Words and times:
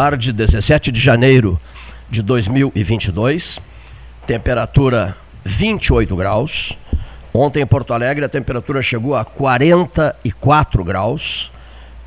Tarde, 0.00 0.32
17 0.32 0.92
de 0.92 1.00
janeiro 1.00 1.58
de 2.08 2.22
2022. 2.22 3.60
Temperatura 4.28 5.16
28 5.44 6.14
graus. 6.14 6.78
Ontem 7.34 7.62
em 7.62 7.66
Porto 7.66 7.92
Alegre 7.92 8.24
a 8.24 8.28
temperatura 8.28 8.80
chegou 8.80 9.16
a 9.16 9.24
44 9.24 10.84
graus. 10.84 11.50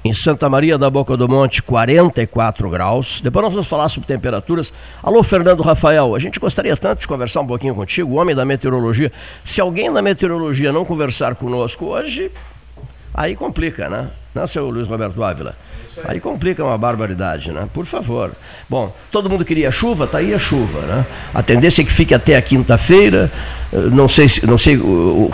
Em 0.05 0.13
Santa 0.13 0.47
Maria 0.47 0.77
da 0.77 0.89
Boca 0.89 1.17
do 1.17 1.27
Monte, 1.27 1.61
44 1.61 2.69
graus. 2.69 3.19
Depois 3.19 3.43
nós 3.43 3.53
vamos 3.53 3.67
falar 3.67 3.89
sobre 3.89 4.07
temperaturas. 4.07 4.71
Alô, 5.03 5.21
Fernando 5.21 5.61
Rafael, 5.61 6.15
a 6.15 6.19
gente 6.19 6.39
gostaria 6.39 6.77
tanto 6.77 7.01
de 7.01 7.07
conversar 7.09 7.41
um 7.41 7.47
pouquinho 7.47 7.75
contigo, 7.75 8.15
homem 8.15 8.33
da 8.33 8.45
meteorologia. 8.45 9.11
Se 9.43 9.59
alguém 9.59 9.91
da 9.91 10.01
meteorologia 10.01 10.71
não 10.71 10.85
conversar 10.85 11.35
conosco 11.35 11.87
hoje, 11.87 12.31
aí 13.13 13.35
complica, 13.35 13.89
né? 13.89 14.09
Não, 14.33 14.47
seu 14.47 14.69
Luiz 14.69 14.87
Roberto 14.87 15.21
Ávila? 15.21 15.57
Aí 16.05 16.19
complica 16.19 16.63
uma 16.63 16.77
barbaridade, 16.77 17.51
né? 17.51 17.67
Por 17.73 17.85
favor. 17.85 18.31
Bom, 18.69 18.93
todo 19.11 19.29
mundo 19.29 19.43
queria 19.43 19.69
chuva, 19.71 20.07
tá 20.07 20.19
aí 20.19 20.33
a 20.33 20.39
chuva, 20.39 20.79
né? 20.81 21.05
A 21.33 21.43
tendência 21.43 21.81
é 21.81 21.85
que 21.85 21.91
fique 21.91 22.13
até 22.13 22.35
a 22.35 22.41
quinta-feira. 22.41 23.31
Não 23.71 24.07
sei, 24.07 24.27
não 24.47 24.57
sei 24.57 24.79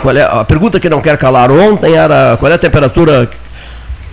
qual 0.00 0.16
é 0.16 0.22
a 0.22 0.44
pergunta 0.44 0.80
que 0.80 0.88
não 0.88 1.00
quer 1.00 1.16
calar 1.16 1.50
ontem 1.50 1.94
era 1.94 2.36
qual 2.36 2.50
é 2.50 2.54
a 2.54 2.58
temperatura 2.58 3.28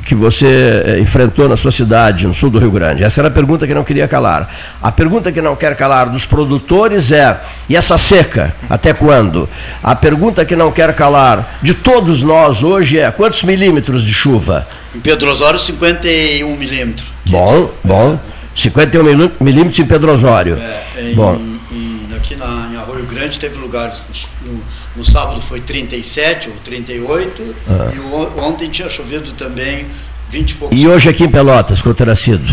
que 0.06 0.14
você 0.14 0.84
eh, 0.86 1.00
enfrentou 1.00 1.50
na 1.50 1.58
sua 1.58 1.72
cidade, 1.72 2.28
no 2.28 2.34
sul 2.34 2.52
do 2.52 2.60
Rio 2.60 2.70
Grande? 2.70 3.04
Essa 3.04 3.22
era 3.22 3.28
a 3.28 3.32
pergunta 3.32 3.66
que 3.66 3.74
não 3.74 3.84
queria 3.84 4.08
calar. 4.08 4.48
A 4.82 4.92
pergunta 4.92 5.32
que 5.32 5.42
não 5.42 5.56
quer 5.56 5.76
calar 5.76 6.10
dos 6.10 6.28
produtores 6.28 7.12
é: 7.12 7.42
e 7.68 7.76
essa 7.76 7.98
seca, 7.98 8.56
até 8.70 8.94
quando? 8.94 9.50
A 9.84 9.96
pergunta 9.96 10.46
que 10.46 10.56
não 10.56 10.72
quer 10.72 10.94
calar 10.94 11.58
de 11.62 11.74
todos 11.74 12.22
nós 12.22 12.62
hoje 12.62 13.00
é: 13.00 13.10
quantos 13.10 13.44
milímetros 13.44 14.04
de 14.04 14.14
chuva? 14.14 14.68
Em 14.94 15.00
Pedro 15.00 15.32
Osório, 15.32 15.60
51 15.60 16.56
milímetros. 16.56 17.08
Bom, 17.26 17.72
bom. 17.84 18.20
51 18.56 19.32
milímetros 19.42 19.80
em 19.80 19.86
Pedro 19.86 20.14
Osório. 20.14 20.56
É, 20.56 21.02
em, 21.02 21.16
bom. 21.16 21.36
Em, 21.72 22.08
aqui 22.16 22.36
na, 22.36 22.70
em 22.72 22.78
Arroio 22.78 23.06
Grande 23.06 23.40
teve 23.40 23.58
lugares. 23.58 24.04
No, 24.46 24.62
no 24.96 25.04
sábado 25.04 25.42
foi 25.42 25.60
37 25.60 26.50
ou 26.50 26.56
38. 26.64 27.56
Ah. 27.68 27.92
E 27.94 28.40
ontem 28.40 28.70
tinha 28.70 28.90
chovido 28.90 29.32
também 29.32 29.86
20 30.30 30.52
e 30.52 30.54
poucos. 30.56 30.80
E 30.80 30.88
hoje 30.88 31.10
aqui 31.10 31.24
em 31.24 31.30
Pelotas, 31.30 31.82
quanto 31.82 31.98
terá 31.98 32.16
sido? 32.16 32.44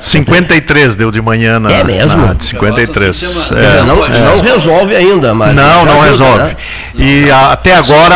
53 0.00 0.94
deu 0.94 1.10
de 1.10 1.20
manhã 1.20 1.58
na. 1.58 1.70
É 1.70 1.82
mesmo? 1.82 2.24
Na 2.24 2.36
53. 2.38 3.22
É, 3.22 3.82
não, 3.82 3.96
não 3.96 4.40
resolve 4.40 4.94
ainda, 4.94 5.34
mas. 5.34 5.54
Não, 5.54 5.84
não 5.84 6.02
ajuda, 6.02 6.10
resolve. 6.10 6.44
Né? 6.44 6.56
E 6.94 7.26
não, 7.26 7.34
a, 7.34 7.52
até 7.52 7.74
agora 7.74 8.14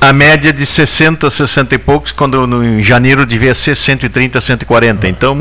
a, 0.00 0.08
a 0.08 0.12
média 0.12 0.52
de 0.52 0.66
60, 0.66 1.30
60 1.30 1.74
e 1.74 1.78
poucos, 1.78 2.10
quando 2.10 2.46
no, 2.46 2.64
em 2.64 2.82
janeiro 2.82 3.24
devia 3.24 3.54
ser 3.54 3.76
130, 3.76 4.40
140. 4.40 5.08
Então. 5.08 5.36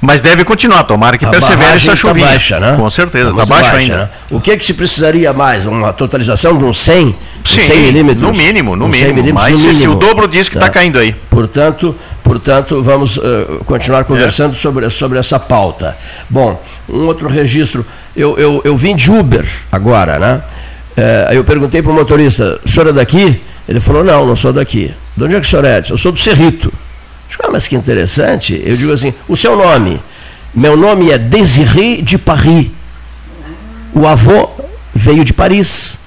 Mas 0.00 0.20
deve 0.20 0.44
continuar, 0.44 0.84
tomara 0.84 1.16
que 1.18 1.24
a 1.24 1.30
persevere 1.30 1.76
essa 1.76 1.96
chuvinha. 1.96 2.26
Tá 2.26 2.32
baixa, 2.32 2.60
né? 2.60 2.76
Com 2.76 2.90
certeza, 2.90 3.30
está 3.30 3.46
baixo 3.46 3.70
baixa, 3.70 3.76
ainda. 3.76 3.96
Né? 3.96 4.10
O 4.30 4.40
que, 4.40 4.50
é 4.50 4.56
que 4.56 4.64
se 4.64 4.74
precisaria 4.74 5.32
mais? 5.32 5.66
Uma 5.66 5.92
totalização 5.92 6.56
de 6.56 6.64
uns 6.64 6.78
100? 6.80 7.16
Sim, 7.44 7.60
100 7.60 7.80
milímetros? 7.80 8.22
No 8.22 8.32
mínimo, 8.32 8.76
no 8.76 8.88
mínimo. 8.88 9.34
Mas 9.34 9.52
no 9.52 9.58
mínimo. 9.58 9.74
se 9.74 9.88
o 9.88 9.94
dobro 9.94 10.28
diz 10.28 10.48
que 10.48 10.56
está 10.56 10.66
tá 10.66 10.72
caindo 10.72 10.98
aí. 10.98 11.12
Portanto, 11.28 11.94
Portanto, 12.30 12.80
vamos 12.80 13.16
uh, 13.16 13.60
continuar 13.64 14.04
conversando 14.04 14.52
é. 14.52 14.54
sobre, 14.54 14.88
sobre 14.88 15.18
essa 15.18 15.36
pauta. 15.36 15.96
Bom, 16.28 16.62
um 16.88 17.06
outro 17.06 17.28
registro. 17.28 17.84
Eu, 18.14 18.38
eu, 18.38 18.62
eu 18.64 18.76
vim 18.76 18.94
de 18.94 19.10
Uber 19.10 19.44
agora, 19.72 20.16
né? 20.16 20.42
Uh, 20.96 21.34
eu 21.34 21.42
perguntei 21.42 21.82
para 21.82 21.90
o 21.90 21.94
motorista, 21.94 22.60
o 22.64 22.68
senhor 22.68 22.90
é 22.90 22.92
daqui? 22.92 23.40
Ele 23.68 23.80
falou, 23.80 24.04
não, 24.04 24.24
não 24.24 24.36
sou 24.36 24.52
daqui. 24.52 24.94
De 25.16 25.24
onde 25.24 25.34
é 25.34 25.40
que 25.40 25.46
o 25.46 25.50
senhor 25.50 25.64
é? 25.64 25.82
Eu 25.90 25.98
sou 25.98 26.12
do 26.12 26.20
Cerrito. 26.20 26.72
Ah, 27.38 27.48
mas 27.50 27.68
que 27.68 27.76
interessante. 27.76 28.60
Eu 28.64 28.76
digo 28.76 28.92
assim, 28.92 29.14
o 29.28 29.36
seu 29.36 29.56
nome? 29.56 30.00
Meu 30.54 30.76
nome 30.76 31.10
é 31.10 31.18
Desiré 31.18 32.02
de 32.02 32.18
Paris. 32.18 32.70
O 33.92 34.06
avô 34.06 34.50
veio 34.94 35.24
de 35.24 35.32
Paris. 35.32 35.98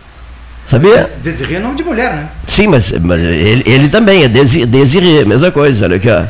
Sabia? 0.65 1.11
Desirê 1.21 1.55
é 1.55 1.59
nome 1.59 1.75
de 1.75 1.83
mulher, 1.83 2.13
né? 2.13 2.29
Sim, 2.45 2.67
mas, 2.67 2.91
mas 2.91 3.21
ele, 3.21 3.63
ele 3.65 3.89
também 3.89 4.23
é 4.23 4.27
Desi, 4.27 4.65
Desirê, 4.65 5.25
mesma 5.25 5.51
coisa, 5.51 5.85
olha 5.85 5.97
aqui, 5.97 6.09
ó. 6.09 6.23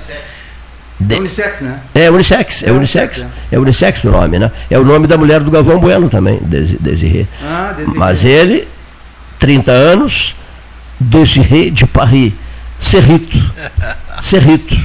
De... 0.99 1.15
Unissex, 1.15 1.61
né? 1.61 1.79
É 1.93 2.09
unissex, 2.09 2.63
é, 2.63 2.69
é 2.69 2.71
unissex. 2.71 3.25
É. 3.51 3.55
é 3.55 3.59
unissex 3.59 4.03
o 4.05 4.11
nome, 4.11 4.39
né? 4.39 4.51
É 4.69 4.79
o 4.79 4.85
nome 4.85 5.05
da 5.05 5.17
mulher 5.17 5.41
do 5.41 5.51
Galvão 5.51 5.79
Bueno 5.79 6.09
também, 6.09 6.39
Desirê. 6.41 7.27
Ah, 7.43 7.73
Desirê. 7.75 7.97
Mas 7.97 8.23
ele, 8.23 8.67
30 9.37 9.71
anos, 9.71 10.35
Desirê 10.99 11.69
de 11.69 11.85
Paris, 11.85 12.33
Cerrito. 12.79 13.37
Cerrito. 14.19 14.75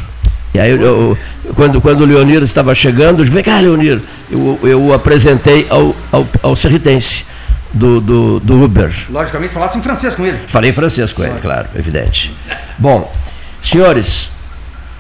E 0.55 0.61
aí, 0.61 0.71
eu, 0.71 0.81
eu, 0.81 1.19
quando, 1.55 1.81
quando 1.81 2.03
o 2.03 2.05
Leonir 2.07 2.43
estava 2.43 2.75
chegando, 2.75 3.21
eu 3.21 3.25
disse, 3.25 3.35
vem 3.35 3.45
cá, 3.45 3.61
Leonir. 3.61 4.01
Eu, 4.31 4.59
eu 4.63 4.83
o 4.83 4.93
apresentei 4.93 5.67
ao, 5.69 5.95
ao, 6.11 6.27
ao 6.43 6.57
Cerritense 6.57 7.25
do, 7.73 8.01
do, 8.01 8.41
do 8.41 8.63
Uber. 8.63 8.93
Logicamente, 9.11 9.53
falasse 9.53 9.79
em 9.79 9.83
francês 9.83 10.15
com 10.15 10.25
ele. 10.25 10.39
Falei 10.49 10.71
em 10.71 10.73
francês 10.73 11.13
com 11.13 11.23
ele, 11.23 11.39
claro, 11.41 11.69
evidente. 11.77 12.35
Bom, 12.79 13.13
senhores, 13.61 14.31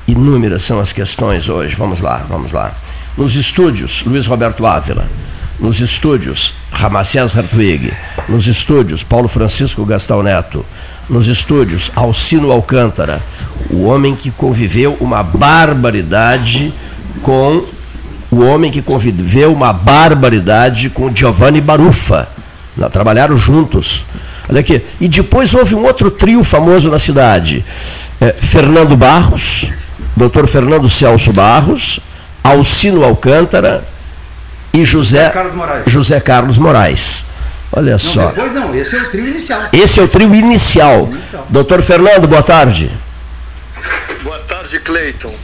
inúmeras 0.06 0.62
são 0.62 0.80
as 0.80 0.92
questões 0.92 1.48
hoje. 1.48 1.74
Vamos 1.74 2.00
lá, 2.00 2.24
vamos 2.28 2.52
lá. 2.52 2.72
Nos 3.16 3.34
estúdios, 3.34 4.02
Luiz 4.04 4.26
Roberto 4.26 4.66
Ávila. 4.66 5.08
Nos 5.58 5.80
estúdios, 5.80 6.54
Ramacés 6.70 7.36
Hartwig. 7.36 7.92
Nos 8.28 8.46
estúdios, 8.46 9.02
Paulo 9.02 9.28
Francisco 9.28 9.84
Gastão 9.84 10.22
Neto. 10.22 10.64
Nos 11.08 11.26
estúdios, 11.26 11.90
Alcino 11.96 12.52
Alcântara. 12.52 13.22
O 13.70 13.84
homem 13.84 14.14
que 14.14 14.30
conviveu 14.30 14.96
uma 15.00 15.22
barbaridade 15.22 16.72
com 17.22 17.64
o 18.30 18.40
homem 18.40 18.70
que 18.70 18.82
conviveu 18.82 19.52
uma 19.52 19.72
barbaridade 19.72 20.90
com 20.90 21.14
Giovanni 21.14 21.60
Barufa 21.60 22.28
trabalharam 22.90 23.36
juntos. 23.36 24.04
Olha 24.48 24.60
aqui. 24.60 24.82
E 25.00 25.08
depois 25.08 25.54
houve 25.54 25.74
um 25.74 25.84
outro 25.84 26.10
trio 26.10 26.44
famoso 26.44 26.90
na 26.90 26.98
cidade: 26.98 27.64
é, 28.20 28.32
Fernando 28.32 28.96
Barros, 28.96 29.72
doutor 30.16 30.46
Fernando 30.46 30.88
Celso 30.88 31.32
Barros, 31.32 31.98
Alcino 32.44 33.02
Alcântara 33.02 33.82
e 34.72 34.84
José 34.84 35.30
Carlos 35.30 35.54
Moraes. 35.54 35.84
José 35.86 36.20
Carlos 36.20 36.58
Moraes. 36.58 37.30
Olha 37.72 37.92
não, 37.92 37.98
só. 37.98 38.26
Depois 38.26 38.52
não, 38.52 38.74
esse 38.74 38.96
é 38.96 39.00
o 39.00 39.10
trio 39.10 39.28
inicial. 39.28 39.68
Esse 39.72 40.00
é 40.00 40.02
o 40.02 40.08
trio 40.08 40.34
inicial. 40.34 41.08
inicial. 41.12 41.46
Doutor 41.50 41.82
Fernando, 41.82 42.26
boa 42.26 42.42
tarde. 42.42 42.90
Boa 44.22 44.38
tarde, 44.40 44.80
Cleiton. 44.80 45.34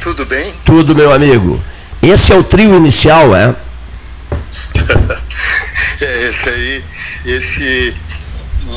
Tudo 0.00 0.24
bem? 0.26 0.52
Tudo, 0.64 0.94
meu 0.94 1.12
amigo. 1.12 1.62
Esse 2.00 2.32
é 2.32 2.36
o 2.36 2.42
trio 2.42 2.74
inicial, 2.74 3.34
é? 3.34 3.54
é, 6.00 6.28
esse 6.28 6.48
aí, 6.48 6.84
esse. 7.26 7.96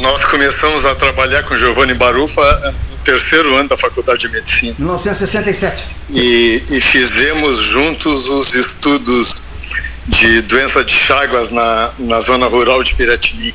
Nós 0.01 0.25
começamos 0.25 0.85
a 0.85 0.95
trabalhar 0.95 1.43
com 1.43 1.55
Giovanni 1.55 1.93
Barufa 1.93 2.73
no 2.89 2.97
terceiro 2.97 3.55
ano 3.55 3.69
da 3.69 3.77
Faculdade 3.77 4.19
de 4.19 4.29
Medicina. 4.29 4.75
1967. 4.79 5.83
E, 6.09 6.63
e 6.71 6.81
fizemos 6.81 7.59
juntos 7.61 8.29
os 8.29 8.53
estudos 8.53 9.47
de 10.07 10.41
doença 10.43 10.83
de 10.83 10.93
Chagas 10.93 11.51
na, 11.51 11.91
na 11.97 12.19
zona 12.19 12.47
rural 12.47 12.83
de 12.83 12.95
Piratini. 12.95 13.53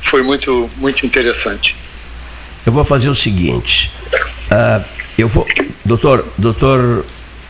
Foi 0.00 0.22
muito, 0.22 0.70
muito 0.76 1.04
interessante. 1.04 1.76
Eu 2.64 2.72
vou 2.72 2.84
fazer 2.84 3.08
o 3.08 3.14
seguinte. 3.14 3.90
Uh, 4.50 4.84
eu 5.18 5.28
vou, 5.28 5.46
doutor, 5.84 6.26
doutor 6.38 7.04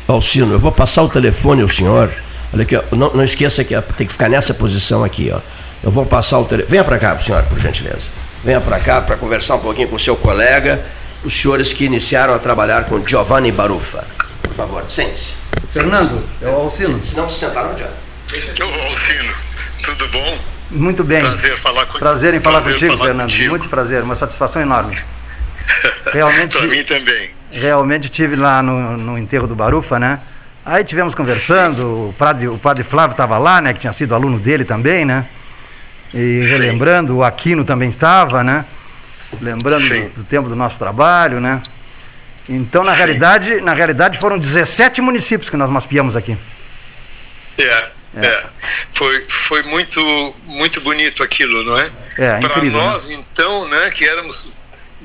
Alcino, 0.06 0.52
eu 0.52 0.58
vou 0.58 0.72
passar 0.72 1.02
o 1.02 1.08
telefone 1.08 1.62
ao 1.62 1.68
senhor 1.68 2.12
Olha 2.54 2.62
aqui, 2.62 2.76
ó, 2.76 2.82
não, 2.92 3.12
não 3.12 3.24
esqueça 3.24 3.64
que 3.64 3.74
tem 3.96 4.06
que 4.06 4.12
ficar 4.12 4.28
nessa 4.28 4.54
posição 4.54 5.02
aqui, 5.02 5.28
ó. 5.34 5.40
Eu 5.82 5.90
vou 5.90 6.06
passar 6.06 6.38
o 6.38 6.44
telefone. 6.44 6.70
Venha 6.70 6.84
para 6.84 6.98
cá, 6.98 7.18
senhora, 7.18 7.44
por 7.44 7.58
gentileza. 7.58 8.08
Venha 8.44 8.60
para 8.60 8.78
cá 8.78 9.00
para 9.00 9.16
conversar 9.16 9.56
um 9.56 9.58
pouquinho 9.58 9.88
com 9.88 9.96
o 9.96 9.98
seu 9.98 10.14
colega, 10.16 10.80
os 11.24 11.34
senhores 11.34 11.72
que 11.72 11.84
iniciaram 11.84 12.32
a 12.32 12.38
trabalhar 12.38 12.84
com 12.84 13.04
Giovanni 13.04 13.50
Barufa. 13.50 14.04
Por 14.40 14.54
favor, 14.54 14.84
sente-se. 14.88 15.32
Fernando, 15.70 16.16
é 16.42 16.48
o 16.48 16.54
Alcino. 16.54 17.04
Se 17.04 17.16
não 17.16 17.28
se 17.28 17.40
sentar, 17.40 17.64
não 17.64 17.72
adianta. 17.72 18.03
Ô, 18.32 18.64
Alcino, 18.64 19.34
tudo 19.82 20.08
bom? 20.08 20.38
Muito 20.70 21.04
bem. 21.04 21.20
Prazer 21.20 21.58
falar 21.58 21.80
contigo. 21.86 21.98
Prazer 21.98 22.34
em 22.34 22.40
falar 22.40 22.60
prazer 22.60 22.80
contigo, 22.80 22.92
falar 22.96 23.04
Fernando. 23.10 23.30
Contigo. 23.30 23.50
Muito 23.50 23.68
prazer, 23.68 24.02
uma 24.02 24.16
satisfação 24.16 24.62
enorme. 24.62 24.98
Realmente. 26.12 26.56
para 26.56 26.66
mim 26.66 26.82
também. 26.82 27.30
Realmente 27.50 28.08
tive 28.08 28.36
lá 28.36 28.62
no, 28.62 28.96
no 28.96 29.18
enterro 29.18 29.46
do 29.46 29.54
Barufa, 29.54 29.98
né? 29.98 30.18
Aí 30.66 30.82
tivemos 30.82 31.14
conversando, 31.14 32.08
o 32.08 32.14
padre, 32.14 32.48
o 32.48 32.58
padre 32.58 32.82
Flávio 32.82 33.12
estava 33.12 33.36
lá, 33.38 33.60
né? 33.60 33.74
Que 33.74 33.80
tinha 33.80 33.92
sido 33.92 34.14
aluno 34.14 34.38
dele 34.38 34.64
também, 34.64 35.04
né? 35.04 35.26
E 36.12 36.38
relembrando, 36.38 37.16
o 37.16 37.24
Aquino 37.24 37.64
também 37.64 37.90
estava, 37.90 38.42
né? 38.42 38.64
Lembrando 39.40 39.86
do, 39.88 40.08
do, 40.16 40.24
tempo 40.24 40.48
do 40.48 40.56
nosso 40.56 40.78
trabalho, 40.78 41.40
né? 41.40 41.62
Então, 42.48 42.82
na 42.82 42.92
realidade, 42.92 43.60
na 43.60 43.74
realidade, 43.74 44.18
foram 44.18 44.38
17 44.38 45.00
municípios 45.00 45.50
que 45.50 45.56
nós 45.56 45.70
mapeamos 45.70 46.16
aqui. 46.16 46.36
É, 48.16 48.26
é. 48.26 48.48
Foi, 48.92 49.24
foi 49.28 49.62
muito, 49.64 50.34
muito 50.46 50.80
bonito 50.80 51.22
aquilo, 51.22 51.64
não 51.64 51.78
é? 51.78 51.92
É, 52.18 52.38
Para 52.38 52.62
nós, 52.64 53.08
né? 53.08 53.14
então, 53.14 53.68
né, 53.68 53.90
que 53.90 54.04
éramos 54.08 54.52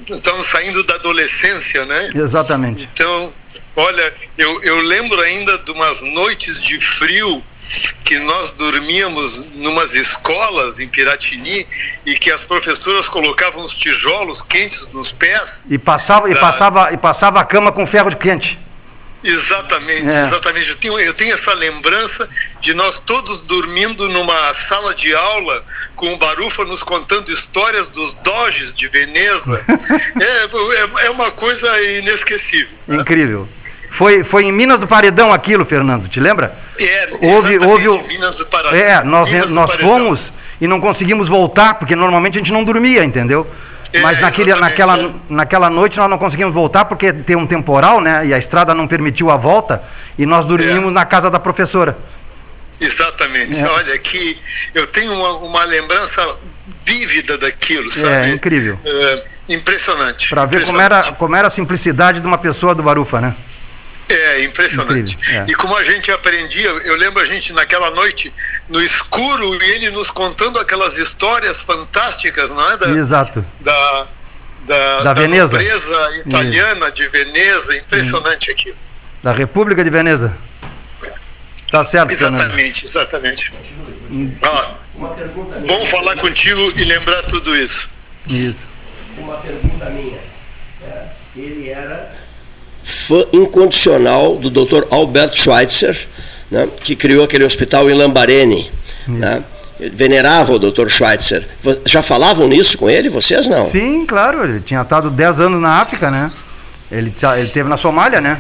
estamos 0.09 0.45
saindo 0.45 0.81
da 0.83 0.95
adolescência, 0.95 1.85
né? 1.85 2.09
Exatamente. 2.15 2.89
Então, 2.93 3.33
Olha, 3.75 4.13
eu, 4.37 4.61
eu 4.63 4.77
lembro 4.81 5.19
ainda 5.21 5.57
de 5.59 5.71
umas 5.71 6.01
noites 6.13 6.61
de 6.61 6.79
frio 6.79 7.43
que 8.03 8.19
nós 8.19 8.53
dormíamos 8.53 9.47
numas 9.55 9.93
escolas 9.93 10.79
em 10.79 10.87
Piratini 10.87 11.65
e 12.05 12.13
que 12.15 12.29
as 12.29 12.41
professoras 12.41 13.07
colocavam 13.07 13.63
os 13.63 13.73
tijolos 13.73 14.41
quentes 14.41 14.87
nos 14.89 15.11
pés. 15.11 15.65
E 15.69 15.77
passava, 15.77 16.27
da... 16.27 16.33
e 16.33 16.39
passava, 16.39 16.93
e 16.93 16.97
passava 16.97 17.39
a 17.39 17.45
cama 17.45 17.71
com 17.71 17.87
ferro 17.87 18.09
de 18.09 18.17
quente. 18.17 18.59
Exatamente, 19.23 20.15
é. 20.15 20.21
exatamente. 20.21 20.69
Eu 20.69 20.75
tenho, 20.77 20.99
eu 20.99 21.13
tenho 21.13 21.33
essa 21.33 21.53
lembrança 21.53 22.27
de 22.61 22.73
nós 22.73 22.99
todos 23.01 23.41
dormindo 23.41 24.07
numa 24.07 24.53
sala 24.53 24.93
de 24.95 25.13
aula 25.13 25.63
com 25.95 26.13
o 26.13 26.17
Barufa 26.17 26.63
nos 26.65 26.83
contando 26.83 27.29
histórias 27.29 27.89
dos 27.89 28.13
doges 28.15 28.73
de 28.73 28.87
Veneza. 28.87 29.61
é, 30.19 31.03
é, 31.03 31.05
é, 31.07 31.09
uma 31.09 31.31
coisa 31.31 31.81
inesquecível. 31.81 32.69
Incrível. 32.87 33.47
Foi, 33.91 34.23
foi 34.23 34.45
em 34.45 34.51
Minas 34.51 34.79
do 34.79 34.87
Paredão 34.87 35.33
aquilo, 35.33 35.65
Fernando, 35.65 36.07
te 36.07 36.19
lembra? 36.19 36.55
É, 36.79 37.07
houve, 37.33 37.57
houve 37.57 37.89
o... 37.89 38.03
Minas 38.07 38.37
do 38.37 38.45
Paredão. 38.45 38.79
É, 38.79 39.03
nós, 39.03 39.31
nós 39.49 39.75
fomos 39.75 40.31
e 40.61 40.67
não 40.67 40.79
conseguimos 40.79 41.27
voltar, 41.27 41.73
porque 41.73 41.95
normalmente 41.95 42.35
a 42.35 42.39
gente 42.39 42.53
não 42.53 42.63
dormia, 42.63 43.03
entendeu? 43.03 43.49
É, 43.91 44.01
Mas 44.01 44.19
naquele, 44.21 44.53
naquela, 44.55 44.99
é. 44.99 45.11
naquela 45.29 45.69
noite 45.69 45.97
nós 45.97 46.09
não 46.09 46.17
conseguimos 46.17 46.53
voltar 46.53 46.85
porque 46.85 47.11
tem 47.11 47.35
um 47.35 47.47
temporal, 47.47 47.99
né? 47.99 48.25
E 48.25 48.33
a 48.33 48.37
estrada 48.37 48.73
não 48.73 48.87
permitiu 48.87 49.31
a 49.31 49.37
volta 49.37 49.81
e 50.17 50.25
nós 50.25 50.45
dormimos 50.45 50.91
é. 50.91 50.93
na 50.93 51.05
casa 51.05 51.29
da 51.29 51.39
professora. 51.39 51.97
Exatamente. 52.79 53.59
É. 53.61 53.67
Olha, 53.67 53.97
que 53.97 54.39
eu 54.75 54.87
tenho 54.87 55.13
uma, 55.13 55.37
uma, 55.37 55.65
lembrança 55.65 56.37
vívida 56.85 57.37
daquilo, 57.37 57.91
sabe? 57.91 58.29
É, 58.29 58.29
incrível. 58.29 58.79
É, 58.85 59.23
impressionante. 59.49 60.29
Para 60.29 60.45
ver 60.45 60.65
como 60.65 60.79
era, 60.79 61.11
como 61.13 61.35
era 61.35 61.47
a 61.47 61.51
simplicidade 61.51 62.21
de 62.21 62.27
uma 62.27 62.37
pessoa 62.37 62.75
do 62.75 62.83
Barufa, 62.83 63.19
né? 63.19 63.35
É, 64.09 64.43
impressionante. 64.43 65.15
Incrível, 65.15 65.41
é. 65.43 65.45
E 65.51 65.55
como 65.55 65.75
a 65.77 65.83
gente 65.83 66.11
aprendia, 66.11 66.67
eu 66.67 66.95
lembro 66.95 67.21
a 67.21 67.25
gente 67.25 67.53
naquela 67.53 67.91
noite 67.91 68.33
no 68.67 68.81
escuro 68.81 69.63
e 69.63 69.69
ele 69.71 69.91
nos 69.91 70.09
contando 70.09 70.59
aquelas 70.59 70.95
histórias 70.95 71.57
fantásticas, 71.61 72.49
não 72.49 72.71
é? 72.71 72.77
Da, 72.77 72.89
Exato. 72.89 73.45
Da, 73.59 74.07
da, 74.65 74.97
da, 74.97 75.03
da 75.03 75.13
Veneza. 75.13 75.57
italiana 76.25 76.85
Isso. 76.87 76.95
de 76.95 77.07
Veneza, 77.09 77.77
impressionante 77.77 78.49
aquilo. 78.51 78.75
Da 79.21 79.31
República 79.31 79.83
de 79.83 79.89
Veneza. 79.89 80.35
Tá 81.71 81.83
certo, 81.83 82.11
Exatamente, 82.11 82.87
Fernando. 82.87 83.05
exatamente. 83.05 83.53
Ah, 84.41 84.73
bom 85.67 85.85
falar 85.85 86.15
contigo 86.17 86.73
e 86.75 86.83
lembrar 86.83 87.21
tudo 87.23 87.55
isso. 87.55 87.91
Isso. 88.27 88.65
Uma 89.19 89.37
pergunta 89.37 89.85
minha. 89.91 90.17
É, 90.83 91.05
ele 91.35 91.69
era 91.69 92.08
fã 92.89 93.23
incondicional 93.31 94.35
do 94.35 94.49
Dr. 94.49 94.83
Albert 94.89 95.35
Schweitzer, 95.35 95.97
né, 96.49 96.67
que 96.83 96.95
criou 96.95 97.23
aquele 97.23 97.43
hospital 97.43 97.89
em 97.89 97.93
Lambarene. 97.93 98.69
Né? 99.07 99.43
Venerava 99.93 100.53
o 100.53 100.59
Dr. 100.59 100.89
Schweitzer. 100.89 101.47
Já 101.87 102.01
falavam 102.01 102.47
nisso 102.47 102.77
com 102.77 102.89
ele, 102.89 103.07
vocês 103.07 103.47
não? 103.47 103.63
Sim, 103.63 104.05
claro. 104.05 104.43
Ele 104.43 104.59
tinha 104.59 104.81
estado 104.81 105.09
10 105.09 105.39
anos 105.39 105.61
na 105.61 105.81
África, 105.81 106.11
né? 106.11 106.29
Ele, 106.91 107.13
ele 107.37 107.49
teve 107.49 107.69
na 107.69 107.77
Somália, 107.77 108.19
né? 108.19 108.37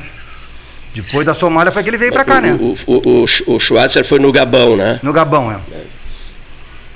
Depois 0.93 1.25
da 1.25 1.33
Somália 1.33 1.71
foi 1.71 1.83
que 1.83 1.89
ele 1.89 1.97
veio 1.97 2.11
para 2.11 2.25
cá, 2.25 2.41
né? 2.41 2.57
O, 2.59 2.75
o, 2.87 3.01
o, 3.05 3.53
o, 3.55 3.59
Schweitzer 3.59 4.03
foi 4.03 4.19
no 4.19 4.31
Gabão, 4.31 4.75
né? 4.75 4.99
No 5.01 5.13
Gabão, 5.13 5.51
é. 5.51 5.57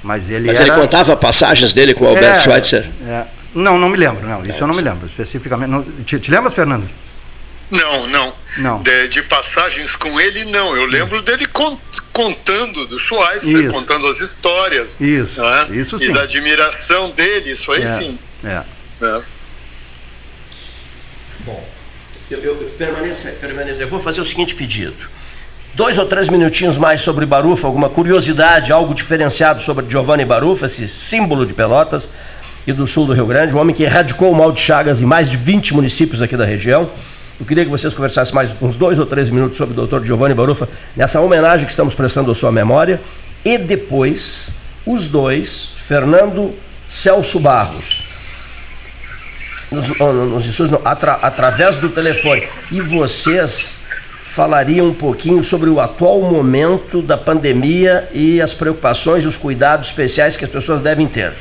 Mas 0.01 0.29
ele 0.29 0.47
Mas 0.47 0.59
era... 0.59 0.73
ele 0.73 0.81
contava 0.81 1.15
passagens 1.15 1.71
dele 1.71 1.93
com 1.93 2.03
o 2.03 2.07
Albert 2.07 2.35
é, 2.35 2.39
Schweitzer? 2.39 2.85
É. 3.07 3.23
Não, 3.55 3.77
não 3.77 3.87
me 3.87 3.97
lembro, 3.97 4.27
não. 4.27 4.43
Isso 4.43 4.57
é, 4.57 4.61
eu 4.61 4.67
não 4.67 4.75
me 4.75 4.81
lembro 4.81 5.05
especificamente. 5.07 5.69
Não, 5.69 5.83
te, 5.83 6.19
te 6.19 6.31
lembras, 6.31 6.53
Fernando? 6.53 6.85
Não, 7.73 8.07
não. 8.07 8.35
não. 8.59 8.83
De, 8.83 9.09
de, 9.09 9.23
passagens 9.23 9.95
com 9.95 10.19
ele, 10.19 10.45
não. 10.51 10.75
Eu 10.75 10.85
lembro 10.85 11.21
dele 11.23 11.47
contando 11.47 12.85
do 12.85 12.97
Schweitzer, 12.99 13.71
contando 13.71 14.07
as 14.07 14.19
histórias. 14.19 14.97
Isso, 14.99 15.41
né? 15.41 15.67
isso 15.71 15.97
sim. 15.97 16.05
E 16.05 16.13
da 16.13 16.21
admiração 16.21 17.09
dele, 17.11 17.51
isso 17.51 17.71
aí 17.71 17.81
é, 17.81 18.01
sim. 18.01 18.19
É. 18.43 18.63
é. 19.01 19.21
Bom, 21.39 21.67
eu, 22.29 22.39
eu, 22.39 22.55
permaneça, 22.77 23.29
permaneça. 23.41 23.81
Eu 23.81 23.87
vou 23.87 23.99
fazer 23.99 24.21
o 24.21 24.25
seguinte 24.25 24.53
pedido. 24.53 25.09
Dois 25.73 25.97
ou 25.97 26.05
três 26.05 26.29
minutinhos 26.29 26.77
mais 26.77 27.01
sobre 27.01 27.25
Barufa, 27.25 27.65
alguma 27.65 27.89
curiosidade, 27.89 28.71
algo 28.71 28.93
diferenciado 28.93 29.63
sobre 29.63 29.89
Giovanni 29.89 30.23
Barufa, 30.23 30.67
esse 30.67 30.87
símbolo 30.87 31.43
de 31.43 31.55
Pelotas 31.55 32.07
e 32.67 32.71
do 32.71 32.85
sul 32.85 33.07
do 33.07 33.13
Rio 33.13 33.25
Grande, 33.25 33.55
um 33.55 33.57
homem 33.57 33.75
que 33.75 33.81
erradicou 33.81 34.31
o 34.31 34.35
mal 34.35 34.51
de 34.51 34.61
Chagas 34.61 35.01
em 35.01 35.05
mais 35.05 35.27
de 35.27 35.35
20 35.35 35.73
municípios 35.73 36.21
aqui 36.21 36.37
da 36.37 36.45
região 36.45 36.91
eu 37.43 37.45
queria 37.45 37.65
que 37.65 37.69
vocês 37.69 37.93
conversassem 37.93 38.33
mais 38.33 38.55
uns 38.61 38.77
dois 38.77 38.97
ou 38.97 39.05
três 39.05 39.29
minutos 39.29 39.57
sobre 39.57 39.77
o 39.77 39.85
Dr. 39.85 40.05
Giovanni 40.05 40.33
Barufa, 40.33 40.69
nessa 40.95 41.19
homenagem 41.19 41.65
que 41.65 41.71
estamos 41.73 41.93
prestando 41.93 42.31
à 42.31 42.35
sua 42.35 42.53
memória. 42.53 43.01
E 43.43 43.57
depois, 43.57 44.49
os 44.85 45.09
dois, 45.09 45.71
Fernando 45.75 46.53
Celso 46.89 47.41
Barros, 47.41 48.13
nos, 49.73 49.99
nos, 49.99 50.57
nos 50.57 50.85
atra, 50.85 51.15
através 51.15 51.75
do 51.75 51.89
telefone. 51.89 52.47
E 52.71 52.79
vocês 52.79 53.79
falariam 54.33 54.87
um 54.87 54.93
pouquinho 54.93 55.43
sobre 55.43 55.69
o 55.69 55.81
atual 55.81 56.21
momento 56.21 57.01
da 57.01 57.17
pandemia 57.17 58.07
e 58.13 58.41
as 58.41 58.53
preocupações 58.53 59.25
e 59.25 59.27
os 59.27 59.35
cuidados 59.35 59.89
especiais 59.89 60.37
que 60.37 60.45
as 60.45 60.51
pessoas 60.51 60.81
devem 60.81 61.07
ter. 61.07 61.33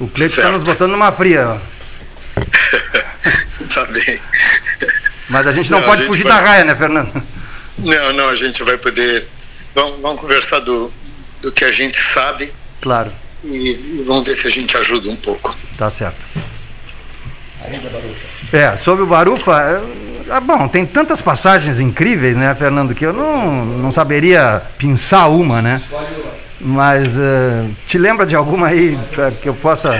O 0.00 0.08
Cleiton 0.08 0.40
está 0.40 0.52
nos 0.52 0.64
botando 0.64 0.92
numa 0.92 1.12
fria. 1.12 1.44
tá 3.74 3.86
bem. 3.86 4.20
Mas 5.28 5.46
a 5.46 5.52
gente 5.52 5.70
não, 5.70 5.78
não 5.80 5.86
pode 5.86 6.02
gente 6.02 6.10
fugir 6.10 6.24
vai... 6.24 6.32
da 6.32 6.40
raia, 6.40 6.64
né, 6.64 6.74
Fernando? 6.74 7.22
Não, 7.78 8.12
não, 8.12 8.28
a 8.28 8.34
gente 8.34 8.62
vai 8.62 8.76
poder. 8.76 9.26
Vamos, 9.74 10.00
vamos 10.00 10.20
conversar 10.20 10.60
do, 10.60 10.92
do 11.40 11.52
que 11.52 11.64
a 11.64 11.70
gente 11.70 11.98
sabe. 11.98 12.52
Claro. 12.82 13.10
E, 13.44 13.48
e 13.48 14.04
vamos 14.06 14.28
ver 14.28 14.34
se 14.34 14.46
a 14.46 14.50
gente 14.50 14.76
ajuda 14.76 15.08
um 15.08 15.16
pouco. 15.16 15.54
Tá 15.78 15.88
certo. 15.88 16.18
Ainda 17.64 17.88
Barufa. 17.88 18.56
É, 18.56 18.76
sobre 18.76 19.04
o 19.04 19.06
Barufa, 19.06 19.82
ah, 20.30 20.40
bom, 20.40 20.68
tem 20.68 20.86
tantas 20.86 21.20
passagens 21.20 21.80
incríveis, 21.80 22.36
né, 22.36 22.54
Fernando, 22.54 22.94
que 22.94 23.04
eu 23.04 23.12
não, 23.12 23.64
não 23.64 23.92
saberia 23.92 24.62
pensar 24.78 25.28
uma, 25.28 25.60
né? 25.60 25.80
Mas 26.60 27.08
uh, 27.16 27.70
te 27.86 27.96
lembra 27.98 28.26
de 28.26 28.36
alguma 28.36 28.68
aí 28.68 28.98
para 29.12 29.30
que 29.30 29.48
eu 29.48 29.54
possa 29.54 29.90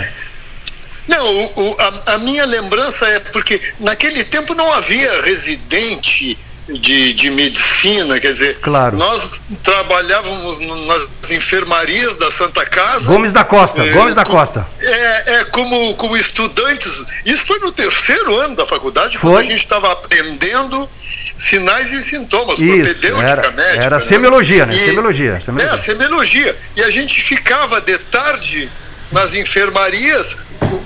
não, 1.07 1.45
o, 1.45 1.77
a, 1.79 2.13
a, 2.13 2.17
minha 2.19 2.45
lembrança 2.45 3.05
é 3.05 3.19
porque 3.19 3.59
naquele 3.79 4.23
tempo 4.25 4.53
não 4.55 4.71
havia 4.73 5.21
residente 5.23 6.37
de, 6.69 7.13
de 7.13 7.31
medicina, 7.31 8.19
quer 8.19 8.31
dizer, 8.31 8.57
claro. 8.61 8.95
nós 8.95 9.41
trabalhávamos 9.63 10.59
nas 10.85 11.07
enfermarias 11.31 12.17
da 12.17 12.31
Santa 12.31 12.65
Casa. 12.65 13.07
Gomes 13.07 13.33
da 13.33 13.43
Costa, 13.43 13.83
é, 13.83 13.89
Gomes 13.89 14.13
da 14.13 14.23
Costa. 14.23 14.65
É, 14.79 15.39
é 15.39 15.45
como, 15.45 15.95
como 15.95 16.15
estudantes. 16.15 17.03
Isso 17.25 17.45
foi 17.45 17.59
no 17.59 17.71
terceiro 17.71 18.39
ano 18.39 18.55
da 18.55 18.65
faculdade, 18.65 19.17
foi? 19.17 19.31
quando 19.31 19.39
a 19.39 19.49
gente 19.49 19.55
estava 19.55 19.91
aprendendo 19.91 20.89
sinais 21.37 21.89
e 21.89 22.01
sintomas, 22.01 22.59
Isso, 22.59 22.81
propedêutica 22.81 23.31
era, 23.31 23.51
médica. 23.51 23.85
Era 23.85 23.95
né? 23.97 24.05
semiologia, 24.05 24.65
né? 24.65 24.73
E, 24.73 24.77
semiologia, 24.77 25.41
semiologia. 25.41 25.79
É, 25.79 25.81
semiologia. 25.81 26.57
E 26.77 26.83
a 26.83 26.89
gente 26.89 27.21
ficava 27.21 27.81
de 27.81 27.97
tarde 27.97 28.71
nas 29.11 29.35
enfermarias 29.35 30.37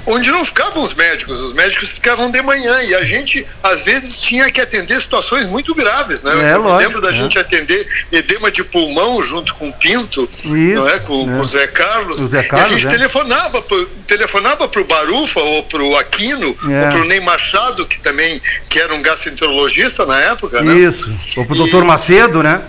onde 0.08 0.32
não 0.32 0.46
ficavam 0.46 0.84
os 0.84 0.94
médicos, 0.94 1.41
os 1.41 1.53
médicos 1.53 1.89
ficavam 1.89 2.29
de 2.29 2.41
manhã 2.41 2.82
e 2.84 2.96
a 2.96 3.03
gente 3.03 3.46
às 3.63 3.84
vezes 3.84 4.22
tinha 4.22 4.50
que 4.50 4.62
atender 4.62 5.00
situações 5.00 5.48
muito 5.48 5.74
graves, 5.74 6.22
né? 6.22 6.32
É, 6.32 6.53
eu 6.53 6.62
lógico, 6.62 6.77
lembro 6.77 7.01
da 7.01 7.10
é. 7.10 7.12
gente 7.12 7.39
atender 7.39 7.88
edema 8.12 8.51
de 8.51 8.63
pulmão 8.63 9.22
junto 9.22 9.55
com 9.55 9.70
o 9.70 9.74
Pinto, 9.74 10.27
Isso, 10.32 10.55
não 10.55 10.88
é? 10.88 11.00
Com, 11.00 11.22
é. 11.22 11.36
com 11.36 11.39
o 11.39 11.46
Zé 11.46 11.67
Carlos. 11.67 12.22
O 12.22 12.27
Zé 12.27 12.44
Carlos 12.44 12.72
e 12.72 12.74
a 12.74 12.77
gente 12.77 12.88
é. 12.88 12.91
telefonava 12.91 13.63
telefonava 14.05 14.67
para 14.67 14.82
o 14.82 14.86
Barufa 14.86 15.39
ou 15.39 15.63
para 15.63 15.82
o 15.82 15.98
Aquino 15.98 16.55
é. 16.70 16.84
ou 16.84 16.89
para 16.89 17.01
o 17.01 17.05
Ney 17.05 17.20
Machado 17.22 17.86
que 17.88 18.00
também 18.00 18.41
que 18.70 18.79
era 18.79 18.94
um 18.94 19.01
gastroenterologista 19.01 20.05
na 20.05 20.20
época, 20.22 20.62
né? 20.62 20.75
Isso. 20.75 21.10
Ou 21.38 21.46
para 21.46 21.53
o 21.53 21.58
doutor 21.58 21.84
Macedo, 21.84 22.44
né? 22.44 22.62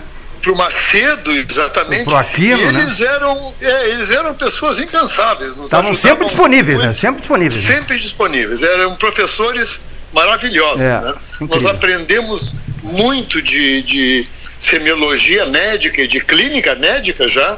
Para 0.47 0.53
o 0.53 0.57
Macedo, 0.57 1.31
exatamente. 1.31 2.05
Pro 2.05 2.17
Aquino, 2.17 2.57
e 2.57 2.63
eles, 2.63 2.99
né? 2.99 3.07
eram, 3.07 3.55
é, 3.59 3.89
eles 3.89 4.09
eram 4.09 4.33
pessoas 4.33 4.79
incansáveis. 4.79 5.57
Estavam 5.57 5.93
sempre 5.93 6.25
disponíveis, 6.25 6.77
muito, 6.77 6.87
né? 6.87 6.93
Sempre 6.93 7.19
disponíveis. 7.19 7.67
Né? 7.67 7.73
Sempre 7.73 7.93
né? 7.93 7.99
disponíveis. 7.99 8.61
Eram 8.61 8.95
professores 8.95 9.81
maravilhosos. 10.13 10.81
É, 10.81 11.01
né? 11.01 11.13
Nós 11.41 11.65
aprendemos 11.65 12.55
muito 12.81 13.41
de, 13.41 13.81
de 13.83 14.27
semiologia 14.59 15.45
médica 15.47 16.01
e 16.01 16.07
de 16.07 16.21
clínica 16.21 16.75
médica 16.75 17.27
já 17.27 17.57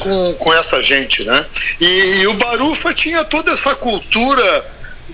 Com, 0.00 0.34
com 0.34 0.52
essa 0.52 0.82
gente. 0.82 1.24
Né? 1.24 1.46
E, 1.80 2.22
e 2.22 2.26
o 2.26 2.34
Barufa 2.34 2.92
tinha 2.92 3.24
toda 3.24 3.52
essa 3.52 3.74
cultura 3.76 4.66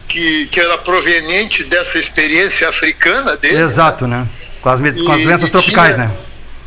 que, 0.08 0.46
que 0.46 0.58
era 0.58 0.78
proveniente 0.78 1.64
dessa 1.64 1.98
experiência 1.98 2.68
africana 2.68 3.36
dele. 3.36 3.62
Exato, 3.62 4.06
né? 4.06 4.20
né? 4.20 4.28
Com 4.62 4.70
as, 4.70 4.80
com 4.80 5.12
as 5.12 5.22
doenças 5.22 5.50
tropicais, 5.50 5.94
tinha, 5.94 6.08
né? 6.08 6.16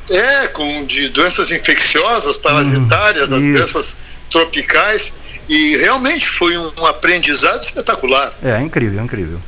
É, 0.09 0.47
com 0.47 0.85
de 0.85 1.09
doenças 1.09 1.49
infecciosas, 1.51 2.37
parasitárias, 2.37 3.31
hum, 3.31 3.37
as 3.37 3.43
doenças 3.43 3.97
tropicais. 4.29 5.13
E 5.47 5.77
realmente 5.77 6.29
foi 6.29 6.57
um, 6.57 6.85
aprendizado 6.85 7.61
espetacular. 7.61 8.33
É, 8.43 8.59
incrível, 8.59 9.03
incrível. 9.03 9.41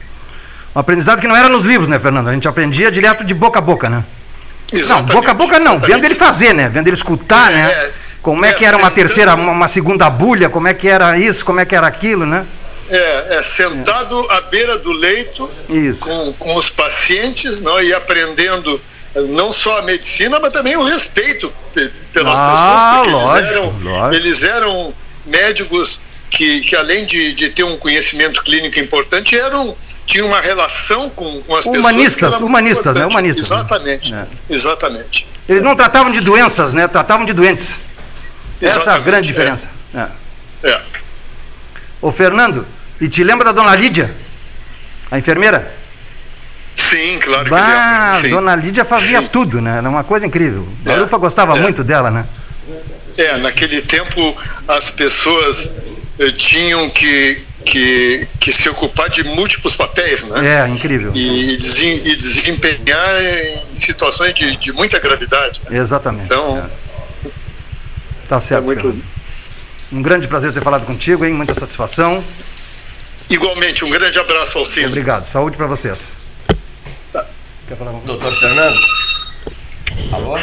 Um 0.76 0.80
aprendizado 0.80 1.22
que 1.22 1.28
não 1.28 1.36
era 1.36 1.48
nos 1.48 1.66
livros, 1.66 1.88
né, 1.88 1.98
Fernando? 1.98 2.28
A 2.28 2.34
gente 2.34 2.48
aprendia 2.48 2.92
direto 2.92 3.24
de 3.24 3.34
boca 3.34 3.60
a 3.60 3.62
boca, 3.62 3.90
né? 3.90 4.04
Exatamente, 4.74 5.08
não, 5.08 5.22
boca 5.22 5.32
a 5.32 5.34
boca 5.34 5.60
não, 5.60 5.74
exatamente. 5.74 5.88
vendo 5.88 6.06
ele 6.06 6.16
fazer, 6.16 6.54
né? 6.54 6.70
Vendo 6.70 6.88
ele 6.88 6.98
escutar, 6.98 7.52
é, 7.52 7.56
né? 7.56 7.72
É, 7.72 7.94
como 8.22 8.44
é, 8.44 8.50
é, 8.50 8.54
que 8.54 8.66
era 8.66 8.76
uma 8.76 8.92
terceira, 8.92 9.36
uma, 9.36 9.52
uma, 9.52 9.68
segunda 9.68 10.10
bulha, 10.10 10.50
como 10.50 10.68
é 10.68 10.74
que 10.74 10.88
era 10.88 11.18
isso, 11.18 11.46
como 11.46 11.60
é 11.60 11.66
que 11.66 11.76
era 11.76 11.88
aquilo, 11.88 12.26
né? 12.26 12.46
É, 12.90 13.38
é 13.38 13.44
sentado 13.44 14.32
à 14.32 14.42
beira 14.42 14.78
do 14.78 14.92
leito 14.92 15.50
com, 16.00 16.34
com 16.34 16.56
os 16.56 16.70
pacientes 16.70 17.62
não, 17.62 17.82
e 17.82 17.94
aprendendo 17.94 18.80
não 19.15 19.51
só 19.51 19.79
a 19.79 19.81
medicina, 19.84 20.39
mas 20.39 20.51
também 20.51 20.75
o 20.75 20.84
respeito 20.84 21.51
pelas 22.12 22.38
ah, 22.39 22.51
pessoas, 22.51 22.84
porque 22.84 23.10
lógico, 23.12 23.38
eles, 23.38 23.51
eram, 23.51 23.79
lógico. 23.81 24.13
eles 24.13 24.43
eram 24.43 24.93
médicos 25.25 26.01
que, 26.29 26.62
que 26.62 26.75
além 26.75 27.05
de, 27.05 27.34
de 27.34 27.50
ter 27.50 27.63
um 27.63 27.77
conhecimento 27.77 28.43
clínico 28.43 28.77
importante, 28.79 29.38
eram, 29.38 29.75
tinham 30.05 30.27
uma 30.27 30.41
relação 30.41 31.10
com, 31.12 31.41
com 31.43 31.55
as 31.55 31.65
humanistas, 31.65 32.29
pessoas. 32.29 32.41
Humanistas, 32.41 32.95
né? 32.95 33.05
Humanistas. 33.05 33.45
Exatamente, 33.45 34.12
né? 34.12 34.27
exatamente. 34.50 35.27
Eles 35.48 35.63
não 35.63 35.75
tratavam 35.75 36.12
de 36.12 36.19
doenças, 36.22 36.74
né? 36.74 36.88
Tratavam 36.88 37.25
de 37.25 37.34
doentes. 37.34 37.81
Exatamente, 38.62 38.81
Essa 38.81 38.91
é 38.91 38.93
a 38.93 39.00
grande 39.00 39.27
diferença. 39.27 39.69
É. 39.93 40.07
é. 40.63 40.72
é. 40.72 40.81
Ô 42.01 42.12
Fernando, 42.12 42.67
e 43.00 43.07
te 43.07 43.24
lembra 43.24 43.45
da 43.45 43.51
dona 43.51 43.75
Lídia? 43.75 44.13
A 45.10 45.17
enfermeira? 45.17 45.72
Sim, 46.75 47.20
claro 47.20 47.50
bah, 47.50 48.17
que 48.17 48.24
lembro. 48.24 48.29
Dona 48.41 48.55
Lídia 48.55 48.84
fazia 48.84 49.22
Sim. 49.22 49.29
tudo, 49.29 49.62
né? 49.62 49.77
Era 49.77 49.89
uma 49.89 50.03
coisa 50.03 50.25
incrível. 50.25 50.67
É. 50.86 50.89
Barufa 50.89 51.17
gostava 51.17 51.58
é. 51.58 51.62
muito 51.62 51.84
dela, 51.84 52.12
né? 52.12 52.25
É, 53.17 53.38
naquele 53.38 53.82
tempo 53.82 54.38
as 54.67 54.91
pessoas 54.91 55.79
eh, 56.20 56.32
tinham 56.32 56.89
que, 56.89 57.41
que, 57.65 58.27
que 58.41 58.51
se 58.51 58.67
ocupar 58.67 59.10
de 59.10 59.24
múltiplos 59.24 59.77
papéis, 59.77 60.25
né? 60.25 60.65
É, 60.65 60.67
incrível. 60.67 61.13
E, 61.15 61.53
e 61.53 62.15
desempenhar 62.17 63.24
em 63.72 63.75
situações 63.75 64.34
de, 64.34 64.58
de 64.58 64.74
muita 64.74 65.00
gravidade. 65.00 65.62
Né? 65.70 65.77
Exatamente. 65.79 66.25
Então. 66.25 66.58
É. 66.58 67.29
Tá 68.27 68.41
certo. 68.41 68.63
É 68.63 68.65
muito... 68.65 69.03
Um 69.91 70.01
grande 70.01 70.27
prazer 70.27 70.51
ter 70.51 70.62
falado 70.62 70.86
contigo, 70.86 71.24
hein? 71.24 71.34
Muita 71.34 71.53
satisfação. 71.53 72.22
Igualmente, 73.29 73.86
um 73.86 73.89
grande 73.89 74.20
abraço 74.20 74.58
ao 74.58 74.65
Ciro. 74.65 74.88
Obrigado. 74.88 75.25
Saúde 75.25 75.55
para 75.55 75.67
vocês. 75.67 76.12
Quer 77.67 77.75
falar 77.77 77.91
com 77.93 78.00
Doutor 78.05 78.31
Fernando? 78.31 78.75
Alô? 80.12 80.34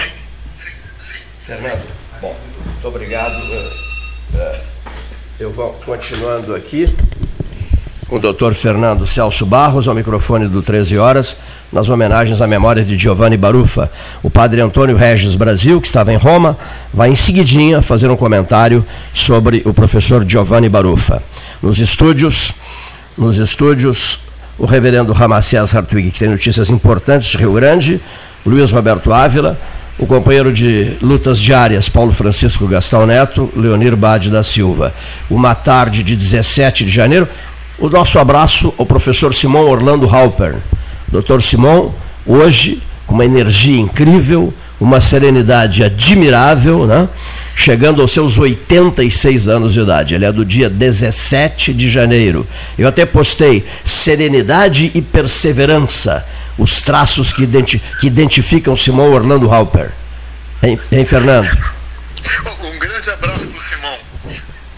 Fernando? 1.40 1.82
Bom, 2.20 2.36
muito 2.64 2.88
obrigado. 2.88 3.34
Uh, 3.34 4.36
uh 4.36 4.72
eu 5.38 5.50
vou 5.50 5.72
continuando 5.84 6.54
aqui 6.54 6.86
com 8.08 8.16
o 8.16 8.18
doutor 8.18 8.54
Fernando 8.54 9.06
Celso 9.06 9.46
Barros, 9.46 9.88
ao 9.88 9.94
microfone 9.94 10.46
do 10.46 10.62
13 10.62 10.98
Horas, 10.98 11.36
nas 11.72 11.88
homenagens 11.88 12.42
à 12.42 12.46
memória 12.46 12.84
de 12.84 12.98
Giovanni 12.98 13.36
Barufa. 13.36 13.90
O 14.22 14.28
padre 14.28 14.60
Antônio 14.60 14.96
Regis 14.96 15.34
Brasil, 15.34 15.80
que 15.80 15.86
estava 15.86 16.12
em 16.12 16.16
Roma, 16.16 16.58
vai 16.92 17.08
em 17.08 17.14
seguidinha 17.14 17.80
fazer 17.80 18.10
um 18.10 18.16
comentário 18.16 18.84
sobre 19.14 19.62
o 19.64 19.72
professor 19.72 20.28
Giovanni 20.28 20.68
Barufa. 20.68 21.22
Nos 21.62 21.78
estúdios, 21.78 22.52
nos 23.16 23.38
estúdios, 23.38 24.20
o 24.58 24.66
reverendo 24.66 25.12
Ramacés 25.12 25.74
Hartwig, 25.74 26.10
que 26.10 26.18
tem 26.20 26.28
notícias 26.28 26.70
importantes 26.70 27.28
de 27.28 27.38
Rio 27.38 27.54
Grande, 27.54 28.00
Luiz 28.44 28.70
Roberto 28.70 29.12
Ávila, 29.12 29.58
o 29.98 30.06
companheiro 30.06 30.52
de 30.52 30.96
lutas 31.02 31.38
diárias, 31.38 31.88
Paulo 31.88 32.12
Francisco 32.12 32.66
Gastão 32.66 33.06
Neto, 33.06 33.50
Leonir 33.54 33.96
Bade 33.96 34.30
da 34.30 34.42
Silva. 34.42 34.92
Uma 35.30 35.54
tarde 35.54 36.02
de 36.02 36.16
17 36.16 36.84
de 36.84 36.90
janeiro, 36.90 37.28
o 37.78 37.88
nosso 37.88 38.18
abraço 38.18 38.72
ao 38.78 38.86
professor 38.86 39.34
Simão 39.34 39.68
Orlando 39.68 40.08
Halper. 40.08 40.56
Doutor 41.08 41.42
Simão, 41.42 41.94
hoje, 42.26 42.82
com 43.06 43.14
uma 43.14 43.24
energia 43.24 43.78
incrível, 43.78 44.52
uma 44.82 45.00
serenidade 45.00 45.84
admirável, 45.84 46.86
né? 46.86 47.08
chegando 47.56 48.02
aos 48.02 48.12
seus 48.12 48.36
86 48.36 49.46
anos 49.46 49.72
de 49.72 49.80
idade. 49.80 50.14
Ele 50.14 50.24
é 50.24 50.32
do 50.32 50.44
dia 50.44 50.68
17 50.68 51.72
de 51.72 51.88
janeiro. 51.88 52.46
Eu 52.76 52.88
até 52.88 53.06
postei 53.06 53.64
serenidade 53.84 54.90
e 54.92 55.00
perseverança 55.00 56.26
os 56.58 56.82
traços 56.82 57.32
que, 57.32 57.44
identi 57.44 57.80
que 58.00 58.08
identificam 58.08 58.74
Simão 58.74 59.12
Orlando 59.12 59.48
Halper. 59.48 59.92
Hein, 60.60 60.78
hein, 60.90 61.04
Fernando? 61.04 61.48
Um 62.64 62.78
grande 62.78 63.10
abraço 63.10 63.46
para 63.48 63.56
o 63.56 63.60
Simão, 63.60 63.98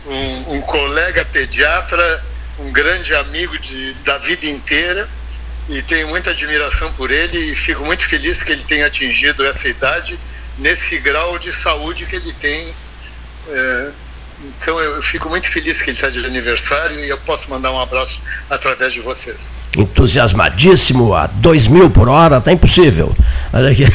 um, 0.06 0.56
um, 0.56 0.60
colega 0.60 1.24
pediatra, 1.24 2.22
um 2.58 2.70
grande 2.70 3.14
amigo 3.14 3.58
de, 3.58 3.94
da 4.04 4.18
vida 4.18 4.46
inteira 4.46 5.08
e 5.68 5.82
tenho 5.82 6.08
muita 6.08 6.30
admiração 6.30 6.92
por 6.92 7.10
ele 7.10 7.52
e 7.52 7.56
fico 7.56 7.84
muito 7.84 8.06
feliz 8.06 8.42
que 8.42 8.52
ele 8.52 8.64
tenha 8.64 8.86
atingido 8.86 9.44
essa 9.44 9.66
idade 9.66 10.18
nesse 10.58 10.98
grau 10.98 11.38
de 11.38 11.52
saúde 11.52 12.06
que 12.06 12.16
ele 12.16 12.32
tem. 12.34 12.74
É, 13.48 13.88
então 14.44 14.78
eu 14.80 15.02
fico 15.02 15.28
muito 15.28 15.50
feliz 15.50 15.80
que 15.80 15.90
ele 15.90 15.96
está 15.96 16.10
de 16.10 16.24
aniversário 16.24 17.00
e 17.00 17.08
eu 17.08 17.18
posso 17.18 17.48
mandar 17.50 17.72
um 17.72 17.80
abraço 17.80 18.20
através 18.50 18.92
de 18.92 19.00
vocês. 19.00 19.50
Entusiasmadíssimo 19.76 21.14
a 21.14 21.26
2 21.26 21.68
mil 21.68 21.90
por 21.90 22.08
hora, 22.08 22.40
tá 22.40 22.52
impossível. 22.52 23.16
Olha 23.52 23.70
aqui. 23.70 23.86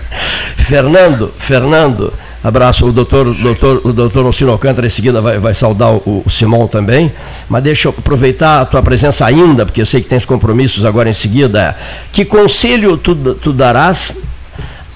Fernando, 0.66 1.34
Fernando, 1.38 2.12
abraço. 2.42 2.86
O 2.86 2.92
doutor, 2.92 3.32
doutor, 3.34 3.80
o 3.84 3.92
doutor 3.92 4.26
Alcino 4.26 4.52
Alcântara 4.52 4.86
em 4.86 4.90
seguida 4.90 5.20
vai, 5.20 5.38
vai 5.38 5.54
saudar 5.54 5.92
o, 5.92 6.22
o 6.24 6.30
Simão 6.30 6.66
também. 6.66 7.12
Mas 7.48 7.62
deixa 7.62 7.88
eu 7.88 7.94
aproveitar 7.96 8.60
a 8.60 8.64
tua 8.64 8.82
presença 8.82 9.26
ainda, 9.26 9.64
porque 9.64 9.80
eu 9.80 9.86
sei 9.86 10.00
que 10.00 10.08
tens 10.08 10.24
compromissos 10.24 10.84
agora 10.84 11.08
em 11.08 11.14
seguida. 11.14 11.76
Que 12.12 12.24
conselho 12.24 12.96
tu, 12.96 13.14
tu 13.34 13.52
darás 13.52 14.16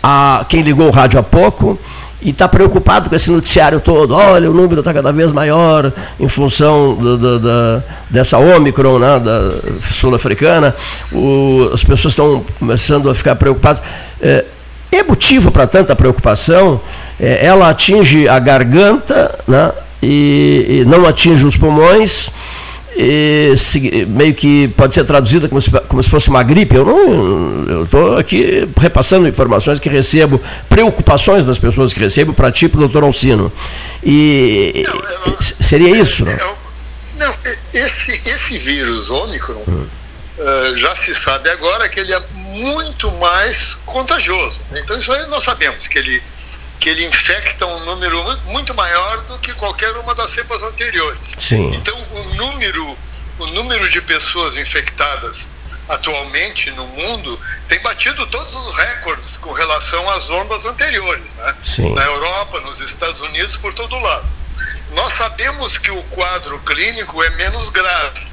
a 0.02 0.44
quem 0.48 0.62
ligou 0.62 0.88
o 0.88 0.90
rádio 0.90 1.18
há 1.18 1.22
pouco? 1.22 1.78
e 2.24 2.30
está 2.30 2.48
preocupado 2.48 3.10
com 3.10 3.14
esse 3.14 3.30
noticiário 3.30 3.78
todo. 3.80 4.14
Olha, 4.14 4.50
o 4.50 4.54
número 4.54 4.80
está 4.80 4.94
cada 4.94 5.12
vez 5.12 5.30
maior 5.30 5.92
em 6.18 6.26
função 6.26 6.96
da, 7.18 7.82
dessa 8.08 8.38
Omicron 8.38 8.98
né, 8.98 9.20
sul-africana. 9.82 10.74
As 11.72 11.84
pessoas 11.84 12.12
estão 12.12 12.42
começando 12.58 13.10
a 13.10 13.14
ficar 13.14 13.36
preocupadas. 13.36 13.82
É, 14.22 14.42
é 14.96 15.02
motivo 15.02 15.50
para 15.50 15.66
tanta 15.66 15.94
preocupação? 15.94 16.80
É, 17.18 17.44
ela 17.46 17.68
atinge 17.68 18.28
a 18.28 18.38
garganta 18.38 19.38
né, 19.46 19.72
e, 20.02 20.80
e 20.80 20.84
não 20.84 21.06
atinge 21.06 21.44
os 21.44 21.56
pulmões 21.56 22.30
e, 22.96 24.06
meio 24.08 24.34
que 24.34 24.68
pode 24.68 24.94
ser 24.94 25.04
traduzida 25.04 25.48
como 25.48 25.60
se, 25.60 25.70
como 25.70 26.02
se 26.02 26.08
fosse 26.08 26.28
uma 26.28 26.42
gripe. 26.42 26.76
Eu 26.76 26.84
não, 26.84 27.64
eu 27.68 27.84
estou 27.84 28.18
aqui 28.18 28.68
repassando 28.78 29.26
informações 29.28 29.80
que 29.80 29.88
recebo, 29.88 30.40
preocupações 30.68 31.44
das 31.44 31.58
pessoas 31.58 31.92
que 31.92 32.00
recebo 32.00 32.32
para 32.32 32.50
ti, 32.52 32.68
para 32.68 32.78
o 32.78 32.80
doutor 32.82 33.02
Alcino. 33.02 33.52
E 34.02 34.84
não, 34.86 35.36
seria 35.40 35.90
isso? 35.90 36.24
Não, 36.24 36.32
não 37.18 37.34
esse, 37.72 38.12
esse 38.28 38.58
vírus 38.58 39.10
Ômicron 39.10 39.62
hum. 39.66 39.84
Uh, 40.38 40.76
já 40.76 40.94
se 40.94 41.14
sabe 41.14 41.50
agora 41.50 41.88
que 41.88 42.00
ele 42.00 42.12
é 42.12 42.20
muito 42.34 43.10
mais 43.12 43.74
contagioso. 43.86 44.60
Então 44.72 44.98
isso 44.98 45.12
aí 45.12 45.26
nós 45.26 45.44
sabemos 45.44 45.86
que 45.86 45.98
ele 45.98 46.22
que 46.84 46.90
ele 46.90 47.06
infecta 47.06 47.64
um 47.64 47.80
número 47.86 48.22
muito 48.44 48.74
maior 48.74 49.22
do 49.22 49.38
que 49.38 49.54
qualquer 49.54 49.90
uma 49.96 50.14
das 50.14 50.28
cepas 50.32 50.62
anteriores. 50.62 51.30
Sim. 51.40 51.74
Então, 51.74 51.98
o 51.98 52.24
número, 52.34 52.98
o 53.38 53.46
número 53.46 53.88
de 53.88 54.02
pessoas 54.02 54.58
infectadas 54.58 55.46
atualmente 55.88 56.70
no 56.72 56.86
mundo 56.86 57.40
tem 57.68 57.80
batido 57.80 58.26
todos 58.26 58.54
os 58.54 58.76
recordes 58.76 59.38
com 59.38 59.52
relação 59.52 60.10
às 60.10 60.28
ondas 60.28 60.64
anteriores, 60.66 61.34
né? 61.36 61.54
Sim. 61.64 61.94
na 61.94 62.04
Europa, 62.04 62.60
nos 62.60 62.80
Estados 62.80 63.20
Unidos, 63.22 63.56
por 63.56 63.72
todo 63.72 63.98
lado. 63.98 64.28
Nós 64.92 65.12
sabemos 65.14 65.78
que 65.78 65.90
o 65.90 66.02
quadro 66.04 66.58
clínico 66.60 67.22
é 67.22 67.30
menos 67.30 67.70
grave, 67.70 68.26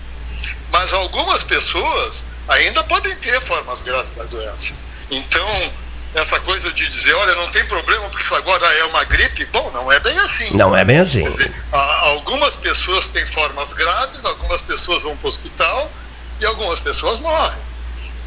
mas 0.71 0.93
algumas 0.93 1.43
pessoas 1.43 2.23
ainda 2.47 2.83
podem 2.83 3.15
ter 3.17 3.39
formas 3.41 3.81
graves 3.81 4.13
da 4.13 4.23
doença. 4.23 4.73
Então, 5.09 5.71
essa 6.13 6.39
coisa 6.41 6.71
de 6.73 6.87
dizer, 6.89 7.13
olha, 7.13 7.35
não 7.35 7.49
tem 7.51 7.65
problema 7.65 8.09
porque 8.09 8.23
isso 8.23 8.35
agora 8.35 8.65
é 8.77 8.83
uma 8.85 9.03
gripe, 9.03 9.45
bom, 9.45 9.71
não 9.71 9.91
é 9.91 9.99
bem 9.99 10.17
assim. 10.19 10.55
Não 10.55 10.75
é 10.75 10.83
bem 10.83 10.99
assim. 10.99 11.23
Dizer, 11.23 11.53
algumas 11.71 12.55
pessoas 12.55 13.09
têm 13.11 13.25
formas 13.25 13.73
graves, 13.73 14.25
algumas 14.25 14.61
pessoas 14.61 15.03
vão 15.03 15.15
para 15.15 15.25
o 15.25 15.29
hospital 15.29 15.91
e 16.39 16.45
algumas 16.45 16.79
pessoas 16.79 17.19
morrem. 17.19 17.61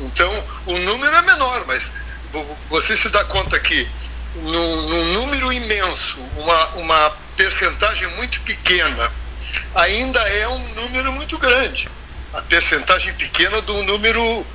Então, 0.01 0.45
o 0.67 0.79
número 0.79 1.15
é 1.15 1.23
menor, 1.23 1.65
mas 1.67 1.93
você 2.69 2.97
se 2.97 3.09
dá 3.11 3.25
conta 3.25 3.59
que 3.61 3.89
num, 4.37 4.83
num 4.89 5.05
número 5.13 5.53
imenso, 5.53 6.19
uma, 6.37 6.67
uma 6.77 7.11
percentagem 7.37 8.09
muito 8.17 8.41
pequena, 8.41 9.11
ainda 9.75 10.21
é 10.21 10.49
um 10.49 10.75
número 10.75 11.13
muito 11.13 11.39
grande. 11.39 11.89
A 12.35 12.43
percentagem 12.43 13.15
pequena 13.15 13.61
do 13.63 13.83
número 13.85 14.23
uh, 14.23 14.47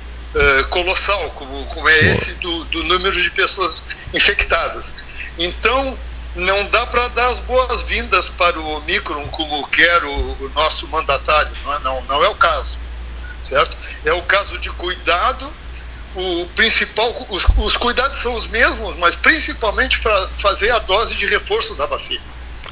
colossal, 0.68 1.30
como, 1.30 1.64
como 1.66 1.88
é 1.88 1.98
esse 1.98 2.32
do, 2.34 2.64
do 2.66 2.84
número 2.84 3.20
de 3.20 3.30
pessoas 3.30 3.82
infectadas. 4.12 4.92
Então, 5.38 5.98
não 6.36 6.68
dá 6.68 6.86
para 6.86 7.08
dar 7.08 7.26
as 7.28 7.40
boas-vindas 7.40 8.28
para 8.28 8.58
o 8.58 8.76
Omicron 8.76 9.26
como 9.28 9.66
quer 9.68 10.04
o, 10.04 10.10
o 10.10 10.52
nosso 10.54 10.86
mandatário, 10.88 11.52
não 11.64 11.74
é, 11.74 11.78
não, 11.80 12.02
não 12.02 12.24
é 12.24 12.28
o 12.28 12.34
caso. 12.34 12.78
certo? 13.42 13.76
É 14.04 14.12
o 14.12 14.22
caso 14.22 14.58
de 14.58 14.70
cuidado, 14.70 15.52
o 16.14 16.46
principal, 16.54 17.14
os, 17.30 17.46
os 17.56 17.76
cuidados 17.76 18.20
são 18.22 18.34
os 18.34 18.46
mesmos, 18.48 18.96
mas 18.98 19.16
principalmente 19.16 20.00
para 20.00 20.28
fazer 20.38 20.70
a 20.70 20.78
dose 20.80 21.14
de 21.14 21.26
reforço 21.26 21.74
da 21.74 21.86
vacina. 21.86 22.22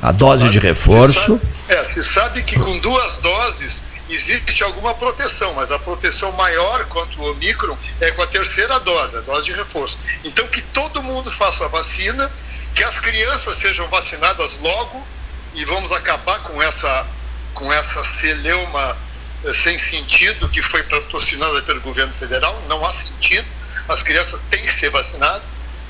A 0.00 0.12
dose 0.12 0.48
de 0.48 0.58
reforço. 0.58 1.40
Se 1.44 1.50
sabe, 1.50 1.74
é, 1.74 1.84
se 1.84 2.04
sabe 2.04 2.42
que 2.44 2.58
com 2.58 2.78
duas 2.78 3.18
doses 3.18 3.82
existe 4.08 4.64
alguma 4.64 4.94
proteção, 4.94 5.52
mas 5.54 5.70
a 5.70 5.78
proteção 5.78 6.32
maior 6.32 6.86
contra 6.86 7.20
o 7.20 7.30
Omicron 7.30 7.76
é 8.00 8.10
com 8.12 8.22
a 8.22 8.26
terceira 8.26 8.80
dose, 8.80 9.16
a 9.16 9.20
dose 9.20 9.46
de 9.46 9.52
reforço. 9.52 9.98
Então 10.24 10.46
que 10.48 10.62
todo 10.62 11.02
mundo 11.02 11.30
faça 11.30 11.64
a 11.64 11.68
vacina, 11.68 12.30
que 12.74 12.82
as 12.82 12.98
crianças 13.00 13.56
sejam 13.56 13.88
vacinadas 13.88 14.58
logo 14.60 15.06
e 15.54 15.64
vamos 15.64 15.92
acabar 15.92 16.40
com 16.40 16.62
essa 16.62 17.06
com 17.54 17.72
essa 17.72 18.04
celeuma 18.20 18.96
eh, 19.44 19.52
sem 19.52 19.76
sentido 19.76 20.48
que 20.48 20.62
foi 20.62 20.82
patrocinada 20.84 21.60
pelo 21.62 21.80
governo 21.80 22.12
federal, 22.12 22.60
não 22.68 22.84
há 22.86 22.92
sentido, 22.92 23.46
as 23.88 24.02
crianças 24.02 24.40
têm 24.50 24.62
que 24.62 24.72
ser 24.72 24.90
vacinadas, 24.90 25.42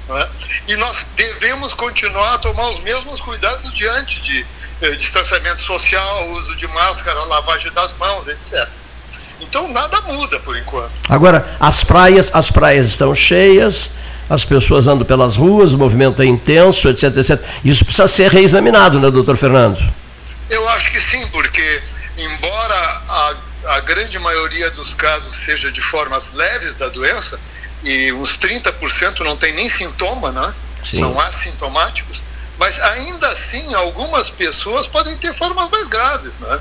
é? 0.09 0.29
e 0.69 0.77
nós 0.77 1.07
devemos 1.15 1.75
continuar 1.75 2.35
a 2.35 2.39
tomar 2.39 2.69
os 2.71 2.81
mesmos 2.81 3.21
cuidados 3.21 3.75
diante 3.75 4.21
de 4.23 4.47
distanciamento 4.97 5.61
social, 5.61 6.31
uso 6.31 6.55
de 6.57 6.67
máscara, 6.69 7.23
lavagem 7.25 7.73
das 7.73 7.93
mãos, 7.95 8.27
etc. 8.29 8.69
Então 9.41 9.69
nada 9.69 10.01
muda 10.03 10.39
por 10.41 10.57
enquanto. 10.57 10.91
Agora, 11.09 11.57
as 11.61 11.85
praias, 11.85 12.31
as 12.35 12.51
praias 12.51 12.87
estão 12.87 13.15
cheias, 13.15 13.91
as 14.29 14.45
pessoas 14.45 14.87
andam 14.87 15.07
pelas 15.07 15.37
ruas, 15.37 15.73
o 15.73 15.79
movimento 15.79 16.21
é 16.23 16.27
intenso, 16.27 16.89
etc, 16.89 17.17
etc. 17.17 17.41
Isso 17.65 17.85
precisa 17.85 18.07
ser 18.07 18.31
reexaminado, 18.31 19.01
né, 19.01 19.11
doutor 19.11 19.37
Fernando? 19.37 19.81
Eu 20.51 20.69
acho 20.71 20.91
que 20.91 21.01
sim, 21.01 21.27
porque 21.29 21.83
embora 22.17 23.03
a, 23.09 23.35
a 23.69 23.81
grande 23.81 24.19
maioria 24.19 24.71
dos 24.71 24.95
casos 24.95 25.37
seja 25.37 25.71
de 25.71 25.81
formas 25.81 26.33
leves 26.35 26.75
da 26.75 26.89
doença, 26.89 27.39
e 27.85 28.13
uns 28.13 28.37
30% 28.39 29.21
não 29.21 29.37
tem 29.37 29.55
nem 29.55 29.69
sintoma, 29.69 30.33
né? 30.33 30.55
Sim. 30.85 30.99
São 30.99 31.21
assintomáticos, 31.21 32.23
mas 32.59 32.81
ainda 32.81 33.29
assim 33.31 33.75
algumas 33.75 34.31
pessoas 34.31 34.89
podem 34.89 35.17
ter 35.19 35.33
formas 35.35 35.69
mais 35.71 35.87
graves, 35.89 36.39
né? 36.39 36.61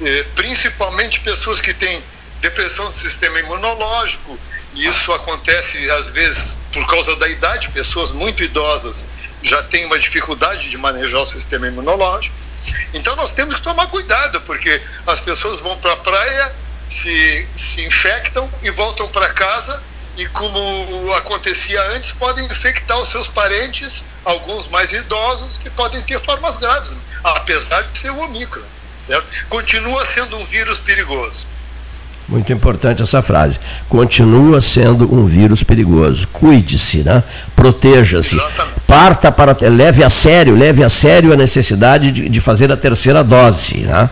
E, 0.00 0.24
principalmente 0.34 1.20
pessoas 1.20 1.60
que 1.60 1.74
têm 1.74 2.02
depressão 2.40 2.90
do 2.90 2.96
sistema 2.96 3.38
imunológico, 3.40 4.38
e 4.74 4.86
isso 4.86 5.12
acontece 5.12 5.90
às 5.90 6.08
vezes 6.08 6.56
por 6.72 6.86
causa 6.86 7.16
da 7.16 7.28
idade, 7.28 7.70
pessoas 7.70 8.12
muito 8.12 8.42
idosas 8.42 9.04
já 9.42 9.62
têm 9.64 9.86
uma 9.86 9.98
dificuldade 9.98 10.68
de 10.68 10.76
manejar 10.76 11.20
o 11.20 11.26
sistema 11.26 11.66
imunológico. 11.66 12.36
Então 12.94 13.14
nós 13.16 13.30
temos 13.30 13.54
que 13.54 13.62
tomar 13.62 13.86
cuidado, 13.88 14.40
porque 14.42 14.80
as 15.06 15.20
pessoas 15.20 15.60
vão 15.60 15.76
para 15.78 15.92
a 15.92 15.96
praia, 15.96 16.54
se, 16.88 17.48
se 17.56 17.84
infectam 17.84 18.50
e 18.62 18.70
voltam 18.70 19.08
para 19.08 19.32
casa 19.32 19.82
e 20.16 20.26
como 20.28 21.12
acontecia 21.14 21.80
antes, 21.92 22.12
podem 22.12 22.46
infectar 22.46 22.98
os 23.00 23.08
seus 23.08 23.28
parentes, 23.28 24.04
alguns 24.24 24.68
mais 24.68 24.92
idosos, 24.92 25.58
que 25.58 25.68
podem 25.70 26.00
ter 26.02 26.18
formas 26.20 26.56
graves, 26.56 26.92
apesar 27.22 27.82
de 27.82 27.98
ser 27.98 28.10
o 28.10 28.20
Omicron. 28.20 28.62
Certo? 29.06 29.26
Continua 29.48 30.04
sendo 30.06 30.36
um 30.36 30.44
vírus 30.46 30.80
perigoso. 30.80 31.46
Muito 32.28 32.52
importante 32.52 33.02
essa 33.02 33.22
frase. 33.22 33.60
Continua 33.88 34.60
sendo 34.60 35.12
um 35.14 35.24
vírus 35.24 35.62
perigoso. 35.62 36.26
Cuide-se, 36.28 37.04
né? 37.04 37.22
Proteja-se. 37.54 38.36
Parta 38.84 39.30
para. 39.30 39.56
Leve 39.68 40.02
a 40.02 40.10
sério, 40.10 40.56
leve 40.56 40.82
a 40.82 40.88
sério 40.88 41.32
a 41.32 41.36
necessidade 41.36 42.10
de, 42.10 42.28
de 42.28 42.40
fazer 42.40 42.72
a 42.72 42.76
terceira 42.76 43.22
dose. 43.22 43.78
Né? 43.78 44.10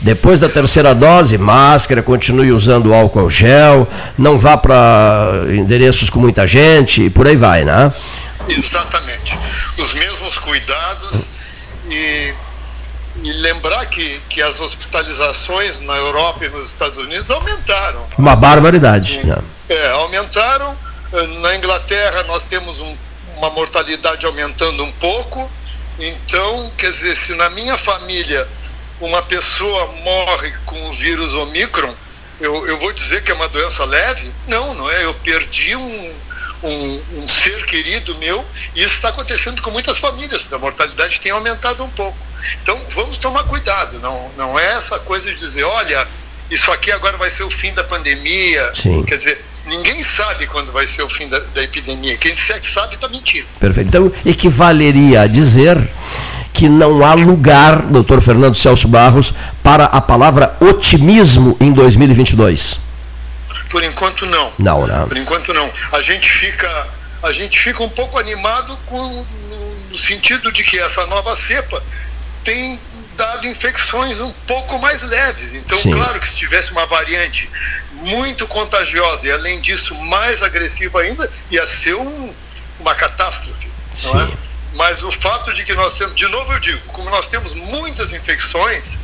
Depois 0.00 0.38
da 0.40 0.48
terceira 0.48 0.94
dose, 0.94 1.38
máscara, 1.38 2.02
continue 2.02 2.52
usando 2.52 2.92
álcool 2.92 3.30
gel, 3.30 3.88
não 4.18 4.38
vá 4.38 4.56
para 4.56 5.44
endereços 5.48 6.10
com 6.10 6.20
muita 6.20 6.46
gente 6.46 7.02
e 7.02 7.10
por 7.10 7.26
aí 7.26 7.36
vai, 7.36 7.64
né? 7.64 7.92
Exatamente. 8.48 9.38
Os 9.78 9.94
mesmos 9.94 10.38
cuidados 10.38 11.30
e, 11.90 12.34
e 13.22 13.32
lembrar 13.34 13.86
que, 13.86 14.20
que 14.28 14.42
as 14.42 14.60
hospitalizações 14.60 15.80
na 15.80 15.94
Europa 15.94 16.44
e 16.44 16.48
nos 16.50 16.68
Estados 16.68 16.98
Unidos 16.98 17.30
aumentaram. 17.30 18.06
Uma 18.18 18.36
barbaridade. 18.36 19.24
Né? 19.24 19.38
É, 19.68 19.90
aumentaram. 19.90 20.76
Na 21.40 21.56
Inglaterra 21.56 22.22
nós 22.24 22.42
temos 22.42 22.78
um, 22.78 22.96
uma 23.38 23.50
mortalidade 23.50 24.26
aumentando 24.26 24.84
um 24.84 24.92
pouco. 24.92 25.50
Então, 25.98 26.70
quer 26.76 26.90
dizer, 26.90 27.16
se 27.16 27.34
na 27.36 27.48
minha 27.50 27.76
família 27.78 28.46
uma 29.00 29.22
pessoa 29.22 29.86
morre 30.02 30.52
com 30.64 30.88
o 30.88 30.92
vírus 30.92 31.34
Omicron, 31.34 31.94
eu, 32.40 32.66
eu 32.66 32.78
vou 32.80 32.92
dizer 32.92 33.22
que 33.22 33.30
é 33.30 33.34
uma 33.34 33.48
doença 33.48 33.84
leve? 33.84 34.32
Não, 34.46 34.74
não 34.74 34.90
é. 34.90 35.04
Eu 35.04 35.14
perdi 35.14 35.74
um, 35.74 36.14
um, 36.62 37.02
um 37.14 37.28
ser 37.28 37.64
querido 37.64 38.14
meu 38.16 38.44
e 38.74 38.82
isso 38.82 38.94
está 38.94 39.08
acontecendo 39.08 39.62
com 39.62 39.70
muitas 39.70 39.98
famílias. 39.98 40.46
A 40.52 40.58
mortalidade 40.58 41.20
tem 41.20 41.32
aumentado 41.32 41.82
um 41.82 41.90
pouco. 41.90 42.16
Então 42.62 42.78
vamos 42.90 43.18
tomar 43.18 43.44
cuidado. 43.44 43.98
Não, 44.00 44.30
não 44.36 44.58
é 44.58 44.66
essa 44.74 44.98
coisa 45.00 45.32
de 45.32 45.40
dizer, 45.40 45.64
olha, 45.64 46.06
isso 46.50 46.70
aqui 46.70 46.92
agora 46.92 47.16
vai 47.16 47.30
ser 47.30 47.42
o 47.42 47.50
fim 47.50 47.72
da 47.72 47.82
pandemia. 47.82 48.70
Sim. 48.74 49.02
Quer 49.04 49.16
dizer, 49.16 49.44
ninguém 49.64 50.02
sabe 50.02 50.46
quando 50.46 50.72
vai 50.72 50.86
ser 50.86 51.02
o 51.02 51.08
fim 51.08 51.28
da, 51.28 51.38
da 51.38 51.62
epidemia. 51.62 52.16
Quem 52.18 52.34
disser 52.34 52.60
que 52.60 52.70
sabe 52.70 52.94
está 52.94 53.08
mentindo. 53.08 53.46
Perfeito. 53.58 53.88
Então 53.88 54.12
equivaleria 54.24 55.22
a 55.22 55.26
dizer 55.26 55.76
que 56.56 56.70
não 56.70 57.04
há 57.04 57.12
lugar, 57.12 57.82
doutor 57.82 58.22
Fernando 58.22 58.54
Celso 58.54 58.88
Barros, 58.88 59.34
para 59.62 59.84
a 59.84 60.00
palavra 60.00 60.56
otimismo 60.58 61.54
em 61.60 61.70
2022? 61.70 62.80
Por 63.68 63.84
enquanto 63.84 64.24
não. 64.24 64.52
Não, 64.58 64.86
não. 64.86 65.06
Por 65.06 65.18
enquanto 65.18 65.52
não. 65.52 65.70
A 65.92 66.00
gente 66.00 66.30
fica, 66.30 66.88
a 67.22 67.30
gente 67.30 67.58
fica 67.58 67.82
um 67.82 67.90
pouco 67.90 68.18
animado 68.18 68.74
com, 68.86 69.26
no 69.90 69.98
sentido 69.98 70.50
de 70.50 70.64
que 70.64 70.78
essa 70.78 71.06
nova 71.08 71.36
cepa 71.36 71.82
tem 72.42 72.80
dado 73.18 73.46
infecções 73.46 74.18
um 74.18 74.32
pouco 74.46 74.78
mais 74.78 75.02
leves. 75.02 75.52
Então, 75.52 75.76
Sim. 75.76 75.90
claro 75.90 76.18
que 76.18 76.26
se 76.26 76.36
tivesse 76.36 76.72
uma 76.72 76.86
variante 76.86 77.50
muito 77.96 78.48
contagiosa 78.48 79.26
e, 79.26 79.30
além 79.30 79.60
disso, 79.60 79.94
mais 80.04 80.42
agressiva 80.42 81.02
ainda, 81.02 81.30
ia 81.50 81.66
ser 81.66 81.96
um, 81.96 82.32
uma 82.80 82.94
catástrofe. 82.94 83.68
Sim. 83.94 84.06
Não 84.06 84.20
é? 84.22 84.55
Mas 84.76 85.02
o 85.02 85.10
fato 85.10 85.52
de 85.54 85.64
que 85.64 85.74
nós 85.74 85.96
temos, 85.96 86.14
de 86.14 86.28
novo 86.28 86.52
eu 86.52 86.60
digo, 86.60 86.80
como 86.88 87.08
nós 87.10 87.28
temos 87.28 87.54
muitas 87.54 88.12
infecções, 88.12 89.00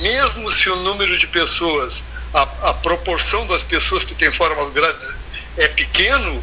mesmo 0.00 0.50
se 0.50 0.68
o 0.68 0.76
número 0.76 1.16
de 1.16 1.28
pessoas, 1.28 2.04
a, 2.32 2.42
a 2.42 2.74
proporção 2.74 3.46
das 3.46 3.62
pessoas 3.62 4.04
que 4.04 4.14
têm 4.14 4.32
formas 4.32 4.70
graves 4.70 5.14
é 5.56 5.68
pequeno, 5.68 6.42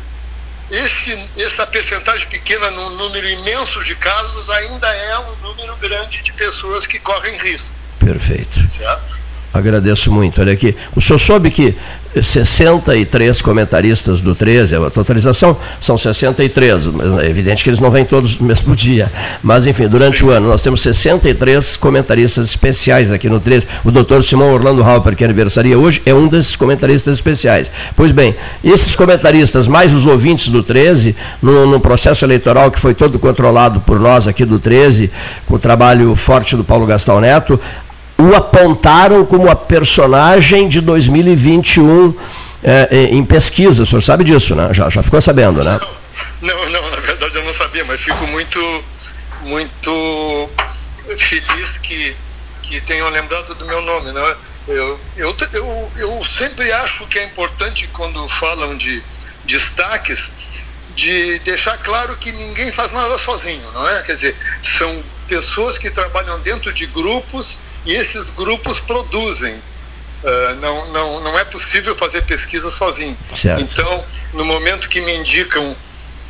esse, 0.69 1.43
essa 1.43 1.67
percentagem 1.67 2.29
pequena 2.29 2.71
num 2.71 2.91
número 2.91 3.27
imenso 3.27 3.83
de 3.83 3.93
casos 3.95 4.49
ainda 4.49 4.87
é 4.87 5.19
um 5.19 5.35
número 5.47 5.75
grande 5.75 6.23
de 6.23 6.31
pessoas 6.31 6.87
que 6.87 6.97
correm 6.97 7.37
risco. 7.39 7.75
Perfeito. 7.99 8.71
Certo? 8.71 9.19
Agradeço 9.53 10.09
muito. 10.13 10.39
Olha 10.39 10.53
aqui. 10.53 10.77
O 10.95 11.01
senhor 11.01 11.19
soube 11.19 11.51
que 11.51 11.77
63 12.19 13.41
comentaristas 13.41 14.21
do 14.21 14.35
13, 14.35 14.75
a 14.75 14.89
totalização 14.89 15.55
são 15.79 15.97
63, 15.97 16.87
mas 16.87 17.17
é 17.17 17.29
evidente 17.29 17.63
que 17.63 17.69
eles 17.69 17.79
não 17.79 17.91
vêm 17.91 18.03
todos 18.05 18.39
no 18.39 18.47
mesmo 18.47 18.75
dia. 18.75 19.11
Mas, 19.41 19.65
enfim, 19.67 19.87
durante 19.87 20.25
o 20.25 20.29
ano 20.29 20.47
nós 20.47 20.61
temos 20.61 20.81
63 20.81 21.77
comentaristas 21.77 22.47
especiais 22.47 23.11
aqui 23.11 23.29
no 23.29 23.39
13. 23.39 23.67
O 23.83 23.91
doutor 23.91 24.23
Simão 24.23 24.53
Orlando 24.53 24.83
Halper, 24.83 25.15
que 25.15 25.23
aniversaria 25.23 25.77
hoje, 25.77 26.01
é 26.05 26.13
um 26.13 26.27
desses 26.27 26.55
comentaristas 26.55 27.15
especiais. 27.15 27.71
Pois 27.95 28.11
bem, 28.11 28.35
esses 28.63 28.95
comentaristas, 28.95 29.67
mais 29.67 29.93
os 29.93 30.05
ouvintes 30.05 30.49
do 30.49 30.63
13, 30.63 31.15
no, 31.41 31.65
no 31.65 31.79
processo 31.79 32.25
eleitoral 32.25 32.71
que 32.71 32.79
foi 32.79 32.93
todo 32.93 33.19
controlado 33.19 33.79
por 33.81 33.99
nós 33.99 34.27
aqui 34.27 34.45
do 34.45 34.59
13, 34.59 35.11
com 35.45 35.55
o 35.55 35.59
trabalho 35.59 36.15
forte 36.15 36.55
do 36.55 36.63
Paulo 36.63 36.85
Gastão 36.85 37.19
Neto, 37.19 37.59
o 38.21 38.35
apontaram 38.35 39.25
como 39.25 39.49
a 39.49 39.55
personagem 39.55 40.69
de 40.69 40.79
2021 40.81 42.13
é, 42.63 42.87
é, 42.91 43.03
em 43.05 43.25
pesquisa. 43.25 43.83
O 43.83 43.85
senhor 43.85 44.01
sabe 44.01 44.23
disso, 44.23 44.55
né? 44.55 44.73
Já, 44.73 44.89
já 44.89 45.01
ficou 45.01 45.19
sabendo, 45.21 45.63
né? 45.63 45.79
Não, 46.41 46.69
não, 46.69 46.89
na 46.91 46.97
verdade 46.97 47.35
eu 47.35 47.43
não 47.43 47.53
sabia, 47.53 47.85
mas 47.85 48.01
fico 48.01 48.27
muito, 48.27 48.83
muito 49.43 50.49
feliz 51.17 51.77
que, 51.77 52.15
que 52.61 52.81
tenham 52.81 53.09
lembrado 53.09 53.55
do 53.55 53.65
meu 53.65 53.81
nome. 53.81 54.11
Né? 54.11 54.35
Eu, 54.67 54.99
eu, 55.15 55.35
eu, 55.53 55.91
eu 55.95 56.23
sempre 56.23 56.71
acho 56.73 57.07
que 57.07 57.17
é 57.17 57.23
importante 57.23 57.87
quando 57.93 58.27
falam 58.27 58.77
de 58.77 59.01
destaques 59.45 60.61
de 60.95 61.39
deixar 61.39 61.77
claro 61.77 62.15
que 62.17 62.31
ninguém 62.31 62.71
faz 62.71 62.91
nada 62.91 63.17
sozinho, 63.17 63.71
não 63.71 63.89
é? 63.89 64.03
Quer 64.03 64.15
dizer, 64.15 64.35
são 64.61 65.03
pessoas 65.27 65.77
que 65.77 65.89
trabalham 65.89 66.39
dentro 66.41 66.73
de 66.73 66.85
grupos 66.87 67.59
e 67.85 67.93
esses 67.93 68.29
grupos 68.31 68.79
produzem. 68.79 69.53
Uh, 70.23 70.55
não, 70.61 70.93
não, 70.93 71.23
não 71.23 71.39
é 71.39 71.43
possível 71.43 71.95
fazer 71.95 72.21
pesquisa 72.21 72.69
sozinho. 72.69 73.17
Certo. 73.35 73.61
Então, 73.61 74.05
no 74.33 74.45
momento 74.45 74.87
que 74.87 75.01
me 75.01 75.15
indicam 75.17 75.75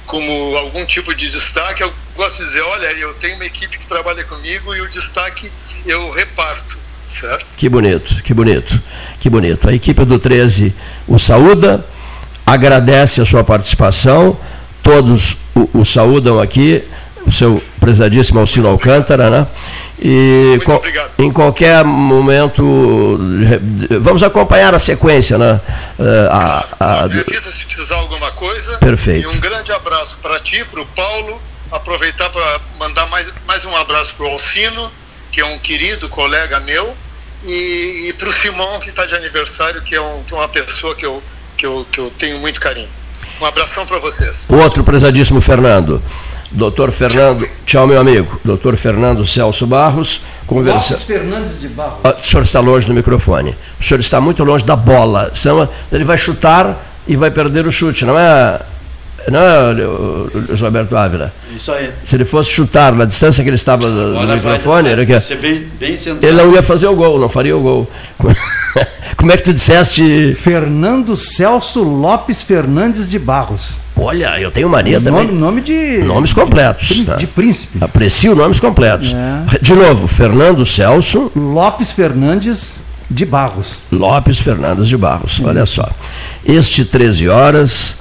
como 0.05 0.55
algum 0.55 0.85
tipo 0.85 1.13
de 1.13 1.29
destaque, 1.29 1.83
eu 1.83 1.93
gosto 2.15 2.37
de 2.37 2.45
dizer, 2.45 2.61
olha, 2.61 2.87
eu 2.93 3.13
tenho 3.15 3.35
uma 3.35 3.45
equipe 3.45 3.77
que 3.77 3.85
trabalha 3.85 4.23
comigo 4.23 4.73
e 4.73 4.81
o 4.81 4.89
destaque 4.89 5.51
eu 5.85 6.11
reparto, 6.11 6.77
Certo. 7.19 7.57
Que 7.57 7.67
bonito, 7.67 8.23
que 8.23 8.33
bonito, 8.33 8.81
que 9.19 9.29
bonito. 9.29 9.69
A 9.69 9.73
equipe 9.73 10.05
do 10.05 10.17
13 10.17 10.73
o 11.07 11.19
saúda, 11.19 11.85
agradece 12.45 13.21
a 13.21 13.25
sua 13.25 13.43
participação, 13.43 14.37
todos 14.81 15.37
o, 15.53 15.79
o 15.79 15.85
saúdam 15.85 16.39
aqui, 16.39 16.83
o 17.25 17.31
seu 17.31 17.63
prezadíssimo 17.79 18.39
Alcino 18.39 18.69
Alcântara, 18.69 19.29
né? 19.29 19.47
E 19.99 20.57
em 21.19 21.31
qualquer 21.31 21.83
momento, 21.83 23.19
vamos 23.99 24.23
acompanhar 24.23 24.73
a 24.73 24.79
sequência, 24.79 25.37
né? 25.37 25.59
Eh, 25.99 26.27
a, 26.31 26.65
a, 26.79 26.85
a... 26.85 27.03
Avisa 27.03 27.51
se 27.51 27.65
precisar 27.65 27.95
alguma 27.95 28.31
coisa. 28.31 28.77
Perfeito. 28.79 29.23
E 29.23 29.27
um 29.27 29.39
grande 29.39 29.71
abraço 29.71 30.17
para 30.21 30.39
ti, 30.39 30.63
para 30.65 30.81
o 30.81 30.85
Paulo. 30.87 31.41
Aproveitar 31.71 32.29
para 32.29 32.59
mandar 32.77 33.07
mais, 33.07 33.33
mais 33.47 33.63
um 33.63 33.75
abraço 33.77 34.15
para 34.15 34.25
o 34.25 34.29
Alcino, 34.29 34.91
que 35.31 35.39
é 35.39 35.45
um 35.45 35.57
querido 35.57 36.09
colega 36.09 36.59
meu, 36.59 36.93
e, 37.43 38.09
e 38.09 38.13
para 38.13 38.27
o 38.27 38.33
Simão, 38.33 38.79
que 38.81 38.89
está 38.89 39.05
de 39.05 39.15
aniversário, 39.15 39.81
que 39.81 39.95
é, 39.95 40.01
um, 40.01 40.21
que 40.23 40.33
é 40.33 40.37
uma 40.37 40.49
pessoa 40.49 40.93
que 40.95 41.05
eu, 41.05 41.23
que, 41.55 41.65
eu, 41.65 41.87
que 41.89 41.99
eu 41.99 42.11
tenho 42.19 42.39
muito 42.39 42.59
carinho. 42.59 42.89
Um 43.39 43.45
abração 43.45 43.85
para 43.85 43.99
vocês. 43.99 44.45
Outro 44.49 44.83
prezadíssimo 44.83 45.39
Fernando. 45.39 46.03
Doutor 46.51 46.91
Fernando, 46.91 47.47
tchau 47.65 47.87
meu 47.87 47.99
amigo. 47.99 48.39
Doutor 48.43 48.75
Fernando 48.75 49.25
Celso 49.25 49.65
Barros, 49.65 50.21
conversa. 50.45 50.97
Fernandes 50.97 51.61
de 51.61 51.69
Barros. 51.69 51.99
Ah, 52.03 52.15
o 52.19 52.21
senhor 52.21 52.43
está 52.43 52.59
longe 52.59 52.85
do 52.85 52.93
microfone. 52.93 53.55
O 53.79 53.83
senhor 53.83 54.01
está 54.01 54.19
muito 54.19 54.43
longe 54.43 54.65
da 54.65 54.75
bola. 54.75 55.31
Senão 55.33 55.67
ele 55.91 56.03
vai 56.03 56.17
chutar 56.17 56.85
e 57.07 57.15
vai 57.15 57.31
perder 57.31 57.65
o 57.65 57.71
chute, 57.71 58.03
não 58.03 58.19
é? 58.19 58.59
Não 59.29 59.39
é, 59.39 59.73
Luiz 59.73 60.59
Roberto 60.59 60.95
Ávila? 60.95 61.33
Isso 61.55 61.71
aí. 61.71 61.91
Se 62.03 62.15
ele 62.15 62.25
fosse 62.25 62.49
chutar 62.49 62.93
na 62.93 63.05
distância 63.05 63.43
que 63.43 63.49
ele 63.49 63.55
estava 63.55 63.87
do, 63.87 64.13
do 64.13 64.27
microfone, 64.27 64.95
vai, 64.95 65.05
vai, 65.05 65.21
que, 65.21 65.35
bem, 65.35 65.67
bem 65.79 65.95
ele 66.21 66.31
não 66.31 66.53
ia 66.53 66.63
fazer 66.63 66.87
o 66.87 66.95
gol, 66.95 67.19
não 67.19 67.29
faria 67.29 67.55
o 67.55 67.61
gol. 67.61 67.89
Como 69.17 69.31
é 69.31 69.37
que 69.37 69.43
tu 69.43 69.53
disseste? 69.53 70.33
Fernando 70.33 71.15
Celso 71.15 71.83
Lopes 71.83 72.41
Fernandes 72.41 73.09
de 73.09 73.19
Barros. 73.19 73.79
Olha, 73.95 74.39
eu 74.39 74.49
tenho 74.49 74.67
mania 74.67 74.99
nome, 74.99 75.21
também. 75.21 75.37
Nome 75.37 75.61
de. 75.61 75.99
Nomes 75.99 76.33
completos. 76.33 76.87
De, 76.87 77.05
tá? 77.05 77.15
de 77.15 77.27
príncipe. 77.27 77.77
Aprecio 77.81 78.35
nomes 78.35 78.59
completos. 78.59 79.13
É. 79.13 79.59
De 79.59 79.73
novo, 79.73 80.07
Fernando 80.07 80.65
Celso. 80.65 81.31
Lopes 81.35 81.91
Fernandes 81.91 82.77
de 83.09 83.25
Barros. 83.25 83.81
Lopes 83.91 84.39
Fernandes 84.39 84.87
de 84.87 84.97
Barros. 84.97 85.39
Olha 85.43 85.65
só. 85.65 85.87
Este 86.43 86.83
13 86.83 87.29
horas 87.29 87.97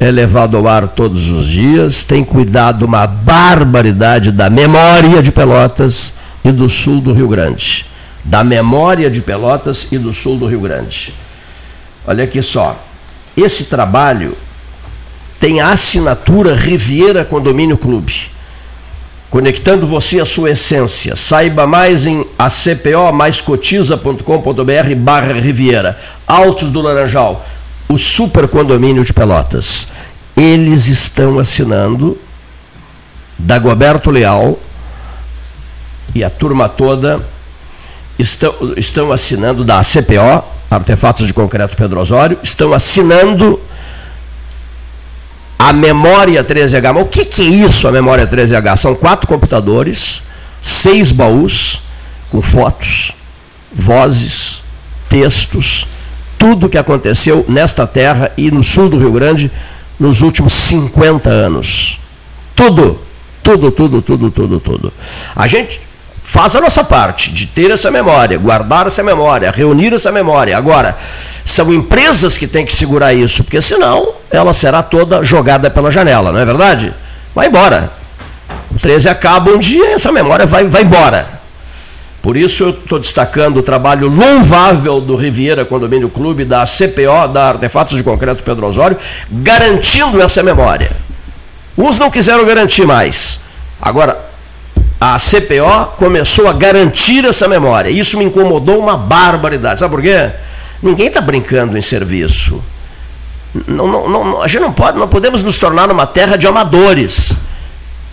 é 0.00 0.10
levado 0.10 0.56
ao 0.56 0.66
ar 0.66 0.88
todos 0.88 1.28
os 1.28 1.46
dias, 1.46 2.04
tem 2.04 2.24
cuidado 2.24 2.86
uma 2.86 3.06
barbaridade 3.06 4.32
da 4.32 4.48
memória 4.48 5.22
de 5.22 5.30
Pelotas 5.30 6.14
e 6.42 6.50
do 6.50 6.70
sul 6.70 7.02
do 7.02 7.12
Rio 7.12 7.28
Grande. 7.28 7.84
Da 8.24 8.42
memória 8.42 9.10
de 9.10 9.20
Pelotas 9.20 9.88
e 9.92 9.98
do 9.98 10.10
sul 10.14 10.38
do 10.38 10.46
Rio 10.46 10.62
Grande. 10.62 11.12
Olha 12.06 12.24
aqui 12.24 12.40
só. 12.40 12.82
Esse 13.36 13.66
trabalho 13.66 14.34
tem 15.38 15.60
a 15.60 15.68
assinatura 15.68 16.54
Riviera 16.54 17.22
Condomínio 17.22 17.76
Clube. 17.76 18.30
Conectando 19.28 19.86
você 19.86 20.18
à 20.18 20.24
sua 20.24 20.52
essência. 20.52 21.14
Saiba 21.14 21.66
mais 21.66 22.06
em 22.06 22.26
acpo 22.38 23.44
cotiza.com.br 23.44 24.94
barra 24.96 25.34
Riviera. 25.34 25.98
Altos 26.26 26.70
do 26.70 26.80
Laranjal 26.80 27.44
o 27.90 27.98
super 27.98 28.46
condomínio 28.46 29.04
de 29.04 29.12
Pelotas. 29.12 29.88
Eles 30.36 30.86
estão 30.86 31.40
assinando, 31.40 32.16
Dagoberto 33.36 34.10
Leal 34.10 34.58
e 36.14 36.22
a 36.22 36.30
turma 36.30 36.68
toda 36.68 37.20
estão, 38.16 38.54
estão 38.76 39.10
assinando 39.10 39.64
da 39.64 39.80
CPO, 39.82 40.44
Artefatos 40.70 41.26
de 41.26 41.34
Concreto 41.34 41.76
Pedro 41.76 42.00
Osório, 42.00 42.38
estão 42.44 42.72
assinando 42.72 43.60
a 45.58 45.72
memória 45.72 46.44
13H. 46.44 46.92
Mas 46.92 47.02
o 47.02 47.06
que, 47.06 47.24
que 47.24 47.42
é 47.42 47.46
isso, 47.46 47.88
a 47.88 47.90
memória 47.92 48.24
13H? 48.24 48.76
São 48.76 48.94
quatro 48.94 49.26
computadores, 49.26 50.22
seis 50.62 51.10
baús 51.10 51.82
com 52.30 52.40
fotos, 52.40 53.16
vozes, 53.72 54.62
textos, 55.08 55.88
tudo 56.40 56.66
o 56.66 56.70
que 56.70 56.78
aconteceu 56.78 57.44
nesta 57.46 57.86
terra 57.86 58.32
e 58.34 58.50
no 58.50 58.64
sul 58.64 58.88
do 58.88 58.98
Rio 58.98 59.12
Grande 59.12 59.52
nos 59.98 60.22
últimos 60.22 60.54
50 60.54 61.28
anos. 61.28 62.00
Tudo, 62.56 62.98
tudo, 63.42 63.70
tudo, 63.70 64.00
tudo, 64.00 64.30
tudo, 64.30 64.58
tudo. 64.58 64.92
A 65.36 65.46
gente 65.46 65.82
faz 66.22 66.56
a 66.56 66.60
nossa 66.62 66.82
parte 66.82 67.30
de 67.30 67.46
ter 67.46 67.70
essa 67.70 67.90
memória, 67.90 68.38
guardar 68.38 68.86
essa 68.86 69.02
memória, 69.02 69.50
reunir 69.50 69.92
essa 69.92 70.10
memória. 70.10 70.56
Agora, 70.56 70.96
são 71.44 71.70
empresas 71.70 72.38
que 72.38 72.46
têm 72.46 72.64
que 72.64 72.72
segurar 72.72 73.12
isso, 73.12 73.44
porque 73.44 73.60
senão 73.60 74.14
ela 74.30 74.54
será 74.54 74.82
toda 74.82 75.22
jogada 75.22 75.68
pela 75.68 75.90
janela, 75.90 76.32
não 76.32 76.40
é 76.40 76.46
verdade? 76.46 76.94
Vai 77.34 77.48
embora. 77.48 77.92
O 78.74 78.78
13 78.78 79.10
acaba 79.10 79.50
um 79.50 79.58
dia 79.58 79.90
essa 79.90 80.10
memória 80.10 80.46
vai, 80.46 80.64
vai 80.64 80.82
embora. 80.84 81.39
Por 82.22 82.36
isso 82.36 82.64
eu 82.64 82.70
estou 82.70 82.98
destacando 82.98 83.58
o 83.58 83.62
trabalho 83.62 84.08
louvável 84.08 85.00
do 85.00 85.16
Riviera 85.16 85.64
Condomínio 85.64 86.10
Clube, 86.10 86.44
da 86.44 86.64
CPO, 86.64 87.28
da 87.32 87.48
Artefatos 87.48 87.96
de 87.96 88.04
Concreto 88.04 88.44
Pedro 88.44 88.66
Osório, 88.66 88.98
garantindo 89.30 90.20
essa 90.20 90.42
memória. 90.42 90.90
Uns 91.78 91.98
não 91.98 92.10
quiseram 92.10 92.44
garantir 92.44 92.86
mais. 92.86 93.40
Agora, 93.80 94.30
a 95.00 95.16
CPO 95.18 95.96
começou 95.96 96.46
a 96.46 96.52
garantir 96.52 97.24
essa 97.24 97.48
memória. 97.48 97.88
Isso 97.88 98.18
me 98.18 98.24
incomodou 98.24 98.78
uma 98.78 98.98
barbaridade. 98.98 99.80
Sabe 99.80 99.94
por 99.94 100.02
quê? 100.02 100.30
Ninguém 100.82 101.06
está 101.06 101.22
brincando 101.22 101.78
em 101.78 101.82
serviço. 101.82 102.62
Não, 103.66 103.86
não, 103.86 104.08
não, 104.08 104.42
a 104.42 104.46
gente 104.46 104.60
não 104.60 104.72
pode, 104.72 104.98
não 104.98 105.08
podemos 105.08 105.42
nos 105.42 105.58
tornar 105.58 105.90
uma 105.90 106.06
terra 106.06 106.36
de 106.36 106.46
amadores. 106.46 107.34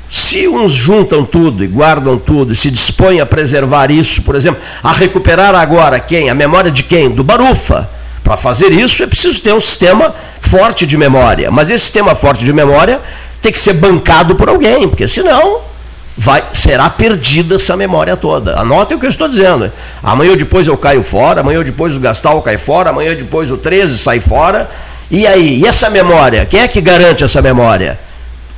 Se 0.10 0.48
uns 0.48 0.72
juntam 0.72 1.26
tudo 1.26 1.64
e 1.64 1.68
guardam 1.68 2.18
tudo 2.18 2.54
e 2.54 2.56
se 2.56 2.72
dispõem 2.72 3.20
a 3.20 3.26
preservar 3.26 3.92
isso, 3.92 4.22
por 4.22 4.36
exemplo, 4.36 4.62
a 4.82 4.94
recuperar 4.94 5.54
agora 5.54 6.00
quem? 6.00 6.30
A 6.30 6.36
memória 6.36 6.72
de 6.72 6.84
quem? 6.84 7.10
Do 7.10 7.24
Barufa. 7.24 7.90
Para 8.24 8.38
fazer 8.38 8.72
isso 8.72 9.04
é 9.04 9.08
preciso 9.08 9.42
ter 9.42 9.54
um 9.54 9.60
sistema 9.62 10.14
forte 10.42 10.86
de 10.86 10.98
memória. 10.98 11.52
Mas 11.52 11.70
esse 11.70 11.86
sistema 11.86 12.16
forte 12.16 12.44
de 12.44 12.54
memória 12.54 13.02
tem 13.42 13.52
que 13.52 13.60
ser 13.60 13.74
bancado 13.74 14.36
por 14.36 14.50
alguém, 14.50 14.88
porque 14.88 15.08
senão 15.08 15.62
vai, 16.18 16.44
será 16.54 16.90
perdida 16.90 17.56
essa 17.56 17.78
memória 17.78 18.18
toda. 18.18 18.60
Anotem 18.60 18.98
o 18.98 19.00
que 19.00 19.06
eu 19.06 19.10
estou 19.10 19.28
dizendo. 19.28 19.72
Amanhã 20.02 20.32
ou 20.32 20.38
depois 20.38 20.68
eu 20.68 20.78
caio 20.78 21.04
fora, 21.04 21.42
amanhã 21.42 21.60
ou 21.60 21.64
depois 21.64 21.96
o 21.96 22.00
Gastal 22.00 22.42
cai 22.42 22.58
fora, 22.58 22.90
amanhã 22.90 23.12
ou 23.12 23.16
depois 23.16 23.52
o 23.52 23.58
13 23.58 23.98
sai 23.98 24.20
fora. 24.20 24.70
E 25.12 25.28
aí? 25.28 25.60
E 25.62 25.66
essa 25.66 25.90
memória? 25.90 26.46
Quem 26.46 26.62
é 26.62 26.68
que 26.68 26.82
garante 26.82 27.24
essa 27.24 27.42
memória? 27.42 28.00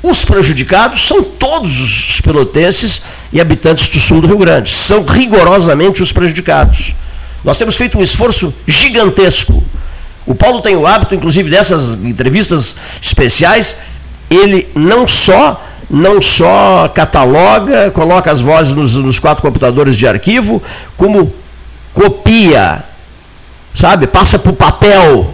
Os 0.02 0.24
prejudicados 0.24 1.06
são 1.08 1.24
todos 1.24 1.80
os 1.80 2.22
pelotenses 2.22 3.02
e 3.34 3.42
habitantes 3.42 3.90
do 3.90 4.00
sul 4.00 4.22
do 4.22 4.28
Rio 4.28 4.38
Grande. 4.38 4.72
São 4.72 5.04
rigorosamente 5.04 6.02
os 6.02 6.12
prejudicados. 6.12 6.94
Nós 7.44 7.58
temos 7.58 7.76
feito 7.76 7.98
um 7.98 8.04
esforço 8.04 8.54
gigantesco. 8.66 9.64
O 10.26 10.34
Paulo 10.34 10.62
tem 10.62 10.76
o 10.76 10.88
hábito, 10.88 11.16
inclusive, 11.16 11.50
dessas 11.50 11.96
entrevistas 11.96 12.76
especiais, 13.02 13.78
ele 14.30 14.68
não 14.76 15.08
só 15.08 15.66
não 15.90 16.22
só 16.22 16.88
cataloga, 16.94 17.90
coloca 17.90 18.32
as 18.32 18.40
vozes 18.40 18.74
nos, 18.76 18.94
nos 18.94 19.18
quatro 19.18 19.42
computadores 19.42 19.98
de 19.98 20.08
arquivo, 20.08 20.62
como 20.96 21.34
copia, 21.96 22.84
sabe? 23.74 24.06
Passa 24.06 24.38
para 24.38 24.52
o 24.52 24.56
papel 24.56 25.34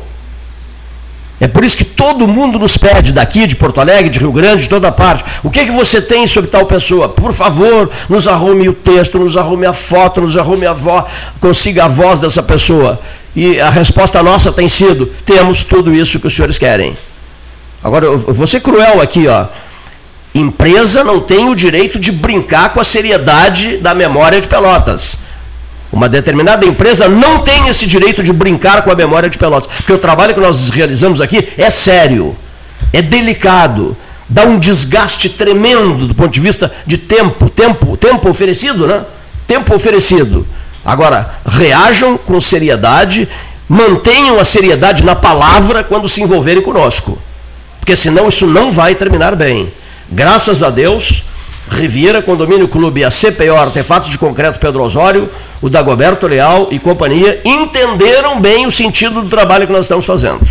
é 1.39 1.47
por 1.47 1.65
isso 1.65 1.75
que 1.75 1.83
todo 1.83 2.27
mundo 2.27 2.57
nos 2.57 2.77
pede 2.77 3.11
daqui, 3.11 3.45
de 3.45 3.55
Porto 3.55 3.81
Alegre, 3.81 4.09
de 4.09 4.19
Rio 4.19 4.31
Grande, 4.31 4.63
de 4.63 4.69
toda 4.69 4.91
parte. 4.91 5.25
O 5.43 5.49
que, 5.49 5.59
é 5.59 5.65
que 5.65 5.71
você 5.71 6.01
tem 6.01 6.25
sobre 6.25 6.49
tal 6.49 6.65
pessoa? 6.65 7.09
Por 7.09 7.33
favor, 7.33 7.89
nos 8.07 8.27
arrume 8.27 8.69
o 8.69 8.73
texto, 8.73 9.19
nos 9.19 9.35
arrume 9.35 9.65
a 9.65 9.73
foto, 9.73 10.21
nos 10.21 10.37
arrume 10.37 10.65
a 10.65 10.71
voz, 10.71 11.05
consiga 11.41 11.85
a 11.85 11.87
voz 11.89 12.19
dessa 12.19 12.41
pessoa. 12.41 12.99
E 13.35 13.59
a 13.59 13.69
resposta 13.69 14.23
nossa 14.23 14.51
tem 14.51 14.67
sido: 14.69 15.07
temos 15.25 15.63
tudo 15.63 15.93
isso 15.93 16.19
que 16.19 16.27
os 16.27 16.33
senhores 16.33 16.57
querem. 16.57 16.95
Agora, 17.83 18.05
eu 18.05 18.17
vou 18.17 18.47
ser 18.47 18.61
cruel 18.61 19.01
aqui, 19.01 19.27
ó. 19.27 19.47
Empresa 20.33 21.03
não 21.03 21.19
tem 21.19 21.49
o 21.49 21.55
direito 21.55 21.99
de 21.99 22.11
brincar 22.11 22.73
com 22.73 22.79
a 22.79 22.83
seriedade 22.83 23.77
da 23.77 23.93
memória 23.93 24.39
de 24.39 24.47
Pelotas. 24.47 25.17
Uma 25.95 26.09
determinada 26.09 26.65
empresa 26.65 27.07
não 27.07 27.39
tem 27.39 27.69
esse 27.69 27.87
direito 27.87 28.21
de 28.21 28.33
brincar 28.33 28.81
com 28.81 28.91
a 28.91 28.95
memória 28.95 29.29
de 29.29 29.37
Pelotas. 29.37 29.73
Porque 29.77 29.93
o 29.93 29.97
trabalho 29.97 30.33
que 30.33 30.41
nós 30.41 30.69
realizamos 30.69 31.21
aqui 31.21 31.47
é 31.57 31.69
sério, 31.69 32.35
é 32.91 33.01
delicado, 33.01 33.95
dá 34.27 34.43
um 34.43 34.59
desgaste 34.59 35.29
tremendo 35.29 36.05
do 36.05 36.13
ponto 36.13 36.33
de 36.33 36.41
vista 36.41 36.69
de 36.85 36.97
tempo, 36.97 37.49
tempo, 37.49 37.95
tempo 37.95 38.29
oferecido, 38.29 38.85
né? 38.85 39.05
Tempo 39.47 39.73
oferecido. 39.73 40.45
Agora, 40.83 41.35
reajam 41.45 42.17
com 42.17 42.41
seriedade, 42.41 43.29
mantenham 43.69 44.37
a 44.37 44.43
seriedade 44.43 45.01
na 45.01 45.15
palavra 45.15 45.81
quando 45.81 46.09
se 46.09 46.21
envolverem 46.21 46.61
conosco. 46.61 47.17
Porque 47.79 47.95
senão 47.95 48.27
isso 48.27 48.45
não 48.45 48.69
vai 48.69 48.95
terminar 48.95 49.33
bem. 49.33 49.71
Graças 50.11 50.61
a 50.61 50.69
Deus, 50.69 51.23
Riviera 51.69 52.21
Condomínio 52.21 52.67
Clube, 52.67 53.03
a 53.03 53.09
CPO 53.09 53.55
Artefatos 53.57 54.09
de 54.09 54.17
Concreto 54.17 54.59
Pedro 54.59 54.83
Osório, 54.83 55.29
o 55.61 55.69
Dagoberto 55.69 56.27
Leal 56.27 56.67
e 56.71 56.79
companhia 56.79 57.41
entenderam 57.43 58.39
bem 58.39 58.67
o 58.67 58.71
sentido 58.71 59.21
do 59.21 59.29
trabalho 59.29 59.65
que 59.65 59.73
nós 59.73 59.85
estamos 59.85 60.05
fazendo. 60.05 60.41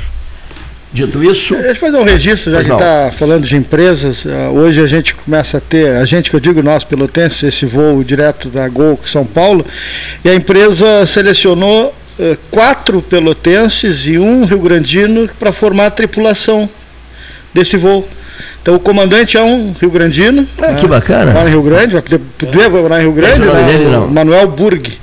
Dito 0.92 1.24
isso. 1.24 1.54
Deixa 1.54 1.70
eu 1.70 1.76
fazer 1.76 1.96
um 1.96 2.04
registro, 2.04 2.52
já 2.52 2.62
que 2.62 2.70
está 2.70 3.10
falando 3.12 3.44
de 3.44 3.56
empresas. 3.56 4.24
Ah, 4.24 4.50
hoje 4.50 4.80
a 4.80 4.86
gente 4.86 5.12
começa 5.16 5.58
a 5.58 5.60
ter, 5.60 5.96
a 5.96 6.04
gente 6.04 6.30
que 6.30 6.36
eu 6.36 6.40
digo 6.40 6.62
nós, 6.62 6.84
pelotenses, 6.84 7.42
esse 7.42 7.66
voo 7.66 8.04
direto 8.04 8.48
da 8.48 8.68
Gol 8.68 8.98
São 9.04 9.26
Paulo, 9.26 9.66
e 10.24 10.28
a 10.28 10.34
empresa 10.36 11.04
selecionou 11.04 11.92
eh, 12.16 12.36
quatro 12.48 13.02
pelotenses 13.02 14.06
e 14.06 14.18
um 14.18 14.44
rio-grandino 14.44 15.28
para 15.36 15.50
formar 15.50 15.86
a 15.86 15.90
tripulação 15.90 16.70
desse 17.52 17.76
voo. 17.76 18.08
Então 18.62 18.74
o 18.74 18.80
comandante 18.80 19.36
é 19.36 19.42
um 19.42 19.74
rio-grandino. 19.78 20.46
Ah, 20.60 20.68
né? 20.68 20.74
que 20.74 20.86
bacana. 20.86 21.32
Mora 21.32 21.48
em 21.48 21.52
Rio 21.52 21.62
Grande, 21.62 21.92
vai 21.92 22.02
poder 22.02 22.68
morar 22.68 23.00
em 23.00 23.02
Rio 23.02 23.12
Grande, 23.12 23.40
né? 23.40 23.62
dele, 23.64 23.84
não. 23.90 24.08
Manuel 24.08 24.48
Burg. 24.48 24.98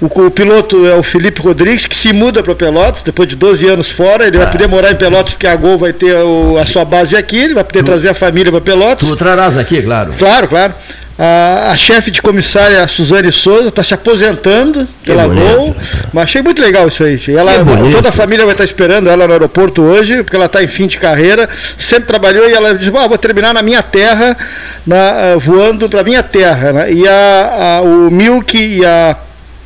O, 0.00 0.06
o, 0.26 0.30
piloto 0.32 0.84
é 0.84 0.96
o 0.96 1.02
Felipe 1.02 1.40
Rodrigues, 1.40 1.86
que 1.86 1.96
se 1.96 2.12
muda 2.12 2.42
para 2.42 2.56
Pelotas, 2.56 3.02
depois 3.02 3.28
de 3.28 3.36
12 3.36 3.68
anos 3.68 3.88
fora. 3.88 4.26
Ele 4.26 4.36
ah. 4.36 4.40
vai 4.40 4.50
poder 4.50 4.66
morar 4.66 4.90
em 4.90 4.96
Pelotas, 4.96 5.34
porque 5.34 5.46
a 5.46 5.54
Gol 5.54 5.78
vai 5.78 5.92
ter 5.92 6.14
o, 6.16 6.58
a 6.58 6.66
sua 6.66 6.84
base 6.84 7.16
aqui, 7.16 7.38
ele 7.38 7.54
vai 7.54 7.62
poder 7.62 7.82
tu, 7.82 7.86
trazer 7.86 8.08
a 8.08 8.14
família 8.14 8.50
para 8.50 8.60
Pelotas. 8.60 9.08
Tu 9.08 9.16
trarás 9.16 9.56
aqui, 9.56 9.80
claro. 9.80 10.12
Claro, 10.18 10.48
claro. 10.48 10.74
A, 11.24 11.70
a 11.70 11.76
chefe 11.76 12.10
de 12.10 12.20
comissária, 12.20 12.82
a 12.82 12.88
Suzane 12.88 13.30
Souza, 13.30 13.68
está 13.68 13.80
se 13.80 13.94
aposentando 13.94 14.88
pela 15.04 15.28
Gol. 15.28 15.72
Mas 16.12 16.24
achei 16.24 16.42
muito 16.42 16.60
legal 16.60 16.88
isso 16.88 17.04
aí. 17.04 17.16
Ela, 17.28 17.52
toda 17.92 18.08
a 18.08 18.12
família 18.12 18.44
vai 18.44 18.54
estar 18.54 18.64
esperando 18.64 19.08
ela 19.08 19.28
no 19.28 19.32
aeroporto 19.32 19.82
hoje, 19.82 20.24
porque 20.24 20.34
ela 20.34 20.46
está 20.46 20.64
em 20.64 20.66
fim 20.66 20.88
de 20.88 20.98
carreira. 20.98 21.48
Sempre 21.78 22.08
trabalhou 22.08 22.50
e 22.50 22.52
ela 22.52 22.74
disse: 22.74 22.90
ah, 22.96 23.06
vou 23.06 23.16
terminar 23.16 23.54
na 23.54 23.62
minha 23.62 23.84
terra, 23.84 24.36
na, 24.84 25.36
voando 25.38 25.88
para 25.88 26.02
minha 26.02 26.24
terra. 26.24 26.72
Né? 26.72 26.92
E 26.92 27.06
a, 27.06 27.76
a, 27.78 27.82
o 27.82 28.10
Milk 28.10 28.58
e 28.58 28.84
a 28.84 29.16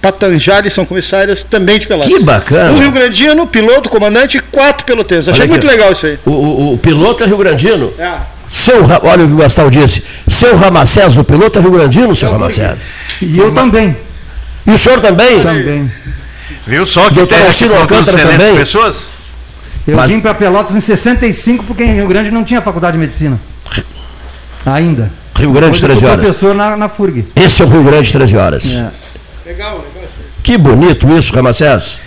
Patanjali 0.02 0.68
são 0.68 0.84
comissárias 0.84 1.42
também 1.42 1.78
de 1.78 1.86
Pelotas. 1.86 2.12
Que 2.12 2.22
bacana. 2.22 2.72
Um 2.72 2.80
Rio 2.80 2.92
Grandino, 2.92 3.46
piloto, 3.46 3.88
comandante 3.88 4.36
e 4.36 4.40
quatro 4.40 4.84
pelotenses. 4.84 5.30
Achei 5.30 5.46
muito 5.46 5.66
legal 5.66 5.90
isso 5.90 6.04
aí. 6.04 6.18
O, 6.26 6.30
o, 6.32 6.74
o, 6.74 6.78
piloto 6.78 7.24
é 7.24 7.26
Rio 7.26 7.38
Grandino? 7.38 7.94
É. 7.98 8.35
Seu, 8.50 8.84
olha 9.02 9.24
o 9.24 9.28
que 9.28 9.34
o 9.34 9.36
Gastão 9.36 9.68
disse. 9.68 10.02
Seu 10.28 10.56
Ramacés, 10.56 11.18
o 11.18 11.24
piloto 11.24 11.58
é 11.58 11.62
Rio 11.62 11.72
Grandino, 11.72 12.14
seu 12.14 12.30
Ramacés. 12.30 12.78
E 13.20 13.38
eu 13.38 13.52
também. 13.52 13.96
E 14.66 14.70
o 14.70 14.78
senhor 14.78 15.00
também? 15.00 15.42
Também. 15.42 15.90
Viu 16.66 16.84
só 16.86 17.08
que 17.08 17.26
tem 17.26 17.38
também? 17.44 18.56
pessoas? 18.56 19.08
Eu 19.86 19.96
Mas... 19.96 20.10
vim 20.10 20.20
para 20.20 20.34
Pelotas 20.34 20.74
em 20.74 20.80
65 20.80 21.64
porque 21.64 21.84
em 21.84 21.94
Rio 21.94 22.08
Grande 22.08 22.30
não 22.30 22.42
tinha 22.42 22.60
faculdade 22.60 22.94
de 22.94 22.98
medicina. 22.98 23.38
Ainda. 24.64 25.12
Rio 25.36 25.52
Grande, 25.52 25.80
13 25.80 26.04
horas. 26.04 26.20
professor 26.20 26.54
na, 26.54 26.76
na 26.76 26.88
FURG. 26.88 27.28
Esse 27.36 27.62
é 27.62 27.64
o 27.64 27.68
Rio 27.68 27.84
Grande, 27.84 28.12
13 28.12 28.36
horas. 28.36 28.64
É. 28.64 28.90
Legal, 29.48 29.76
legal. 29.78 30.08
Que 30.42 30.58
bonito 30.58 31.08
isso, 31.16 31.32
Ramacés. 31.32 32.00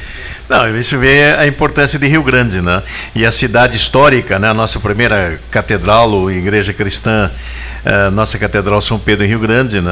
Não, 0.50 0.76
isso 0.76 0.98
vê 0.98 1.36
a 1.38 1.46
importância 1.46 2.00
de 2.00 2.08
Rio 2.08 2.24
Grande, 2.24 2.60
né? 2.60 2.82
E 3.14 3.24
a 3.24 3.32
cidade 3.32 3.78
histórica, 3.78 4.40
né? 4.40 4.50
A 4.50 4.54
nossa 4.54 4.80
primeira 4.80 5.40
catedral, 5.52 6.10
ou 6.10 6.32
igreja 6.32 6.74
cristã, 6.74 7.30
a 7.86 8.10
nossa 8.10 8.40
catedral 8.40 8.82
São 8.82 8.98
Pedro 8.98 9.24
em 9.24 9.28
Rio 9.28 9.38
Grande, 9.38 9.80
né? 9.80 9.92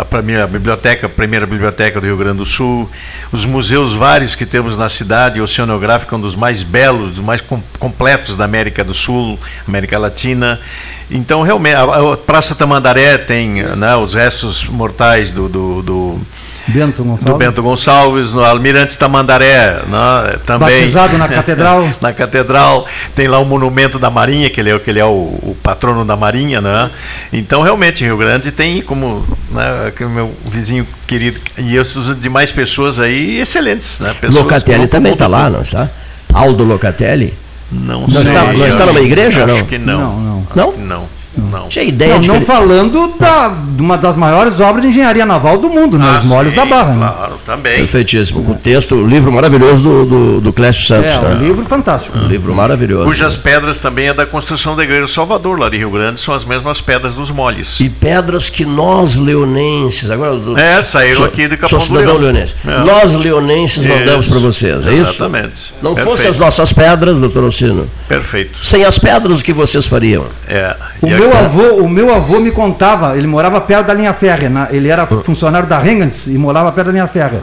A 0.00 0.04
primeira 0.04 0.48
biblioteca, 0.48 1.06
a 1.06 1.08
primeira 1.08 1.46
biblioteca 1.46 2.00
do 2.00 2.06
Rio 2.08 2.16
Grande 2.16 2.38
do 2.38 2.44
Sul, 2.44 2.90
os 3.30 3.44
museus 3.44 3.94
vários 3.94 4.34
que 4.34 4.44
temos 4.44 4.76
na 4.76 4.88
cidade, 4.88 5.40
o 5.40 5.44
oceanográfico 5.44 6.12
é 6.12 6.18
um 6.18 6.20
dos 6.20 6.34
mais 6.34 6.64
belos, 6.64 7.12
dos 7.12 7.24
mais 7.24 7.40
completos 7.78 8.36
da 8.36 8.44
América 8.44 8.82
do 8.82 8.94
Sul, 8.94 9.38
América 9.66 9.96
Latina. 9.96 10.60
Então, 11.08 11.42
realmente, 11.42 11.76
a 11.76 12.16
Praça 12.16 12.56
Tamandaré 12.56 13.16
tem 13.16 13.62
né, 13.62 13.94
os 13.94 14.14
restos 14.14 14.66
mortais 14.66 15.30
do, 15.30 15.48
do, 15.48 15.82
do 15.82 16.20
Bento 16.66 17.04
Gonçalves. 17.04 17.24
Do 17.24 17.38
Bento 17.38 17.62
Gonçalves, 17.62 18.32
no 18.32 18.44
Almirante 18.44 18.96
Tamandaré, 18.96 19.82
né, 19.86 20.36
também. 20.46 20.70
Batizado 20.70 21.18
na 21.18 21.28
catedral. 21.28 21.88
na 22.00 22.12
catedral. 22.12 22.86
Tem 23.14 23.28
lá 23.28 23.38
o 23.38 23.44
monumento 23.44 23.98
da 23.98 24.10
Marinha, 24.10 24.48
que 24.48 24.60
ele 24.60 24.70
é, 24.70 24.78
que 24.78 24.90
ele 24.90 24.98
é 24.98 25.04
o, 25.04 25.10
o 25.10 25.56
patrono 25.62 26.04
da 26.04 26.16
Marinha, 26.16 26.60
né? 26.60 26.90
Então, 27.32 27.62
realmente, 27.62 28.04
Rio 28.04 28.16
Grande 28.16 28.50
tem 28.50 28.80
como 28.82 29.24
né, 29.50 29.92
o 30.00 30.08
meu 30.08 30.34
vizinho 30.44 30.86
querido 31.06 31.40
e 31.58 31.78
os 31.78 32.20
demais 32.20 32.50
pessoas 32.50 32.98
aí 32.98 33.40
excelentes. 33.40 34.00
Né? 34.00 34.14
Pessoas 34.20 34.42
Locatelli 34.42 34.86
também 34.86 35.12
está 35.12 35.26
lá, 35.26 35.50
não 35.50 35.60
está? 35.60 35.90
Aldo 36.32 36.64
Locatelli? 36.64 37.34
Não, 37.70 38.02
não 38.02 38.08
sei. 38.08 38.22
Está, 38.22 38.52
não 38.52 38.66
está 38.66 38.86
numa 38.86 39.00
igreja, 39.00 39.44
acho 39.44 39.54
não? 39.54 39.66
Que 39.66 39.78
não. 39.78 39.98
Não, 39.98 40.20
não. 40.20 40.46
Não? 40.54 40.72
não. 40.76 41.23
Não. 41.36 41.68
Tinha 41.68 41.84
ideia 41.84 42.14
não, 42.14 42.20
de 42.20 42.28
não 42.28 42.36
ele... 42.36 42.44
falando 42.44 43.14
da, 43.18 43.48
de 43.48 43.82
uma 43.82 43.98
das 43.98 44.16
maiores 44.16 44.60
obras 44.60 44.82
de 44.82 44.88
engenharia 44.88 45.26
naval 45.26 45.58
do 45.58 45.68
mundo, 45.68 45.98
né? 45.98 46.04
ah, 46.08 46.20
Os 46.20 46.26
Molhos 46.26 46.54
da 46.54 46.64
Barra. 46.64 46.92
Né? 46.94 47.12
Claro, 47.16 47.40
também. 47.44 47.78
Perfeitíssimo. 47.78 48.42
Com 48.42 48.52
o 48.52 48.54
texto, 48.56 48.94
o 48.94 49.06
livro 49.06 49.32
maravilhoso 49.32 49.82
do, 49.82 50.04
do, 50.04 50.40
do 50.40 50.52
Clécio 50.52 50.84
Santos. 50.84 51.12
É, 51.12 51.20
né? 51.20 51.34
um 51.34 51.38
livro 51.38 51.64
fantástico. 51.64 52.16
Um 52.16 52.26
livro 52.26 52.54
maravilhoso. 52.54 53.04
Cujas 53.04 53.36
pedras 53.36 53.80
também 53.80 54.08
é 54.08 54.14
da 54.14 54.26
construção 54.26 54.76
da 54.76 54.82
Igreja 54.84 55.02
do 55.02 55.08
Salvador, 55.08 55.58
lá 55.58 55.68
de 55.68 55.76
Rio 55.76 55.90
Grande, 55.90 56.20
são 56.20 56.34
as 56.34 56.44
mesmas 56.44 56.80
pedras 56.80 57.14
dos 57.14 57.30
moles. 57.30 57.80
E 57.80 57.88
pedras 57.88 58.48
que 58.48 58.64
nós, 58.64 59.16
leonenses, 59.16 60.10
agora. 60.10 60.36
Do, 60.36 60.58
é, 60.58 60.82
saíram 60.82 61.16
sou, 61.16 61.26
aqui 61.26 61.48
de 61.48 61.56
Capão 61.56 61.68
sou 61.68 61.80
cidadão 61.80 62.16
leonense. 62.16 62.54
É. 62.66 62.84
Nós, 62.84 63.14
leonenses, 63.14 63.84
mandamos 63.84 64.28
para 64.28 64.38
vocês, 64.38 64.86
é 64.86 64.92
isso? 64.92 65.10
Exatamente. 65.10 65.74
Não 65.82 65.96
fossem 65.96 66.28
as 66.28 66.36
nossas 66.36 66.72
pedras, 66.72 67.18
doutor 67.18 67.44
Alcino. 67.44 67.88
Perfeito. 68.08 68.64
Sem 68.64 68.84
as 68.84 68.98
pedras, 68.98 69.40
o 69.40 69.44
que 69.44 69.52
vocês 69.52 69.86
fariam? 69.86 70.26
É. 70.48 70.74
O 71.00 71.08
meu 71.28 71.36
avô, 71.36 71.62
o 71.82 71.88
meu 71.88 72.14
avô 72.14 72.38
me 72.38 72.50
contava, 72.50 73.16
ele 73.16 73.26
morava 73.26 73.60
perto 73.60 73.86
da 73.86 73.94
linha 73.94 74.12
férrea, 74.12 74.48
na, 74.48 74.68
ele 74.70 74.88
era 74.88 75.06
funcionário 75.06 75.68
da 75.68 75.78
Rengens 75.78 76.26
e 76.26 76.36
morava 76.38 76.70
perto 76.70 76.88
da 76.88 76.92
linha 76.92 77.06
férrea. 77.06 77.40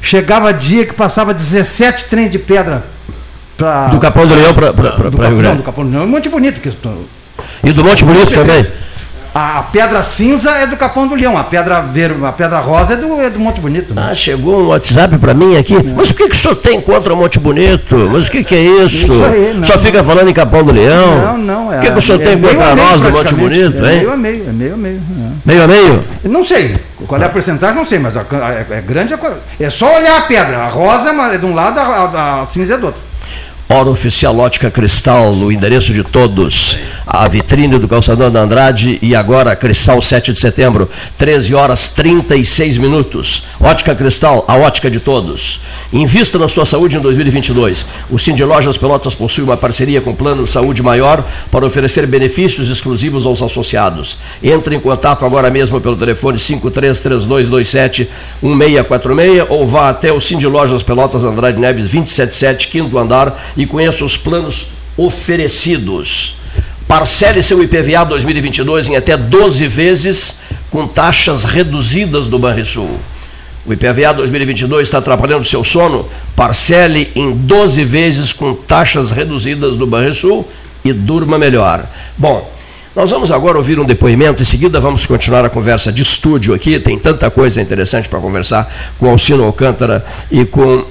Chegava 0.00 0.52
dia 0.52 0.84
que 0.84 0.92
passava 0.92 1.32
17 1.32 2.04
trens 2.04 2.30
de 2.30 2.38
pedra. 2.38 2.84
Pra, 3.56 3.88
do 3.88 3.98
Capão 3.98 4.26
do 4.26 4.34
Leão 4.34 4.54
para 4.54 4.70
Rio 4.70 5.10
Grande. 5.10 5.42
Não, 5.42 5.56
do 5.56 5.62
Capão 5.62 5.84
do 5.84 5.90
Leão 5.90 6.02
é 6.02 6.06
Monte 6.06 6.28
Bonito. 6.28 6.60
Que, 6.60 6.72
e 7.64 7.72
do 7.72 7.84
Monte 7.84 8.04
Bonito 8.04 8.32
também? 8.32 8.66
A 9.34 9.62
pedra 9.62 10.02
cinza 10.02 10.50
é 10.50 10.66
do 10.66 10.76
Capão 10.76 11.08
do 11.08 11.14
Leão, 11.14 11.38
a 11.38 11.44
pedra, 11.44 11.80
ver, 11.80 12.14
a 12.22 12.32
pedra 12.32 12.58
rosa 12.58 12.92
é 12.92 12.96
do, 12.98 13.18
é 13.18 13.30
do 13.30 13.38
Monte 13.38 13.62
Bonito. 13.62 13.94
Né? 13.94 14.08
Ah, 14.10 14.14
chegou 14.14 14.60
um 14.60 14.68
WhatsApp 14.68 15.16
para 15.16 15.32
mim 15.32 15.56
aqui. 15.56 15.74
Mas 15.96 16.10
o 16.10 16.14
que, 16.14 16.28
que 16.28 16.34
o 16.34 16.38
senhor 16.38 16.56
tem 16.56 16.78
contra 16.82 17.14
o 17.14 17.16
Monte 17.16 17.38
Bonito? 17.38 17.96
Mas 18.12 18.26
o 18.26 18.30
que, 18.30 18.44
que 18.44 18.54
é 18.54 18.60
isso? 18.60 19.10
isso 19.10 19.24
aí, 19.24 19.64
Só 19.64 19.78
fica 19.78 20.04
falando 20.04 20.28
em 20.28 20.34
Capão 20.34 20.62
do 20.62 20.70
Leão? 20.70 21.18
Não, 21.18 21.38
não. 21.38 21.72
É, 21.72 21.78
o 21.78 21.80
que, 21.80 21.90
que 21.90 21.98
o 21.98 22.02
senhor 22.02 22.20
é, 22.20 22.24
tem 22.24 22.38
contra 22.38 22.74
nós 22.76 23.00
do 23.00 23.10
Monte 23.10 23.34
Bonito? 23.34 23.78
É 23.78 23.80
meio 23.80 24.12
a 24.12 24.16
meio, 24.18 24.48
é 24.48 24.52
meio 24.52 24.74
a 24.74 24.76
meio. 24.76 24.96
É. 24.96 25.30
Meio 25.46 25.64
a 25.64 25.66
meio? 25.66 26.04
Não 26.24 26.44
sei. 26.44 26.76
Qual 27.06 27.20
é 27.20 27.24
a 27.24 27.28
porcentagem? 27.30 27.74
Não 27.74 27.86
sei, 27.86 27.98
mas 27.98 28.18
a, 28.18 28.20
é, 28.20 28.66
é 28.70 28.80
grande. 28.82 29.14
É 29.58 29.70
só 29.70 29.96
olhar 29.96 30.18
a 30.18 30.22
pedra. 30.22 30.58
A 30.58 30.68
rosa 30.68 31.08
é 31.10 31.38
de 31.38 31.46
um 31.46 31.54
lado, 31.54 31.78
a, 31.80 31.82
a, 31.82 32.42
a 32.42 32.46
cinza 32.48 32.74
é 32.74 32.76
do 32.76 32.86
outro. 32.86 33.11
Hora 33.72 33.88
Oficial 33.88 34.38
Ótica 34.38 34.70
Cristal, 34.70 35.32
o 35.32 35.50
endereço 35.50 35.94
de 35.94 36.04
todos. 36.04 36.76
A 37.06 37.26
vitrine 37.26 37.78
do 37.78 37.88
Calçadão 37.88 38.30
da 38.30 38.40
Andrade 38.40 38.98
e 39.00 39.16
agora 39.16 39.56
Cristal 39.56 40.02
7 40.02 40.30
de 40.34 40.38
setembro, 40.38 40.90
13 41.16 41.54
horas 41.54 41.88
36 41.88 42.76
minutos. 42.76 43.44
Ótica 43.58 43.94
Cristal, 43.94 44.44
a 44.46 44.56
ótica 44.56 44.90
de 44.90 45.00
todos. 45.00 45.62
Invista 45.90 46.38
na 46.38 46.50
sua 46.50 46.66
saúde 46.66 46.98
em 46.98 47.00
2022. 47.00 47.86
O 48.10 48.18
Cindy 48.18 48.44
Lojas 48.44 48.76
Pelotas 48.76 49.14
possui 49.14 49.42
uma 49.42 49.56
parceria 49.56 50.02
com 50.02 50.10
o 50.10 50.16
Plano 50.16 50.46
Saúde 50.46 50.82
Maior 50.82 51.24
para 51.50 51.64
oferecer 51.64 52.06
benefícios 52.06 52.68
exclusivos 52.68 53.24
aos 53.24 53.40
associados. 53.40 54.18
Entre 54.42 54.76
em 54.76 54.80
contato 54.80 55.24
agora 55.24 55.50
mesmo 55.50 55.80
pelo 55.80 55.96
telefone 55.96 56.38
533227 56.38 58.06
1646 58.42 59.46
ou 59.48 59.66
vá 59.66 59.88
até 59.88 60.12
o 60.12 60.20
Cindy 60.20 60.46
Lojas 60.46 60.82
Pelotas 60.82 61.24
Andrade 61.24 61.58
Neves 61.58 61.84
277, 61.84 62.68
quinto 62.68 62.98
andar 62.98 63.52
e 63.61 63.61
conheça 63.66 64.04
os 64.04 64.16
planos 64.16 64.68
oferecidos. 64.96 66.36
Parcele 66.86 67.42
seu 67.42 67.62
IPVA 67.62 68.04
2022 68.04 68.88
em 68.88 68.96
até 68.96 69.16
12 69.16 69.66
vezes 69.66 70.40
com 70.70 70.86
taxas 70.86 71.44
reduzidas 71.44 72.26
do 72.26 72.38
Banrisul. 72.38 72.98
O 73.64 73.72
IPVA 73.72 74.12
2022 74.14 74.88
está 74.88 74.98
atrapalhando 74.98 75.44
seu 75.44 75.62
sono? 75.62 76.08
Parcele 76.34 77.12
em 77.14 77.32
12 77.32 77.84
vezes 77.84 78.32
com 78.32 78.54
taxas 78.54 79.10
reduzidas 79.10 79.76
do 79.76 79.86
Banrisul 79.86 80.48
e 80.84 80.92
durma 80.92 81.38
melhor. 81.38 81.86
Bom, 82.18 82.50
nós 82.94 83.10
vamos 83.10 83.30
agora 83.30 83.56
ouvir 83.56 83.78
um 83.78 83.84
depoimento, 83.84 84.42
em 84.42 84.44
seguida 84.44 84.80
vamos 84.80 85.06
continuar 85.06 85.44
a 85.44 85.48
conversa 85.48 85.90
de 85.90 86.02
estúdio 86.02 86.52
aqui, 86.52 86.78
tem 86.78 86.98
tanta 86.98 87.30
coisa 87.30 87.62
interessante 87.62 88.08
para 88.08 88.20
conversar 88.20 88.70
com 88.98 89.08
Alcino 89.08 89.44
Alcântara 89.44 90.04
e 90.30 90.44
com 90.44 90.84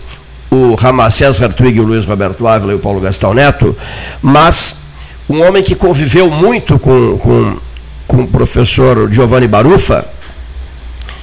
o 0.52 0.76
Ramacés 0.76 1.42
Hartwig, 1.42 1.80
o 1.80 1.84
Luiz 1.84 2.06
Roberto 2.06 2.46
Ávila 2.46 2.74
e 2.74 2.76
o 2.76 2.80
Paulo 2.80 3.00
Gastão 3.00 3.34
Neto, 3.34 3.76
mas 4.22 4.82
um 5.30 5.42
homem 5.42 5.64
que 5.64 5.74
conviveu 5.74 6.30
muito 6.30 6.78
com, 6.78 7.18
com, 7.18 7.58
com 8.06 8.24
o 8.24 8.28
professor 8.28 9.10
Giovanni 9.12 9.48
Barufa 9.48 10.06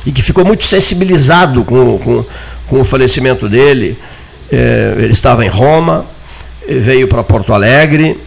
e 0.06 0.10
que 0.10 0.22
ficou 0.22 0.46
muito 0.46 0.64
sensibilizado 0.64 1.62
com, 1.62 1.98
com, 1.98 2.24
com 2.66 2.80
o 2.80 2.84
falecimento 2.84 3.48
dele. 3.48 3.98
É, 4.50 4.94
ele 4.96 5.12
estava 5.12 5.44
em 5.44 5.48
Roma, 5.48 6.06
veio 6.66 7.06
para 7.06 7.22
Porto 7.22 7.52
Alegre 7.52 8.18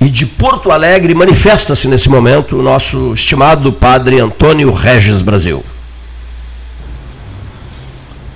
E 0.00 0.08
de 0.08 0.24
Porto 0.24 0.70
Alegre 0.70 1.14
manifesta-se 1.14 1.88
nesse 1.88 2.08
momento 2.08 2.56
o 2.56 2.62
nosso 2.62 3.12
estimado 3.12 3.72
padre 3.72 4.20
Antônio 4.20 4.72
Regis 4.72 5.20
Brasil. 5.22 5.62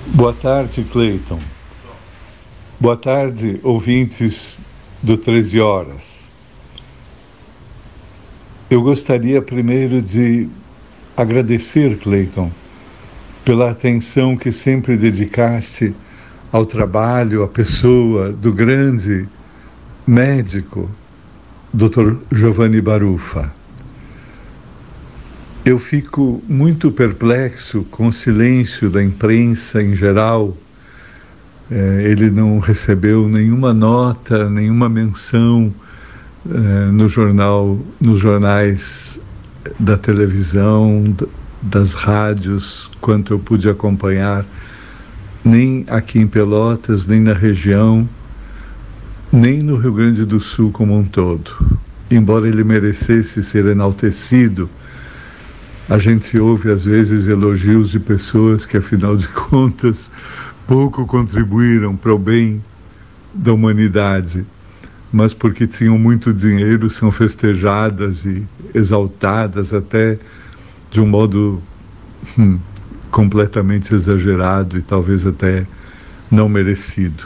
Boa 0.07 0.33
tarde, 0.33 0.85
Cleiton. 0.91 1.39
Boa 2.83 2.97
tarde, 2.97 3.61
ouvintes 3.63 4.59
do 5.01 5.15
13 5.15 5.57
Horas. 5.61 6.29
Eu 8.69 8.81
gostaria 8.81 9.41
primeiro 9.41 10.01
de 10.01 10.49
agradecer, 11.15 11.97
Cleiton, 11.97 12.51
pela 13.45 13.71
atenção 13.71 14.35
que 14.35 14.51
sempre 14.51 14.97
dedicaste 14.97 15.95
ao 16.51 16.65
trabalho, 16.65 17.43
à 17.43 17.47
pessoa 17.47 18.33
do 18.33 18.51
grande 18.51 19.29
médico 20.05 20.91
Dr. 21.73 22.17
Giovanni 22.33 22.81
Barufa. 22.81 23.49
Eu 25.63 25.79
fico 25.79 26.43
muito 26.49 26.91
perplexo 26.91 27.87
com 27.89 28.07
o 28.07 28.11
silêncio 28.11 28.89
da 28.89 29.01
imprensa 29.01 29.81
em 29.81 29.95
geral. 29.95 30.57
É, 31.71 32.03
ele 32.03 32.29
não 32.29 32.59
recebeu 32.59 33.27
nenhuma 33.27 33.73
nota, 33.73 34.49
nenhuma 34.49 34.89
menção 34.89 35.73
é, 36.49 36.91
no 36.91 37.07
jornal, 37.07 37.79
nos 37.99 38.19
jornais 38.19 39.19
da 39.79 39.97
televisão, 39.97 41.15
das 41.61 41.93
rádios, 41.93 42.91
quanto 42.99 43.33
eu 43.33 43.39
pude 43.39 43.69
acompanhar, 43.69 44.45
nem 45.43 45.85
aqui 45.89 46.19
em 46.19 46.27
Pelotas, 46.27 47.07
nem 47.07 47.21
na 47.21 47.33
região 47.33 48.07
nem 49.33 49.63
no 49.63 49.77
Rio 49.77 49.93
Grande 49.93 50.25
do 50.25 50.39
Sul 50.39 50.71
como 50.71 50.95
um 50.95 51.03
todo. 51.03 51.51
Embora 52.11 52.47
ele 52.47 52.63
merecesse 52.63 53.41
ser 53.41 53.65
enaltecido, 53.65 54.69
a 55.89 55.97
gente 55.97 56.37
ouve 56.37 56.69
às 56.69 56.85
vezes 56.85 57.27
elogios 57.27 57.89
de 57.89 57.99
pessoas 57.99 58.63
que, 58.63 58.77
afinal 58.77 59.17
de 59.17 59.27
contas, 59.49 60.11
pouco 60.67 61.05
contribuíram 61.05 61.95
para 61.95 62.13
o 62.13 62.17
bem 62.17 62.63
da 63.33 63.53
humanidade, 63.53 64.45
mas 65.11 65.33
porque 65.33 65.67
tinham 65.67 65.97
muito 65.97 66.33
dinheiro 66.33 66.89
são 66.89 67.11
festejadas 67.11 68.25
e 68.25 68.45
exaltadas 68.73 69.73
até 69.73 70.17
de 70.89 71.01
um 71.01 71.07
modo 71.07 71.61
hum, 72.37 72.59
completamente 73.11 73.93
exagerado 73.93 74.77
e 74.77 74.81
talvez 74.81 75.25
até 75.25 75.65
não 76.31 76.47
merecido. 76.47 77.23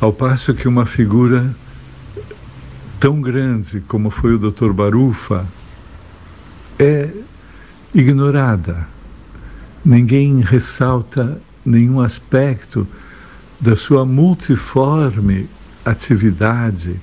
Ao 0.00 0.12
passo 0.12 0.54
que 0.54 0.68
uma 0.68 0.86
figura 0.86 1.54
tão 3.00 3.20
grande 3.20 3.80
como 3.80 4.10
foi 4.10 4.34
o 4.34 4.38
Dr. 4.38 4.72
Barufa 4.72 5.46
é 6.78 7.08
ignorada. 7.94 8.86
Ninguém 9.84 10.40
ressalta 10.40 11.40
nenhum 11.66 12.00
aspecto 12.00 12.86
da 13.60 13.74
sua 13.74 14.06
multiforme 14.06 15.48
atividade 15.84 16.96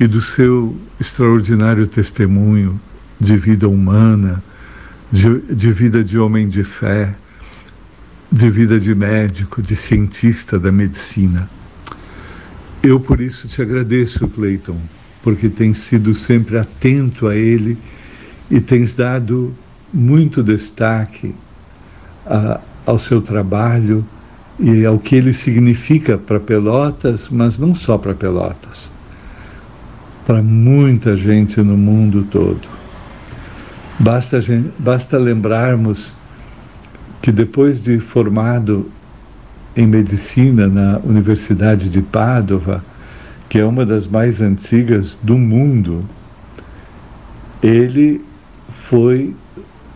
e 0.00 0.06
do 0.06 0.20
seu 0.20 0.76
extraordinário 0.98 1.86
testemunho 1.86 2.80
de 3.20 3.36
vida 3.36 3.68
humana, 3.68 4.42
de, 5.10 5.40
de 5.54 5.70
vida 5.70 6.02
de 6.02 6.18
homem 6.18 6.48
de 6.48 6.64
fé, 6.64 7.14
de 8.30 8.48
vida 8.50 8.80
de 8.80 8.94
médico, 8.94 9.60
de 9.60 9.76
cientista 9.76 10.58
da 10.58 10.72
medicina. 10.72 11.48
Eu 12.82 12.98
por 12.98 13.20
isso 13.20 13.46
te 13.46 13.60
agradeço, 13.62 14.26
Cleiton, 14.26 14.80
porque 15.22 15.48
tens 15.48 15.78
sido 15.78 16.14
sempre 16.14 16.58
atento 16.58 17.28
a 17.28 17.36
ele 17.36 17.78
e 18.50 18.60
tens 18.60 18.94
dado 18.94 19.54
muito 19.92 20.42
destaque 20.42 21.34
a, 22.26 22.60
ao 22.86 22.98
seu 22.98 23.20
trabalho 23.20 24.04
e 24.58 24.84
ao 24.84 24.98
que 24.98 25.16
ele 25.16 25.32
significa 25.32 26.18
para 26.18 26.38
Pelotas, 26.38 27.28
mas 27.28 27.58
não 27.58 27.74
só 27.74 27.96
para 27.96 28.14
Pelotas, 28.14 28.90
para 30.26 30.42
muita 30.42 31.16
gente 31.16 31.60
no 31.60 31.76
mundo 31.76 32.26
todo. 32.30 32.68
Basta, 33.98 34.38
basta 34.78 35.18
lembrarmos 35.18 36.14
que 37.20 37.30
depois 37.30 37.80
de 37.80 38.00
formado 38.00 38.90
em 39.76 39.86
medicina 39.86 40.66
na 40.66 40.98
Universidade 40.98 41.88
de 41.88 42.02
Padova, 42.02 42.84
que 43.48 43.58
é 43.58 43.64
uma 43.64 43.86
das 43.86 44.06
mais 44.06 44.40
antigas 44.40 45.18
do 45.22 45.38
mundo, 45.38 46.04
ele 47.62 48.20
foi 48.68 49.34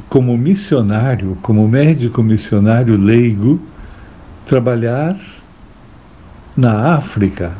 como 0.08 0.36
missionário, 0.36 1.36
como 1.42 1.66
médico 1.68 2.22
missionário 2.22 2.96
leigo, 2.96 3.60
trabalhar 4.46 5.16
na 6.56 6.94
África. 6.94 7.52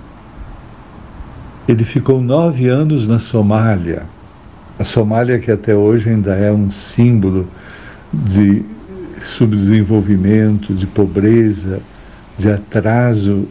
Ele 1.68 1.84
ficou 1.84 2.20
nove 2.20 2.68
anos 2.68 3.06
na 3.06 3.18
Somália. 3.18 4.04
A 4.78 4.84
Somália, 4.84 5.38
que 5.38 5.50
até 5.50 5.74
hoje 5.74 6.10
ainda 6.10 6.34
é 6.34 6.52
um 6.52 6.70
símbolo 6.70 7.48
de 8.12 8.64
subdesenvolvimento, 9.20 10.72
de 10.74 10.86
pobreza, 10.86 11.80
de 12.38 12.50
atraso 12.50 13.48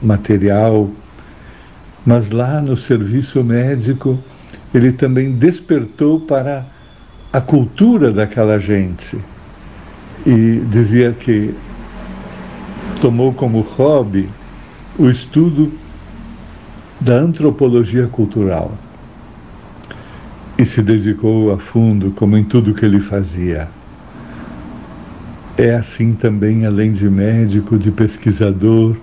material, 0.00 0.90
mas 2.04 2.30
lá 2.30 2.60
no 2.60 2.76
serviço 2.76 3.42
médico 3.44 4.18
ele 4.74 4.92
também 4.92 5.32
despertou 5.32 6.20
para 6.20 6.66
a 7.32 7.40
cultura 7.40 8.12
daquela 8.12 8.58
gente 8.58 9.18
e 10.26 10.62
dizia 10.68 11.12
que 11.12 11.54
tomou 13.00 13.32
como 13.32 13.60
hobby 13.60 14.28
o 14.98 15.08
estudo 15.08 15.72
da 17.00 17.14
antropologia 17.14 18.06
cultural 18.06 18.72
e 20.58 20.66
se 20.66 20.82
dedicou 20.82 21.52
a 21.52 21.58
fundo, 21.58 22.10
como 22.10 22.36
em 22.36 22.44
tudo 22.44 22.74
que 22.74 22.84
ele 22.84 23.00
fazia. 23.00 23.68
É 25.56 25.74
assim 25.74 26.12
também, 26.12 26.66
além 26.66 26.92
de 26.92 27.08
médico, 27.08 27.78
de 27.78 27.90
pesquisador, 27.90 28.94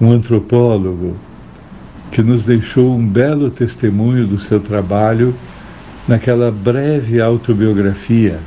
um 0.00 0.12
antropólogo, 0.12 1.16
que 2.12 2.22
nos 2.22 2.44
deixou 2.44 2.96
um 2.96 3.06
belo 3.06 3.50
testemunho 3.50 4.26
do 4.26 4.38
seu 4.38 4.60
trabalho 4.60 5.34
naquela 6.06 6.50
breve 6.50 7.20
autobiografia, 7.20 8.38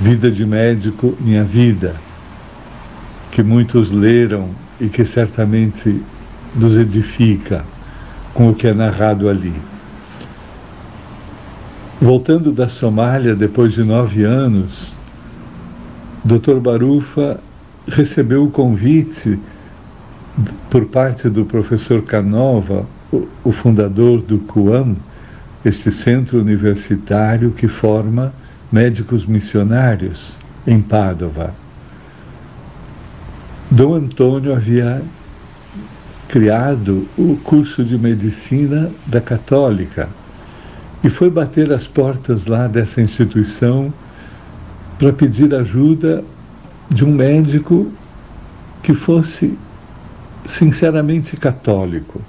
Vida 0.00 0.30
de 0.30 0.44
Médico, 0.44 1.16
Minha 1.20 1.44
Vida, 1.44 1.94
que 3.30 3.42
muitos 3.42 3.90
leram 3.90 4.50
e 4.80 4.88
que 4.88 5.04
certamente 5.04 6.02
nos 6.54 6.76
edifica 6.76 7.64
com 8.32 8.50
o 8.50 8.54
que 8.54 8.66
é 8.66 8.74
narrado 8.74 9.28
ali. 9.28 9.54
Voltando 12.00 12.52
da 12.52 12.68
Somália, 12.68 13.34
depois 13.34 13.72
de 13.72 13.82
nove 13.82 14.24
anos, 14.24 14.94
Dr. 16.24 16.58
Barufa 16.60 17.40
recebeu 17.86 18.44
o 18.44 18.50
convite 18.50 19.38
por 20.68 20.86
parte 20.86 21.28
do 21.28 21.44
professor 21.44 22.02
Canova, 22.02 22.86
o 23.44 23.52
fundador 23.52 24.20
do 24.20 24.38
CUAM, 24.38 24.96
este 25.64 25.90
centro 25.90 26.40
universitário 26.40 27.50
que 27.50 27.66
forma 27.66 28.32
médicos 28.70 29.24
missionários 29.24 30.36
em 30.66 30.80
Pádua. 30.80 31.54
Dom 33.70 33.94
Antônio 33.94 34.54
havia 34.54 35.02
criado 36.28 37.08
o 37.16 37.36
curso 37.42 37.84
de 37.84 37.96
medicina 37.96 38.90
da 39.06 39.20
Católica 39.20 40.08
e 41.02 41.08
foi 41.08 41.30
bater 41.30 41.72
as 41.72 41.86
portas 41.86 42.46
lá 42.46 42.66
dessa 42.66 43.00
instituição 43.00 43.92
para 44.98 45.12
pedir 45.12 45.54
ajuda 45.54 46.24
de 46.88 47.04
um 47.04 47.12
médico 47.12 47.90
que 48.82 48.94
fosse 48.94 49.58
sinceramente 50.44 51.36
católico. 51.36 52.20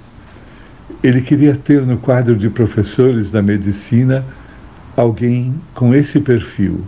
Ele 1.06 1.22
queria 1.22 1.54
ter 1.54 1.82
no 1.82 1.98
quadro 1.98 2.34
de 2.34 2.50
professores 2.50 3.30
da 3.30 3.40
medicina 3.40 4.26
alguém 4.96 5.54
com 5.72 5.94
esse 5.94 6.18
perfil. 6.18 6.84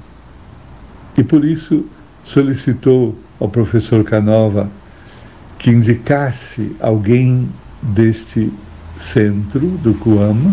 E 1.16 1.22
por 1.22 1.44
isso 1.44 1.86
solicitou 2.24 3.16
ao 3.38 3.48
professor 3.48 4.02
Canova 4.02 4.68
que 5.56 5.70
indicasse 5.70 6.74
alguém 6.80 7.48
deste 7.80 8.52
centro 8.98 9.68
do 9.84 9.94
Cuama 9.94 10.52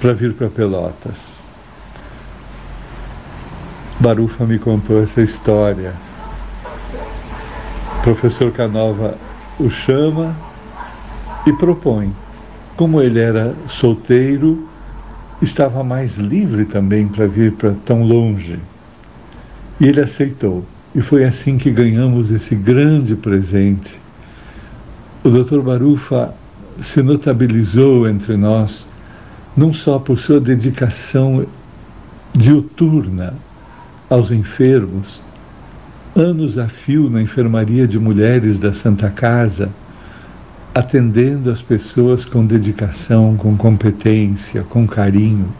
para 0.00 0.12
vir 0.12 0.32
para 0.34 0.48
Pelotas. 0.48 1.42
Barufa 3.98 4.46
me 4.46 4.60
contou 4.60 5.02
essa 5.02 5.20
história. 5.22 5.92
O 7.98 8.02
professor 8.04 8.52
Canova 8.52 9.18
o 9.58 9.68
chama 9.68 10.36
e 11.44 11.52
propõe 11.54 12.14
como 12.76 13.00
ele 13.00 13.18
era 13.18 13.54
solteiro, 13.66 14.68
estava 15.40 15.82
mais 15.82 16.16
livre 16.16 16.64
também 16.64 17.08
para 17.08 17.26
vir 17.26 17.52
para 17.52 17.74
tão 17.84 18.02
longe. 18.02 18.58
E 19.80 19.86
ele 19.86 20.00
aceitou. 20.00 20.64
E 20.94 21.00
foi 21.00 21.24
assim 21.24 21.58
que 21.58 21.70
ganhamos 21.70 22.30
esse 22.30 22.54
grande 22.54 23.14
presente. 23.14 24.00
O 25.22 25.30
Dr. 25.30 25.60
Barufa 25.60 26.34
se 26.80 27.02
notabilizou 27.02 28.08
entre 28.08 28.36
nós, 28.36 28.86
não 29.56 29.72
só 29.72 29.98
por 29.98 30.18
sua 30.18 30.40
dedicação 30.40 31.46
diuturna 32.34 33.34
aos 34.08 34.30
enfermos, 34.30 35.22
anos 36.14 36.58
a 36.58 36.68
fio 36.68 37.10
na 37.10 37.20
enfermaria 37.20 37.86
de 37.86 37.98
mulheres 37.98 38.58
da 38.58 38.72
Santa 38.72 39.10
Casa, 39.10 39.70
atendendo 40.76 41.50
as 41.50 41.62
pessoas 41.62 42.26
com 42.26 42.44
dedicação, 42.44 43.34
com 43.34 43.56
competência, 43.56 44.62
com 44.62 44.86
carinho, 44.86 45.50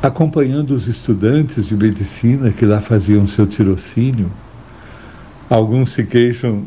acompanhando 0.00 0.72
os 0.72 0.86
estudantes 0.86 1.66
de 1.66 1.76
medicina 1.76 2.52
que 2.52 2.64
lá 2.64 2.80
faziam 2.80 3.26
seu 3.26 3.44
tirocínio. 3.44 4.30
Alguns 5.50 5.90
se 5.90 6.04
queixam 6.04 6.62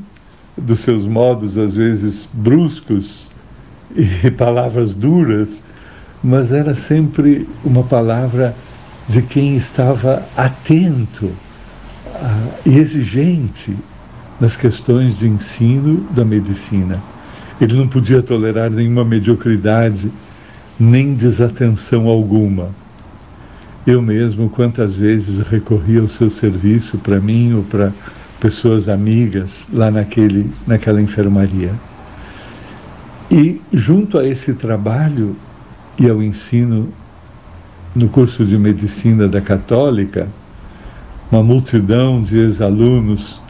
dos 0.57 0.81
seus 0.81 1.05
modos, 1.05 1.57
às 1.57 1.73
vezes 1.73 2.27
bruscos 2.33 3.31
e 3.95 4.29
palavras 4.29 4.93
duras, 4.93 5.63
mas 6.21 6.51
era 6.51 6.75
sempre 6.75 7.47
uma 7.63 7.83
palavra 7.83 8.53
de 9.07 9.21
quem 9.21 9.55
estava 9.55 10.21
atento 10.35 11.31
e 12.65 12.77
exigente 12.77 13.73
nas 14.39 14.55
questões 14.55 15.17
de 15.17 15.27
ensino 15.27 16.05
da 16.11 16.25
medicina. 16.25 17.01
Ele 17.59 17.73
não 17.75 17.87
podia 17.87 18.21
tolerar 18.21 18.69
nenhuma 18.69 19.05
mediocridade, 19.05 20.11
nem 20.79 21.13
desatenção 21.13 22.07
alguma. 22.07 22.69
Eu 23.87 24.01
mesmo, 24.01 24.49
quantas 24.49 24.95
vezes 24.95 25.39
recorri 25.39 25.99
ao 25.99 26.09
seu 26.09 26.29
serviço 26.29 26.97
para 26.97 27.19
mim 27.19 27.53
ou 27.53 27.63
para 27.63 27.93
pessoas 28.39 28.89
amigas 28.89 29.67
lá 29.71 29.89
naquele, 29.89 30.51
naquela 30.67 31.01
enfermaria. 31.01 31.71
E 33.31 33.61
junto 33.71 34.17
a 34.17 34.27
esse 34.27 34.53
trabalho 34.53 35.35
e 35.97 36.09
ao 36.09 36.21
ensino 36.21 36.89
no 37.95 38.09
curso 38.09 38.43
de 38.43 38.57
medicina 38.57 39.27
da 39.27 39.39
Católica, 39.39 40.27
uma 41.31 41.41
multidão 41.41 42.21
de 42.21 42.37
ex-alunos 42.37 43.41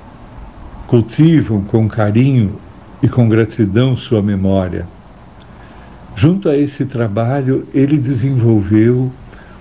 cultivam 0.88 1.62
com 1.62 1.88
carinho 1.88 2.60
e 3.02 3.08
com 3.08 3.28
gratidão 3.28 3.96
sua 3.96 4.22
memória. 4.22 4.86
Junto 6.16 6.48
a 6.48 6.58
esse 6.58 6.86
trabalho, 6.86 7.68
ele 7.74 7.98
desenvolveu 7.98 9.12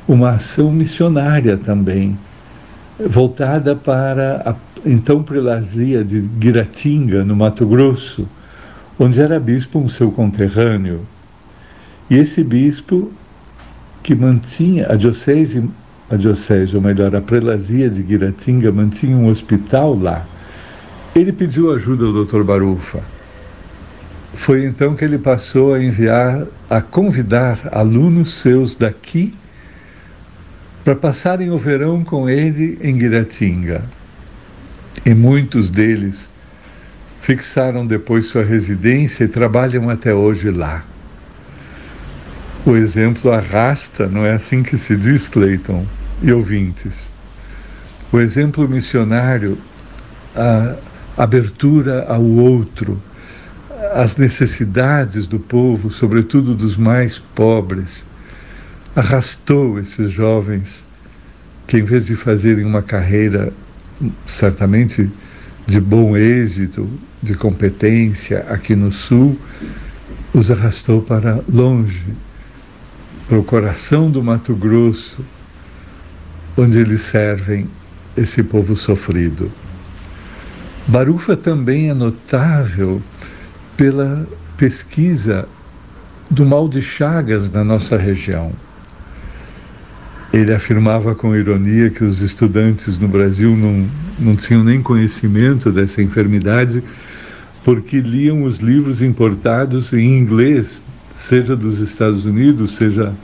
uma 0.07 0.31
ação 0.31 0.71
missionária 0.71 1.57
também, 1.57 2.17
voltada 3.01 3.75
para 3.75 4.43
a 4.47 4.55
então 4.87 5.23
prelazia 5.23 6.05
de 6.05 6.21
Guiratinga, 6.21 7.25
no 7.25 7.35
Mato 7.35 7.67
Grosso, 7.67 8.29
onde 8.99 9.21
era 9.21 9.41
bispo 9.41 9.79
um 9.79 9.89
seu 9.89 10.11
conterrâneo. 10.11 11.01
E 12.11 12.17
esse 12.17 12.45
bispo 12.45 13.11
que 14.03 14.15
mantinha 14.15 14.87
a 14.91 14.95
diocese, 14.95 15.69
a 16.11 16.17
diocese, 16.17 16.77
ou 16.77 16.83
melhor, 16.83 17.17
a 17.17 17.21
prelazia 17.21 17.89
de 17.89 18.03
Guiratinga 18.03 18.71
mantinha 18.71 19.17
um 19.17 19.29
hospital 19.29 19.99
lá. 19.99 20.27
Ele 21.15 21.33
pediu 21.33 21.73
ajuda 21.73 22.05
ao 22.07 22.25
Dr. 22.25 22.43
Barufa. 22.43 23.01
Foi 24.35 24.65
então 24.65 24.97
que 24.97 25.05
ele 25.05 25.17
passou 25.17 25.75
a 25.75 25.83
enviar, 25.83 26.45
a 26.69 26.83
convidar 26.83 27.69
alunos 27.71 28.35
seus 28.35 28.75
daqui 28.75 29.33
para 30.83 30.97
passarem 30.97 31.51
o 31.51 31.57
verão 31.57 32.03
com 32.03 32.29
ele 32.29 32.79
em 32.83 32.99
Guiratinga. 32.99 33.85
E 35.07 35.15
muitos 35.15 35.71
deles 35.71 36.31
fixaram 37.21 37.87
depois 37.87 38.27
sua 38.27 38.45
residência 38.45 39.25
e 39.25 39.29
trabalham 39.29 39.89
até 39.89 40.13
hoje 40.13 40.51
lá. 40.51 40.85
O 42.67 42.77
exemplo 42.77 43.31
arrasta, 43.31 44.09
não 44.09 44.27
é 44.27 44.33
assim 44.33 44.63
que 44.63 44.77
se 44.77 44.97
diz, 44.97 45.29
Cleiton 45.29 45.87
e 46.23 46.33
ouvintes. 46.33 47.09
O 48.13 48.19
exemplo 48.19 48.69
missionário, 48.69 49.57
a 50.35 50.75
abertura 51.17 52.05
ao 52.09 52.23
outro, 52.23 53.01
as 53.95 54.17
necessidades 54.17 55.27
do 55.27 55.39
povo, 55.39 55.91
sobretudo 55.91 56.55
dos 56.55 56.77
mais 56.77 57.19
pobres, 57.19 58.05
arrastou 58.97 59.79
esses 59.79 60.11
jovens 60.11 60.85
que, 61.67 61.79
em 61.79 61.83
vez 61.83 62.07
de 62.07 62.17
fazerem 62.17 62.65
uma 62.65 62.83
carreira 62.83 63.53
certamente 64.27 65.11
de 65.67 65.81
bom 65.81 66.17
êxito, 66.17 66.89
de 67.23 67.35
competência 67.35 68.45
aqui 68.49 68.75
no 68.75 68.93
Sul, 68.93 69.39
os 70.33 70.51
arrastou 70.51 71.01
para 71.01 71.43
longe, 71.49 72.05
para 73.29 73.39
o 73.39 73.45
coração 73.45 74.11
do 74.11 74.23
Mato 74.23 74.55
Grosso, 74.55 75.25
onde 76.57 76.79
eles 76.79 77.03
servem 77.03 77.69
esse 78.17 78.43
povo 78.43 78.77
sofrido. 78.77 79.51
Barufa 80.87 81.35
também 81.35 81.89
é 81.89 81.95
notável 81.95 83.01
pela 83.75 84.29
pesquisa 84.57 85.49
do 86.31 86.45
mal 86.45 86.69
de 86.69 86.83
Chagas 86.83 87.51
na 87.51 87.65
nossa 87.65 87.97
região. 87.97 88.53
Ele 90.31 90.53
afirmava 90.53 91.15
com 91.15 91.35
ironia 91.35 91.89
que 91.89 92.05
os 92.05 92.21
estudantes 92.21 92.99
no 92.99 93.09
Brasil 93.09 93.57
não, 93.57 93.89
não 94.19 94.37
tinham 94.37 94.63
nem 94.63 94.83
conhecimento 94.83 95.73
dessa 95.73 96.03
enfermidade 96.03 96.83
porque 97.65 98.01
liam 98.01 98.43
os 98.43 98.59
livros 98.59 99.01
importados 99.01 99.95
em 99.95 100.19
inglês, 100.19 100.83
seja 101.15 101.57
dos 101.57 101.81
Estados 101.81 102.27
Unidos, 102.27 102.75
seja 102.75 103.15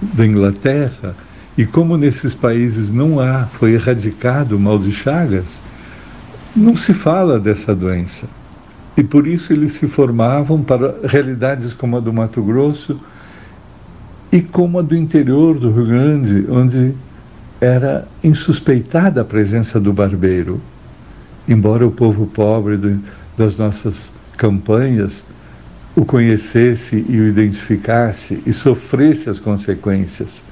da 0.00 0.24
Inglaterra. 0.24 1.14
E 1.58 1.66
como 1.66 1.98
nesses 1.98 2.32
países 2.32 2.90
não 2.90 3.20
há, 3.20 3.46
foi 3.46 3.74
erradicado 3.74 4.56
o 4.56 4.60
mal 4.60 4.78
de 4.78 4.90
Chagas, 4.90 5.60
não 6.54 6.76
se 6.76 6.94
fala 6.94 7.38
dessa 7.40 7.74
doença. 7.74 8.28
E 8.96 9.02
por 9.02 9.26
isso 9.26 9.52
eles 9.52 9.72
se 9.72 9.86
formavam 9.86 10.62
para 10.62 10.94
realidades 11.04 11.72
como 11.72 11.96
a 11.96 12.00
do 12.00 12.12
Mato 12.12 12.42
Grosso 12.42 12.98
e 14.30 14.40
como 14.40 14.78
a 14.78 14.82
do 14.82 14.96
interior 14.96 15.58
do 15.58 15.72
Rio 15.72 15.86
Grande, 15.86 16.46
onde 16.48 16.94
era 17.60 18.06
insuspeitada 18.22 19.22
a 19.22 19.24
presença 19.24 19.80
do 19.80 19.92
barbeiro. 19.92 20.60
Embora 21.48 21.86
o 21.86 21.90
povo 21.90 22.26
pobre 22.26 22.76
do, 22.76 23.00
das 23.36 23.56
nossas 23.56 24.12
campanhas 24.36 25.24
o 25.96 26.04
conhecesse 26.04 27.04
e 27.08 27.20
o 27.20 27.28
identificasse 27.28 28.42
e 28.44 28.52
sofresse 28.52 29.30
as 29.30 29.38
consequências. 29.38 30.42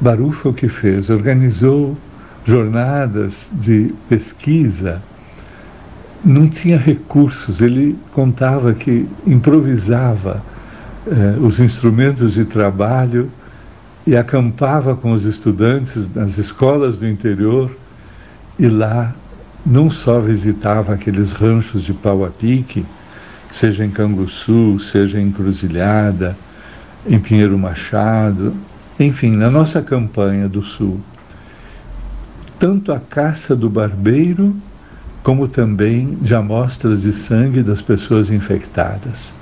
Barufa 0.00 0.48
o 0.48 0.54
que 0.54 0.68
fez? 0.68 1.10
Organizou 1.10 1.96
jornadas 2.46 3.50
de 3.52 3.92
pesquisa. 4.08 5.02
Não 6.24 6.48
tinha 6.48 6.78
recursos, 6.78 7.60
ele 7.60 7.98
contava 8.12 8.72
que 8.72 9.08
improvisava 9.26 10.42
eh, 11.06 11.36
os 11.40 11.58
instrumentos 11.60 12.34
de 12.34 12.44
trabalho 12.44 13.30
e 14.06 14.16
acampava 14.16 14.94
com 14.94 15.12
os 15.12 15.24
estudantes 15.24 16.08
nas 16.14 16.38
escolas 16.38 16.96
do 16.96 17.06
interior 17.06 17.76
e 18.58 18.68
lá 18.68 19.12
não 19.64 19.90
só 19.90 20.20
visitava 20.20 20.94
aqueles 20.94 21.32
ranchos 21.32 21.82
de 21.82 21.92
pau 21.92 22.24
a 22.24 22.30
pique, 22.30 22.86
seja 23.50 23.84
em 23.84 23.90
Canguçu, 23.90 24.78
seja 24.78 25.20
em 25.20 25.32
Cruzilhada, 25.32 26.36
em 27.08 27.18
Pinheiro 27.18 27.58
Machado, 27.58 28.54
enfim, 28.98 29.32
na 29.32 29.50
nossa 29.50 29.82
campanha 29.82 30.48
do 30.48 30.62
Sul, 30.62 31.00
tanto 32.58 32.92
a 32.92 32.98
caça 32.98 33.54
do 33.54 33.68
barbeiro, 33.68 34.54
como 35.22 35.48
também 35.48 36.16
de 36.20 36.34
amostras 36.34 37.02
de 37.02 37.12
sangue 37.12 37.62
das 37.62 37.82
pessoas 37.82 38.30
infectadas. 38.30 39.32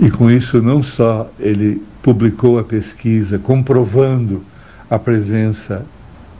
E 0.00 0.10
com 0.10 0.30
isso, 0.30 0.60
não 0.62 0.82
só 0.82 1.30
ele 1.38 1.82
publicou 2.02 2.58
a 2.58 2.64
pesquisa 2.64 3.38
comprovando 3.38 4.42
a 4.90 4.98
presença 4.98 5.84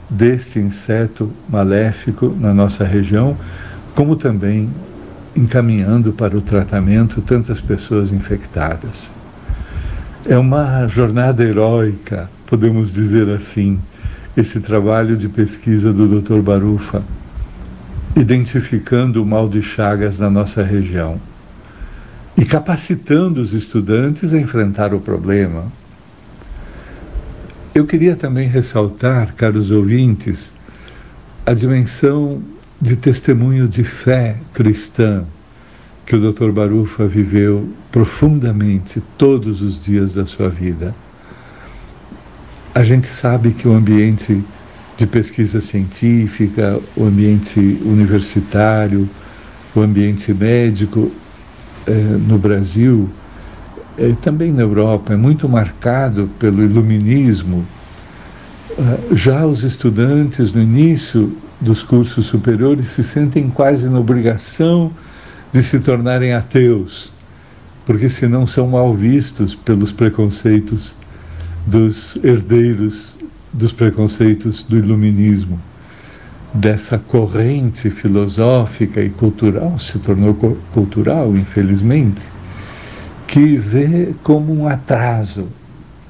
deste 0.09 0.59
inseto 0.59 1.31
maléfico 1.49 2.35
na 2.39 2.53
nossa 2.53 2.83
região, 2.83 3.37
como 3.95 4.15
também 4.15 4.69
encaminhando 5.35 6.13
para 6.13 6.37
o 6.37 6.41
tratamento 6.41 7.21
tantas 7.21 7.59
pessoas 7.59 8.11
infectadas. 8.11 9.11
É 10.27 10.37
uma 10.37 10.87
jornada 10.87 11.43
heróica, 11.43 12.29
podemos 12.45 12.93
dizer 12.93 13.29
assim, 13.29 13.79
esse 14.35 14.59
trabalho 14.59 15.15
de 15.15 15.29
pesquisa 15.29 15.93
do 15.93 16.19
Dr. 16.19 16.41
Barufa, 16.41 17.03
identificando 18.15 19.23
o 19.23 19.25
mal 19.25 19.47
de 19.47 19.61
Chagas 19.61 20.19
na 20.19 20.29
nossa 20.29 20.63
região. 20.63 21.19
e 22.37 22.43
capacitando 22.43 23.41
os 23.41 23.53
estudantes 23.53 24.33
a 24.33 24.37
enfrentar 24.37 24.93
o 24.93 24.99
problema. 24.99 25.71
Eu 27.73 27.85
queria 27.85 28.15
também 28.15 28.47
ressaltar, 28.47 29.33
caros 29.35 29.71
ouvintes, 29.71 30.53
a 31.45 31.53
dimensão 31.53 32.41
de 32.81 32.95
testemunho 32.97 33.67
de 33.67 33.83
fé 33.83 34.35
cristã 34.53 35.23
que 36.05 36.15
o 36.15 36.31
Dr. 36.31 36.51
Barufa 36.51 37.07
viveu 37.07 37.69
profundamente 37.91 39.01
todos 39.17 39.61
os 39.61 39.81
dias 39.81 40.13
da 40.13 40.25
sua 40.25 40.49
vida. 40.49 40.93
A 42.75 42.83
gente 42.83 43.07
sabe 43.07 43.51
que 43.53 43.69
o 43.69 43.73
ambiente 43.73 44.43
de 44.97 45.07
pesquisa 45.07 45.61
científica, 45.61 46.77
o 46.93 47.05
ambiente 47.05 47.57
universitário, 47.85 49.09
o 49.73 49.79
ambiente 49.79 50.33
médico 50.33 51.09
eh, 51.87 51.93
no 51.93 52.37
Brasil, 52.37 53.09
eh, 53.97 54.13
também 54.21 54.51
na 54.51 54.63
Europa, 54.63 55.13
é 55.13 55.15
muito 55.15 55.47
marcado 55.47 56.29
pelo 56.37 56.61
iluminismo. 56.61 57.65
Uh, 58.71 59.15
já 59.15 59.45
os 59.45 59.63
estudantes, 59.63 60.51
no 60.51 60.61
início 60.61 61.31
dos 61.61 61.81
cursos 61.81 62.25
superiores, 62.25 62.89
se 62.89 63.05
sentem 63.05 63.49
quase 63.49 63.87
na 63.87 63.99
obrigação 64.01 64.91
de 65.49 65.63
se 65.63 65.79
tornarem 65.79 66.33
ateus, 66.33 67.09
porque 67.85 68.09
senão 68.09 68.45
são 68.45 68.67
mal 68.67 68.93
vistos 68.93 69.55
pelos 69.55 69.93
preconceitos 69.93 70.97
dos 71.65 72.17
herdeiros 72.23 73.17
dos 73.51 73.71
preconceitos 73.71 74.63
do 74.63 74.77
iluminismo. 74.77 75.59
Dessa 76.53 76.97
corrente 76.97 77.89
filosófica 77.89 79.01
e 79.01 79.09
cultural, 79.09 79.77
se 79.77 79.99
tornou 79.99 80.33
cultural, 80.73 81.35
infelizmente, 81.35 82.31
que 83.27 83.57
vê 83.57 84.13
como 84.23 84.53
um 84.53 84.67
atraso 84.67 85.47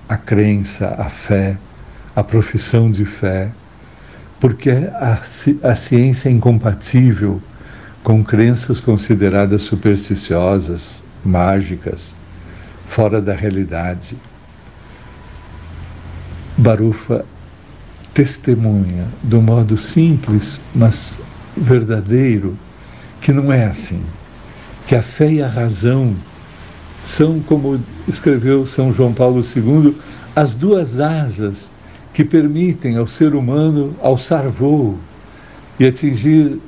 a 0.07 0.17
crença, 0.17 0.95
a 0.99 1.09
fé, 1.09 1.57
a 2.15 2.23
profissão 2.23 2.91
de 2.91 3.05
fé, 3.05 3.51
porque 4.39 4.69
a, 4.69 5.19
a 5.63 5.75
ciência 5.75 6.29
é 6.29 6.31
incompatível 6.31 7.41
com 8.03 8.23
crenças 8.23 8.79
consideradas 8.79 9.63
supersticiosas, 9.63 11.03
mágicas, 11.23 12.13
fora 12.87 13.19
da 13.19 13.33
realidade. 13.33 14.15
Barufa 16.57 17.25
testemunha 18.13 19.07
do 19.21 19.41
modo 19.41 19.77
simples, 19.77 20.59
mas 20.73 21.21
verdadeiro, 21.55 22.57
que 23.19 23.33
não 23.33 23.51
é 23.51 23.65
assim. 23.65 24.01
Que 24.87 24.95
a 24.95 25.01
fé 25.01 25.33
e 25.33 25.41
a 25.41 25.47
razão 25.47 26.15
são, 27.03 27.39
como 27.41 27.79
escreveu 28.07 28.65
São 28.65 28.93
João 28.93 29.13
Paulo 29.13 29.41
II, 29.41 29.95
as 30.35 30.53
duas 30.53 30.99
asas 30.99 31.69
que 32.13 32.23
permitem 32.23 32.95
ao 32.95 33.05
ser 33.05 33.35
humano 33.35 33.93
alçar 34.01 34.47
voo 34.47 34.97
e 35.77 35.85
atingir 35.85 36.59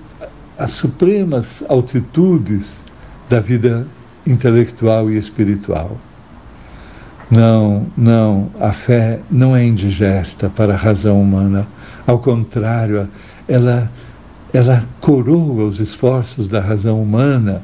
as 0.58 0.72
supremas 0.72 1.64
altitudes 1.70 2.84
da 3.30 3.40
vida 3.40 3.88
intelectual 4.26 5.10
e 5.10 5.18
espiritual. 5.18 5.98
Não, 7.30 7.86
não, 7.98 8.50
a 8.60 8.72
fé 8.72 9.20
não 9.30 9.56
é 9.56 9.66
indigesta 9.66 10.50
para 10.50 10.74
a 10.74 10.78
razão 10.78 11.22
humana. 11.22 11.68
Ao 12.06 12.20
contrário, 12.20 13.08
ela, 13.48 13.92
ela 14.54 14.84
coroa 15.02 15.66
os 15.66 15.80
esforços 15.80 16.48
da 16.48 16.62
razão 16.62 17.02
humana 17.02 17.62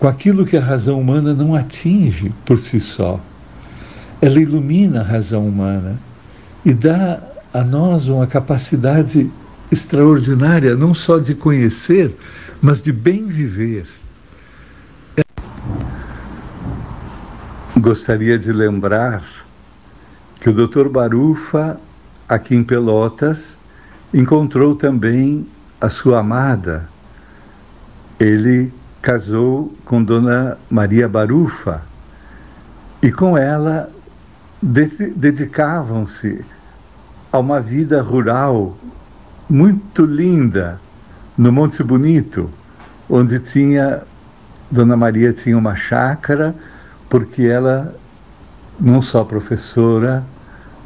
com 0.00 0.08
aquilo 0.08 0.44
que 0.44 0.56
a 0.56 0.60
razão 0.60 1.00
humana 1.00 1.32
não 1.32 1.54
atinge 1.54 2.32
por 2.44 2.58
si 2.58 2.80
só. 2.80 3.20
Ela 4.20 4.40
ilumina 4.40 5.00
a 5.00 5.04
razão 5.04 5.46
humana 5.46 5.96
e 6.64 6.74
dá 6.74 7.20
a 7.52 7.62
nós 7.62 8.08
uma 8.08 8.26
capacidade 8.26 9.30
extraordinária, 9.70 10.74
não 10.74 10.92
só 10.92 11.18
de 11.18 11.34
conhecer, 11.34 12.14
mas 12.60 12.82
de 12.82 12.90
bem 12.90 13.26
viver. 13.26 13.86
Gostaria 17.84 18.38
de 18.38 18.50
lembrar 18.50 19.22
que 20.40 20.48
o 20.48 20.54
Dr. 20.54 20.88
Barufa, 20.88 21.78
aqui 22.26 22.56
em 22.56 22.64
Pelotas, 22.64 23.58
encontrou 24.14 24.74
também 24.74 25.46
a 25.78 25.90
sua 25.90 26.20
amada. 26.20 26.88
Ele 28.18 28.72
casou 29.02 29.70
com 29.84 30.02
Dona 30.02 30.56
Maria 30.70 31.06
Barufa 31.06 31.82
e 33.02 33.12
com 33.12 33.36
ela 33.36 33.90
dedicavam-se 34.62 36.42
a 37.30 37.38
uma 37.38 37.60
vida 37.60 38.00
rural 38.00 38.78
muito 39.46 40.06
linda 40.06 40.80
no 41.36 41.52
Monte 41.52 41.82
Bonito, 41.82 42.48
onde 43.10 43.38
tinha 43.40 44.04
Dona 44.70 44.96
Maria 44.96 45.34
tinha 45.34 45.58
uma 45.58 45.76
chácara, 45.76 46.54
porque 47.14 47.44
ela 47.44 47.94
não 48.80 49.00
só 49.00 49.22
professora, 49.22 50.24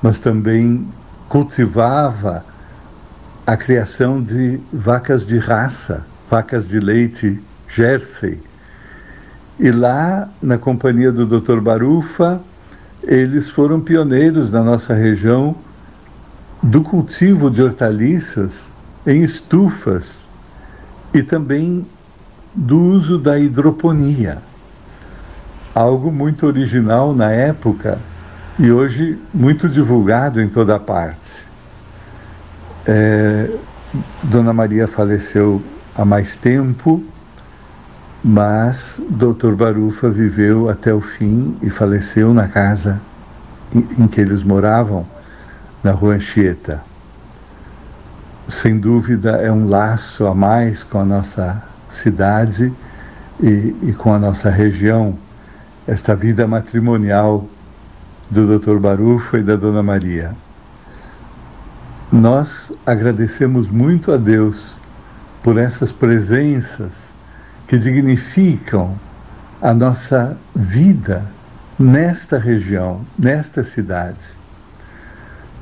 mas 0.02 0.18
também 0.18 0.86
cultivava 1.26 2.44
a 3.46 3.56
criação 3.56 4.22
de 4.22 4.60
vacas 4.70 5.24
de 5.24 5.38
raça, 5.38 6.04
vacas 6.28 6.68
de 6.68 6.80
leite 6.80 7.42
Jersey. 7.66 8.42
E 9.58 9.70
lá, 9.70 10.28
na 10.42 10.58
companhia 10.58 11.10
do 11.10 11.24
Dr. 11.24 11.60
Barufa, 11.60 12.42
eles 13.06 13.48
foram 13.48 13.80
pioneiros 13.80 14.52
na 14.52 14.62
nossa 14.62 14.92
região 14.92 15.56
do 16.62 16.82
cultivo 16.82 17.50
de 17.50 17.62
hortaliças 17.62 18.70
em 19.06 19.22
estufas 19.22 20.28
e 21.14 21.22
também 21.22 21.86
do 22.54 22.78
uso 22.78 23.16
da 23.16 23.38
hidroponia. 23.38 24.46
Algo 25.78 26.10
muito 26.10 26.46
original 26.46 27.14
na 27.14 27.30
época 27.30 27.98
e 28.58 28.70
hoje 28.70 29.18
muito 29.32 29.68
divulgado 29.68 30.40
em 30.40 30.48
toda 30.48 30.78
parte. 30.78 31.46
É, 32.86 33.50
Dona 34.24 34.52
Maria 34.52 34.88
faleceu 34.88 35.62
há 35.94 36.04
mais 36.04 36.36
tempo, 36.36 37.04
mas 38.24 39.00
Dr. 39.10 39.54
Barufa 39.54 40.10
viveu 40.10 40.68
até 40.68 40.92
o 40.92 41.00
fim 41.00 41.56
e 41.62 41.70
faleceu 41.70 42.34
na 42.34 42.48
casa 42.48 43.00
em, 43.72 43.86
em 44.02 44.08
que 44.08 44.20
eles 44.20 44.42
moravam, 44.42 45.06
na 45.84 45.92
rua 45.92 46.14
Anchieta 46.14 46.82
sem 48.48 48.78
dúvida 48.78 49.32
é 49.32 49.52
um 49.52 49.68
laço 49.68 50.26
a 50.26 50.34
mais 50.34 50.82
com 50.82 50.98
a 50.98 51.04
nossa 51.04 51.62
cidade 51.86 52.72
e, 53.40 53.76
e 53.82 53.92
com 53.92 54.12
a 54.12 54.18
nossa 54.18 54.48
região, 54.48 55.16
esta 55.88 56.14
vida 56.14 56.46
matrimonial 56.46 57.48
do 58.30 58.58
Dr. 58.58 58.76
Barufa 58.76 59.38
e 59.38 59.42
da 59.42 59.56
Dona 59.56 59.82
Maria. 59.82 60.36
Nós 62.12 62.70
agradecemos 62.84 63.70
muito 63.70 64.12
a 64.12 64.18
Deus 64.18 64.78
por 65.42 65.56
essas 65.56 65.90
presenças 65.90 67.14
que 67.66 67.78
dignificam 67.78 69.00
a 69.62 69.72
nossa 69.72 70.36
vida 70.54 71.24
nesta 71.78 72.38
região, 72.38 73.00
nesta 73.18 73.64
cidade. 73.64 74.34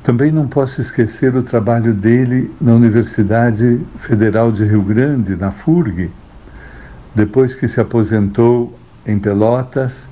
Também 0.03 0.29
não 0.29 0.45
posso 0.45 0.81
esquecer 0.81 1.37
o 1.37 1.43
trabalho 1.43 1.93
dele 1.93 2.53
na 2.59 2.73
Universidade 2.73 3.79
Federal 3.97 4.51
de 4.51 4.65
Rio 4.65 4.81
Grande, 4.81 5.37
na 5.37 5.51
FURG. 5.51 6.11
Depois 7.15 7.53
que 7.53 7.67
se 7.67 7.79
aposentou 7.79 8.77
em 9.05 9.17
Pelotas, 9.17 10.09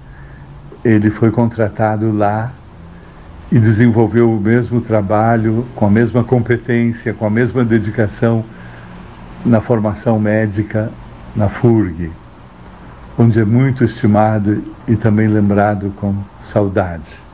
ele 0.86 1.09
foi 1.09 1.31
contratado 1.31 2.13
lá 2.13 2.53
e 3.51 3.59
desenvolveu 3.59 4.31
o 4.31 4.39
mesmo 4.39 4.79
trabalho, 4.79 5.65
com 5.75 5.86
a 5.86 5.91
mesma 5.91 6.23
competência, 6.23 7.13
com 7.13 7.25
a 7.25 7.29
mesma 7.29 7.65
dedicação 7.65 8.45
na 9.45 9.59
formação 9.59 10.17
médica 10.17 10.89
na 11.36 11.49
FURG, 11.49 12.09
onde 13.17 13.39
é 13.41 13.45
muito 13.45 13.83
estimado 13.83 14.63
e 14.88 14.95
também 14.95 15.27
lembrado 15.27 15.91
com 15.97 16.15
saudade 16.39 17.25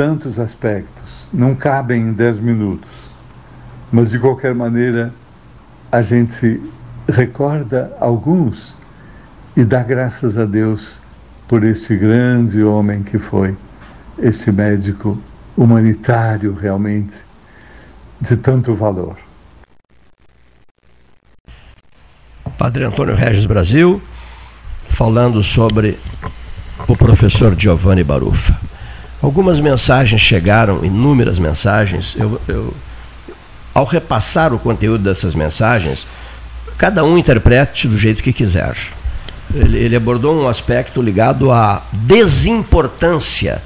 tantos 0.00 0.38
aspectos, 0.38 1.28
não 1.30 1.54
cabem 1.54 2.00
em 2.00 2.12
dez 2.14 2.38
minutos, 2.38 3.14
mas 3.92 4.10
de 4.10 4.18
qualquer 4.18 4.54
maneira 4.54 5.12
a 5.92 6.00
gente 6.00 6.58
recorda 7.06 7.94
alguns 8.00 8.74
e 9.54 9.62
dá 9.62 9.82
graças 9.82 10.38
a 10.38 10.46
Deus 10.46 11.02
por 11.50 11.64
este 11.64 11.96
grande 11.96 12.62
homem 12.62 13.02
que 13.02 13.18
foi, 13.18 13.56
este 14.22 14.52
médico 14.52 15.20
humanitário 15.56 16.54
realmente 16.54 17.24
de 18.20 18.36
tanto 18.36 18.72
valor. 18.72 19.16
Padre 22.56 22.84
Antônio 22.84 23.16
Regis 23.16 23.46
Brasil, 23.46 24.00
falando 24.86 25.42
sobre 25.42 25.98
o 26.86 26.96
professor 26.96 27.58
Giovanni 27.58 28.04
Barufa. 28.04 28.56
Algumas 29.20 29.58
mensagens 29.58 30.20
chegaram, 30.20 30.84
inúmeras 30.84 31.40
mensagens. 31.40 32.14
Eu, 32.16 32.40
eu, 32.46 32.72
ao 33.74 33.84
repassar 33.84 34.54
o 34.54 34.58
conteúdo 34.60 35.02
dessas 35.02 35.34
mensagens, 35.34 36.06
cada 36.78 37.02
um 37.02 37.18
interprete 37.18 37.88
do 37.88 37.98
jeito 37.98 38.22
que 38.22 38.32
quiser. 38.32 38.99
Ele, 39.54 39.78
ele 39.78 39.96
abordou 39.96 40.34
um 40.34 40.48
aspecto 40.48 41.02
ligado 41.02 41.50
à 41.50 41.82
desimportância 41.92 43.62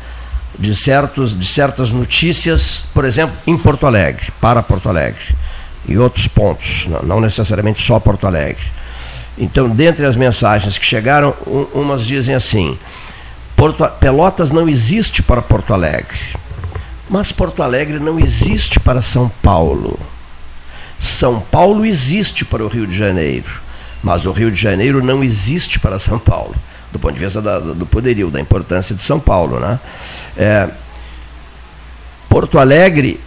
de, 0.59 0.75
certos, 0.75 1.37
de 1.39 1.45
certas 1.45 1.93
notícias, 1.93 2.85
por 2.95 3.05
exemplo, 3.05 3.37
em 3.47 3.57
Porto 3.57 3.87
Alegre, 3.87 4.33
para 4.41 4.63
Porto 4.63 4.89
Alegre, 4.89 5.35
e 5.87 5.99
outros 5.99 6.27
pontos, 6.27 6.89
não, 7.03 7.21
necessariamente 7.21 7.83
só 7.83 7.99
Porto 8.01 8.27
Alegre. 8.27 8.65
Então, 9.37 9.69
dentre 9.69 10.07
as 10.07 10.17
mensagens 10.17 10.79
que 10.79 10.87
chegaram, 10.87 11.35
um, 11.47 11.81
umas 11.81 12.07
dizem 12.07 12.35
assim: 12.35 12.79
Porto, 13.57 13.85
Pelotas 13.99 14.51
não 14.51 14.69
existe 14.69 15.23
para 15.23 15.43
Porto 15.43 15.75
Alegre, 15.75 16.21
mas 17.11 17.33
Porto 17.33 17.63
Alegre 17.63 17.99
não 17.99 18.19
existe 18.19 18.79
para 18.79 19.03
São 19.03 19.29
Paulo. 19.43 19.99
São 20.99 21.41
Paulo 21.41 21.85
existe 21.85 22.45
para 22.45 22.65
o 22.65 22.69
Rio 22.69 22.87
de 22.87 22.97
Janeiro, 22.97 23.61
mas 24.05 24.27
o 24.27 24.33
Rio 24.33 24.51
de 24.51 24.61
Janeiro 24.61 25.03
não 25.03 25.25
existe 25.25 25.81
para 25.81 25.99
São 25.99 26.19
Paulo, 26.19 26.55
do 26.93 26.99
ponto 26.99 27.15
de 27.15 27.21
vista 27.21 27.41
da, 27.41 27.59
do 27.59 27.87
poderio, 27.87 28.31
da 28.31 28.39
importância 28.39 28.95
de 28.95 29.03
São 29.03 29.19
Paulo. 29.19 29.59
Né? 29.59 29.81
É, 30.37 30.69
Porto 32.29 32.59
Alegre 32.59 33.19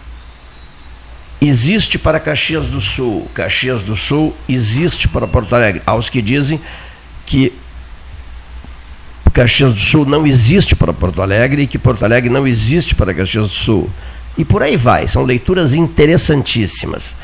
existe 1.40 1.98
para 1.98 2.20
Caxias 2.20 2.68
do 2.68 2.80
Sul, 2.80 3.28
Caxias 3.34 3.82
do 3.82 3.96
Sul 3.96 4.34
existe 4.48 5.08
para 5.08 5.26
Porto 5.26 5.52
Alegre. 5.52 5.82
Há 5.84 5.96
os 5.96 6.08
que 6.08 6.22
dizem 6.22 6.60
que 7.26 7.52
Caxias 9.32 9.74
do 9.74 9.80
Sul 9.80 10.06
não 10.06 10.24
existe 10.24 10.76
para 10.76 10.92
Porto 10.92 11.20
Alegre 11.20 11.62
e 11.62 11.66
que 11.66 11.78
Porto 11.78 12.04
Alegre 12.04 12.30
não 12.30 12.46
existe 12.46 12.94
para 12.94 13.12
Caxias 13.12 13.48
do 13.48 13.54
Sul. 13.54 13.90
E 14.36 14.44
por 14.44 14.62
aí 14.62 14.76
vai, 14.76 15.08
são 15.08 15.24
leituras 15.24 15.74
interessantíssimas. 15.74 17.16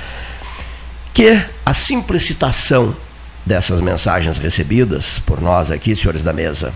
Que 1.13 1.41
a 1.65 1.73
simplicitação 1.73 2.97
dessas 3.45 3.81
mensagens 3.81 4.39
recebidas 4.39 5.19
por 5.21 5.41
nós 5.41 5.71
aqui, 5.71 5.95
senhores 5.95 6.23
da 6.23 6.33
mesa, 6.33 6.73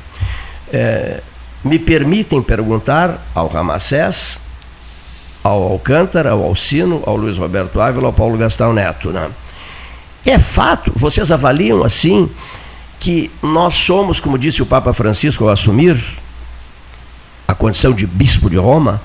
é, 0.73 1.21
me 1.65 1.79
permitem 1.79 2.43
perguntar 2.43 3.27
ao 3.35 3.49
Ramacés, 3.49 4.41
ao 5.43 5.63
Alcântara, 5.63 6.31
ao 6.31 6.43
Alcino, 6.43 7.03
ao 7.07 7.17
Luiz 7.17 7.39
Roberto 7.39 7.81
Ávila, 7.81 8.07
ao 8.07 8.13
Paulo 8.13 8.37
Gastão 8.37 8.73
Neto. 8.73 9.11
Né? 9.11 9.31
É 10.27 10.39
fato, 10.39 10.93
vocês 10.95 11.31
avaliam 11.31 11.83
assim 11.83 12.29
que 13.01 13.31
nós 13.43 13.75
somos, 13.77 14.21
como 14.21 14.39
disse 14.39 14.63
o 14.63 14.67
Papa 14.67 14.93
Francisco 14.93 15.45
ao 15.45 15.51
assumir 15.51 15.99
a 17.47 17.55
condição 17.55 17.93
de 17.93 18.07
bispo 18.07 18.51
de 18.51 18.59
Roma, 18.59 19.01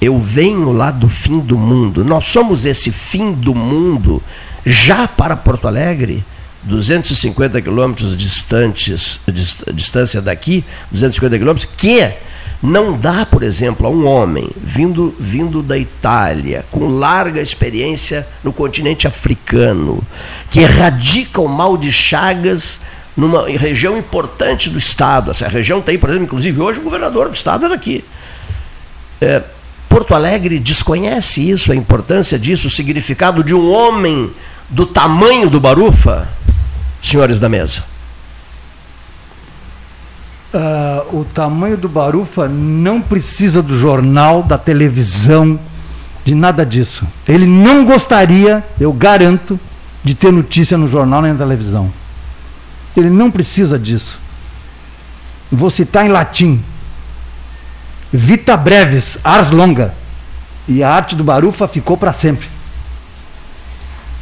eu 0.00 0.18
venho 0.18 0.72
lá 0.72 0.90
do 0.90 1.08
fim 1.08 1.38
do 1.38 1.56
mundo. 1.56 2.04
Nós 2.04 2.26
somos 2.26 2.66
esse 2.66 2.92
fim 2.92 3.32
do 3.32 3.54
mundo 3.54 4.22
já 4.64 5.08
para 5.08 5.36
Porto 5.36 5.66
Alegre, 5.66 6.24
250 6.66 7.62
quilômetros 7.62 8.16
distantes, 8.16 9.20
distância 9.72 10.20
daqui, 10.20 10.64
250 10.90 11.38
quilômetros, 11.38 11.68
que 11.76 12.12
não 12.62 12.98
dá, 12.98 13.24
por 13.24 13.42
exemplo, 13.42 13.86
a 13.86 13.90
um 13.90 14.06
homem 14.06 14.50
vindo, 14.56 15.14
vindo 15.18 15.62
da 15.62 15.78
Itália, 15.78 16.64
com 16.70 16.88
larga 16.88 17.40
experiência 17.40 18.26
no 18.42 18.52
continente 18.52 19.06
africano, 19.06 20.02
que 20.50 20.60
erradica 20.60 21.40
o 21.40 21.48
mal 21.48 21.76
de 21.76 21.92
Chagas 21.92 22.80
numa 23.16 23.48
região 23.48 23.96
importante 23.96 24.68
do 24.68 24.78
Estado. 24.78 25.30
Essa 25.30 25.48
região 25.48 25.80
tem, 25.80 25.98
por 25.98 26.10
exemplo, 26.10 26.26
inclusive 26.26 26.60
hoje 26.60 26.80
o 26.80 26.82
governador 26.82 27.28
do 27.28 27.34
Estado 27.34 27.66
é 27.66 27.68
daqui. 27.68 28.04
É, 29.20 29.42
Porto 29.88 30.14
Alegre 30.14 30.58
desconhece 30.58 31.48
isso, 31.48 31.70
a 31.70 31.76
importância 31.76 32.38
disso, 32.38 32.66
o 32.66 32.70
significado 32.70 33.44
de 33.44 33.54
um 33.54 33.70
homem 33.70 34.30
do 34.68 34.84
tamanho 34.84 35.48
do 35.48 35.60
Barufa, 35.60 36.28
senhores 37.02 37.38
da 37.38 37.48
mesa. 37.48 37.84
Uh, 40.54 41.20
o 41.20 41.24
tamanho 41.24 41.76
do 41.76 41.88
Barufa 41.88 42.48
não 42.48 43.00
precisa 43.00 43.62
do 43.62 43.76
jornal, 43.76 44.42
da 44.42 44.56
televisão, 44.56 45.58
de 46.24 46.34
nada 46.34 46.64
disso. 46.64 47.06
Ele 47.28 47.44
não 47.44 47.84
gostaria, 47.84 48.64
eu 48.80 48.92
garanto, 48.92 49.60
de 50.02 50.14
ter 50.14 50.32
notícia 50.32 50.78
no 50.78 50.88
jornal 50.88 51.20
nem 51.20 51.32
na 51.32 51.38
televisão. 51.38 51.92
Ele 52.96 53.10
não 53.10 53.30
precisa 53.30 53.78
disso. 53.78 54.18
Vou 55.52 55.70
citar 55.70 56.06
em 56.06 56.08
latim. 56.08 56.64
Vita 58.12 58.56
brevis, 58.56 59.18
ars 59.22 59.50
longa. 59.50 59.94
E 60.66 60.82
a 60.82 60.90
arte 60.90 61.14
do 61.14 61.22
Barufa 61.22 61.68
ficou 61.68 61.96
para 61.96 62.12
sempre. 62.12 62.48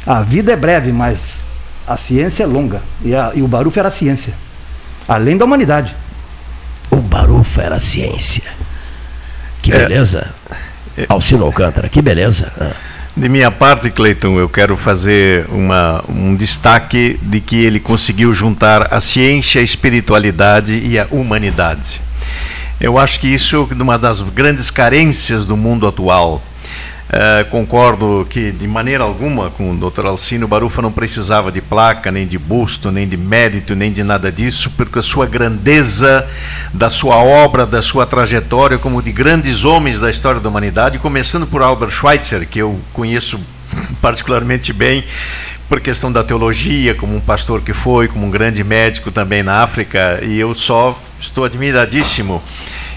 A 0.05 0.21
vida 0.21 0.51
é 0.51 0.55
breve, 0.55 0.91
mas 0.91 1.44
a 1.87 1.97
ciência 1.97 2.43
é 2.43 2.47
longa. 2.47 2.81
E, 3.03 3.13
a, 3.15 3.31
e 3.35 3.41
o 3.41 3.47
Barufa 3.47 3.79
era 3.79 3.89
a 3.89 3.91
ciência. 3.91 4.33
Além 5.07 5.37
da 5.37 5.45
humanidade. 5.45 5.95
O 6.89 6.97
Barufa 6.97 7.61
era 7.61 7.75
a 7.75 7.79
ciência. 7.79 8.43
Que 9.61 9.73
é. 9.73 9.79
beleza. 9.79 10.33
É. 10.97 11.05
Alcino 11.09 11.45
Alcântara, 11.45 11.89
que 11.89 12.01
beleza. 12.01 12.51
Ah. 12.59 12.71
De 13.17 13.29
minha 13.29 13.49
parte, 13.49 13.89
Cleiton, 13.89 14.37
eu 14.37 14.49
quero 14.49 14.75
fazer 14.75 15.45
uma, 15.49 16.03
um 16.09 16.35
destaque 16.35 17.17
de 17.21 17.39
que 17.39 17.55
ele 17.55 17.79
conseguiu 17.79 18.33
juntar 18.33 18.93
a 18.93 18.99
ciência, 18.99 19.61
a 19.61 19.63
espiritualidade 19.63 20.77
e 20.77 20.99
a 20.99 21.07
humanidade. 21.09 22.01
Eu 22.79 22.97
acho 22.97 23.21
que 23.21 23.27
isso 23.27 23.55
é 23.55 23.73
uma 23.81 23.97
das 23.97 24.19
grandes 24.19 24.69
carências 24.69 25.45
do 25.45 25.55
mundo 25.55 25.87
atual. 25.87 26.43
Uh, 27.05 27.47
concordo 27.51 28.25
que 28.27 28.51
de 28.51 28.67
maneira 28.67 29.03
alguma 29.03 29.51
com 29.51 29.71
o 29.71 29.75
Dr. 29.91 30.07
Alcino 30.07 30.47
Barufa 30.47 30.81
não 30.81 30.91
precisava 30.91 31.51
de 31.51 31.61
placa, 31.61 32.11
nem 32.11 32.25
de 32.25 32.37
busto, 32.39 32.91
nem 32.91 33.07
de 33.07 33.15
mérito, 33.15 33.75
nem 33.75 33.91
de 33.91 34.03
nada 34.03 34.31
disso, 34.31 34.71
porque 34.75 34.97
a 34.97 35.03
sua 35.03 35.27
grandeza 35.27 36.27
da 36.73 36.89
sua 36.89 37.17
obra, 37.17 37.63
da 37.63 37.79
sua 37.79 38.07
trajetória 38.07 38.79
como 38.79 39.03
de 39.03 39.11
grandes 39.11 39.63
homens 39.63 39.99
da 39.99 40.09
história 40.09 40.41
da 40.41 40.49
humanidade, 40.49 40.97
começando 40.97 41.45
por 41.45 41.61
Albert 41.61 41.91
Schweitzer, 41.91 42.47
que 42.47 42.57
eu 42.57 42.79
conheço 42.91 43.39
particularmente 44.01 44.73
bem 44.73 45.03
por 45.69 45.79
questão 45.79 46.11
da 46.11 46.23
teologia, 46.23 46.95
como 46.95 47.15
um 47.15 47.21
pastor 47.21 47.61
que 47.61 47.73
foi, 47.73 48.07
como 48.07 48.25
um 48.25 48.31
grande 48.31 48.63
médico 48.63 49.11
também 49.11 49.43
na 49.43 49.61
África, 49.61 50.19
e 50.23 50.39
eu 50.39 50.55
só 50.55 50.99
estou 51.19 51.45
admiradíssimo 51.45 52.41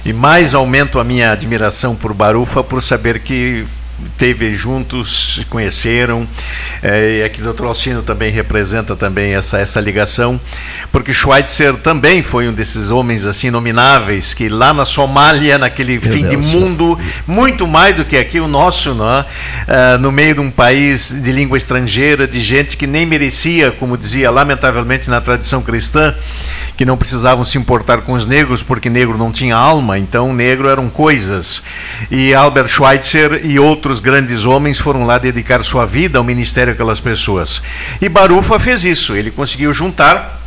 e 0.05 0.15
mais 0.15 0.55
aumento 0.55 0.99
a 0.99 1.05
minha 1.05 1.31
admiração 1.31 1.95
por 1.95 2.15
Barufa 2.15 2.65
por 2.65 2.81
saber 2.81 3.21
que 3.21 3.67
teve 4.17 4.55
juntos, 4.55 5.35
se 5.37 5.45
conheceram, 5.45 6.27
é, 6.83 7.19
e 7.19 7.23
aqui 7.25 7.43
o 7.43 7.53
Dr. 7.53 7.65
Alcino 7.65 8.03
também 8.03 8.31
representa 8.31 8.95
também 8.97 9.35
essa, 9.35 9.59
essa 9.59 9.81
ligação, 9.81 10.41
porque 10.93 11.13
Schweitzer 11.13 11.75
também 11.77 12.23
foi 12.23 12.49
um 12.49 12.53
desses 12.53 12.91
homens 12.91 13.27
assim 13.27 13.51
nomináveis 13.51 14.35
que 14.35 14.49
lá 14.49 14.73
na 14.73 14.85
Somália, 14.85 15.59
naquele 15.59 15.99
Meu 15.99 16.13
fim 16.13 16.23
Deus 16.27 16.51
de 16.51 16.57
mundo, 16.57 16.99
muito 17.27 17.67
mais 17.67 17.97
do 17.97 18.05
que 18.05 18.17
aqui 18.17 18.41
o 18.41 18.49
nosso, 18.49 18.91
é? 18.91 19.95
Uh, 19.95 19.99
no 19.99 20.13
meio 20.13 20.35
de 20.35 20.41
um 20.41 20.51
país 20.51 21.21
de 21.23 21.33
língua 21.33 21.59
estrangeira, 21.59 22.27
de 22.27 22.41
gente 22.41 22.77
que 22.77 22.87
nem 22.87 23.05
merecia, 23.07 23.71
como 23.71 23.97
dizia 23.97 24.31
lamentavelmente 24.31 25.11
na 25.11 25.21
tradição 25.21 25.63
cristã, 25.63 26.15
que 26.79 26.85
não 26.85 26.97
precisavam 26.97 27.43
se 27.43 27.59
importar 27.59 28.03
com 28.03 28.13
os 28.13 28.25
negros 28.25 28.63
porque 28.63 28.89
negro 28.89 29.19
não 29.19 29.33
tinha 29.33 29.57
alma, 29.57 29.99
então 29.99 30.33
negro 30.33 30.69
eram 30.69 30.89
coisas. 30.89 31.61
E 32.09 32.33
Albert 32.33 32.69
Schweitzer 32.69 33.45
e 33.45 33.59
outros 33.59 33.99
grandes 33.99 34.47
homens 34.47 34.79
foram 34.79 35.05
lá 35.05 35.19
dedicar 35.19 35.65
sua 35.65 35.85
vida 35.85 36.19
ao 36.19 36.25
ministério 36.25 36.73
aquelas 36.73 37.01
pessoas. 37.01 37.61
E 38.01 38.09
Barufa 38.09 38.61
fez 38.61 38.85
isso, 38.85 39.17
ele 39.17 39.33
conseguiu 39.33 39.73
juntar 39.73 40.41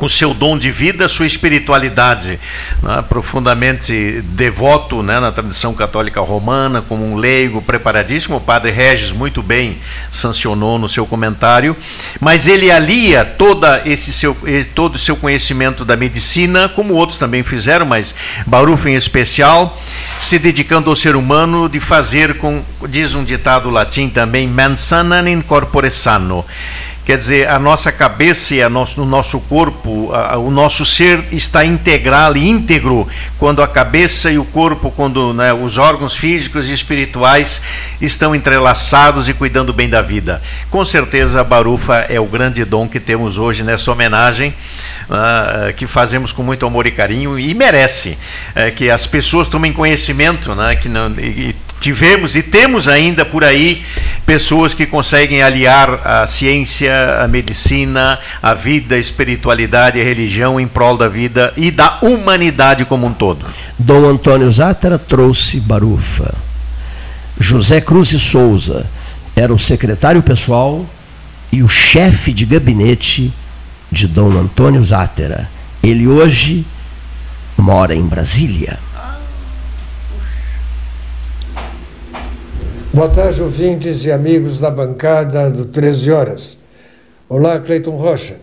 o 0.00 0.08
seu 0.08 0.34
dom 0.34 0.58
de 0.58 0.70
vida, 0.70 1.08
sua 1.08 1.26
espiritualidade, 1.26 2.40
né, 2.82 3.04
profundamente 3.08 4.22
devoto 4.22 5.02
né, 5.02 5.20
na 5.20 5.30
tradição 5.30 5.72
católica 5.72 6.20
romana, 6.20 6.82
como 6.82 7.04
um 7.04 7.16
leigo 7.16 7.62
preparadíssimo, 7.62 8.36
o 8.36 8.40
padre 8.40 8.70
Regis 8.70 9.12
muito 9.12 9.42
bem 9.42 9.78
sancionou 10.10 10.78
no 10.78 10.88
seu 10.88 11.06
comentário, 11.06 11.76
mas 12.20 12.46
ele 12.46 12.70
alia 12.70 13.24
toda 13.24 13.82
esse 13.84 14.12
seu, 14.12 14.36
todo 14.74 14.96
o 14.96 14.98
seu 14.98 15.16
conhecimento 15.16 15.84
da 15.84 15.96
medicina, 15.96 16.68
como 16.68 16.94
outros 16.94 17.18
também 17.18 17.42
fizeram, 17.42 17.86
mas 17.86 18.14
Barufo 18.46 18.88
em 18.88 18.94
especial, 18.94 19.80
se 20.18 20.38
dedicando 20.38 20.90
ao 20.90 20.96
ser 20.96 21.14
humano 21.14 21.68
de 21.68 21.78
fazer 21.78 22.38
com, 22.38 22.62
diz 22.88 23.14
um 23.14 23.24
ditado 23.24 23.70
latim 23.70 24.08
também, 24.08 24.48
mens 24.48 24.80
sana 24.80 25.28
in 25.28 25.40
corpore 25.40 25.90
sano, 25.90 26.44
Quer 27.04 27.18
dizer, 27.18 27.50
a 27.50 27.58
nossa 27.58 27.92
cabeça 27.92 28.54
e 28.54 28.62
a 28.62 28.70
nosso, 28.70 29.02
o 29.02 29.04
nosso 29.04 29.38
corpo, 29.40 30.10
a, 30.14 30.38
o 30.38 30.50
nosso 30.50 30.86
ser 30.86 31.22
está 31.32 31.62
integral 31.62 32.34
e 32.34 32.48
íntegro 32.48 33.06
quando 33.38 33.62
a 33.62 33.68
cabeça 33.68 34.30
e 34.30 34.38
o 34.38 34.44
corpo, 34.44 34.90
quando 34.90 35.34
né, 35.34 35.52
os 35.52 35.76
órgãos 35.76 36.16
físicos 36.16 36.70
e 36.70 36.72
espirituais 36.72 37.60
estão 38.00 38.34
entrelaçados 38.34 39.28
e 39.28 39.34
cuidando 39.34 39.70
bem 39.70 39.86
da 39.86 40.00
vida. 40.00 40.40
Com 40.70 40.82
certeza, 40.82 41.42
a 41.42 41.44
Barufa 41.44 42.06
é 42.08 42.18
o 42.18 42.24
grande 42.24 42.64
dom 42.64 42.88
que 42.88 42.98
temos 42.98 43.36
hoje 43.36 43.62
nessa 43.62 43.92
homenagem, 43.92 44.54
uh, 45.10 45.74
que 45.74 45.86
fazemos 45.86 46.32
com 46.32 46.42
muito 46.42 46.64
amor 46.64 46.86
e 46.86 46.90
carinho 46.90 47.38
e 47.38 47.52
merece 47.52 48.18
uh, 48.56 48.74
que 48.74 48.88
as 48.88 49.06
pessoas 49.06 49.46
tomem 49.46 49.74
conhecimento, 49.74 50.54
né, 50.54 50.74
que 50.74 50.88
não, 50.88 51.10
e, 51.18 51.54
tivemos 51.84 52.34
e 52.34 52.42
temos 52.42 52.88
ainda 52.88 53.26
por 53.26 53.44
aí 53.44 53.84
pessoas 54.24 54.72
que 54.72 54.86
conseguem 54.86 55.42
aliar 55.42 56.00
a 56.02 56.26
ciência, 56.26 57.18
a 57.22 57.28
medicina, 57.28 58.18
a 58.42 58.54
vida, 58.54 58.94
a 58.94 58.98
espiritualidade, 58.98 60.00
a 60.00 60.04
religião 60.04 60.58
em 60.58 60.66
prol 60.66 60.96
da 60.96 61.08
vida 61.08 61.52
e 61.58 61.70
da 61.70 61.98
humanidade 62.00 62.86
como 62.86 63.06
um 63.06 63.12
todo. 63.12 63.46
Dom 63.78 64.06
Antônio 64.06 64.50
Zátera 64.50 64.98
trouxe 64.98 65.60
Barufa. 65.60 66.34
José 67.38 67.82
Cruz 67.82 68.12
e 68.12 68.18
Souza 68.18 68.86
era 69.36 69.52
o 69.52 69.58
secretário 69.58 70.22
pessoal 70.22 70.86
e 71.52 71.62
o 71.62 71.68
chefe 71.68 72.32
de 72.32 72.46
gabinete 72.46 73.30
de 73.92 74.06
Dom 74.08 74.30
Antônio 74.30 74.82
Zátera. 74.82 75.50
Ele 75.82 76.08
hoje 76.08 76.64
mora 77.58 77.94
em 77.94 78.02
Brasília. 78.02 78.78
Boa 82.94 83.08
tarde, 83.08 83.42
ouvintes 83.42 84.04
e 84.04 84.12
amigos 84.12 84.60
da 84.60 84.70
bancada 84.70 85.50
do 85.50 85.64
13 85.64 86.12
Horas. 86.12 86.56
Olá, 87.28 87.58
Cleiton 87.58 87.96
Rocha. 87.96 88.36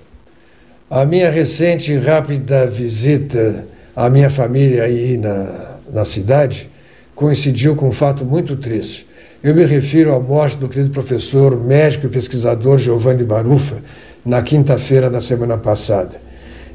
A 0.90 1.06
minha 1.06 1.32
recente 1.32 1.94
e 1.94 1.98
rápida 1.98 2.68
visita 2.68 3.66
à 3.96 4.10
minha 4.10 4.30
família 4.30 4.84
aí 4.84 5.16
na, 5.16 5.78
na 5.90 6.04
cidade 6.04 6.70
coincidiu 7.16 7.78
com 7.78 7.88
um 7.88 7.92
fato 7.94 8.26
muito 8.26 8.58
triste. 8.58 9.08
Eu 9.42 9.56
me 9.56 9.64
refiro 9.64 10.14
à 10.14 10.20
morte 10.20 10.58
do 10.58 10.68
querido 10.68 10.90
professor, 10.90 11.56
médico 11.56 12.08
e 12.08 12.10
pesquisador 12.10 12.78
Giovanni 12.78 13.24
Barufa, 13.24 13.78
na 14.26 14.42
quinta-feira 14.42 15.10
da 15.10 15.22
semana 15.22 15.58
passada. 15.58 16.20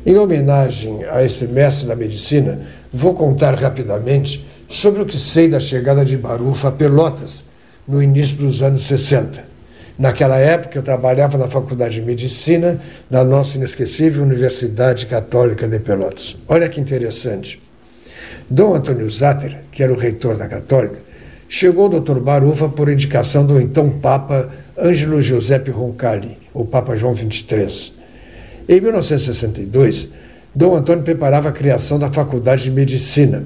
Em 0.07 0.17
homenagem 0.17 1.05
a 1.11 1.23
esse 1.23 1.47
mestre 1.47 1.89
da 1.89 1.95
medicina, 1.95 2.59
vou 2.91 3.13
contar 3.13 3.55
rapidamente 3.55 4.47
sobre 4.67 5.03
o 5.03 5.05
que 5.05 5.19
sei 5.19 5.47
da 5.47 5.61
chegada 5.61 6.07
de 6.07 6.17
Barufa 6.17 6.69
a 6.69 6.73
Pelotas, 6.73 7.45
no 7.87 8.03
início 8.03 8.37
dos 8.37 8.63
anos 8.63 8.85
60. 8.85 9.45
Naquela 9.99 10.37
época, 10.39 10.79
eu 10.79 10.83
trabalhava 10.83 11.39
na 11.39 11.49
Faculdade 11.49 11.95
de 11.95 12.03
Medicina 12.03 12.79
da 13.09 13.25
nossa 13.25 13.57
inesquecível 13.57 14.23
Universidade 14.23 15.07
Católica 15.07 15.67
de 15.67 15.79
Pelotas. 15.79 16.37
Olha 16.49 16.69
que 16.69 16.81
interessante. 16.81 17.63
Dom 18.49 18.75
Antônio 18.75 19.09
Zatter, 19.09 19.59
que 19.73 19.83
era 19.83 19.93
o 19.93 19.97
reitor 19.97 20.37
da 20.37 20.49
Católica, 20.49 21.01
chegou 21.49 21.85
ao 21.85 22.01
Dr. 22.01 22.21
Barufa 22.21 22.69
por 22.69 22.91
indicação 22.91 23.47
do 23.47 23.61
então 23.61 23.89
Papa 23.89 24.51
Ângelo 24.79 25.23
Giuseppe 25.23 25.71
Roncalli, 25.71 26.37
o 26.53 26.65
Papa 26.65 26.95
João 26.95 27.17
XXIII. 27.17 27.93
Em 28.69 28.81
1962, 28.81 30.11
Dom 30.55 30.77
Antônio 30.77 31.05
preparava 31.05 31.49
a 31.49 31.53
criação 31.53 31.99
da 31.99 32.11
Faculdade 32.11 32.65
de 32.65 32.71
Medicina, 32.71 33.45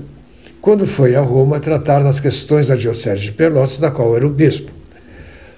quando 0.61 0.87
foi 0.87 1.17
a 1.17 1.21
Roma 1.21 1.59
tratar 1.59 2.03
das 2.03 2.21
questões 2.21 2.69
da 2.69 2.77
Diocese 2.77 3.25
de 3.25 3.33
Pelotas, 3.33 3.79
da 3.79 3.91
qual 3.91 4.17
era 4.17 4.27
o 4.27 4.31
bispo. 4.31 4.71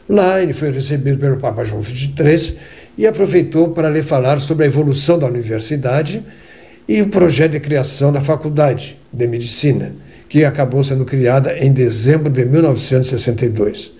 Lá 0.08 0.40
ele 0.40 0.52
foi 0.52 0.70
recebido 0.70 1.18
pelo 1.18 1.36
Papa 1.36 1.64
João 1.64 1.82
XXIII 1.82 2.56
e 2.96 3.06
aproveitou 3.06 3.70
para 3.70 3.88
lhe 3.88 4.02
falar 4.02 4.40
sobre 4.40 4.64
a 4.64 4.68
evolução 4.68 5.18
da 5.18 5.26
universidade 5.26 6.22
e 6.88 7.00
o 7.00 7.08
projeto 7.08 7.52
de 7.52 7.60
criação 7.60 8.12
da 8.12 8.20
Faculdade 8.20 8.98
de 9.12 9.26
Medicina, 9.26 9.92
que 10.28 10.44
acabou 10.44 10.82
sendo 10.84 11.04
criada 11.04 11.56
em 11.58 11.72
dezembro 11.72 12.30
de 12.30 12.44
1962. 12.44 13.92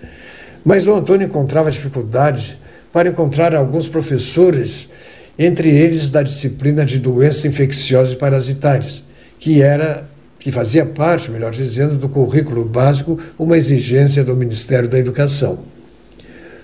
Mas 0.63 0.87
o 0.87 0.93
Antônio 0.93 1.27
encontrava 1.27 1.71
dificuldade 1.71 2.57
para 2.91 3.09
encontrar 3.09 3.55
alguns 3.55 3.87
professores, 3.87 4.89
entre 5.37 5.69
eles 5.69 6.09
da 6.11 6.21
disciplina 6.21 6.85
de 6.85 6.99
doenças 6.99 7.43
infecciosas 7.43 8.13
e 8.13 8.17
parasitárias, 8.17 9.03
que 9.39 9.61
era 9.61 10.07
que 10.43 10.51
fazia 10.51 10.85
parte, 10.85 11.31
melhor 11.31 11.53
dizendo, 11.53 11.95
do 11.95 12.09
currículo 12.09 12.65
básico, 12.65 13.17
uma 13.39 13.55
exigência 13.55 14.25
do 14.25 14.35
Ministério 14.35 14.89
da 14.89 14.99
Educação. 14.99 15.59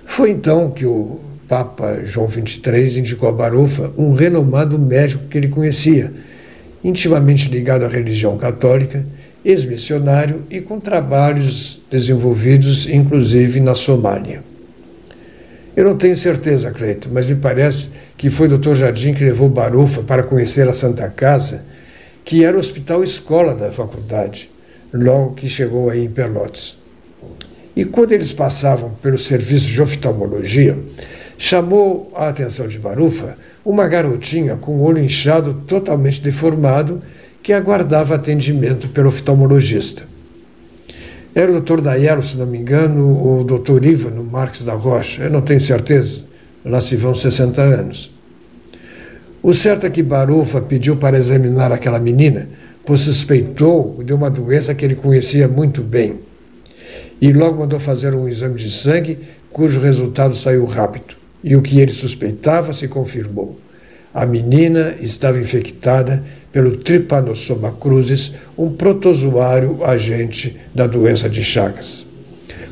Foi 0.06 0.32
então 0.32 0.70
que 0.70 0.86
o 0.86 1.18
Papa 1.48 2.02
João 2.04 2.28
XXIII 2.30 3.00
indicou 3.00 3.30
a 3.30 3.32
Barufa 3.32 3.90
um 3.98 4.12
renomado 4.12 4.78
médico 4.78 5.28
que 5.30 5.38
ele 5.38 5.48
conhecia, 5.48 6.12
intimamente 6.84 7.48
ligado 7.48 7.86
à 7.86 7.88
religião 7.88 8.38
católica, 8.38 9.06
ex-missionário 9.46 10.44
e 10.52 10.60
com 10.60 10.78
trabalhos 10.78 11.82
desenvolvidos, 11.90 12.86
inclusive 12.86 13.62
na 13.62 13.76
Somália. 13.76 14.44
Eu 15.74 15.86
não 15.86 15.96
tenho 15.96 16.18
certeza, 16.18 16.70
Cleito, 16.72 17.10
mas 17.10 17.26
me 17.26 17.36
parece 17.36 17.92
que 18.18 18.30
foi 18.30 18.50
o 18.50 18.58
Dr. 18.58 18.76
Jardim 18.76 19.14
que 19.14 19.24
levou 19.24 19.48
Barufa 19.48 20.04
para 20.04 20.24
conhecer 20.24 20.68
a 20.68 20.74
Santa 20.74 21.08
Casa 21.08 21.64
que 22.24 22.44
era 22.44 22.58
o 22.58 22.60
hospital 22.60 23.04
escola 23.04 23.56
da 23.56 23.72
faculdade, 23.72 24.50
logo 24.94 25.34
que 25.36 25.48
chegou 25.48 25.90
aí 25.90 26.06
em 26.06 26.10
Pelotas. 26.10 26.78
E 27.76 27.86
quando 27.86 28.12
eles 28.12 28.34
passavam 28.34 28.92
pelo 29.02 29.18
serviço 29.18 29.68
de 29.68 29.82
oftalmologia, 29.82 30.78
chamou 31.38 32.12
a 32.16 32.28
atenção 32.28 32.68
de 32.68 32.78
Barufa 32.78 33.38
uma 33.64 33.88
garotinha 33.88 34.58
com 34.58 34.74
o 34.74 34.84
olho 34.84 35.04
inchado 35.04 35.54
totalmente 35.68 36.22
deformado 36.22 37.02
que 37.42 37.54
aguardava 37.54 38.16
atendimento 38.16 38.90
pelo 38.90 39.08
oftalmologista. 39.10 40.04
Era 41.34 41.52
o 41.52 41.54
doutor 41.54 41.80
Daielo, 41.80 42.24
se 42.24 42.38
não 42.38 42.46
me 42.46 42.58
engano, 42.58 43.18
ou 43.18 43.42
o 43.42 43.44
doutor 43.44 43.86
Ivano 43.86 44.24
Marques 44.24 44.64
da 44.64 44.74
Rocha, 44.74 45.24
eu 45.24 45.30
não 45.30 45.42
tenho 45.42 45.62
certeza, 45.62 46.26
lá 46.66 46.82
se 46.82 46.96
vão 46.96 47.14
60 47.14 47.62
anos. 47.62 48.12
O 49.42 49.54
certo 49.54 49.86
é 49.86 49.90
que 49.90 50.04
Barufa 50.04 50.60
pediu 50.60 50.98
para 50.98 51.18
examinar 51.18 51.72
aquela 51.72 52.00
menina, 52.00 52.50
pois 52.86 53.02
suspeitou 53.02 54.02
de 54.04 54.12
uma 54.12 54.30
doença 54.30 54.76
que 54.76 54.84
ele 54.84 54.96
conhecia 54.96 55.48
muito 55.48 55.82
bem. 55.82 56.16
E 57.22 57.32
logo 57.32 57.60
mandou 57.60 57.80
fazer 57.80 58.14
um 58.14 58.28
exame 58.28 58.56
de 58.56 58.70
sangue, 58.70 59.18
cujo 59.50 59.80
resultado 59.80 60.36
saiu 60.36 60.66
rápido. 60.66 61.16
E 61.42 61.56
o 61.56 61.62
que 61.62 61.80
ele 61.80 61.94
suspeitava 61.94 62.74
se 62.74 62.88
confirmou. 62.90 63.58
A 64.14 64.26
menina 64.26 64.96
estava 65.00 65.40
infectada 65.40 66.22
pelo 66.52 66.78
Trypanosoma 66.78 67.72
crucis, 67.72 68.34
um 68.58 68.72
protozoário 68.72 69.86
agente 69.86 70.58
da 70.76 70.86
doença 70.86 71.30
de 71.30 71.44
Chagas. 71.44 72.06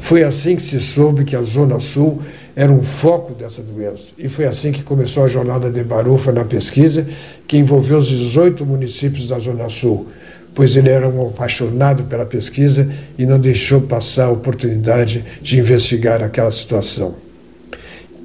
Foi 0.01 0.23
assim 0.23 0.55
que 0.55 0.61
se 0.61 0.79
soube 0.81 1.23
que 1.23 1.35
a 1.35 1.41
Zona 1.41 1.79
Sul 1.79 2.21
era 2.57 2.71
um 2.71 2.81
foco 2.81 3.35
dessa 3.35 3.61
doença. 3.61 4.15
E 4.17 4.27
foi 4.27 4.45
assim 4.45 4.71
que 4.71 4.81
começou 4.81 5.23
a 5.23 5.27
jornada 5.27 5.69
de 5.69 5.83
Barufa 5.83 6.31
na 6.31 6.43
pesquisa, 6.43 7.07
que 7.47 7.55
envolveu 7.55 7.99
os 7.99 8.07
18 8.07 8.65
municípios 8.65 9.27
da 9.27 9.37
Zona 9.37 9.69
Sul, 9.69 10.07
pois 10.55 10.75
ele 10.75 10.89
era 10.89 11.07
um 11.07 11.27
apaixonado 11.27 12.05
pela 12.05 12.25
pesquisa 12.25 12.91
e 13.15 13.27
não 13.27 13.39
deixou 13.39 13.81
passar 13.81 14.25
a 14.25 14.31
oportunidade 14.31 15.23
de 15.39 15.59
investigar 15.59 16.23
aquela 16.23 16.51
situação. 16.51 17.13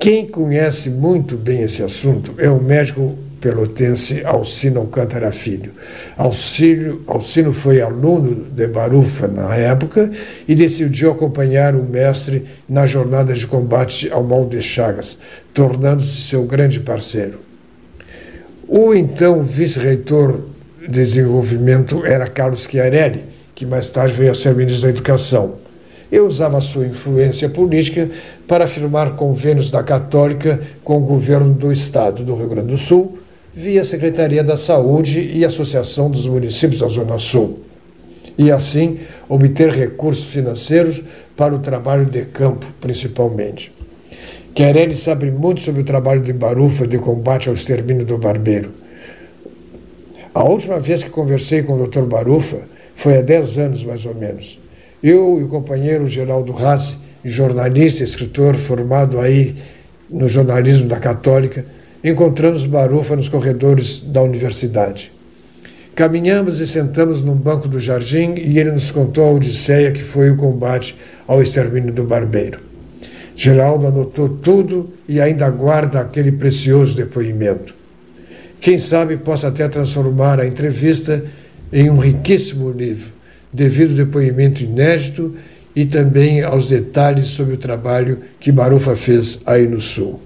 Quem 0.01 0.27
conhece 0.27 0.89
muito 0.89 1.37
bem 1.37 1.61
esse 1.61 1.83
assunto 1.83 2.33
é 2.39 2.49
o 2.49 2.59
médico 2.59 3.15
pelotense 3.43 4.23
Alcino 4.25 4.81
Alcântara 4.81 5.33
Filho. 5.33 5.73
Alcino, 6.17 7.03
Alcino 7.09 7.53
foi 7.53 7.83
aluno 7.83 8.47
de 8.51 8.69
Barufa 8.69 9.27
na 9.27 9.55
época 9.57 10.11
e 10.47 10.55
decidiu 10.55 11.11
acompanhar 11.11 11.75
o 11.75 11.83
mestre 11.83 12.47
na 12.69 12.87
jornada 12.87 13.35
de 13.35 13.45
combate 13.47 14.09
ao 14.13 14.23
mal 14.23 14.47
de 14.47 14.63
Chagas, 14.63 15.19
tornando-se 15.53 16.23
seu 16.23 16.45
grande 16.45 16.79
parceiro. 16.79 17.41
O 18.69 18.95
então 18.95 19.43
vice-reitor 19.43 20.41
de 20.81 20.89
desenvolvimento 20.89 22.07
era 22.07 22.29
Carlos 22.29 22.63
Chiarelli, 22.71 23.25
que 23.57 23.67
mais 23.67 23.91
tarde 23.91 24.15
veio 24.15 24.31
a 24.31 24.35
ser 24.35 24.55
ministro 24.55 24.85
da 24.85 24.91
Educação. 24.91 25.57
E 26.13 26.21
usava 26.21 26.61
sua 26.61 26.87
influência 26.87 27.49
política 27.49 28.09
para 28.47 28.67
firmar 28.67 29.15
convênios 29.15 29.71
da 29.71 29.83
Católica 29.83 30.61
com 30.85 30.99
o 30.99 31.01
governo 31.01 31.55
do 31.55 31.73
Estado 31.73 32.23
do 32.23 32.37
Rio 32.37 32.49
Grande 32.49 32.69
do 32.69 32.79
Sul, 32.79 33.19
via 33.55 33.85
Secretaria 33.85 34.43
da 34.43 34.57
Saúde 34.57 35.31
e 35.35 35.45
Associação 35.45 36.11
dos 36.11 36.27
Municípios 36.27 36.81
da 36.81 36.89
Zona 36.89 37.19
Sul, 37.19 37.61
e 38.39 38.51
assim 38.51 39.01
obter 39.29 39.71
recursos 39.71 40.27
financeiros 40.27 41.03
para 41.37 41.55
o 41.55 41.59
trabalho 41.59 42.07
de 42.07 42.23
campo, 42.23 42.67
principalmente. 42.81 43.73
Querelli 44.55 44.95
sabe 44.95 45.31
muito 45.31 45.61
sobre 45.61 45.81
o 45.81 45.85
trabalho 45.85 46.21
de 46.21 46.33
Barufa 46.33 46.87
de 46.87 46.99
combate 46.99 47.49
ao 47.49 47.55
extermínio 47.55 48.05
do 48.05 48.19
barbeiro. 48.19 48.71
A 50.35 50.45
última 50.45 50.79
vez 50.81 51.03
que 51.03 51.11
conversei 51.11 51.63
com 51.63 51.75
o 51.75 51.87
Dr. 51.87 52.03
Barufa 52.03 52.63
foi 52.95 53.19
há 53.19 53.23
10 53.23 53.59
anos, 53.59 53.85
mais 53.85 54.07
ou 54.07 54.15
menos. 54.15 54.59
Eu 55.03 55.39
e 55.41 55.45
o 55.45 55.49
companheiro 55.49 56.09
Geraldo 56.09 56.53
Rassi, 56.53 56.97
jornalista 57.25 58.03
e 58.03 58.05
escritor 58.05 58.55
formado 58.55 59.21
aí 59.21 59.57
no 60.09 60.29
jornalismo 60.29 60.87
da 60.87 60.99
Católica, 60.99 61.65
encontramos 62.03 62.67
Barufa 62.67 63.15
nos 63.15 63.29
corredores 63.29 64.01
da 64.01 64.23
universidade. 64.23 65.13
Caminhamos 65.95 66.59
e 66.59 66.67
sentamos 66.67 67.23
num 67.23 67.35
banco 67.35 67.69
do 67.69 67.79
jardim 67.79 68.35
e 68.37 68.59
ele 68.59 68.71
nos 68.71 68.91
contou 68.91 69.25
a 69.25 69.33
odisseia 69.33 69.93
que 69.93 70.03
foi 70.03 70.31
o 70.31 70.37
combate 70.37 70.97
ao 71.29 71.43
extermínio 71.43 71.93
do 71.93 72.05
barbeiro. 72.05 72.59
Geraldo 73.37 73.87
anotou 73.87 74.29
tudo 74.29 74.91
e 75.09 75.21
ainda 75.21 75.49
guarda 75.51 76.01
aquele 76.01 76.33
precioso 76.33 76.97
depoimento. 76.97 77.75
Quem 78.61 78.79
sabe 78.79 79.17
possa 79.17 79.49
até 79.49 79.69
transformar 79.69 80.41
a 80.41 80.47
entrevista 80.47 81.25
em 81.73 81.91
um 81.91 81.99
riquíssimo 81.99 82.71
livro, 82.71 83.13
devido 83.53 83.91
ao 83.91 84.07
depoimento 84.07 84.63
inédito 84.63 85.35
e 85.75 85.85
também 85.85 86.43
aos 86.43 86.69
detalhes 86.69 87.27
sobre 87.27 87.55
o 87.55 87.59
trabalho 87.59 88.19
que 88.41 88.53
Barufa 88.53 88.95
fez 88.97 89.41
aí 89.47 89.67
no 89.67 89.81
Sul. 89.81 90.21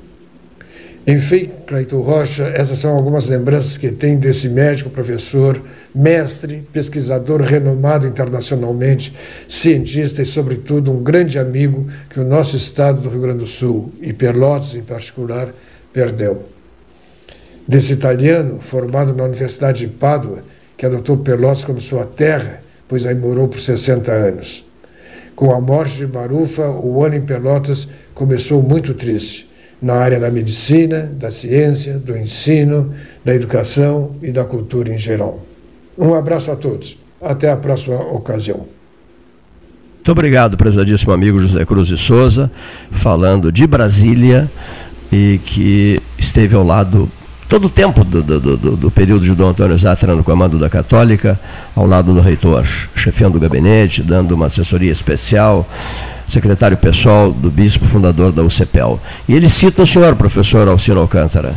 Enfim, 1.07 1.51
Cleiton 1.69 2.01
Rocha, 2.01 2.51
essas 2.53 2.81
são 2.81 2.97
algumas 2.97 3.29
lembranças 3.29 3.79
que 3.79 3.93
tem 3.93 4.17
desse 4.17 4.49
médico, 4.49 4.91
professor, 4.91 5.63
mestre, 5.95 6.67
pesquisador 6.73 7.43
renomado 7.43 8.09
internacionalmente, 8.09 9.15
cientista 9.47 10.21
e, 10.21 10.27
sobretudo, 10.27 10.91
um 10.91 11.01
grande 11.01 11.39
amigo 11.39 11.87
que 12.11 12.19
o 12.19 12.25
nosso 12.25 12.57
estado 12.57 13.03
do 13.03 13.09
Rio 13.09 13.21
Grande 13.21 13.39
do 13.39 13.47
Sul, 13.47 13.93
e 14.03 14.13
Pelotas 14.13 14.75
em 14.75 14.83
particular, 14.83 15.55
perdeu. 15.93 16.45
Desse 17.69 17.93
italiano, 17.93 18.59
formado 18.61 19.15
na 19.15 19.23
Universidade 19.23 19.87
de 19.87 19.89
Pádua, 19.89 20.43
que 20.77 20.85
adotou 20.85 21.19
Pelotas 21.19 21.65
como 21.65 21.81
sua 21.81 22.05
terra, 22.05 22.65
pois 22.89 23.07
aí 23.07 23.15
morou 23.15 23.47
por 23.47 23.61
60 23.61 24.11
anos. 24.11 24.65
Com 25.37 25.55
a 25.55 25.61
morte 25.61 25.99
de 25.99 26.07
Barufa, 26.07 26.69
o 26.69 27.05
ano 27.05 27.15
em 27.15 27.21
Pelotas 27.21 27.89
começou 28.13 28.61
muito 28.61 28.93
triste, 28.93 29.49
na 29.81 29.95
área 29.95 30.19
da 30.19 30.31
medicina, 30.31 31.11
da 31.19 31.31
ciência, 31.31 31.99
do 31.99 32.17
ensino, 32.17 32.95
da 33.25 33.35
educação 33.35 34.13
e 34.23 34.33
da 34.33 34.45
cultura 34.45 34.93
em 34.93 34.99
geral. 34.99 35.45
Um 35.97 36.15
abraço 36.15 36.51
a 36.51 36.57
todos. 36.57 36.99
Até 37.21 37.51
a 37.51 37.57
próxima 37.57 37.97
ocasião. 37.97 38.67
Muito 39.97 40.13
obrigado, 40.13 40.57
prezadíssimo 40.57 41.13
amigo 41.13 41.39
José 41.41 41.65
Cruz 41.65 41.89
de 41.89 41.99
Souza, 41.99 42.51
falando 42.93 43.51
de 43.51 43.67
Brasília 43.67 44.49
e 45.11 45.41
que 45.45 46.01
esteve 46.17 46.55
ao 46.55 46.63
lado 46.63 47.11
todo 47.49 47.67
o 47.67 47.71
tempo 47.71 48.05
do, 48.05 48.23
do, 48.23 48.41
do, 48.41 48.77
do, 48.77 48.91
período 48.91 49.25
de 49.25 49.35
Dom 49.35 49.49
Antônio 49.49 49.77
Zatra 49.77 50.15
no 50.15 50.23
comando 50.23 50.59
da 50.59 50.69
Católica, 50.69 51.39
ao 51.75 51.87
lado 51.87 52.13
do 52.15 52.21
reitor, 52.21 52.65
chefiando 52.95 53.37
o 53.37 53.41
gabinete, 53.41 54.03
dando 54.03 54.35
uma 54.35 54.47
assessoria 54.47 54.93
especial, 54.93 55.69
secretário 56.29 56.77
pessoal 56.77 57.33
do 57.33 57.51
bispo 57.51 57.87
fundador 57.87 58.33
da 58.33 58.43
UCPEL. 58.43 59.01
E 59.29 59.35
ele 59.35 59.49
cita 59.49 59.83
o 59.83 59.87
senhor, 59.87 60.15
professor 60.17 60.67
Alcino 60.69 61.01
Alcântara. 61.01 61.55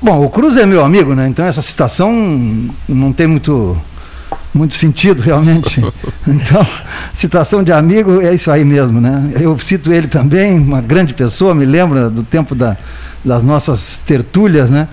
Bom, 0.00 0.24
o 0.24 0.28
Cruz 0.28 0.56
é 0.56 0.66
meu 0.66 0.84
amigo, 0.84 1.14
né? 1.14 1.28
Então 1.28 1.44
essa 1.44 1.62
citação 1.62 2.12
não 2.88 3.12
tem 3.12 3.26
muito 3.26 3.76
muito 4.52 4.74
sentido 4.74 5.20
realmente. 5.22 5.82
Então, 6.26 6.66
citação 7.12 7.62
de 7.62 7.72
amigo 7.72 8.20
é 8.20 8.34
isso 8.34 8.50
aí 8.50 8.64
mesmo, 8.64 9.00
né? 9.00 9.32
Eu 9.40 9.58
cito 9.58 9.92
ele 9.92 10.06
também, 10.06 10.58
uma 10.58 10.80
grande 10.80 11.14
pessoa, 11.14 11.54
me 11.54 11.64
lembra 11.64 12.08
do 12.10 12.22
tempo 12.22 12.54
da 12.54 12.76
das 13.24 13.42
nossas 13.42 14.00
tertúlias, 14.04 14.68
né? 14.68 14.86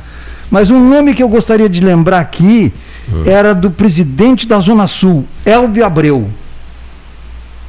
Mas 0.50 0.72
um 0.72 0.90
nome 0.90 1.14
que 1.14 1.22
eu 1.22 1.30
gostaria 1.30 1.68
de 1.68 1.82
lembrar 1.82 2.20
aqui 2.20 2.74
uhum. 3.12 3.24
era 3.26 3.54
do 3.54 3.70
presidente 3.70 4.48
da 4.48 4.60
Zona 4.60 4.88
Sul, 4.88 5.26
Elbio 5.46 5.86
Abreu. 5.86 6.30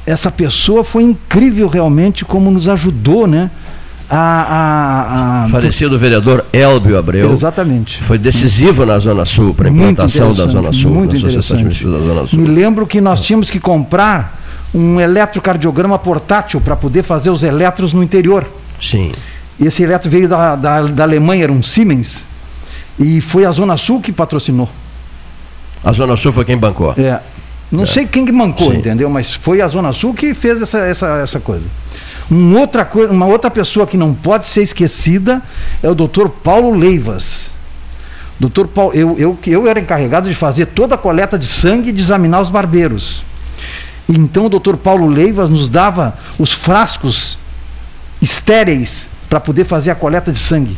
Essa 0.05 0.29
pessoa 0.29 0.83
foi 0.83 1.03
incrível 1.03 1.67
realmente 1.67 2.25
como 2.25 2.51
nos 2.51 2.67
ajudou, 2.67 3.25
né? 3.25 3.49
A, 4.09 4.17
a, 4.17 5.43
a... 5.45 5.47
Falecido 5.47 5.97
vereador 5.97 6.45
Elbio 6.51 6.97
Abreu. 6.97 7.31
Exatamente. 7.31 8.03
Foi 8.03 8.17
decisivo 8.17 8.85
na 8.85 8.99
Zona 8.99 9.25
Sul, 9.25 9.53
para 9.53 9.69
a 9.69 9.71
implantação 9.71 10.33
da 10.33 10.45
Zona 10.45 10.73
Sul, 10.73 10.91
muito 10.91 11.11
da 11.11 11.27
Associação 11.27 11.57
da 11.57 11.99
Zona 11.99 12.27
Sul. 12.27 12.39
Me 12.39 12.47
lembro 12.47 12.85
que 12.85 12.99
nós 12.99 13.21
tínhamos 13.21 13.49
que 13.49 13.59
comprar 13.59 14.39
um 14.73 14.99
eletrocardiograma 14.99 15.97
portátil 15.97 16.59
para 16.59 16.75
poder 16.75 17.03
fazer 17.03 17.29
os 17.29 17.43
eletros 17.43 17.93
no 17.93 18.03
interior. 18.03 18.45
Sim. 18.81 19.11
Esse 19.59 19.83
eletro 19.83 20.09
veio 20.09 20.27
da, 20.27 20.55
da, 20.55 20.81
da 20.81 21.03
Alemanha, 21.03 21.43
era 21.43 21.51
um 21.51 21.63
Siemens, 21.63 22.23
e 22.99 23.21
foi 23.21 23.45
a 23.45 23.51
Zona 23.51 23.77
Sul 23.77 24.01
que 24.01 24.11
patrocinou. 24.11 24.69
A 25.83 25.91
Zona 25.93 26.17
Sul 26.17 26.31
foi 26.31 26.43
quem 26.43 26.57
bancou? 26.57 26.93
É. 26.97 27.19
Não 27.71 27.83
é. 27.83 27.87
sei 27.87 28.05
quem 28.05 28.25
que 28.25 28.31
bancou, 28.31 28.71
Sim. 28.71 28.77
entendeu? 28.77 29.09
Mas 29.09 29.33
foi 29.33 29.61
a 29.61 29.67
Zona 29.67 29.91
Sul 29.93 30.13
que 30.13 30.33
fez 30.33 30.61
essa, 30.61 30.79
essa, 30.79 31.07
essa 31.17 31.39
coisa. 31.39 31.65
Um 32.31 32.57
outra 32.57 32.85
coisa, 32.85 33.11
uma 33.11 33.25
outra 33.25 33.51
pessoa 33.51 33.85
que 33.85 33.97
não 33.97 34.13
pode 34.13 34.45
ser 34.45 34.61
esquecida 34.61 35.41
é 35.81 35.89
o 35.89 35.95
Dr. 35.95 36.29
Paulo 36.43 36.75
Leivas. 36.75 37.51
Doutor 38.39 38.67
Paulo, 38.67 38.93
eu, 38.93 39.15
eu, 39.17 39.37
eu 39.45 39.67
era 39.67 39.79
encarregado 39.79 40.27
de 40.27 40.35
fazer 40.35 40.67
toda 40.67 40.95
a 40.95 40.97
coleta 40.97 41.37
de 41.37 41.45
sangue 41.45 41.89
e 41.89 41.91
de 41.91 42.01
examinar 42.01 42.41
os 42.41 42.49
barbeiros. 42.49 43.23
Então 44.07 44.45
o 44.45 44.49
doutor 44.49 44.77
Paulo 44.77 45.07
Leivas 45.07 45.49
nos 45.49 45.69
dava 45.69 46.17
os 46.37 46.51
frascos 46.51 47.37
estéreis 48.21 49.09
para 49.29 49.39
poder 49.39 49.65
fazer 49.65 49.91
a 49.91 49.95
coleta 49.95 50.31
de 50.31 50.39
sangue. 50.39 50.77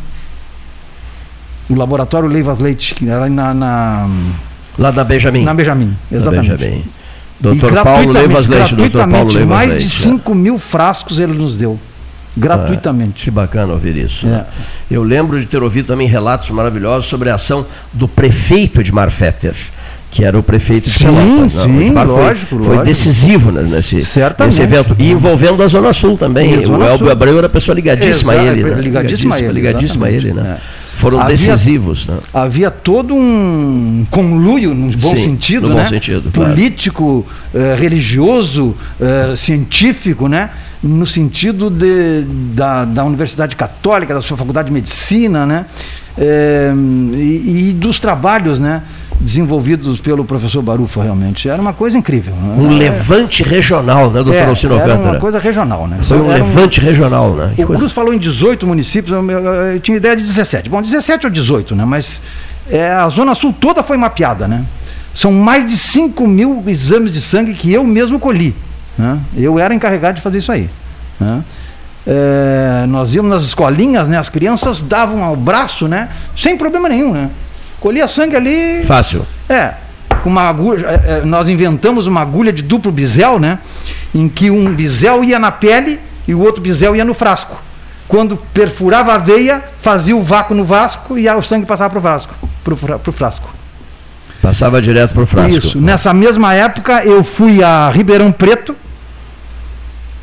O 1.70 1.76
laboratório 1.76 2.30
Leivas 2.30 2.60
Leite, 2.60 2.94
que 2.94 3.10
era 3.10 3.28
na, 3.28 3.54
na 3.54 4.10
Lá 4.78 4.92
da 4.92 5.04
Benjamin. 5.04 5.44
Na 5.44 5.54
Benjamin, 5.54 5.96
exatamente. 6.12 6.50
Na 6.50 6.58
Benjamin. 6.58 6.86
Doutor 7.40 7.84
Paulo 7.84 8.12
Leivas 8.12 8.48
Leite, 8.48 8.76
doutor 8.76 9.08
Paulo 9.08 9.32
Leivas 9.32 9.50
mais 9.50 9.70
Leite. 9.70 9.84
Mais 9.84 9.92
de 9.92 10.00
5 10.00 10.32
é. 10.32 10.36
mil 10.36 10.58
frascos 10.58 11.20
ele 11.20 11.34
nos 11.34 11.58
deu. 11.58 11.80
Gratuitamente. 12.38 13.22
Ah, 13.22 13.24
que 13.24 13.32
bacana 13.32 13.74
ouvir 13.74 13.96
isso. 13.96 14.28
É. 14.28 14.30
Né? 14.30 14.46
Eu 14.92 15.04
lembro 15.04 15.40
de 15.40 15.46
ter 15.46 15.64
ouvido 15.64 15.88
também 15.88 16.08
relatos 16.08 16.50
maravilhosos 16.50 17.06
sobre 17.06 17.30
a 17.30 17.36
ação 17.36 17.66
do 17.94 18.08
prefeito 18.08 18.84
de 18.84 18.92
Marfetter 18.92 19.56
que 20.16 20.24
era 20.24 20.40
o 20.40 20.42
prefeito 20.42 20.90
de 20.90 20.98
Pelotas. 20.98 21.52
Sim, 21.52 21.88
sim, 21.88 21.94
foi, 21.94 22.06
lógico, 22.06 22.48
foi 22.48 22.60
lógico. 22.60 22.86
decisivo 22.86 23.52
nesse, 23.52 23.98
nesse 23.98 24.62
evento. 24.62 24.96
E 24.98 25.12
envolvendo 25.12 25.62
a 25.62 25.68
Zona 25.68 25.92
Sul 25.92 26.18
também. 26.18 26.58
o 26.66 26.84
Elbio 26.84 27.12
Abreu 27.12 27.38
era 27.38 27.50
pessoa 27.50 27.76
ligadíssima 27.76 28.34
Exato, 28.34 28.48
a 28.48 28.52
ele. 28.54 28.64
Né? 28.64 28.82
Ligadíssima, 28.82 29.36
a 29.36 29.40
ele. 29.40 29.52
Ligadíssima 29.52 30.06
a 30.06 30.12
ele, 30.12 30.34
né? 30.34 30.58
É. 30.58 30.85
Foram 31.06 31.20
havia, 31.20 31.36
decisivos. 31.36 32.08
Né? 32.08 32.18
Havia 32.34 32.72
todo 32.72 33.14
um 33.14 34.08
conluio, 34.10 34.74
no 34.74 34.92
bom 34.92 34.98
sim, 34.98 35.18
sentido, 35.18 35.70
no 35.70 35.76
né? 35.76 35.84
bom 35.84 35.90
sentido, 35.90 36.32
político, 36.32 37.26
claro. 37.52 37.68
eh, 37.68 37.76
religioso, 37.76 38.76
eh, 39.00 39.36
científico, 39.36 40.28
né? 40.28 40.50
no 40.82 41.06
sentido 41.06 41.70
de, 41.70 42.24
da, 42.54 42.86
da 42.86 43.04
Universidade 43.04 43.56
Católica, 43.56 44.14
da 44.14 44.22
sua 44.22 44.38
Faculdade 44.38 44.68
de 44.68 44.74
Medicina, 44.74 45.46
né? 45.46 45.66
É, 46.18 46.72
e, 47.14 47.70
e, 47.70 47.74
dos 47.74 48.00
trabalhos, 48.00 48.60
né? 48.60 48.82
Desenvolvidos 49.20 50.00
pelo 50.00 50.26
professor 50.26 50.62
Barufa, 50.62 51.04
realmente. 51.04 51.48
Era 51.48 51.62
uma 51.62 51.74
coisa 51.74 51.98
incrível. 51.98 52.34
Né? 52.36 52.56
Um 52.58 52.70
levante 52.70 53.44
regional, 53.44 54.10
né, 54.12 54.24
doutor 54.24 54.36
é, 54.36 54.46
Alcino 54.46 54.78
Era 54.78 54.96
uma 54.96 55.20
coisa 55.20 55.40
regional, 55.40 55.88
né? 55.88 55.98
Foi 56.02 56.20
um 56.20 56.32
era 56.32 56.44
levante 56.44 56.80
um... 56.80 56.84
regional, 56.84 57.36
né? 57.36 57.54
Que 57.56 57.64
o 57.64 57.68
coisa... 57.68 57.80
Cruz 57.80 57.94
falou 57.94 58.14
em 58.14 58.18
18 58.18 58.68
municípios, 58.68 59.14
eu, 59.14 59.32
eu, 59.32 59.40
eu, 59.40 59.80
tinha 59.80 59.98
ideia 59.98 60.16
de 60.16 60.24
17. 60.24 60.70
Bom, 60.70 60.82
17 60.82 61.26
ou 61.26 61.32
18, 61.32 61.76
né? 61.76 61.86
Mas 61.86 62.22
é, 62.70 62.90
a 62.90 63.08
Zona 63.10 63.36
Sul 63.36 63.54
toda 63.54 63.84
foi 63.84 63.98
mapeada, 63.98 64.48
né? 64.48 64.64
São 65.14 65.32
mais 65.32 65.66
de 65.68 65.78
5 65.78 66.28
mil 66.28 66.64
exames 66.68 67.12
de 67.12 67.22
sangue 67.22 67.54
que 67.54 67.72
eu 67.72 67.84
mesmo 67.84 68.20
colhi. 68.20 68.54
Né? 68.98 69.18
Eu 69.36 69.58
era 69.58 69.74
encarregado 69.74 70.18
de 70.18 70.22
fazer 70.22 70.40
isso 70.40 70.52
aí. 70.52 70.70
Né? 71.20 71.44
É, 72.06 72.86
nós 72.88 73.16
íamos 73.16 73.32
nas 73.32 73.44
escolinhas, 73.44 74.08
né? 74.08 74.18
As 74.18 74.30
crianças 74.30 74.82
davam 74.82 75.32
o 75.32 75.36
braço, 75.36 75.88
né? 75.88 76.10
Sem 76.38 76.58
problema 76.58 76.90
nenhum, 76.90 77.14
né? 77.14 77.30
Colhia 77.86 78.08
sangue 78.08 78.36
ali. 78.36 78.84
Fácil. 78.84 79.24
É. 79.48 79.76
Uma 80.26 80.50
agulha, 80.50 80.88
é, 80.88 81.20
é, 81.20 81.22
nós 81.24 81.48
inventamos 81.48 82.08
uma 82.08 82.20
agulha 82.20 82.52
de 82.52 82.64
duplo 82.64 82.92
bisel, 82.92 83.38
né? 83.38 83.60
Em 84.12 84.28
que 84.28 84.50
um 84.50 84.74
bisel 84.74 85.24
ia 85.24 85.38
na 85.38 85.52
pele 85.52 86.00
e 86.28 86.34
o 86.34 86.40
outro 86.40 86.64
bisel 86.64 86.96
ia 86.96 87.06
no 87.06 87.14
frasco. 87.14 87.56
Quando 88.08 88.38
perfurava 88.52 89.14
a 89.14 89.20
veia, 89.20 89.64
fazia 89.84 90.18
o 90.18 90.24
vácuo 90.24 90.56
no 90.56 90.66
vasco 90.66 91.16
e 91.16 91.30
o 91.30 91.44
sangue 91.44 91.68
passava 91.68 91.92
para 91.92 92.00
o 92.00 92.02
frasco, 92.02 92.34
pro, 92.64 93.14
frasco. 93.14 93.54
Passava 94.42 94.82
direto 94.82 95.14
para 95.14 95.22
o 95.22 95.28
frasco. 95.28 95.68
Isso. 95.68 95.80
Nessa 95.80 96.12
mesma 96.12 96.56
época, 96.56 97.06
eu 97.06 97.24
fui 97.24 97.64
a 97.64 97.92
Ribeirão 97.92 98.32
Preto, 98.32 98.76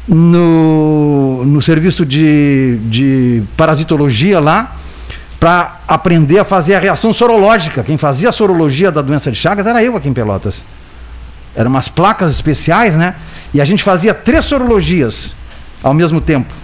no, 0.08 1.44
no 1.44 1.62
serviço 1.62 2.04
de, 2.04 2.80
de 2.86 3.44
parasitologia 3.56 4.40
lá, 4.40 4.74
para 5.42 5.80
aprender 5.88 6.38
a 6.38 6.44
fazer 6.44 6.76
a 6.76 6.78
reação 6.78 7.12
sorológica. 7.12 7.82
Quem 7.82 7.98
fazia 7.98 8.28
a 8.28 8.32
sorologia 8.32 8.92
da 8.92 9.02
doença 9.02 9.28
de 9.28 9.36
Chagas 9.36 9.66
era 9.66 9.82
eu 9.82 9.96
aqui 9.96 10.08
em 10.08 10.12
Pelotas. 10.12 10.62
Eram 11.56 11.68
umas 11.68 11.88
placas 11.88 12.30
especiais, 12.30 12.94
né? 12.94 13.16
E 13.52 13.60
a 13.60 13.64
gente 13.64 13.82
fazia 13.82 14.14
três 14.14 14.44
sorologias 14.44 15.34
ao 15.82 15.92
mesmo 15.92 16.20
tempo: 16.20 16.54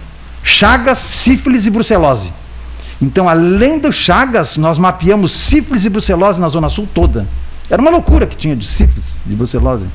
Chagas, 0.41 0.97
sífilis 0.99 1.65
e 1.65 1.69
brucelose. 1.69 2.31
Então, 3.01 3.27
além 3.27 3.79
do 3.79 3.91
Chagas, 3.91 4.55
nós 4.55 4.79
mapeamos 4.79 5.33
sífilis 5.33 5.83
e 5.83 5.89
brucelose 5.89 6.39
na 6.39 6.47
Zona 6.47 6.69
Sul 6.69 6.87
toda. 6.93 7.27
Era 7.69 7.81
uma 7.81 7.91
loucura 7.91 8.25
que 8.25 8.37
tinha 8.37 8.55
de 8.55 8.65
sífilis, 8.65 9.13
de 9.25 9.35
brucelose. 9.35 9.87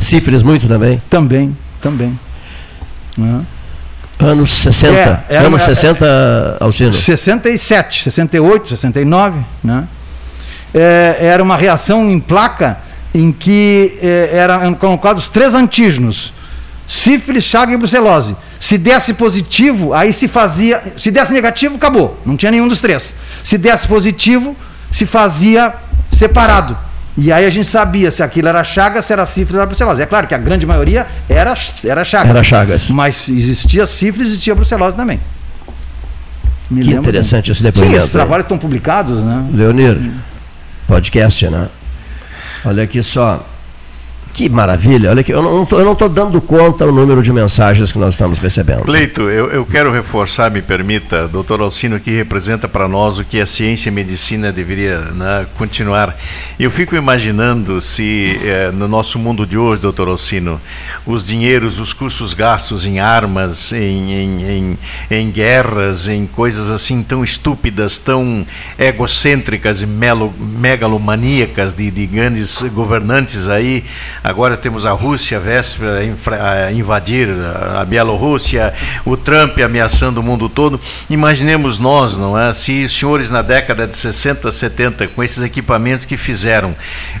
Sífilis 0.00 0.42
muito 0.42 0.66
também? 0.66 1.00
Também, 1.08 1.56
também. 1.80 2.18
Anos 4.18 4.50
60. 4.50 5.24
É, 5.28 5.38
anos 5.38 5.62
60, 5.62 6.56
Alcino? 6.60 6.92
67, 6.92 8.04
68, 8.04 8.70
69, 8.70 9.40
né? 9.62 9.86
É, 10.74 11.16
era 11.20 11.42
uma 11.42 11.56
reação 11.56 12.10
em 12.10 12.18
placa 12.18 12.78
em 13.14 13.30
que 13.30 13.98
é, 14.02 14.30
eram 14.32 14.74
colocados 14.74 15.28
três 15.28 15.54
antígenos: 15.54 16.32
sífilis, 16.86 17.44
chaga 17.44 17.72
e 17.72 17.76
brucelose. 17.76 18.36
Se 18.58 18.78
desse 18.78 19.14
positivo, 19.14 19.92
aí 19.92 20.12
se 20.12 20.28
fazia. 20.28 20.82
Se 20.96 21.10
desse 21.10 21.32
negativo, 21.32 21.76
acabou. 21.76 22.18
Não 22.24 22.36
tinha 22.36 22.50
nenhum 22.50 22.68
dos 22.68 22.80
três. 22.80 23.14
Se 23.44 23.58
desse 23.58 23.86
positivo, 23.86 24.56
se 24.90 25.04
fazia 25.04 25.74
separado. 26.12 26.76
E 27.18 27.32
aí 27.32 27.46
a 27.46 27.50
gente 27.50 27.66
sabia 27.66 28.10
se 28.10 28.22
aquilo 28.22 28.48
era 28.48 28.62
chagas, 28.62 29.06
se 29.06 29.12
era 29.12 29.24
sífilis 29.24 29.54
ou 29.54 29.60
era 29.60 29.66
brucelose. 29.66 30.02
É 30.02 30.06
claro 30.06 30.26
que 30.26 30.34
a 30.34 30.38
grande 30.38 30.66
maioria 30.66 31.06
era, 31.28 31.54
era 31.84 32.04
chagas. 32.04 32.28
Era 32.28 32.42
chagas. 32.42 32.90
Mas 32.90 33.28
existia 33.28 33.86
sífilis 33.86 34.28
existia 34.32 34.54
brucelose 34.54 34.96
também. 34.96 35.18
Me 36.70 36.82
que 36.82 36.92
interessante 36.92 37.50
esse 37.50 37.62
depoimento. 37.62 37.92
Sim, 37.94 37.98
esses 37.98 38.12
trabalhos 38.12 38.44
estão 38.44 38.58
publicados, 38.58 39.22
né? 39.22 39.46
Leonir, 39.52 39.98
podcast, 40.86 41.48
né? 41.48 41.68
Olha 42.64 42.82
aqui 42.82 43.02
só. 43.02 43.46
Que 44.36 44.50
maravilha, 44.50 45.08
olha 45.08 45.22
aqui, 45.22 45.32
eu 45.32 45.40
não 45.40 45.62
estou 45.62 46.10
dando 46.10 46.42
conta 46.42 46.84
o 46.84 46.92
número 46.92 47.22
de 47.22 47.32
mensagens 47.32 47.90
que 47.90 47.98
nós 47.98 48.16
estamos 48.16 48.38
recebendo. 48.38 48.86
Leito, 48.86 49.22
eu, 49.22 49.48
eu 49.48 49.64
quero 49.64 49.90
reforçar, 49.90 50.50
me 50.50 50.60
permita, 50.60 51.26
doutor 51.26 51.62
Alcino 51.62 51.98
que 51.98 52.10
representa 52.10 52.68
para 52.68 52.86
nós 52.86 53.18
o 53.18 53.24
que 53.24 53.40
a 53.40 53.46
ciência 53.46 53.88
e 53.88 53.90
a 53.90 53.94
medicina 53.94 54.52
deveria 54.52 54.98
né, 54.98 55.46
continuar. 55.56 56.14
Eu 56.60 56.70
fico 56.70 56.94
imaginando 56.94 57.80
se 57.80 58.38
eh, 58.44 58.70
no 58.74 58.86
nosso 58.86 59.18
mundo 59.18 59.46
de 59.46 59.56
hoje, 59.56 59.80
doutor 59.80 60.06
Alcino, 60.06 60.60
os 61.06 61.24
dinheiros, 61.24 61.80
os 61.80 61.94
custos 61.94 62.34
gastos 62.34 62.84
em 62.84 63.00
armas, 63.00 63.72
em, 63.72 64.12
em, 64.12 64.44
em, 64.44 64.78
em 65.12 65.30
guerras, 65.30 66.08
em 66.08 66.26
coisas 66.26 66.68
assim 66.68 67.02
tão 67.02 67.24
estúpidas, 67.24 67.96
tão 67.96 68.46
egocêntricas 68.78 69.80
e 69.80 69.86
melo, 69.86 70.30
megalomaníacas 70.38 71.72
de, 71.72 71.90
de 71.90 72.04
grandes 72.06 72.60
governantes 72.74 73.48
aí, 73.48 73.82
Agora 74.26 74.56
temos 74.56 74.84
a 74.84 74.90
Rússia 74.90 75.38
véspera 75.38 76.00
a 76.66 76.72
invadir 76.72 77.28
a 77.78 77.84
Bielorrússia, 77.84 78.74
o 79.04 79.16
Trump 79.16 79.56
ameaçando 79.60 80.18
o 80.18 80.22
mundo 80.22 80.48
todo. 80.48 80.80
Imaginemos 81.08 81.78
nós, 81.78 82.18
não 82.18 82.36
é? 82.36 82.52
Se 82.52 82.82
os 82.82 82.98
senhores 82.98 83.30
na 83.30 83.40
década 83.40 83.86
de 83.86 83.96
60, 83.96 84.50
70, 84.50 85.06
com 85.06 85.22
esses 85.22 85.44
equipamentos 85.44 86.04
que 86.04 86.16
fizeram, 86.16 86.74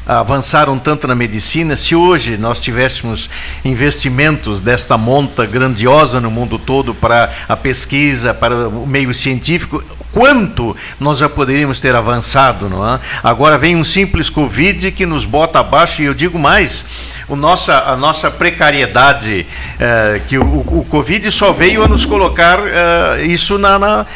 avançaram 0.04 0.80
tanto 0.80 1.06
na 1.06 1.14
medicina, 1.14 1.76
se 1.76 1.94
hoje 1.94 2.36
nós 2.36 2.58
tivéssemos 2.58 3.30
investimentos 3.64 4.58
desta 4.58 4.98
monta 4.98 5.46
grandiosa 5.46 6.20
no 6.20 6.28
mundo 6.28 6.58
todo 6.58 6.92
para 6.92 7.32
a 7.48 7.56
pesquisa, 7.56 8.34
para 8.34 8.68
o 8.68 8.84
meio 8.84 9.14
científico, 9.14 9.80
quanto 10.16 10.74
nós 10.98 11.18
já 11.18 11.28
poderíamos 11.28 11.78
ter 11.78 11.94
avançado, 11.94 12.70
não 12.70 12.88
é? 12.88 12.98
Agora 13.22 13.58
vem 13.58 13.76
um 13.76 13.84
simples 13.84 14.30
Covid 14.30 14.90
que 14.92 15.04
nos 15.04 15.26
bota 15.26 15.58
abaixo, 15.58 16.00
e 16.00 16.06
eu 16.06 16.14
digo 16.14 16.38
mais, 16.38 16.86
o 17.28 17.34
nossa, 17.34 17.90
a 17.90 17.96
nossa 17.96 18.30
precariedade, 18.30 19.46
é, 19.80 20.20
que 20.28 20.38
o, 20.38 20.44
o 20.44 20.86
Covid 20.88 21.30
só 21.32 21.52
veio 21.52 21.82
a 21.82 21.88
nos 21.88 22.04
colocar 22.04 22.60
é, 22.60 23.22
isso 23.24 23.58
na, 23.58 23.78
na, 23.78 24.06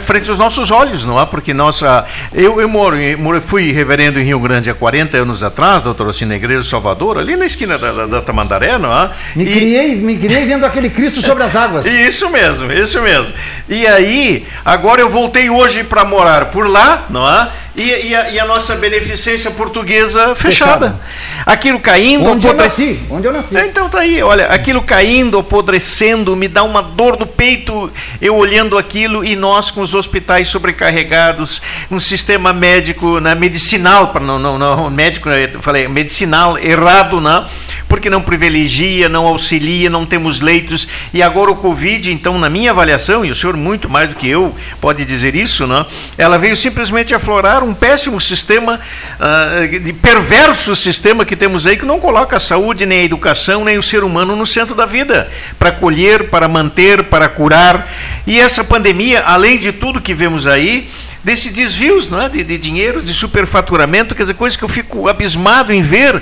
frente 0.00 0.26
dos 0.26 0.38
nossos 0.38 0.70
olhos, 0.70 1.04
não 1.04 1.20
é? 1.20 1.26
Porque 1.26 1.52
nossa. 1.52 2.04
Eu, 2.32 2.60
eu 2.60 2.68
moro, 2.68 2.96
eu 2.96 3.42
fui 3.42 3.72
reverendo 3.72 4.20
em 4.20 4.24
Rio 4.24 4.38
Grande 4.38 4.70
há 4.70 4.74
40 4.74 5.16
anos 5.16 5.42
atrás, 5.42 5.82
doutor 5.82 6.06
Ocina 6.06 6.36
Igreja 6.36 6.62
Salvador, 6.62 7.18
ali 7.18 7.36
na 7.36 7.46
esquina 7.46 7.76
da, 7.76 7.92
da, 7.92 8.06
da 8.06 8.22
Tamandaré, 8.22 8.78
não 8.78 8.92
é? 8.92 9.10
Me, 9.34 9.44
e, 9.44 9.52
criei, 9.52 9.96
me 9.96 10.16
criei 10.16 10.44
vendo 10.44 10.64
aquele 10.64 10.88
Cristo 10.88 11.20
sobre 11.20 11.42
as 11.42 11.56
águas. 11.56 11.84
Isso 12.12 12.30
mesmo, 12.30 12.72
isso 12.72 13.00
mesmo. 13.00 13.32
E 13.68 13.86
aí, 13.86 14.46
agora 14.64 15.00
eu 15.00 15.08
voltei 15.08 15.50
hoje 15.50 15.84
para 15.84 16.04
morar 16.04 16.46
por 16.46 16.68
lá, 16.68 17.06
não 17.10 17.28
é? 17.28 17.48
E, 17.74 18.08
e, 18.08 18.14
a, 18.14 18.30
e, 18.30 18.38
a, 18.38 18.44
nossa 18.44 18.76
beneficência 18.76 19.50
portuguesa 19.50 20.34
fechada. 20.34 20.90
fechada. 20.90 21.00
Aquilo 21.46 21.80
caindo. 21.80 22.26
Onde 22.26 22.46
eu 22.46 22.52
nasci. 22.52 23.00
Onde 23.08 23.26
eu 23.26 23.32
nasci. 23.32 23.56
É, 23.56 23.66
então 23.66 23.88
tá 23.88 24.00
aí, 24.00 24.22
olha, 24.22 24.44
aquilo 24.46 24.82
caindo, 24.82 25.38
apodrecendo, 25.38 26.36
me 26.36 26.48
dá 26.48 26.62
uma 26.64 26.82
dor 26.82 27.18
no 27.18 27.26
peito, 27.26 27.90
eu 28.20 28.36
olhando 28.36 28.76
aquilo 28.76 29.24
e 29.24 29.34
nós 29.34 29.70
com 29.70 29.80
os 29.80 29.94
hospitais 29.94 30.48
sobrecarregados, 30.48 31.62
um 31.90 31.98
sistema 31.98 32.52
médico, 32.52 33.18
né, 33.20 33.34
medicinal, 33.34 34.08
para 34.08 34.22
não, 34.22 34.38
não, 34.38 34.58
não, 34.58 34.90
médico, 34.90 35.30
eu 35.30 35.62
falei, 35.62 35.88
medicinal 35.88 36.58
errado, 36.58 37.22
né? 37.22 37.46
Porque 37.88 38.08
não 38.08 38.22
privilegia, 38.22 39.08
não 39.08 39.26
auxilia, 39.26 39.90
não 39.90 40.06
temos 40.06 40.40
leitos. 40.40 40.88
E 41.12 41.22
agora 41.22 41.50
o 41.50 41.56
Covid, 41.56 42.10
então, 42.10 42.38
na 42.38 42.48
minha 42.48 42.70
avaliação, 42.70 43.22
e 43.22 43.30
o 43.30 43.34
senhor 43.34 43.54
muito 43.54 43.88
mais 43.88 44.08
do 44.08 44.16
que 44.16 44.26
eu 44.26 44.54
pode 44.80 45.04
dizer 45.04 45.34
isso, 45.34 45.66
né? 45.66 45.84
Ela 46.16 46.38
veio 46.38 46.56
simplesmente 46.56 47.14
aflorar 47.14 47.61
um 47.62 47.74
péssimo 47.74 48.20
sistema, 48.20 48.80
uh, 49.18 49.80
de 49.80 49.92
perverso 49.92 50.74
sistema 50.74 51.24
que 51.24 51.36
temos 51.36 51.66
aí, 51.66 51.76
que 51.76 51.84
não 51.84 52.00
coloca 52.00 52.36
a 52.36 52.40
saúde, 52.40 52.86
nem 52.86 53.00
a 53.00 53.04
educação, 53.04 53.64
nem 53.64 53.78
o 53.78 53.82
ser 53.82 54.04
humano 54.04 54.36
no 54.36 54.46
centro 54.46 54.74
da 54.74 54.86
vida, 54.86 55.30
para 55.58 55.72
colher, 55.72 56.30
para 56.30 56.48
manter, 56.48 57.04
para 57.04 57.28
curar. 57.28 57.88
E 58.26 58.40
essa 58.40 58.62
pandemia, 58.62 59.22
além 59.24 59.58
de 59.58 59.72
tudo 59.72 60.00
que 60.00 60.14
vemos 60.14 60.46
aí, 60.46 60.88
desses 61.24 61.52
desvios 61.52 62.08
não 62.08 62.20
é? 62.20 62.28
de, 62.28 62.42
de 62.42 62.58
dinheiro, 62.58 63.00
de 63.00 63.14
superfaturamento, 63.14 64.14
quer 64.14 64.22
dizer, 64.22 64.34
coisas 64.34 64.56
que 64.56 64.64
eu 64.64 64.68
fico 64.68 65.08
abismado 65.08 65.72
em 65.72 65.82
ver 65.82 66.20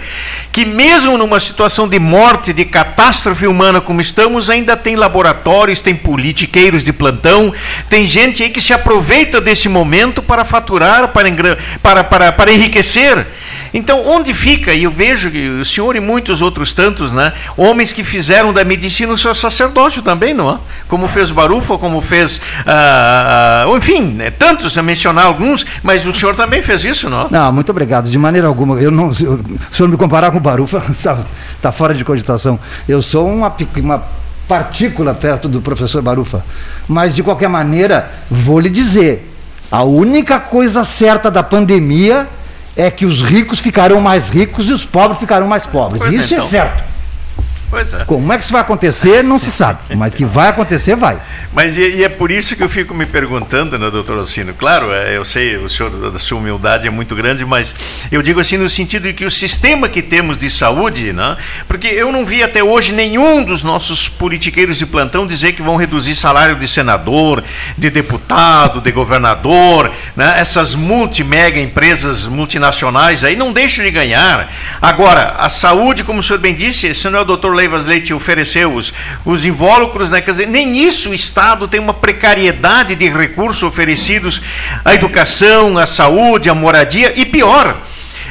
que 0.53 0.65
mesmo 0.65 1.17
numa 1.17 1.41
situação 1.41 1.89
de 1.89 1.99
morte, 1.99 2.53
de 2.53 2.65
catástrofe 2.65 3.47
humana 3.47 3.81
como 3.81 4.01
estamos, 4.01 4.51
ainda 4.51 4.77
tem 4.77 4.97
laboratórios, 4.97 5.81
tem 5.81 5.95
politiqueiros 5.95 6.85
de 6.85 6.93
plantão, 6.93 7.53
tem 7.89 8.07
gente 8.07 8.43
aí 8.43 8.51
que 8.51 8.61
se 8.61 8.73
aproveita 8.73 9.41
desse 9.41 9.69
momento 9.69 10.23
para 10.23 10.45
faturar, 10.45 11.09
para, 11.09 11.29
para, 11.83 12.05
para, 12.05 12.33
para 12.33 12.53
enriquecer. 12.53 13.27
Então, 13.73 14.07
onde 14.07 14.35
fica, 14.35 14.73
e 14.73 14.85
eu 14.85 14.91
vejo 14.91 15.31
que 15.31 15.49
o 15.49 15.65
senhor 15.65 15.95
e 15.95 16.01
muitos 16.01 16.43
outros 16.43 16.73
tantos, 16.73 17.13
né, 17.13 17.33
homens 17.57 17.93
que 17.93 18.03
fizeram 18.03 18.53
da 18.53 18.65
medicina 18.65 19.13
o 19.13 19.19
seu 19.19 19.35
sacerdócio 19.35 20.03
também, 20.03 20.35
não 20.35 20.51
é? 20.51 20.59
Como 20.89 21.07
fez 21.09 21.31
Barufa, 21.31 21.79
como 21.79 22.01
fez, 22.01 22.41
ah, 22.67 23.65
ah, 23.67 23.77
enfim, 23.77 24.03
né, 24.03 24.31
tantos, 24.31 24.77
a 24.77 24.83
mencionar 24.83 25.27
alguns, 25.27 25.65
mas 25.83 26.05
o 26.05 26.13
senhor 26.13 26.35
também 26.35 26.63
fez 26.63 26.85
isso, 26.85 27.09
não? 27.09 27.29
Não, 27.31 27.53
muito 27.53 27.71
obrigado, 27.71 28.09
de 28.09 28.19
maneira 28.19 28.49
alguma. 28.49 28.81
Eu 28.81 28.91
não, 28.91 29.13
se 29.13 29.25
o 29.27 29.41
senhor 29.71 29.89
me 29.89 29.97
comparar 29.97 30.31
com 30.31 30.41
Barufa, 30.41 30.83
está, 30.91 31.19
está 31.57 31.71
fora 31.71 31.95
de 31.95 32.05
cogitação. 32.05 32.59
Eu 32.89 33.01
sou 33.01 33.29
uma, 33.29 33.55
uma 33.77 34.05
partícula 34.49 35.15
perto 35.15 35.49
do 35.49 35.61
professor 35.61 36.03
Barufa. 36.03 36.45
Mas, 36.89 37.15
de 37.15 37.23
qualquer 37.23 37.49
maneira, 37.49 38.11
vou 38.29 38.59
lhe 38.59 38.69
dizer, 38.69 39.33
a 39.71 39.85
única 39.85 40.41
coisa 40.41 40.85
certa 40.85 41.31
da 41.31 41.41
pandemia 41.43 42.27
é 42.81 42.91
que 42.91 43.05
os 43.05 43.21
ricos 43.21 43.59
ficarão 43.59 44.01
mais 44.01 44.29
ricos 44.29 44.69
e 44.69 44.73
os 44.73 44.85
pobres 44.85 45.19
ficarão 45.19 45.47
mais 45.47 45.67
pobres. 45.67 46.01
Pois 46.03 46.15
isso 46.15 46.23
é, 46.23 46.37
então. 46.37 46.47
é 46.47 46.49
certo. 46.49 46.90
Pois 47.71 47.95
é. 47.95 48.05
Como 48.05 48.33
é 48.33 48.37
que 48.37 48.43
isso 48.43 48.53
vai 48.53 48.63
acontecer, 48.63 49.23
não 49.23 49.39
se 49.39 49.51
sabe. 49.51 49.79
Mas 49.97 50.13
que 50.13 50.25
vai 50.25 50.49
acontecer, 50.49 50.97
vai. 50.97 51.21
Mas 51.53 51.79
e, 51.79 51.83
e 51.83 52.05
é 52.05 52.09
por 52.09 52.31
isso 52.33 52.57
que 52.57 52.65
eu 52.65 52.69
fico 52.69 52.93
me 52.93 53.07
perguntando, 53.07 53.79
né, 53.79 53.89
doutor 53.89 54.19
Ossino? 54.19 54.53
Claro, 54.53 54.93
é, 54.93 55.17
eu 55.17 55.25
sei, 55.25 55.57
o 55.57 55.71
senhor, 55.71 56.11
da 56.11 56.19
sua 56.19 56.39
humildade 56.39 56.89
é 56.89 56.91
muito 56.91 57.15
grande, 57.15 57.45
mas 57.45 57.73
eu 58.11 58.23
digo 58.23 58.41
assim 58.41 58.57
no 58.57 58.69
sentido 58.69 59.05
de 59.05 59.13
que 59.13 59.25
o 59.25 59.31
sistema 59.31 59.89
que 59.89 60.03
temos 60.03 60.37
de 60.37 60.51
saúde, 60.51 61.13
né, 61.13 61.37
porque 61.69 61.87
eu 61.87 62.11
não 62.11 62.27
vi 62.27 62.43
até 62.43 62.63
hoje 62.63 62.93
nenhum 62.93 63.45
dos 63.45 63.63
nossos 63.63 64.09
politiqueiros 64.09 64.77
de 64.77 64.85
plantão 64.85 65.25
dizer 65.25 65.53
que 65.53 65.63
vão 65.63 65.77
reduzir 65.77 66.17
salário 66.17 66.57
de 66.57 66.67
senador, 66.67 67.45
de 67.79 67.89
deputado, 67.89 68.81
de 68.81 68.91
governador, 68.91 69.93
né, 70.17 70.35
essas 70.41 70.75
multi-mega 70.75 71.61
empresas 71.61 72.27
multinacionais 72.27 73.23
aí 73.23 73.37
não 73.37 73.53
deixam 73.53 73.85
de 73.85 73.93
ganhar. 73.93 74.53
Agora, 74.83 75.37
a 75.39 75.49
saúde, 75.49 76.03
como 76.03 76.19
o 76.19 76.23
senhor 76.23 76.41
bem 76.41 76.55
disse, 76.55 76.89
esse 76.89 77.09
não 77.09 77.21
é 77.21 77.23
o 77.23 77.25
doutor 77.25 77.60
Leivas 77.61 77.85
Leite 77.85 78.15
ofereceu 78.15 78.75
os, 78.75 78.93
os 79.25 79.45
invólucros, 79.45 80.11
né? 80.11 80.23
Quer 80.23 80.31
dizer, 80.31 80.47
nem 80.47 80.79
isso 80.79 81.11
o 81.11 81.15
Estado 81.15 81.69
tem 81.69 81.79
uma 81.79 81.93
precariedade 81.93 82.95
de 82.95 83.09
recursos 83.09 83.63
oferecidos 83.63 84.41
à 84.83 84.95
educação, 84.95 85.77
à 85.77 85.87
saúde, 85.87 86.49
à 86.49 86.55
moradia 86.55 87.13
e 87.15 87.27
pior. 87.27 87.77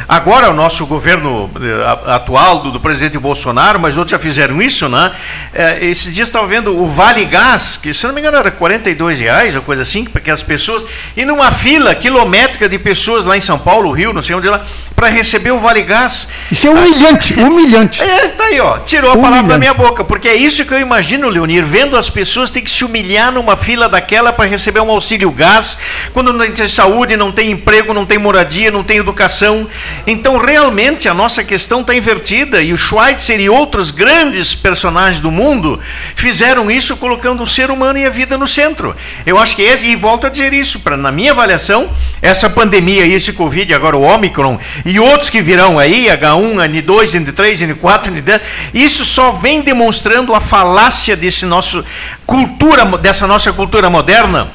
Agora, 0.07 0.49
o 0.49 0.53
nosso 0.53 0.85
governo 0.85 1.51
eh, 1.61 2.11
atual, 2.11 2.61
do, 2.61 2.71
do, 2.71 2.79
presidente 2.79 3.17
Bolsonaro, 3.19 3.79
mas 3.79 3.97
outros 3.97 4.11
já 4.11 4.17
fizeram 4.17 4.61
isso, 4.61 4.87
né? 4.87 5.11
É, 5.53 5.85
esses 5.85 6.13
dias 6.13 6.29
estava 6.29 6.47
vendo 6.47 6.75
o 6.75 6.87
Vale 6.87 7.25
Gás, 7.25 7.77
que 7.77 7.93
se 7.93 8.07
não 8.07 8.13
me 8.13 8.21
engano 8.21 8.37
era 8.37 8.49
42 8.49 9.19
reais, 9.19 9.55
ou 9.55 9.61
coisa 9.61 9.81
assim, 9.81 10.05
para 10.05 10.21
que 10.21 10.31
as 10.31 10.41
pessoas. 10.41 10.83
E 11.15 11.25
numa 11.25 11.51
fila 11.51 11.93
quilométrica 11.93 12.67
de 12.67 12.79
pessoas 12.79 13.25
lá 13.25 13.37
em 13.37 13.41
São 13.41 13.59
Paulo, 13.59 13.91
Rio, 13.91 14.13
não 14.13 14.21
sei 14.21 14.35
onde 14.35 14.47
lá, 14.47 14.65
para 14.99 15.07
receber 15.07 15.51
o 15.51 15.59
Vale 15.59 15.81
Gás. 15.83 16.27
Isso 16.51 16.67
é 16.67 16.71
humilhante, 16.71 17.33
humilhante. 17.39 18.03
É, 18.03 18.27
tá 18.27 18.43
aí, 18.43 18.59
ó. 18.59 18.79
Tirou 18.79 19.11
a 19.11 19.13
humilhante. 19.13 19.31
palavra 19.31 19.53
da 19.53 19.57
minha 19.57 19.73
boca, 19.73 20.03
porque 20.03 20.27
é 20.27 20.35
isso 20.35 20.65
que 20.65 20.73
eu 20.73 20.79
imagino, 20.79 21.29
Leonir, 21.29 21.63
vendo 21.63 21.95
as 21.95 22.09
pessoas 22.09 22.49
ter 22.49 22.61
que 22.61 22.69
se 22.69 22.83
humilhar 22.83 23.31
numa 23.31 23.55
fila 23.55 23.87
daquela 23.87 24.33
para 24.33 24.49
receber 24.49 24.81
um 24.81 24.91
auxílio 24.91 25.31
gás, 25.31 25.77
quando 26.11 26.33
não 26.33 26.51
tem 26.51 26.67
saúde, 26.67 27.15
não 27.15 27.31
tem 27.31 27.51
emprego, 27.51 27.93
não 27.93 28.05
tem 28.05 28.17
moradia, 28.17 28.71
não 28.71 28.83
tem 28.83 28.97
educação. 28.97 29.69
Então, 30.05 30.37
realmente, 30.37 31.07
a 31.07 31.13
nossa 31.13 31.45
questão 31.45 31.79
está 31.79 31.95
invertida 31.95 32.61
e 32.61 32.73
o 32.73 32.77
Schweitzer 32.77 33.39
e 33.39 33.49
outros 33.49 33.91
grandes 33.91 34.53
personagens 34.53 35.21
do 35.21 35.31
mundo 35.31 35.79
fizeram 36.13 36.69
isso 36.69 36.97
colocando 36.97 37.41
o 37.41 37.47
ser 37.47 37.71
humano 37.71 37.97
e 37.99 38.05
a 38.05 38.09
vida 38.09 38.37
no 38.37 38.49
centro. 38.49 38.93
Eu 39.25 39.39
acho 39.39 39.55
que, 39.55 39.63
é, 39.65 39.79
e 39.81 39.95
volto 39.95 40.27
a 40.27 40.29
dizer 40.29 40.51
isso, 40.51 40.81
pra, 40.81 40.97
na 40.97 41.09
minha 41.09 41.31
avaliação, 41.31 41.89
essa 42.21 42.49
pandemia 42.49 43.05
e 43.05 43.13
esse 43.13 43.31
Covid, 43.31 43.73
agora 43.73 43.95
o 43.95 44.01
Omicron, 44.01 44.59
e 44.89 44.99
outros 44.99 45.29
que 45.29 45.39
virão 45.39 45.77
aí, 45.77 46.07
H1, 46.07 46.83
N2, 46.83 47.23
N3, 47.23 47.75
N4, 47.75 48.07
N10, 48.07 48.41
isso 48.73 49.05
só 49.05 49.33
vem 49.33 49.61
demonstrando 49.61 50.33
a 50.33 50.41
falácia 50.41 51.15
desse 51.15 51.45
nosso 51.45 51.85
cultura, 52.25 52.83
dessa 52.97 53.27
nossa 53.27 53.53
cultura 53.53 53.87
moderna, 53.87 54.49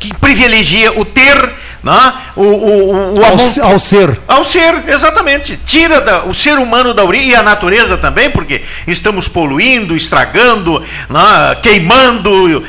que 0.00 0.12
privilegia 0.14 0.98
o 0.98 1.04
ter 1.04 1.52
né? 1.82 2.12
O, 2.36 2.42
o, 2.42 3.14
o, 3.14 3.24
ao, 3.24 3.32
ao, 3.70 3.78
ser. 3.78 4.18
Ao 4.28 4.44
ser, 4.44 4.88
exatamente. 4.88 5.58
Tira 5.66 6.00
da, 6.00 6.24
o 6.24 6.32
ser 6.32 6.58
humano 6.58 6.94
da 6.94 7.04
origem 7.04 7.30
e 7.30 7.34
a 7.34 7.42
natureza 7.42 7.96
também, 7.96 8.30
porque 8.30 8.62
estamos 8.86 9.28
poluindo, 9.28 9.94
estragando, 9.96 10.80
né? 11.10 11.56
queimando 11.60 12.58
uh, 12.58 12.62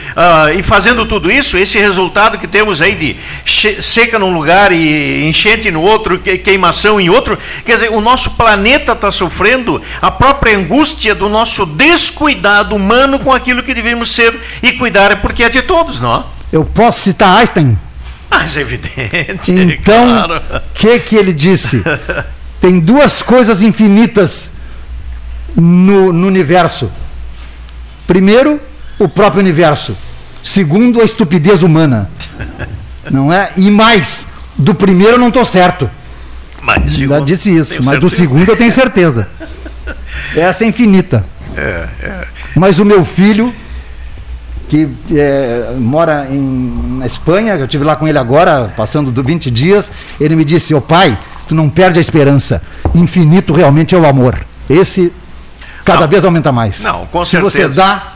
e 0.58 0.64
fazendo 0.64 1.06
tudo 1.06 1.32
isso. 1.32 1.58
Esse 1.58 1.80
resultado 1.80 2.38
que 2.38 2.48
temos 2.48 2.82
aí 2.82 2.96
de 2.96 3.82
seca 3.82 4.18
num 4.18 4.34
lugar 4.34 4.72
e 4.72 5.28
enchente 5.28 5.70
no 5.70 5.82
outro, 5.82 6.20
queimação 6.20 7.00
em 7.00 7.10
outro. 7.10 7.38
Quer 7.66 7.76
dizer, 7.76 7.92
o 7.92 8.02
nosso 8.02 8.32
planeta 8.32 8.94
está 8.94 9.12
sofrendo 9.12 9.82
a 10.02 10.10
própria 10.10 10.58
angústia 10.58 11.14
do 11.14 11.30
nosso 11.30 11.66
descuidado 11.66 12.76
humano 12.76 13.20
com 13.20 13.32
aquilo 13.32 13.64
que 13.64 13.74
devemos 13.74 14.12
ser 14.12 14.40
e 14.62 14.72
cuidar, 14.74 15.22
porque 15.22 15.44
é 15.44 15.50
de 15.50 15.62
todos, 15.62 16.00
não? 16.00 16.26
Eu 16.52 16.64
posso 16.64 17.02
citar 17.02 17.40
Einstein? 17.40 17.78
Mais 18.38 18.58
evidente. 18.58 19.52
Então, 19.52 20.06
o 20.06 20.26
claro. 20.26 20.42
que, 20.74 21.00
que 21.00 21.16
ele 21.16 21.34
disse? 21.34 21.84
Tem 22.60 22.80
duas 22.80 23.22
coisas 23.22 23.62
infinitas 23.62 24.52
no, 25.56 26.12
no 26.12 26.28
universo. 26.28 26.92
Primeiro, 28.08 28.60
o 29.00 29.08
próprio 29.08 29.42
universo. 29.42 29.96
Segundo, 30.44 31.02
a 31.02 31.04
estupidez 31.04 31.64
humana. 31.64 32.10
Não 33.10 33.32
é? 33.32 33.52
E 33.56 33.70
mais, 33.70 34.26
do 34.58 34.74
primeiro 34.74 35.14
eu 35.14 35.20
não 35.20 35.28
estou 35.28 35.46
certo. 35.46 35.90
Mas 36.62 36.94
Já 36.94 37.20
disse 37.20 37.56
isso, 37.56 37.74
mas 37.76 37.84
certeza. 37.84 38.00
do 38.00 38.10
segundo 38.10 38.50
eu 38.50 38.56
tenho 38.56 38.72
certeza. 38.72 39.28
Essa 40.36 40.64
é 40.64 40.68
infinita. 40.68 41.24
É, 41.56 41.88
é. 42.02 42.28
Mas 42.56 42.80
o 42.80 42.86
meu 42.86 43.04
filho 43.04 43.54
que 44.74 44.90
é, 45.16 45.76
mora 45.78 46.26
em, 46.32 46.98
na 46.98 47.06
Espanha, 47.06 47.54
eu 47.54 47.66
estive 47.66 47.84
lá 47.84 47.96
com 47.96 48.08
ele 48.08 48.18
agora, 48.18 48.74
passando 48.76 49.12
do 49.12 49.22
20 49.22 49.52
dias, 49.52 49.92
ele 50.20 50.36
me 50.36 50.44
disse, 50.44 50.74
ô 50.74 50.80
oh, 50.80 50.82
pai, 50.82 51.16
tu 51.48 51.54
não 51.54 51.70
perde 51.70 52.00
a 52.00 52.02
esperança, 52.02 52.60
infinito 52.96 53.54
realmente 53.54 53.94
é 53.94 53.98
o 54.00 54.04
amor. 54.04 54.44
Esse 54.68 55.14
cada 55.86 56.02
não, 56.02 56.08
vez 56.08 56.26
aumenta 56.26 56.52
mais. 56.52 56.80
Não, 56.80 57.06
com 57.06 57.24
certeza. 57.24 57.52
Se 57.52 57.68
você 57.68 57.76
dá, 57.76 58.14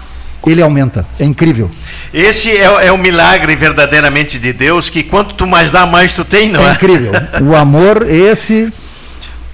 ele 0.47 0.59
aumenta. 0.59 1.05
É 1.19 1.25
incrível. 1.25 1.69
Esse 2.11 2.49
é, 2.49 2.87
é 2.87 2.91
o 2.91 2.97
milagre 2.97 3.55
verdadeiramente 3.55 4.39
de 4.39 4.51
Deus, 4.51 4.89
que 4.89 5.03
quanto 5.03 5.35
tu 5.35 5.45
mais 5.45 5.69
dá, 5.69 5.85
mais 5.85 6.15
tu 6.15 6.25
tem, 6.25 6.49
não 6.49 6.65
é? 6.65 6.71
É 6.71 6.73
incrível. 6.73 7.11
O 7.39 7.55
amor, 7.55 8.09
esse 8.09 8.73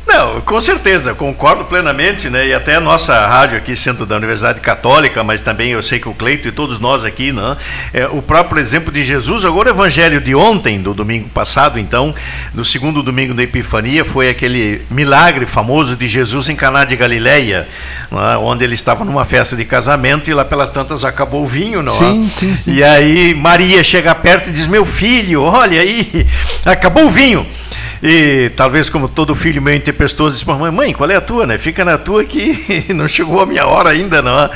não, 0.05 0.41
com 0.41 0.59
certeza, 0.59 1.13
concordo 1.13 1.63
plenamente, 1.65 2.29
né? 2.29 2.47
E 2.47 2.53
até 2.53 2.75
a 2.75 2.81
nossa 2.81 3.25
rádio 3.25 3.57
aqui, 3.57 3.75
centro 3.75 4.05
da 4.05 4.17
Universidade 4.17 4.59
Católica, 4.59 5.23
mas 5.23 5.41
também 5.41 5.71
eu 5.71 5.81
sei 5.81 5.97
que 5.97 6.09
o 6.09 6.13
Cleito 6.13 6.47
e 6.47 6.51
todos 6.51 6.79
nós 6.79 7.05
aqui, 7.05 7.31
né? 7.31 7.55
É, 7.93 8.05
o 8.07 8.21
próprio 8.21 8.61
exemplo 8.61 8.91
de 8.91 9.03
Jesus, 9.03 9.45
agora 9.45 9.69
o 9.69 9.71
evangelho 9.71 10.19
de 10.19 10.35
ontem, 10.35 10.81
do 10.81 10.93
domingo 10.93 11.29
passado, 11.29 11.79
então, 11.79 12.13
do 12.53 12.65
segundo 12.65 13.01
domingo 13.01 13.33
da 13.33 13.43
Epifania, 13.43 14.03
foi 14.03 14.29
aquele 14.29 14.85
milagre 14.89 15.45
famoso 15.45 15.95
de 15.95 16.07
Jesus 16.07 16.49
em 16.49 16.55
Caná 16.55 16.83
de 16.83 16.95
Galileia, 16.95 17.67
né? 18.11 18.37
onde 18.37 18.63
ele 18.63 18.75
estava 18.75 19.05
numa 19.05 19.23
festa 19.23 19.55
de 19.55 19.63
casamento 19.63 20.29
e 20.29 20.33
lá 20.33 20.43
pelas 20.43 20.69
tantas 20.69 21.05
acabou 21.05 21.43
o 21.43 21.47
vinho, 21.47 21.81
não 21.81 21.93
é? 21.93 21.97
sim, 21.97 22.31
sim, 22.35 22.57
sim. 22.57 22.73
E 22.73 22.83
aí 22.83 23.33
Maria 23.33 23.83
chega 23.83 24.13
perto 24.13 24.49
e 24.49 24.51
diz: 24.51 24.67
Meu 24.67 24.85
filho, 24.85 25.43
olha 25.43 25.79
aí, 25.79 26.27
acabou 26.65 27.05
o 27.05 27.09
vinho. 27.09 27.47
E 28.05 28.51
talvez, 28.57 28.89
como 28.89 29.07
todo 29.07 29.33
filho 29.33 29.61
meio 29.61 29.77
intempestuoso, 29.77 30.35
disse: 30.35 30.45
Mãe, 30.45 30.69
mãe, 30.69 30.91
qual 30.91 31.09
é 31.09 31.15
a 31.15 31.21
tua, 31.21 31.47
né? 31.47 31.57
Fica 31.57 31.85
na 31.85 31.97
tua 31.97 32.25
que 32.25 32.87
não 32.93 33.07
chegou 33.07 33.39
a 33.39 33.45
minha 33.45 33.65
hora 33.65 33.91
ainda, 33.91 34.21
não. 34.21 34.49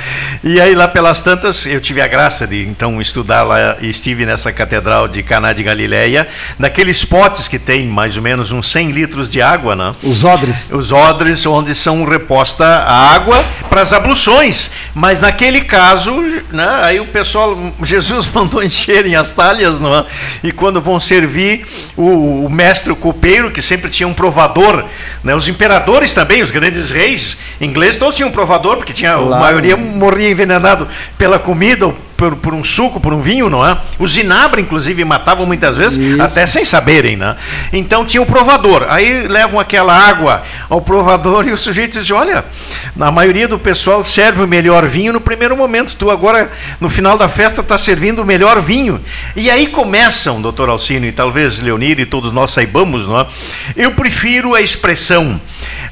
E 0.44 0.60
aí, 0.60 0.76
lá 0.76 0.86
pelas 0.86 1.22
tantas, 1.22 1.66
eu 1.66 1.80
tive 1.80 2.02
a 2.02 2.08
graça 2.08 2.46
de 2.46 2.68
então 2.68 3.00
estudar 3.00 3.44
lá 3.44 3.78
e 3.80 3.90
estive 3.90 4.26
nessa 4.26 4.52
catedral 4.52 5.08
de 5.08 5.24
Caná 5.24 5.54
de 5.54 5.64
Galileia, 5.64 6.28
naqueles 6.60 7.06
potes 7.06 7.48
que 7.48 7.58
tem 7.58 7.88
mais 7.88 8.18
ou 8.18 8.22
menos 8.22 8.52
uns 8.52 8.70
100 8.70 8.92
litros 8.92 9.30
de 9.30 9.42
água, 9.42 9.78
né? 9.78 9.96
Os 10.04 10.26
odres. 10.26 10.70
Os 10.70 10.92
odres, 10.92 11.46
onde 11.46 11.74
são 11.74 12.04
reposta 12.04 12.66
a 12.66 13.14
água 13.14 13.42
para 13.70 13.82
as 13.82 13.94
abluções. 13.94 14.72
Mas 14.94 15.22
naquele 15.22 15.62
caso, 15.62 16.12
né, 16.52 16.80
aí 16.82 17.00
o 17.00 17.06
pessoal, 17.06 17.58
Jesus 17.82 18.28
mandou 18.34 18.62
encherem 18.62 19.16
as 19.16 19.32
talhas, 19.32 19.80
não 19.80 19.96
é? 19.96 20.04
E 20.44 20.52
quando 20.52 20.82
vão 20.82 21.00
servir, 21.00 21.66
o, 21.96 22.44
o 22.46 22.50
mestre 22.50 22.92
o 22.92 22.96
copeiro 22.96 23.37
que 23.52 23.62
sempre 23.62 23.90
tinha 23.90 24.08
um 24.08 24.14
provador, 24.14 24.84
né? 25.24 25.36
os 25.36 25.48
imperadores 25.48 26.14
também, 26.14 26.42
os 26.42 26.52
grandes 26.52 26.92
reis 26.92 27.38
ingleses, 27.62 27.98
todos 27.98 28.16
tinham 28.16 28.30
um 28.30 28.32
provador, 28.32 28.78
porque 28.78 28.94
tinha, 28.94 29.14
claro. 29.14 29.34
a 29.34 29.40
maioria 29.40 29.78
morria 29.78 30.30
envenenado 30.30 30.88
pela 31.18 31.40
comida 31.40 31.94
por, 32.18 32.36
por, 32.36 32.54
um 32.54 32.64
suco, 32.64 33.00
por 33.00 33.14
um 33.14 33.22
vinho, 33.22 33.50
não 33.50 33.66
é? 33.66 33.78
O 34.00 34.08
zinabre, 34.08 34.62
inclusive, 34.62 35.06
matavam 35.06 35.46
muitas 35.46 35.78
vezes, 35.78 35.98
Isso. 35.98 36.22
até 36.22 36.48
sem 36.48 36.66
saberem, 36.66 37.16
né? 37.16 37.38
Então 37.72 38.04
tinha 38.04 38.22
o 38.22 38.26
provador. 38.26 38.88
Aí 38.90 39.28
levam 39.28 39.60
aquela 39.60 39.96
água 39.96 40.42
ao 40.68 40.82
provador 40.82 41.48
e 41.48 41.52
o 41.52 41.58
sujeito 41.58 42.00
diz: 42.00 42.10
Olha, 42.10 42.44
na 42.96 43.12
maioria 43.12 43.48
do 43.48 43.60
pessoal 43.60 44.04
serve 44.04 44.42
o 44.42 44.48
melhor 44.48 44.86
vinho 44.88 45.14
no 45.14 45.22
primeiro 45.22 45.56
momento. 45.56 45.96
Tu 45.96 46.10
agora, 46.10 46.52
no 46.82 46.90
final 46.90 47.18
da 47.18 47.30
festa, 47.30 47.62
está 47.62 47.78
servindo 47.78 48.24
o 48.24 48.26
melhor 48.26 48.60
vinho. 48.62 49.00
E 49.36 49.52
aí 49.52 49.68
começam, 49.68 50.42
doutor 50.42 50.70
Alcino, 50.70 51.06
e 51.06 51.12
talvez 51.12 51.60
Leonir 51.60 52.00
e 52.00 52.06
todos 52.06 52.32
nós 52.32 52.52
saibamos, 52.52 53.06
não 53.06 53.20
é? 53.20 53.28
Eu 53.76 53.92
prefiro 53.92 54.56
a 54.56 54.62
expressão 54.62 55.40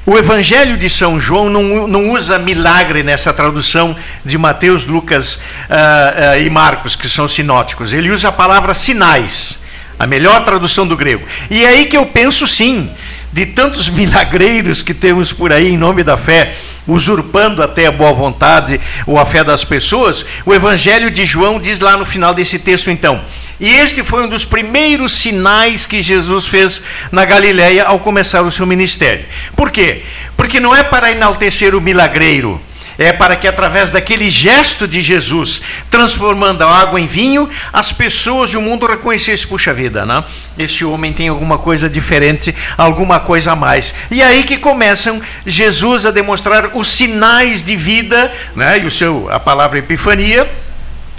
o 0.06 0.16
Evangelho 0.16 0.76
de 0.76 0.88
São 0.88 1.18
João 1.18 1.50
não, 1.50 1.88
não 1.88 2.10
usa 2.12 2.38
milagre 2.38 3.02
nessa 3.02 3.32
tradução 3.32 3.96
de 4.24 4.38
Mateus, 4.38 4.86
Lucas 4.86 5.34
uh, 5.34 6.15
uh, 6.16 6.40
e 6.40 6.48
Marcos, 6.48 6.96
que 6.96 7.08
são 7.08 7.28
sinóticos. 7.28 7.92
Ele 7.92 8.10
usa 8.10 8.28
a 8.28 8.32
palavra 8.32 8.74
sinais, 8.74 9.64
a 9.98 10.06
melhor 10.06 10.44
tradução 10.44 10.86
do 10.86 10.96
grego. 10.96 11.26
E 11.50 11.64
é 11.64 11.68
aí 11.68 11.86
que 11.86 11.96
eu 11.96 12.06
penso 12.06 12.46
sim, 12.46 12.90
de 13.32 13.46
tantos 13.46 13.88
milagreiros 13.90 14.82
que 14.82 14.94
temos 14.94 15.32
por 15.32 15.52
aí 15.52 15.68
em 15.68 15.78
nome 15.78 16.02
da 16.02 16.16
fé, 16.16 16.56
usurpando 16.86 17.62
até 17.62 17.86
a 17.86 17.92
boa 17.92 18.12
vontade 18.12 18.80
ou 19.06 19.18
a 19.18 19.26
fé 19.26 19.42
das 19.42 19.64
pessoas, 19.64 20.24
o 20.44 20.54
Evangelho 20.54 21.10
de 21.10 21.24
João 21.24 21.60
diz 21.60 21.80
lá 21.80 21.96
no 21.96 22.06
final 22.06 22.32
desse 22.32 22.58
texto, 22.58 22.90
então. 22.90 23.20
E 23.58 23.70
este 23.70 24.04
foi 24.04 24.22
um 24.22 24.28
dos 24.28 24.44
primeiros 24.44 25.12
sinais 25.12 25.86
que 25.86 26.02
Jesus 26.02 26.46
fez 26.46 26.82
na 27.10 27.24
Galiléia 27.24 27.84
ao 27.84 27.98
começar 27.98 28.42
o 28.42 28.52
seu 28.52 28.66
ministério. 28.66 29.24
Por 29.56 29.70
quê? 29.70 30.02
Porque 30.36 30.60
não 30.60 30.74
é 30.74 30.82
para 30.82 31.10
enaltecer 31.10 31.74
o 31.74 31.80
milagreiro, 31.80 32.60
é 32.98 33.12
para 33.12 33.36
que 33.36 33.46
através 33.46 33.90
daquele 33.90 34.30
gesto 34.30 34.86
de 34.86 35.00
Jesus, 35.00 35.62
transformando 35.90 36.62
a 36.62 36.70
água 36.70 37.00
em 37.00 37.06
vinho, 37.06 37.48
as 37.72 37.92
pessoas 37.92 38.50
e 38.50 38.56
o 38.56 38.62
mundo 38.62 38.86
reconhecessem, 38.86 39.46
puxa 39.46 39.72
vida, 39.72 40.04
né? 40.06 40.24
Este 40.58 40.84
homem 40.84 41.12
tem 41.12 41.28
alguma 41.28 41.58
coisa 41.58 41.88
diferente, 41.88 42.54
alguma 42.76 43.20
coisa 43.20 43.52
a 43.52 43.56
mais. 43.56 43.94
E 44.10 44.22
aí 44.22 44.44
que 44.44 44.56
começam 44.56 45.20
Jesus 45.44 46.06
a 46.06 46.10
demonstrar 46.10 46.76
os 46.76 46.88
sinais 46.88 47.64
de 47.64 47.76
vida, 47.76 48.32
né? 48.54 48.78
E 48.78 48.86
o 48.86 48.90
seu 48.90 49.28
a 49.30 49.38
palavra 49.38 49.78
epifania 49.78 50.48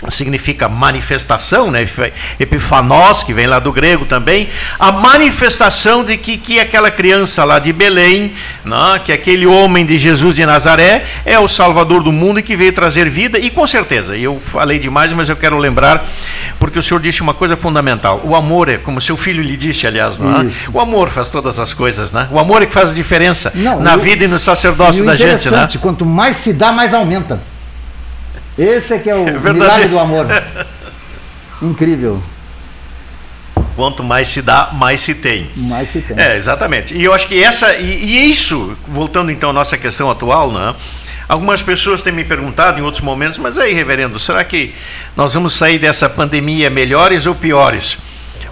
significa 0.10 0.70
manifestação, 0.70 1.72
né? 1.72 1.88
Epifanos, 2.40 3.24
que 3.24 3.34
vem 3.34 3.48
lá 3.48 3.60
do 3.60 3.72
grego 3.72 4.06
também, 4.06 4.48
a 4.80 4.92
manifestação 4.92 6.04
de 6.04 6.18
que, 6.18 6.38
que 6.38 6.60
aquela 6.60 6.92
criança 6.92 7.44
lá 7.44 7.58
de 7.58 7.74
Belém, 7.74 8.32
né? 8.64 9.02
que 9.04 9.12
aquele 9.12 9.48
homem 9.48 9.86
de 9.86 9.98
Jesus 9.98 10.36
de 10.36 10.46
Nazaré 10.46 11.04
é 11.26 11.40
o 11.40 11.48
Salvador 11.48 12.04
do 12.04 12.12
mundo 12.12 12.40
e 12.40 12.44
que 12.44 12.56
veio 12.56 12.72
trazer 12.74 13.10
vida, 13.10 13.40
e 13.40 13.50
com 13.50 13.66
certeza, 13.66 14.16
eu 14.16 14.40
falei 14.40 14.78
demais, 14.78 15.12
mas 15.14 15.30
eu 15.30 15.36
quero 15.36 15.58
lembrar, 15.58 16.06
porque 16.60 16.78
o 16.78 16.84
Senhor 16.84 17.00
disse 17.00 17.22
uma 17.22 17.34
coisa 17.34 17.58
fundamental, 17.58 18.22
o 18.24 18.36
amor 18.36 18.70
é, 18.70 18.78
como 18.78 19.02
seu 19.02 19.18
filho 19.18 19.42
lhe 19.42 19.58
disse, 19.58 19.88
aliás, 19.88 20.20
né? 20.20 20.52
o 20.72 20.80
amor 20.80 21.10
faz 21.10 21.30
todas 21.30 21.58
as 21.58 21.74
coisas, 21.74 22.12
né? 22.12 22.28
o 22.32 22.38
amor 22.38 22.62
é 22.62 22.68
que 22.68 22.74
faz 22.74 22.92
a 22.92 22.94
diferença 22.94 23.52
Não, 23.56 23.80
na 23.80 23.96
vida 23.96 24.26
e 24.26 24.28
no 24.28 24.38
sacerdócio 24.38 25.04
da 25.04 25.16
gente. 25.16 25.50
Né? 25.50 25.68
Quanto 25.82 26.06
mais 26.06 26.38
se 26.38 26.54
dá, 26.54 26.72
mais 26.72 26.94
aumenta. 26.94 27.40
Esse 28.58 28.96
é 28.96 29.00
que 29.00 29.10
é 29.10 29.16
o 29.16 29.28
é 29.28 29.54
milagre 29.54 29.88
do 29.88 30.00
amor. 30.00 30.26
Incrível. 31.62 32.22
Quanto 33.76 34.04
mais 34.04 34.28
se 34.28 34.42
dá, 34.42 34.70
mais 34.74 35.02
se 35.02 35.14
tem. 35.14 35.52
Mais 35.56 35.90
se 35.90 36.02
tem. 36.02 36.20
É, 36.20 36.36
exatamente. 36.36 36.96
E 36.96 37.04
eu 37.04 37.14
acho 37.14 37.28
que 37.28 37.44
essa. 37.44 37.76
E, 37.76 38.06
e 38.06 38.32
isso, 38.32 38.76
voltando 38.88 39.30
então 39.30 39.52
à 39.52 39.54
nossa 39.54 39.78
questão 39.78 40.10
atual, 40.10 40.52
né? 40.52 40.74
Algumas 41.30 41.62
pessoas 41.62 42.02
têm 42.02 42.14
me 42.14 42.24
perguntado 42.24 42.80
em 42.80 42.82
outros 42.82 43.04
momentos, 43.04 43.38
mas 43.38 43.58
aí, 43.60 43.74
reverendo, 43.74 44.18
será 44.20 44.44
que 44.44 44.74
nós 45.16 45.34
vamos 45.34 45.54
sair 45.54 45.78
dessa 45.78 46.10
pandemia 46.10 46.70
melhores 46.70 47.26
ou 47.26 47.36
piores? 47.36 47.98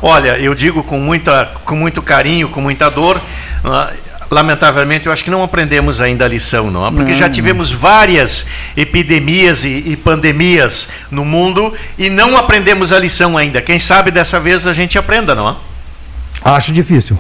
Olha, 0.02 0.38
eu 0.38 0.54
digo 0.54 0.84
com, 0.84 1.00
muita, 1.00 1.52
com 1.64 1.76
muito 1.76 2.02
carinho, 2.02 2.50
com 2.50 2.60
muita 2.60 2.90
dor, 2.92 3.20
né? 3.64 3.94
Lamentavelmente, 4.30 5.06
eu 5.06 5.12
acho 5.14 5.24
que 5.24 5.30
não 5.30 5.44
aprendemos 5.44 6.02
ainda 6.02 6.26
a 6.26 6.28
lição, 6.28 6.72
não, 6.72 6.94
porque 6.94 7.12
não, 7.12 7.18
já 7.18 7.30
tivemos 7.30 7.72
não. 7.72 7.80
várias 7.80 8.46
epidemias 8.76 9.64
e, 9.64 9.84
e, 9.86 9.96
pandemias 9.96 10.90
no 11.12 11.24
mundo 11.24 11.74
e 11.98 12.10
não 12.10 12.36
aprendemos 12.38 12.92
a 12.92 13.00
lição 13.00 13.38
ainda. 13.38 13.62
Quem 13.62 13.80
sabe 13.80 14.12
dessa 14.12 14.40
vez 14.40 14.66
a 14.66 14.74
gente 14.74 14.98
aprenda, 14.98 15.36
não 15.36 15.50
é? 15.50 15.56
Acho 16.44 16.72
difícil. 16.72 17.18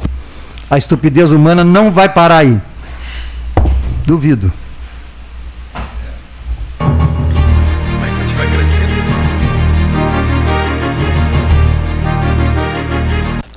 A 0.69 0.77
estupidez 0.77 1.31
humana 1.31 1.63
não 1.63 1.91
vai 1.91 2.09
parar 2.09 2.37
aí. 2.37 2.59
Duvido. 4.05 4.51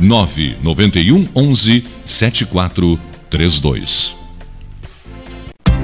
991 0.00 1.26
11 1.34 1.84
7432. 2.06 4.16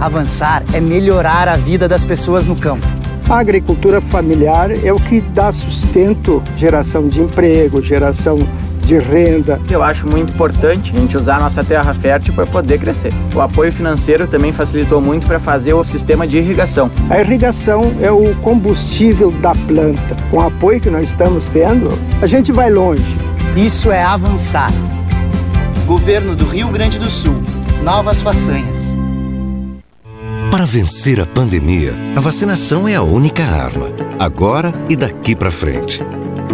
Avançar 0.00 0.62
é 0.72 0.80
melhorar 0.80 1.48
a 1.48 1.56
vida 1.56 1.88
das 1.88 2.04
pessoas 2.04 2.46
no 2.46 2.54
campo 2.56 2.86
A 3.28 3.38
agricultura 3.38 4.00
familiar 4.00 4.70
é 4.84 4.92
o 4.92 5.00
que 5.00 5.20
dá 5.20 5.50
sustento, 5.50 6.42
geração 6.58 7.08
de 7.08 7.20
emprego, 7.20 7.80
geração 7.80 8.38
de 8.84 8.98
renda. 8.98 9.60
Eu 9.70 9.82
acho 9.82 10.06
muito 10.06 10.32
importante 10.32 10.92
a 10.94 11.00
gente 11.00 11.16
usar 11.16 11.36
a 11.36 11.40
nossa 11.40 11.64
terra 11.64 11.94
fértil 11.94 12.34
para 12.34 12.46
poder 12.46 12.78
crescer. 12.78 13.12
O 13.34 13.40
apoio 13.40 13.72
financeiro 13.72 14.26
também 14.26 14.52
facilitou 14.52 15.00
muito 15.00 15.26
para 15.26 15.40
fazer 15.40 15.72
o 15.74 15.82
sistema 15.82 16.26
de 16.26 16.38
irrigação. 16.38 16.90
A 17.10 17.20
irrigação 17.20 17.82
é 18.00 18.10
o 18.10 18.34
combustível 18.36 19.30
da 19.32 19.52
planta. 19.66 20.16
Com 20.30 20.38
o 20.38 20.46
apoio 20.46 20.80
que 20.80 20.90
nós 20.90 21.08
estamos 21.08 21.48
tendo, 21.48 21.90
a 22.20 22.26
gente 22.26 22.52
vai 22.52 22.70
longe. 22.70 23.16
Isso 23.56 23.90
é 23.90 24.02
avançar. 24.02 24.72
Governo 25.86 26.34
do 26.34 26.44
Rio 26.44 26.68
Grande 26.68 26.98
do 26.98 27.10
Sul. 27.10 27.42
Novas 27.82 28.22
façanhas. 28.22 28.96
Para 30.50 30.64
vencer 30.64 31.20
a 31.20 31.26
pandemia, 31.26 31.92
a 32.16 32.20
vacinação 32.20 32.86
é 32.86 32.94
a 32.94 33.02
única 33.02 33.42
arma, 33.42 33.88
agora 34.20 34.72
e 34.88 34.94
daqui 34.94 35.34
para 35.34 35.50
frente. 35.50 36.00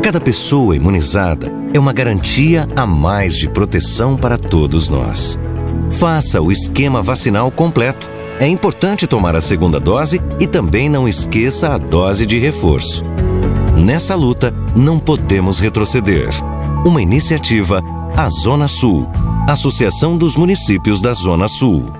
Cada 0.02 0.18
pessoa 0.18 0.74
imunizada 0.74 1.52
é 1.74 1.78
uma 1.78 1.92
garantia 1.92 2.66
a 2.74 2.86
mais 2.86 3.36
de 3.36 3.48
proteção 3.50 4.16
para 4.16 4.38
todos 4.38 4.88
nós. 4.88 5.38
Faça 5.90 6.40
o 6.40 6.50
esquema 6.50 7.02
vacinal 7.02 7.50
completo. 7.50 8.08
É 8.38 8.46
importante 8.46 9.06
tomar 9.06 9.36
a 9.36 9.42
segunda 9.42 9.78
dose 9.78 10.18
e 10.40 10.46
também 10.46 10.88
não 10.88 11.06
esqueça 11.06 11.74
a 11.74 11.78
dose 11.78 12.24
de 12.24 12.38
reforço. 12.38 13.04
Nessa 13.78 14.14
luta, 14.14 14.54
não 14.74 14.98
podemos 14.98 15.60
retroceder. 15.60 16.30
Uma 16.84 17.02
iniciativa, 17.02 17.82
a 18.16 18.26
Zona 18.30 18.68
Sul, 18.68 19.06
Associação 19.46 20.16
dos 20.16 20.34
Municípios 20.34 21.02
da 21.02 21.12
Zona 21.12 21.46
Sul. 21.46 21.99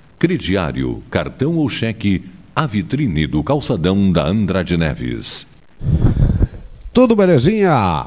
crediário, 0.21 1.01
cartão 1.09 1.55
ou 1.57 1.67
cheque, 1.67 2.23
a 2.55 2.67
vitrine 2.67 3.25
do 3.25 3.41
calçadão 3.41 4.11
da 4.11 4.23
Andrade 4.23 4.77
Neves. 4.77 5.47
Tudo 6.93 7.15
belezinha? 7.15 8.05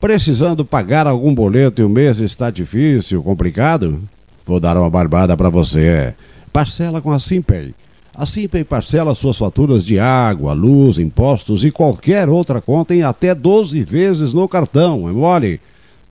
Precisando 0.00 0.64
pagar 0.64 1.08
algum 1.08 1.34
boleto 1.34 1.82
e 1.82 1.84
o 1.84 1.88
mês 1.88 2.20
está 2.20 2.52
difícil, 2.52 3.20
complicado? 3.20 4.00
Vou 4.46 4.60
dar 4.60 4.76
uma 4.76 4.88
barbada 4.88 5.36
para 5.36 5.48
você. 5.48 6.14
Parcela 6.52 7.02
com 7.02 7.10
a 7.10 7.18
Simpay. 7.18 7.74
A 8.14 8.24
Simpay 8.24 8.62
parcela 8.62 9.12
suas 9.12 9.36
faturas 9.36 9.84
de 9.84 9.98
água, 9.98 10.52
luz, 10.52 11.00
impostos 11.00 11.64
e 11.64 11.72
qualquer 11.72 12.28
outra 12.28 12.60
conta 12.60 12.94
em 12.94 13.02
até 13.02 13.34
12 13.34 13.82
vezes 13.82 14.32
no 14.32 14.46
cartão, 14.46 15.08
é 15.08 15.12
mole? 15.12 15.60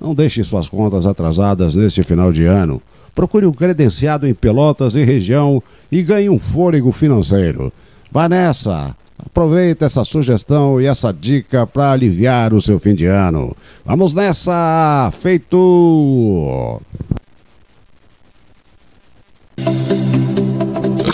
Não 0.02 0.14
deixe 0.14 0.44
suas 0.44 0.68
contas 0.68 1.06
atrasadas 1.06 1.78
neste 1.78 2.04
final 2.04 2.34
de 2.34 2.44
ano. 2.44 2.82
Procure 3.16 3.46
um 3.46 3.54
credenciado 3.54 4.28
em 4.28 4.34
Pelotas 4.34 4.98
e 4.98 5.04
região 5.04 5.64
e 5.90 6.04
ganhe 6.04 6.30
um 6.30 6.38
fôlego 6.38 6.92
financeiro. 6.92 7.72
Vá 8.12 8.28
nessa! 8.28 8.94
Aproveita 9.18 9.86
essa 9.86 10.04
sugestão 10.04 10.80
e 10.80 10.86
essa 10.86 11.14
dica 11.14 11.66
para 11.66 11.92
aliviar 11.92 12.54
o 12.54 12.62
seu 12.62 12.78
fim 12.78 12.94
de 12.94 13.06
ano. 13.06 13.56
Vamos 13.86 14.14
nessa! 14.14 15.10
Feito! 15.14 16.82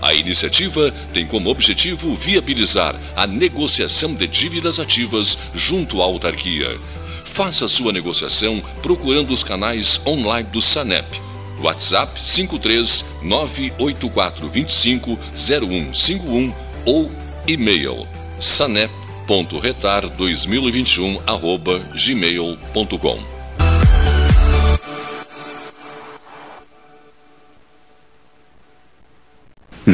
A 0.00 0.14
iniciativa 0.14 0.92
tem 1.12 1.26
como 1.26 1.50
objetivo 1.50 2.14
viabilizar 2.14 2.94
a 3.16 3.26
negociação 3.26 4.14
de 4.14 4.26
dívidas 4.26 4.78
ativas 4.78 5.38
junto 5.54 6.00
à 6.00 6.04
autarquia. 6.04 6.78
Faça 7.24 7.68
sua 7.68 7.92
negociação 7.92 8.62
procurando 8.82 9.32
os 9.32 9.42
canais 9.42 10.00
online 10.06 10.48
do 10.50 10.60
SANEP. 10.60 11.20
WhatsApp 11.60 12.24
53 12.24 13.04
98425 13.22 15.18
0151 15.34 16.52
ou 16.84 17.10
e-mail 17.46 18.06
sanep.retar2021 18.40 21.20
gmail.com 21.94 23.37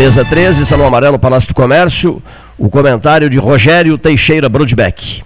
Mesa 0.00 0.24
13, 0.24 0.64
Salão 0.64 0.86
Amarelo, 0.86 1.18
Palácio 1.18 1.50
do 1.50 1.54
Comércio. 1.54 2.22
O 2.56 2.70
comentário 2.70 3.28
de 3.28 3.38
Rogério 3.38 3.98
Teixeira 3.98 4.48
Brudbeck. 4.48 5.22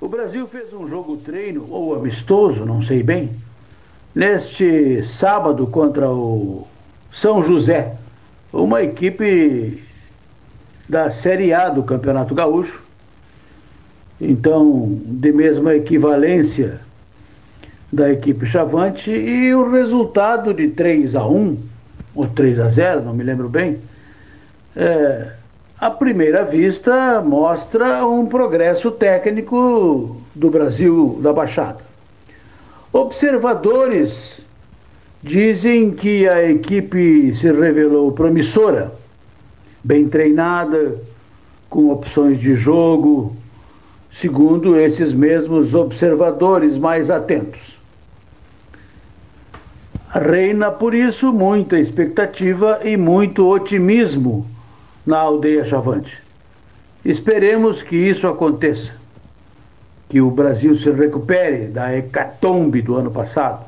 O 0.00 0.08
Brasil 0.08 0.46
fez 0.46 0.72
um 0.72 0.86
jogo 0.86 1.16
treino 1.16 1.66
ou 1.68 1.96
amistoso, 1.96 2.64
não 2.64 2.80
sei 2.80 3.02
bem, 3.02 3.28
neste 4.14 5.02
sábado 5.02 5.66
contra 5.66 6.08
o 6.08 6.64
São 7.10 7.42
José, 7.42 7.96
uma 8.52 8.84
equipe 8.84 9.82
da 10.88 11.10
Série 11.10 11.52
A 11.52 11.68
do 11.68 11.82
Campeonato 11.82 12.34
Gaúcho, 12.34 12.82
então 14.20 14.98
de 15.04 15.32
mesma 15.32 15.74
equivalência 15.74 16.80
da 17.92 18.10
equipe 18.10 18.46
Chavante, 18.46 19.10
e 19.10 19.54
o 19.54 19.70
resultado 19.70 20.52
de 20.52 20.68
3 20.68 21.14
a 21.14 21.26
1 21.26 21.58
ou 22.14 22.26
3 22.26 22.60
a 22.60 22.68
0 22.68 23.02
não 23.02 23.12
me 23.12 23.22
lembro 23.22 23.48
bem, 23.48 23.78
é, 24.74 25.28
à 25.78 25.90
primeira 25.90 26.44
vista 26.44 27.20
mostra 27.20 28.06
um 28.06 28.26
progresso 28.26 28.90
técnico 28.90 30.20
do 30.34 30.50
Brasil 30.50 31.18
da 31.22 31.32
Baixada. 31.32 31.78
Observadores 32.92 34.40
dizem 35.22 35.90
que 35.90 36.28
a 36.28 36.42
equipe 36.48 37.34
se 37.34 37.50
revelou 37.50 38.12
promissora, 38.12 38.92
bem 39.86 40.08
treinada, 40.08 41.00
com 41.70 41.92
opções 41.92 42.40
de 42.40 42.56
jogo, 42.56 43.36
segundo 44.10 44.76
esses 44.76 45.12
mesmos 45.12 45.74
observadores 45.74 46.76
mais 46.76 47.08
atentos. 47.08 47.60
Reina, 50.10 50.72
por 50.72 50.92
isso, 50.92 51.32
muita 51.32 51.78
expectativa 51.78 52.80
e 52.82 52.96
muito 52.96 53.48
otimismo 53.48 54.44
na 55.06 55.18
aldeia 55.18 55.64
Chavante. 55.64 56.20
Esperemos 57.04 57.80
que 57.80 57.94
isso 57.94 58.26
aconteça, 58.26 58.90
que 60.08 60.20
o 60.20 60.32
Brasil 60.32 60.76
se 60.76 60.90
recupere 60.90 61.66
da 61.66 61.96
hecatombe 61.96 62.82
do 62.82 62.96
ano 62.96 63.12
passado 63.12 63.64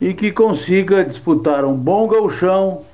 e 0.00 0.14
que 0.14 0.32
consiga 0.32 1.04
disputar 1.04 1.66
um 1.66 1.74
bom 1.74 2.08
gauchão 2.08 2.87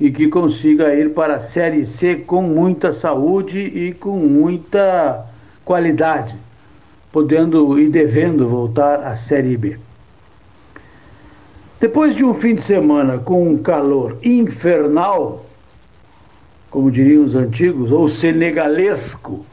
e 0.00 0.10
que 0.10 0.28
consiga 0.28 0.94
ir 0.94 1.10
para 1.10 1.36
a 1.36 1.40
Série 1.40 1.84
C 1.84 2.16
com 2.16 2.42
muita 2.42 2.92
saúde 2.92 3.58
e 3.58 3.92
com 3.92 4.16
muita 4.16 5.26
qualidade, 5.64 6.34
podendo 7.10 7.78
e 7.80 7.88
devendo 7.88 8.48
voltar 8.48 9.00
à 9.00 9.16
Série 9.16 9.56
B. 9.56 9.76
Depois 11.80 12.14
de 12.14 12.24
um 12.24 12.34
fim 12.34 12.54
de 12.54 12.62
semana 12.62 13.18
com 13.18 13.48
um 13.48 13.58
calor 13.58 14.18
infernal, 14.22 15.46
como 16.70 16.90
diriam 16.90 17.24
os 17.24 17.34
antigos, 17.34 17.90
ou 17.90 18.08
senegalesco, 18.08 19.44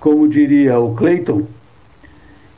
como 0.00 0.28
diria 0.28 0.78
o 0.78 0.94
Clayton, 0.94 1.42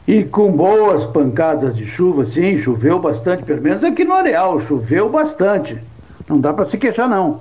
e 0.06 0.24
com 0.24 0.52
boas 0.52 1.04
pancadas 1.04 1.76
de 1.76 1.86
chuva, 1.86 2.24
sim, 2.24 2.56
choveu 2.56 2.98
bastante, 2.98 3.44
pelo 3.44 3.62
menos 3.62 3.84
aqui 3.84 4.04
no 4.04 4.14
Areal, 4.14 4.58
choveu 4.60 5.08
bastante. 5.08 5.78
Não 6.30 6.38
dá 6.38 6.54
para 6.54 6.64
se 6.64 6.78
queixar, 6.78 7.08
não. 7.08 7.40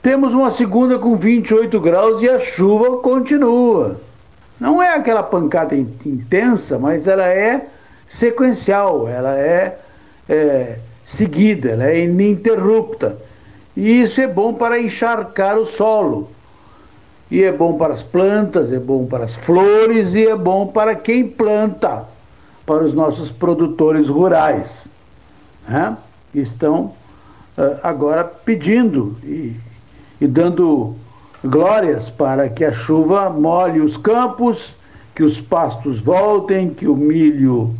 Temos 0.00 0.32
uma 0.32 0.50
segunda 0.50 0.98
com 0.98 1.14
28 1.14 1.78
graus 1.80 2.22
e 2.22 2.28
a 2.28 2.40
chuva 2.40 2.96
continua. 3.02 4.00
Não 4.58 4.82
é 4.82 4.94
aquela 4.94 5.22
pancada 5.22 5.76
intensa, 5.76 6.78
mas 6.78 7.06
ela 7.06 7.26
é 7.26 7.66
sequencial, 8.06 9.06
ela 9.06 9.36
é, 9.38 9.78
é 10.26 10.78
seguida, 11.04 11.72
ela 11.72 11.88
é 11.88 12.00
ininterrupta. 12.00 13.18
E 13.76 14.00
isso 14.00 14.18
é 14.22 14.26
bom 14.26 14.54
para 14.54 14.80
encharcar 14.80 15.58
o 15.58 15.66
solo. 15.66 16.30
E 17.30 17.44
é 17.44 17.52
bom 17.52 17.74
para 17.74 17.92
as 17.92 18.02
plantas, 18.02 18.72
é 18.72 18.78
bom 18.78 19.04
para 19.04 19.24
as 19.24 19.36
flores 19.36 20.14
e 20.14 20.26
é 20.26 20.34
bom 20.34 20.66
para 20.68 20.94
quem 20.94 21.28
planta, 21.28 22.04
para 22.64 22.82
os 22.82 22.94
nossos 22.94 23.30
produtores 23.30 24.08
rurais. 24.08 24.88
Né? 25.68 25.96
Estão 26.34 26.92
agora 27.82 28.24
pedindo 28.24 29.16
e, 29.22 29.54
e 30.20 30.26
dando 30.26 30.96
glórias 31.44 32.08
para 32.08 32.48
que 32.48 32.64
a 32.64 32.72
chuva 32.72 33.28
molhe 33.28 33.80
os 33.80 33.96
campos, 33.96 34.74
que 35.14 35.22
os 35.22 35.40
pastos 35.40 35.98
voltem, 36.00 36.70
que 36.70 36.86
o 36.86 36.96
milho 36.96 37.74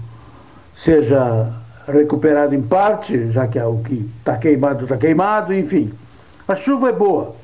seja 0.76 1.52
recuperado 1.86 2.54
em 2.54 2.62
parte, 2.62 3.30
já 3.32 3.46
que 3.46 3.58
é 3.58 3.64
o 3.64 3.78
que 3.78 4.08
está 4.18 4.36
queimado, 4.36 4.84
está 4.84 4.96
queimado, 4.96 5.54
enfim. 5.54 5.92
A 6.46 6.54
chuva 6.54 6.88
é 6.88 6.92
boa 6.92 7.34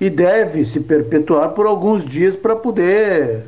e 0.00 0.08
deve 0.08 0.64
se 0.64 0.78
perpetuar 0.80 1.50
por 1.50 1.66
alguns 1.66 2.04
dias 2.04 2.36
para 2.36 2.54
poder 2.54 3.42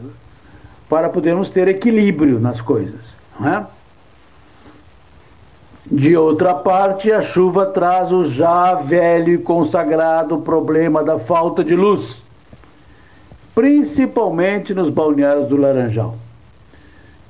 para 0.89 1.09
podermos 1.09 1.49
ter 1.49 1.69
equilíbrio 1.69 2.41
nas 2.41 2.61
coisas. 2.61 3.01
Não 3.39 3.49
é? 3.49 3.67
De 5.87 6.17
outra 6.17 6.55
parte, 6.55 7.11
a 7.11 7.21
chuva 7.21 7.67
traz 7.67 8.13
o 8.13 8.27
já 8.27 8.75
velho 8.75 9.33
e 9.33 9.39
consagrado 9.39 10.39
problema 10.39 11.03
da 11.03 11.19
falta 11.19 11.65
de 11.65 11.75
luz, 11.75 12.23
principalmente 13.55 14.75
nos 14.75 14.91
balneários 14.91 15.49
do 15.49 15.57
Laranjal. 15.57 16.17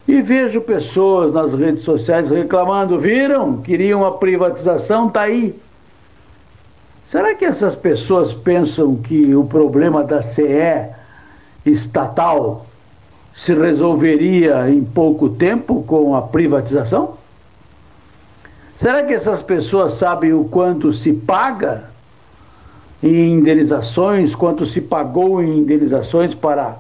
E 0.07 0.21
vejo 0.21 0.61
pessoas 0.61 1.33
nas 1.33 1.55
redes 1.55 1.83
sociais 1.83 2.31
reclamando, 2.31 2.99
viram? 2.99 3.59
Queriam 3.59 4.05
a 4.05 4.11
privatização, 4.11 5.09
tá 5.09 5.23
aí. 5.23 5.55
Será 7.11 7.35
que 7.35 7.45
essas 7.45 7.77
pessoas 7.77 8.33
pensam 8.33 8.97
que 8.97 9.35
o 9.35 9.45
problema 9.45 10.03
da 10.03 10.23
CE 10.23 10.89
estatal 11.65 12.67
se 13.35 13.55
resolveria 13.55 14.69
em 14.69 14.83
pouco 14.83 15.29
tempo 15.29 15.83
com 15.85 16.17
a 16.17 16.23
privatização? 16.23 17.20
Será 18.81 19.03
que 19.03 19.13
essas 19.13 19.43
pessoas 19.43 19.93
sabem 19.93 20.33
o 20.33 20.45
quanto 20.45 20.91
se 20.91 21.13
paga 21.13 21.85
em 23.03 23.35
indenizações, 23.35 24.35
quanto 24.35 24.65
se 24.65 24.81
pagou 24.81 25.43
em 25.43 25.59
indenizações 25.59 26.33
para 26.33 26.77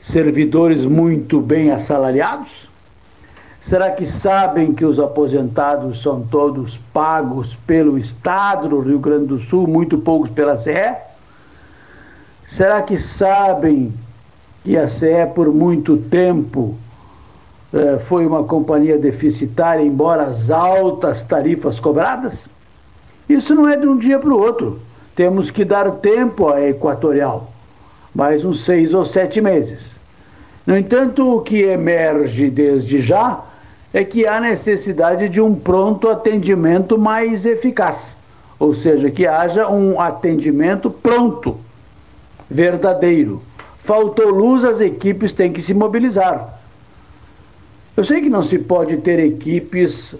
servidores 0.00 0.84
muito 0.84 1.40
bem 1.40 1.70
assalariados? 1.70 2.68
Será 3.60 3.92
que 3.92 4.04
sabem 4.04 4.74
que 4.74 4.84
os 4.84 4.98
aposentados 4.98 6.02
são 6.02 6.20
todos 6.22 6.76
pagos 6.92 7.56
pelo 7.64 7.96
Estado 7.96 8.68
do 8.68 8.80
Rio 8.80 8.98
Grande 8.98 9.26
do 9.26 9.38
Sul, 9.38 9.68
muito 9.68 9.98
poucos 9.98 10.30
pela 10.30 10.58
CE? 10.58 10.96
Será 12.44 12.82
que 12.82 12.98
sabem 12.98 13.94
que 14.64 14.76
a 14.76 14.88
CE 14.88 15.26
por 15.32 15.54
muito 15.54 15.96
tempo 15.96 16.74
foi 18.06 18.26
uma 18.26 18.44
companhia 18.44 18.98
deficitária, 18.98 19.82
embora 19.82 20.24
as 20.24 20.50
altas 20.50 21.22
tarifas 21.22 21.78
cobradas? 21.78 22.48
Isso 23.28 23.54
não 23.54 23.68
é 23.68 23.76
de 23.76 23.86
um 23.86 23.96
dia 23.96 24.18
para 24.18 24.32
o 24.32 24.40
outro. 24.40 24.80
Temos 25.14 25.50
que 25.50 25.64
dar 25.64 25.90
tempo 25.92 26.48
à 26.48 26.60
Equatorial, 26.60 27.50
mais 28.14 28.44
uns 28.44 28.64
seis 28.64 28.94
ou 28.94 29.04
sete 29.04 29.40
meses. 29.40 29.96
No 30.66 30.76
entanto, 30.76 31.36
o 31.36 31.40
que 31.40 31.62
emerge 31.62 32.50
desde 32.50 33.00
já 33.00 33.40
é 33.94 34.04
que 34.04 34.26
há 34.26 34.40
necessidade 34.40 35.28
de 35.28 35.40
um 35.40 35.54
pronto 35.54 36.08
atendimento 36.08 36.98
mais 36.98 37.46
eficaz, 37.46 38.16
ou 38.58 38.74
seja, 38.74 39.10
que 39.10 39.26
haja 39.26 39.68
um 39.68 40.00
atendimento 40.00 40.90
pronto, 40.90 41.56
verdadeiro. 42.50 43.42
Faltou 43.82 44.30
luz, 44.30 44.64
as 44.64 44.80
equipes 44.80 45.32
têm 45.32 45.52
que 45.52 45.62
se 45.62 45.72
mobilizar. 45.72 46.55
Eu 47.96 48.04
sei 48.04 48.20
que 48.20 48.28
não 48.28 48.42
se 48.42 48.58
pode 48.58 48.96
ter 48.98 49.18
equipes 49.18 50.14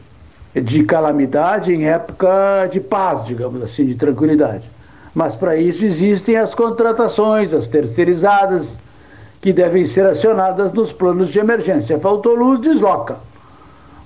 de 0.55 0.85
calamidade 0.85 1.73
em 1.73 1.87
época 1.87 2.67
de 2.73 2.81
paz, 2.81 3.25
digamos 3.25 3.63
assim, 3.63 3.85
de 3.85 3.95
tranquilidade. 3.95 4.71
Mas 5.15 5.37
para 5.37 5.57
isso 5.57 5.85
existem 5.85 6.37
as 6.37 6.55
contratações, 6.55 7.53
as 7.53 7.69
terceirizadas, 7.69 8.77
que 9.41 9.53
devem 9.53 9.85
ser 9.85 10.07
acionadas 10.07 10.73
nos 10.73 10.93
planos 10.93 11.31
de 11.31 11.39
emergência. 11.39 11.99
Faltou 11.99 12.35
luz, 12.35 12.61
desloca 12.61 13.17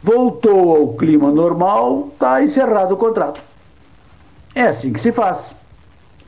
voltou 0.02 0.76
ao 0.76 0.88
clima 0.94 1.30
normal, 1.30 2.08
está 2.12 2.42
encerrado 2.42 2.94
o 2.94 2.96
contrato. 2.96 3.40
É 4.54 4.62
assim 4.62 4.92
que 4.92 5.00
se 5.00 5.12
faz. 5.12 5.54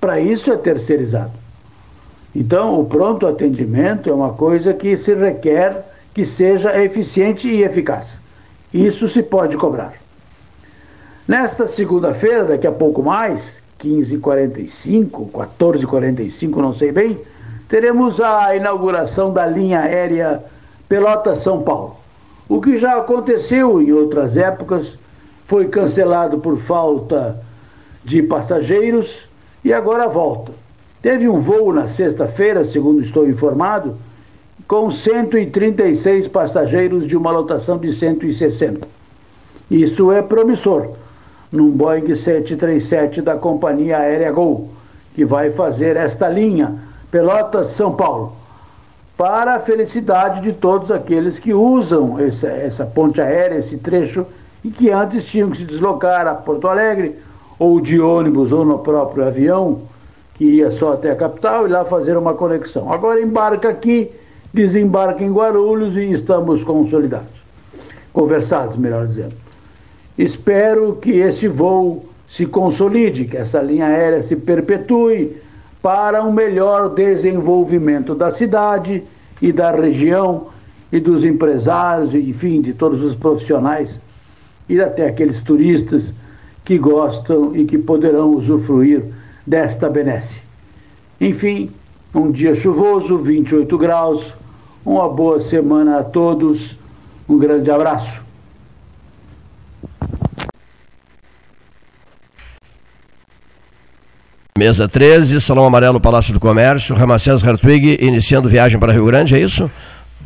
Para 0.00 0.20
isso 0.20 0.52
é 0.52 0.56
terceirizado. 0.56 1.32
Então, 2.34 2.80
o 2.80 2.86
pronto 2.86 3.26
atendimento 3.26 4.08
é 4.08 4.12
uma 4.12 4.32
coisa 4.32 4.72
que 4.72 4.96
se 4.96 5.14
requer 5.14 5.84
que 6.14 6.24
seja 6.24 6.78
eficiente 6.82 7.48
e 7.48 7.62
eficaz. 7.62 8.16
Isso 8.72 9.08
se 9.08 9.22
pode 9.22 9.56
cobrar. 9.56 9.94
Nesta 11.26 11.66
segunda-feira, 11.66 12.44
daqui 12.44 12.66
a 12.66 12.72
pouco 12.72 13.02
mais, 13.02 13.62
15h45, 13.80 15.30
14h45, 15.30 16.56
não 16.56 16.74
sei 16.74 16.92
bem, 16.92 17.18
teremos 17.68 18.20
a 18.20 18.54
inauguração 18.54 19.32
da 19.32 19.46
linha 19.46 19.80
aérea 19.80 20.42
Pelota-São 20.88 21.62
Paulo. 21.62 21.96
O 22.48 22.60
que 22.60 22.76
já 22.76 22.98
aconteceu 22.98 23.80
em 23.80 23.92
outras 23.92 24.36
épocas 24.36 24.98
foi 25.46 25.68
cancelado 25.68 26.38
por 26.38 26.58
falta 26.58 27.42
de 28.04 28.22
passageiros 28.22 29.18
e 29.64 29.72
agora 29.72 30.08
volta. 30.08 30.52
Teve 31.00 31.28
um 31.28 31.40
voo 31.40 31.72
na 31.72 31.88
sexta-feira, 31.88 32.64
segundo 32.64 33.02
estou 33.02 33.28
informado, 33.28 33.96
com 34.66 34.90
136 34.90 36.28
passageiros 36.28 37.06
de 37.06 37.16
uma 37.16 37.30
lotação 37.30 37.78
de 37.78 37.92
160. 37.92 38.86
Isso 39.70 40.12
é 40.12 40.22
promissor, 40.22 40.90
num 41.50 41.70
Boeing 41.70 42.14
737 42.14 43.22
da 43.22 43.36
companhia 43.36 43.98
aérea 43.98 44.30
Gol, 44.32 44.68
que 45.14 45.24
vai 45.24 45.50
fazer 45.50 45.96
esta 45.96 46.28
linha 46.28 46.74
Pelotas-São 47.10 47.94
Paulo, 47.94 48.34
para 49.16 49.54
a 49.54 49.60
felicidade 49.60 50.40
de 50.40 50.52
todos 50.52 50.90
aqueles 50.90 51.38
que 51.38 51.52
usam 51.52 52.18
essa, 52.18 52.46
essa 52.46 52.86
ponte 52.86 53.20
aérea, 53.20 53.58
esse 53.58 53.76
trecho, 53.76 54.26
e 54.64 54.70
que 54.70 54.90
antes 54.90 55.24
tinham 55.24 55.50
que 55.50 55.58
se 55.58 55.64
deslocar 55.64 56.26
a 56.26 56.34
Porto 56.34 56.68
Alegre, 56.68 57.16
ou 57.58 57.80
de 57.80 58.00
ônibus, 58.00 58.50
ou 58.50 58.64
no 58.64 58.78
próprio 58.78 59.26
avião, 59.26 59.82
que 60.34 60.44
ia 60.44 60.70
só 60.70 60.94
até 60.94 61.10
a 61.10 61.16
capital 61.16 61.66
e 61.66 61.70
lá 61.70 61.84
fazer 61.84 62.16
uma 62.16 62.34
conexão. 62.34 62.92
Agora 62.92 63.20
embarca 63.20 63.68
aqui 63.68 64.10
desembarca 64.52 65.24
em 65.24 65.32
Guarulhos 65.32 65.96
e 65.96 66.12
estamos 66.12 66.62
consolidados. 66.62 67.42
Conversados, 68.12 68.76
melhor 68.76 69.06
dizendo. 69.06 69.34
Espero 70.18 70.94
que 70.96 71.12
esse 71.12 71.48
voo 71.48 72.04
se 72.28 72.46
consolide, 72.46 73.24
que 73.24 73.36
essa 73.36 73.60
linha 73.60 73.86
aérea 73.86 74.22
se 74.22 74.36
perpetue 74.36 75.36
para 75.80 76.22
um 76.22 76.32
melhor 76.32 76.90
desenvolvimento 76.90 78.14
da 78.14 78.30
cidade 78.30 79.02
e 79.40 79.52
da 79.52 79.70
região 79.70 80.48
e 80.92 81.00
dos 81.00 81.24
empresários, 81.24 82.14
enfim, 82.14 82.60
de 82.60 82.72
todos 82.74 83.02
os 83.02 83.14
profissionais 83.14 83.98
e 84.68 84.80
até 84.80 85.06
aqueles 85.06 85.42
turistas 85.42 86.04
que 86.64 86.78
gostam 86.78 87.56
e 87.56 87.64
que 87.64 87.76
poderão 87.76 88.34
usufruir 88.34 89.02
desta 89.46 89.88
benesse. 89.88 90.42
Enfim, 91.20 91.70
um 92.14 92.30
dia 92.30 92.54
chuvoso, 92.54 93.18
28 93.18 93.76
graus, 93.78 94.32
uma 94.84 95.08
boa 95.08 95.40
semana 95.40 95.98
a 95.98 96.04
todos. 96.04 96.76
Um 97.28 97.38
grande 97.38 97.70
abraço. 97.70 98.22
Mesa 104.58 104.86
13, 104.86 105.40
Salão 105.40 105.64
Amarelo, 105.64 105.98
Palácio 105.98 106.32
do 106.32 106.38
Comércio, 106.38 106.94
Ramacés 106.94 107.42
Hartwig 107.42 107.98
iniciando 108.00 108.48
viagem 108.48 108.78
para 108.78 108.92
Rio 108.92 109.06
Grande, 109.06 109.34
é 109.34 109.40
isso? 109.40 109.70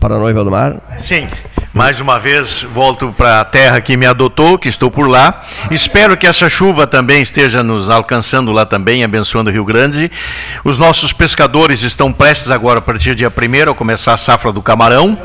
Para 0.00 0.16
a 0.16 0.18
Noiva 0.18 0.44
do 0.44 0.50
Mar? 0.50 0.76
Sim. 0.96 1.28
Mais 1.76 2.00
uma 2.00 2.18
vez, 2.18 2.62
volto 2.72 3.12
para 3.14 3.42
a 3.42 3.44
terra 3.44 3.82
que 3.82 3.98
me 3.98 4.06
adotou, 4.06 4.56
que 4.56 4.66
estou 4.66 4.90
por 4.90 5.06
lá. 5.06 5.44
Espero 5.70 6.16
que 6.16 6.26
essa 6.26 6.48
chuva 6.48 6.86
também 6.86 7.20
esteja 7.20 7.62
nos 7.62 7.90
alcançando 7.90 8.50
lá 8.50 8.64
também, 8.64 9.04
abençoando 9.04 9.50
o 9.50 9.52
Rio 9.52 9.62
Grande. 9.62 10.10
Os 10.64 10.78
nossos 10.78 11.12
pescadores 11.12 11.82
estão 11.82 12.10
prestes 12.10 12.50
agora, 12.50 12.78
a 12.78 12.82
partir 12.82 13.10
do 13.10 13.16
dia 13.16 13.28
1 13.28 13.70
a 13.70 13.74
começar 13.74 14.14
a 14.14 14.16
safra 14.16 14.52
do 14.52 14.62
camarão. 14.62 15.18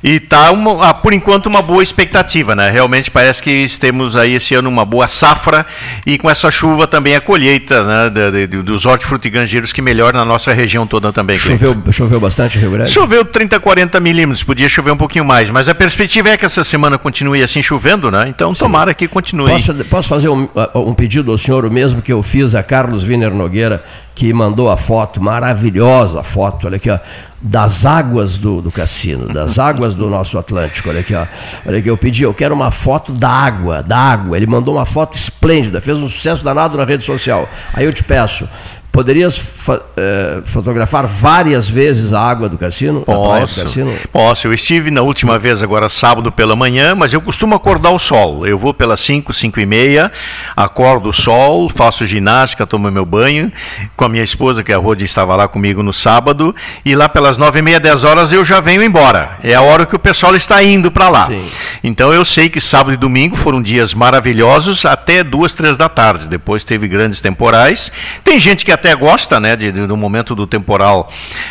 E 0.00 0.12
está, 0.12 0.50
ah, 0.82 0.94
por 0.94 1.12
enquanto, 1.12 1.46
uma 1.46 1.60
boa 1.60 1.82
expectativa, 1.82 2.54
né? 2.54 2.70
Realmente 2.70 3.10
parece 3.10 3.42
que 3.42 3.66
temos 3.80 4.14
aí 4.14 4.34
esse 4.34 4.54
ano 4.54 4.68
uma 4.68 4.84
boa 4.84 5.08
safra 5.08 5.66
e 6.06 6.16
com 6.16 6.30
essa 6.30 6.48
chuva 6.48 6.86
também 6.86 7.16
a 7.16 7.20
colheita 7.20 7.82
né, 7.82 8.08
de, 8.08 8.46
de, 8.46 8.62
dos 8.62 8.86
hortifrutigranjeiros 8.86 9.72
que 9.72 9.82
melhora 9.82 10.16
na 10.16 10.24
nossa 10.24 10.52
região 10.52 10.86
toda 10.86 11.12
também. 11.12 11.36
Choveu, 11.36 11.76
choveu 11.90 12.20
bastante 12.20 12.56
Rio 12.56 12.70
Grande? 12.70 12.88
Choveu 12.88 13.24
30, 13.24 13.58
40 13.58 13.98
milímetros, 13.98 14.44
podia 14.44 14.68
chover 14.68 14.92
um 14.92 14.96
pouquinho 14.96 15.24
mais, 15.24 15.50
mas 15.50 15.68
a 15.68 15.74
perspectiva 15.88 16.28
é 16.28 16.36
que 16.36 16.44
essa 16.44 16.62
semana 16.62 16.98
continue 16.98 17.42
assim 17.42 17.62
chovendo, 17.62 18.10
né? 18.10 18.26
Então 18.28 18.54
Sim. 18.54 18.60
tomara 18.60 18.92
que 18.92 19.08
continue. 19.08 19.50
Posso, 19.50 19.74
posso 19.86 20.08
fazer 20.08 20.28
um, 20.28 20.46
um, 20.74 20.92
pedido 20.92 21.32
ao 21.32 21.38
senhor, 21.38 21.64
o 21.64 21.70
mesmo 21.70 22.02
que 22.02 22.12
eu 22.12 22.22
fiz 22.22 22.54
a 22.54 22.62
Carlos 22.62 23.02
Wiener 23.02 23.32
Nogueira, 23.34 23.82
que 24.14 24.30
mandou 24.32 24.70
a 24.70 24.76
foto, 24.76 25.22
maravilhosa 25.22 26.22
foto, 26.22 26.66
olha 26.66 26.76
aqui, 26.76 26.90
ó, 26.90 26.98
das 27.40 27.86
águas 27.86 28.36
do, 28.36 28.60
do 28.60 28.70
cassino, 28.70 29.32
das 29.32 29.56
águas 29.60 29.94
do 29.94 30.10
nosso 30.10 30.36
Atlântico, 30.36 30.90
olha 30.90 31.00
aqui, 31.00 31.14
ó. 31.14 31.24
Olha 31.66 31.78
aqui, 31.78 31.88
eu 31.88 31.96
pedi, 31.96 32.22
eu 32.22 32.34
quero 32.34 32.54
uma 32.54 32.70
foto 32.70 33.12
da 33.12 33.30
água, 33.30 33.82
da 33.82 33.96
água. 33.96 34.36
Ele 34.36 34.46
mandou 34.46 34.74
uma 34.74 34.84
foto 34.84 35.16
esplêndida, 35.16 35.80
fez 35.80 35.96
um 35.96 36.08
sucesso 36.08 36.44
danado 36.44 36.76
na 36.76 36.84
rede 36.84 37.02
social. 37.02 37.48
Aí 37.72 37.86
eu 37.86 37.92
te 37.92 38.04
peço, 38.04 38.46
Poderias 38.90 39.68
eh, 39.96 40.40
fotografar 40.44 41.06
várias 41.06 41.68
vezes 41.68 42.12
a 42.12 42.20
água 42.20 42.48
do 42.48 42.58
cassino? 42.58 43.02
Posso, 43.02 43.54
do 43.54 43.62
cassino? 43.62 43.94
posso. 44.12 44.46
Eu 44.46 44.52
estive 44.52 44.90
na 44.90 45.02
última 45.02 45.38
vez 45.38 45.62
agora 45.62 45.88
sábado 45.88 46.32
pela 46.32 46.56
manhã, 46.56 46.94
mas 46.94 47.12
eu 47.12 47.20
costumo 47.20 47.54
acordar 47.54 47.90
o 47.90 47.98
sol. 47.98 48.46
Eu 48.46 48.58
vou 48.58 48.74
pelas 48.74 49.00
5, 49.00 49.32
5 49.32 49.60
e 49.60 49.66
meia, 49.66 50.10
acordo 50.56 51.10
o 51.10 51.12
sol, 51.12 51.68
faço 51.68 52.06
ginástica, 52.06 52.66
tomo 52.66 52.90
meu 52.90 53.04
banho 53.04 53.52
com 53.96 54.04
a 54.04 54.08
minha 54.08 54.24
esposa, 54.24 54.64
que 54.64 54.72
é 54.72 54.74
a 54.74 54.78
Rodi 54.78 55.04
estava 55.04 55.36
lá 55.36 55.46
comigo 55.46 55.82
no 55.82 55.92
sábado, 55.92 56.54
e 56.84 56.94
lá 56.94 57.08
pelas 57.08 57.36
9 57.36 57.58
e 57.58 57.62
meia, 57.62 57.80
10 57.80 58.04
horas 58.04 58.32
eu 58.32 58.44
já 58.44 58.60
venho 58.60 58.82
embora. 58.82 59.38
É 59.42 59.54
a 59.54 59.62
hora 59.62 59.86
que 59.86 59.94
o 59.94 59.98
pessoal 59.98 60.34
está 60.34 60.62
indo 60.62 60.90
para 60.90 61.08
lá. 61.08 61.26
Sim. 61.26 61.48
Então 61.84 62.12
eu 62.12 62.24
sei 62.24 62.48
que 62.48 62.60
sábado 62.60 62.94
e 62.94 62.96
domingo 62.96 63.36
foram 63.36 63.62
dias 63.62 63.94
maravilhosos 63.94 64.84
até 64.84 65.22
duas, 65.22 65.54
três 65.54 65.76
da 65.76 65.88
tarde. 65.88 66.26
Depois 66.26 66.64
teve 66.64 66.88
grandes 66.88 67.20
temporais. 67.20 67.92
Tem 68.24 68.38
gente 68.40 68.64
que 68.64 68.72
até 68.78 68.94
gosta, 68.94 69.38
né, 69.40 69.56
de, 69.56 69.72
de, 69.72 69.80
no 69.80 69.96
momento 69.96 70.34
do 70.34 70.46
temporal, 70.46 71.10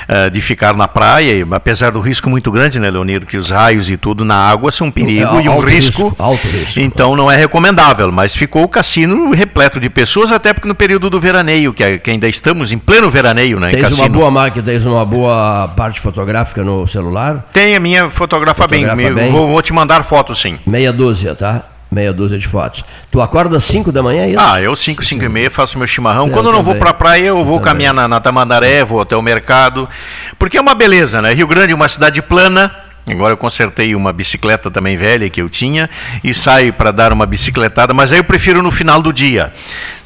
uh, 0.10 0.32
de 0.32 0.42
ficar 0.42 0.76
na 0.76 0.88
praia, 0.88 1.32
e, 1.32 1.48
apesar 1.52 1.92
do 1.92 2.00
risco 2.00 2.30
muito 2.30 2.52
grande, 2.52 2.80
né, 2.80 2.90
Leonir, 2.90 3.26
que 3.26 3.38
os 3.38 3.52
raios 3.52 3.90
e 3.90 3.98
tudo 3.98 4.24
na 4.24 4.36
água 4.36 4.72
são 4.72 4.88
um 4.88 4.92
perigo 4.92 5.40
é, 5.40 5.44
e 5.44 5.50
um 5.50 5.60
risco, 5.60 6.08
risco, 6.08 6.16
Alto 6.18 6.48
risco. 6.48 6.80
Então 6.80 7.16
não 7.16 7.30
é 7.30 7.36
recomendável, 7.36 8.12
mas 8.12 8.36
ficou 8.36 8.64
o 8.64 8.68
cassino 8.68 9.32
repleto 9.32 9.80
de 9.80 9.90
pessoas, 9.90 10.32
até 10.32 10.54
porque 10.54 10.68
no 10.68 10.76
período 10.76 11.10
do 11.10 11.20
veraneio, 11.20 11.74
que, 11.74 12.00
que 12.00 12.12
ainda 12.12 12.28
estamos 12.28 12.72
em 12.72 12.78
pleno 12.78 13.10
veraneio, 13.10 13.60
né? 13.60 13.70
Tens 13.70 13.92
uma 13.92 14.10
boa 14.10 14.32
máquina, 14.32 14.64
tens 14.66 14.86
uma 14.86 15.06
boa 15.06 15.68
parte 15.76 16.00
fotográfica 16.00 16.64
no 16.64 16.88
celular? 16.88 17.46
Tem, 17.52 17.76
a 17.76 17.80
minha 17.80 18.10
fotografa, 18.10 18.64
fotografa 18.64 18.96
bem. 18.96 19.14
bem. 19.14 19.32
Vou, 19.32 19.48
vou 19.48 19.62
te 19.62 19.74
mandar 19.74 20.04
foto 20.04 20.34
sim. 20.34 20.58
Meia 20.66 20.94
dúzia, 20.94 21.36
tá? 21.36 21.66
Meia 21.92 22.14
dúzia 22.14 22.38
de 22.38 22.48
fotos. 22.48 22.84
Tu 23.12 23.22
acorda 23.22 23.58
às 23.58 23.64
5 23.64 23.92
da 23.92 24.04
manhã, 24.04 24.24
é 24.24 24.30
isso? 24.32 24.40
Ah, 24.40 24.62
eu 24.62 24.76
5, 24.76 25.04
5 25.04 25.24
e 25.24 25.30
meia 25.30 25.52
faço 25.52 25.78
meu 25.78 25.88
chimarrão. 25.88 26.30
Quando 26.30 26.48
eu 26.48 26.52
não 26.52 26.64
vou 26.64 26.76
para 26.76 26.92
a 26.92 26.94
praia, 26.94 27.28
eu 27.28 27.44
vou 27.44 27.58
eu 27.58 27.62
caminhar 27.62 27.94
na, 27.94 28.08
na 28.08 28.20
Tamandaré, 28.20 28.84
vou 28.84 29.02
até 29.02 29.16
o 29.16 29.22
mercado. 29.22 29.88
Porque 30.38 30.58
é 30.58 30.62
uma 30.62 30.76
beleza, 30.76 31.22
né? 31.22 31.34
Rio 31.34 31.48
Grande 31.48 31.72
é 31.74 31.76
uma 31.76 31.88
cidade 31.88 32.22
plana, 32.22 32.72
Agora 33.10 33.32
eu 33.32 33.38
consertei 33.38 33.96
uma 33.96 34.12
bicicleta 34.12 34.70
também 34.70 34.98
velha 34.98 35.30
que 35.30 35.42
eu 35.42 35.50
tinha 35.50 35.90
e 36.22 36.34
saio 36.34 36.74
para 36.74 36.92
dar 36.92 37.14
uma 37.14 37.26
bicicletada, 37.26 37.94
mas 37.94 38.12
aí 38.12 38.20
eu 38.20 38.24
prefiro 38.24 38.62
no 38.62 38.70
final 38.70 39.02
do 39.02 39.14
dia. 39.14 39.54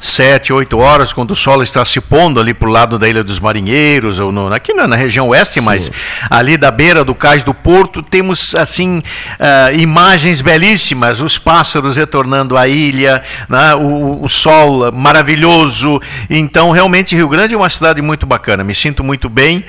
Sete, 0.04 0.52
oito 0.52 0.78
horas, 0.78 1.12
quando 1.12 1.30
o 1.30 1.36
sol 1.36 1.62
está 1.62 1.84
se 1.84 2.00
pondo 2.00 2.40
ali 2.40 2.52
para 2.52 2.68
o 2.68 2.72
lado 2.72 2.98
da 2.98 3.08
Ilha 3.08 3.22
dos 3.22 3.38
Marinheiros, 3.38 4.18
ou 4.18 4.32
no, 4.32 4.52
aqui 4.52 4.72
na, 4.72 4.88
na, 4.88 4.96
região 4.96 5.28
oeste, 5.28 5.60
Sim. 5.60 5.60
mas 5.60 5.90
ali 6.28 6.56
da 6.56 6.70
beira 6.70 7.04
do 7.04 7.14
cais 7.14 7.42
do 7.42 7.54
porto, 7.54 8.02
temos 8.02 8.54
assim 8.54 8.98
uh, 8.98 9.78
imagens 9.78 10.40
belíssimas, 10.40 11.20
os 11.20 11.38
pássaros 11.38 11.96
retornando 11.96 12.56
à 12.56 12.66
ilha, 12.66 13.22
né, 13.48 13.74
o, 13.74 14.24
o 14.24 14.28
sol 14.28 14.90
maravilhoso. 14.90 16.00
Então, 16.28 16.70
realmente, 16.70 17.14
Rio 17.14 17.28
Grande 17.28 17.54
é 17.54 17.56
uma 17.56 17.70
cidade 17.70 18.02
muito 18.02 18.26
bacana. 18.26 18.64
Me 18.64 18.74
sinto 18.74 19.04
muito 19.04 19.28
bem 19.28 19.64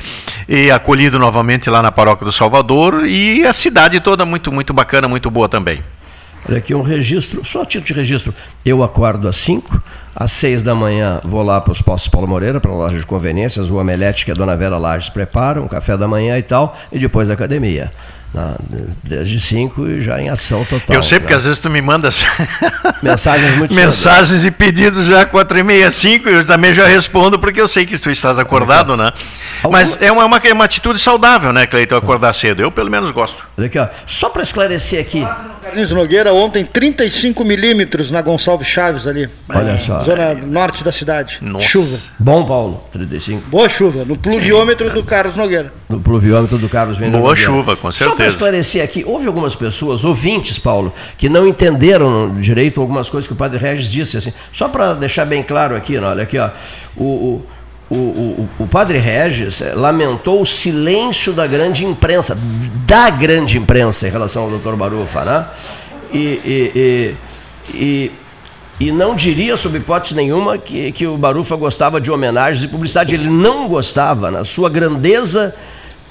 e 0.47 0.71
acolhido 0.71 1.19
novamente 1.19 1.69
lá 1.69 1.81
na 1.81 1.91
Paróquia 1.91 2.25
do 2.25 2.31
Salvador 2.31 3.05
e 3.05 3.33
e 3.33 3.45
a 3.45 3.53
cidade 3.53 3.99
toda 3.99 4.25
muito, 4.25 4.51
muito 4.51 4.73
bacana, 4.73 5.07
muito 5.07 5.29
boa 5.29 5.49
também. 5.49 5.83
Olha 6.47 6.57
aqui 6.57 6.75
um 6.75 6.81
registro, 6.81 7.43
só 7.45 7.63
título 7.63 7.85
de 7.85 7.93
registro. 7.93 8.33
Eu 8.65 8.83
acordo 8.83 9.27
às 9.27 9.37
5, 9.37 9.81
às 10.13 10.31
6 10.33 10.61
da 10.61 10.75
manhã 10.75 11.21
vou 11.23 11.41
lá 11.41 11.61
para 11.61 11.71
os 11.71 11.81
Postos 11.81 12.09
Paulo 12.09 12.27
Moreira, 12.27 12.59
para 12.59 12.71
a 12.71 12.75
loja 12.75 12.99
de 12.99 13.05
conveniências, 13.05 13.71
o 13.71 13.77
Omelete, 13.77 14.25
que 14.25 14.31
a 14.31 14.33
dona 14.33 14.55
Vera 14.55 14.77
Lages 14.77 15.09
prepara, 15.09 15.61
um 15.61 15.67
café 15.67 15.95
da 15.95 16.07
manhã 16.07 16.37
e 16.37 16.43
tal, 16.43 16.77
e 16.91 16.99
depois 16.99 17.29
a 17.29 17.33
academia 17.33 17.89
na, 18.33 18.55
desde 19.03 19.39
5 19.39 19.87
e 19.87 20.01
já 20.01 20.19
em 20.19 20.29
ação 20.29 20.65
total. 20.65 20.95
Eu 20.95 21.03
sei, 21.03 21.19
porque 21.19 21.33
né? 21.33 21.37
às 21.37 21.45
vezes 21.45 21.59
tu 21.59 21.69
me 21.69 21.81
mandas 21.81 22.21
mensagens 23.03 23.55
muito 23.55 23.73
mensagens 23.73 24.43
e 24.43 24.51
pedidos 24.51 25.05
já 25.05 25.25
4 25.25 25.59
e 25.59 25.63
meia, 25.63 25.91
5, 25.91 26.27
eu 26.27 26.45
também 26.45 26.73
já 26.73 26.87
respondo, 26.87 27.37
porque 27.37 27.61
eu 27.61 27.67
sei 27.67 27.85
que 27.85 27.97
tu 27.97 28.09
estás 28.09 28.39
acordado, 28.39 28.97
né? 28.97 29.13
Algum... 29.61 29.71
Mas 29.71 30.01
é 30.01 30.11
uma, 30.11 30.25
uma, 30.25 30.41
uma, 30.51 30.65
atitude 30.65 30.99
saudável, 30.99 31.53
né, 31.53 31.67
Cleiton, 31.67 31.95
acordar 31.95 32.33
cedo. 32.33 32.61
Eu 32.61 32.71
pelo 32.71 32.89
menos 32.89 33.11
gosto. 33.11 33.45
Aqui, 33.57 33.77
ó. 33.77 33.87
Só 34.07 34.29
para 34.29 34.41
esclarecer 34.41 34.99
aqui. 34.99 35.25
Carlinhos 35.63 35.91
Nogueira, 35.91 36.33
ontem 36.33 36.65
35 36.65 37.43
milímetros 37.45 38.11
na 38.11 38.21
Gonçalves 38.21 38.67
Chaves 38.67 39.07
ali. 39.07 39.29
Olha 39.49 39.79
só. 39.79 40.03
Zona 40.03 40.33
norte 40.33 40.83
da 40.83 40.91
cidade. 40.91 41.39
Nossa. 41.41 41.65
Chuva. 41.65 41.97
Bom, 42.19 42.45
Paulo, 42.45 42.83
35. 42.91 43.49
Boa 43.49 43.69
chuva, 43.69 44.03
no 44.03 44.17
pluviômetro 44.17 44.89
do 44.89 45.03
Carlos 45.03 45.37
Nogueira. 45.37 45.71
No 45.87 45.99
pluviômetro 45.99 46.57
do 46.57 46.67
Carlos 46.67 46.97
Boa 46.97 47.09
Nogueira. 47.09 47.35
chuva, 47.35 47.75
com 47.75 47.91
certeza. 47.91 48.22
Para 48.23 48.29
esclarecer 48.29 48.83
aqui, 48.83 49.03
houve 49.05 49.27
algumas 49.27 49.55
pessoas, 49.55 50.03
ouvintes, 50.03 50.57
Paulo, 50.57 50.93
que 51.17 51.27
não 51.27 51.47
entenderam 51.47 52.35
direito 52.39 52.79
algumas 52.79 53.09
coisas 53.09 53.27
que 53.27 53.33
o 53.33 53.35
Padre 53.35 53.59
Regis 53.59 53.87
disse. 53.89 54.17
Assim. 54.17 54.33
Só 54.51 54.67
para 54.67 54.93
deixar 54.93 55.25
bem 55.25 55.43
claro 55.43 55.75
aqui, 55.75 55.97
olha 55.97 56.23
aqui, 56.23 56.37
ó. 56.37 56.49
o, 56.95 57.03
o 57.03 57.45
o, 57.89 57.95
o, 57.95 58.49
o, 58.63 58.67
padre 58.67 58.97
Regis 58.97 59.61
eh, 59.61 59.73
lamentou 59.75 60.41
o 60.41 60.45
silêncio 60.45 61.31
da 61.31 61.45
grande 61.45 61.85
imprensa, 61.85 62.35
da 62.87 63.09
grande 63.09 63.57
imprensa 63.57 64.07
em 64.07 64.09
relação 64.09 64.43
ao 64.43 64.49
doutor 64.49 64.75
Barufa, 64.75 65.23
né? 65.23 65.45
E, 66.11 66.17
e, 66.17 66.71
e, 66.75 67.15
e, 67.75 68.11
e, 68.87 68.91
não 68.91 69.15
diria, 69.15 69.55
sob 69.57 69.77
hipótese 69.77 70.15
nenhuma, 70.15 70.57
que, 70.57 70.91
que 70.91 71.05
o 71.05 71.17
Barufa 71.17 71.55
gostava 71.55 72.01
de 72.01 72.09
homenagens 72.09 72.63
e 72.63 72.67
publicidade. 72.67 73.13
Ele 73.13 73.29
não 73.29 73.67
gostava, 73.67 74.31
na 74.31 74.43
sua 74.43 74.69
grandeza 74.69 75.53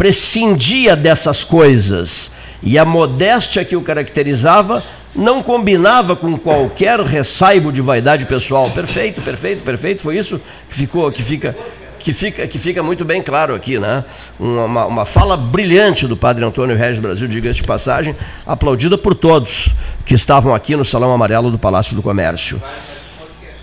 prescindia 0.03 0.97
dessas 0.97 1.45
coisas 1.45 2.33
e 2.61 2.77
a 2.77 2.85
modéstia 2.85 3.65
que 3.65 3.77
o 3.77 3.83
caracterizava 3.83 4.83
não 5.15 5.41
combinava 5.41 6.16
com 6.16 6.37
qualquer 6.37 6.99
ressaibo 6.99 7.70
de 7.70 7.81
vaidade 7.81 8.27
pessoal. 8.27 8.69
Perfeito, 8.70 9.23
perfeito, 9.23 9.62
perfeito. 9.62 10.03
Foi 10.03 10.19
isso 10.19 10.41
que 10.69 10.74
ficou, 10.74 11.12
que 11.12 11.23
fica, 11.23 11.55
que 12.01 12.12
fica, 12.12 12.45
que 12.49 12.59
fica 12.59 12.83
muito 12.83 13.05
bem 13.05 13.23
claro 13.23 13.55
aqui, 13.55 13.79
né? 13.79 14.05
Uma, 14.41 14.87
uma 14.87 15.07
fala 15.07 15.37
brilhante 15.37 16.09
do 16.09 16.16
Padre 16.16 16.45
Antônio 16.45 16.77
Regis 16.77 16.99
Brasil, 16.99 17.29
diga-se 17.29 17.61
de 17.61 17.65
passagem, 17.65 18.16
aplaudida 18.45 18.99
por 18.99 19.15
todos 19.15 19.70
que 20.05 20.15
estavam 20.15 20.53
aqui 20.53 20.74
no 20.74 20.85
Salão 20.85 21.15
Amarelo 21.15 21.49
do 21.49 21.61
Palácio 21.61 21.95
do 21.95 22.03
Comércio. 22.03 22.61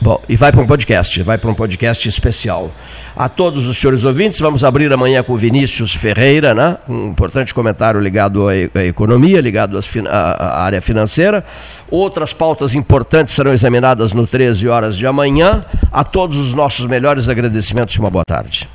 Bom, 0.01 0.21
e 0.29 0.37
vai 0.37 0.49
para 0.49 0.61
um 0.61 0.67
podcast, 0.67 1.21
vai 1.23 1.37
para 1.37 1.49
um 1.49 1.53
podcast 1.53 2.07
especial. 2.07 2.71
A 3.13 3.27
todos 3.27 3.67
os 3.67 3.77
senhores 3.77 4.05
ouvintes, 4.05 4.39
vamos 4.39 4.63
abrir 4.63 4.91
amanhã 4.93 5.21
com 5.21 5.35
Vinícius 5.35 5.93
Ferreira, 5.93 6.53
né? 6.53 6.77
um 6.87 7.09
importante 7.09 7.53
comentário 7.53 7.99
ligado 7.99 8.47
à 8.47 8.85
economia, 8.85 9.41
ligado 9.41 9.77
à 10.07 10.63
área 10.63 10.81
financeira. 10.81 11.43
Outras 11.91 12.31
pautas 12.31 12.75
importantes 12.75 13.35
serão 13.35 13.51
examinadas 13.51 14.13
no 14.13 14.25
13 14.25 14.69
horas 14.69 14.95
de 14.95 15.05
amanhã. 15.05 15.65
A 15.91 16.05
todos 16.05 16.37
os 16.37 16.53
nossos 16.53 16.85
melhores 16.85 17.27
agradecimentos 17.27 17.95
e 17.95 17.99
uma 17.99 18.09
boa 18.09 18.23
tarde. 18.25 18.69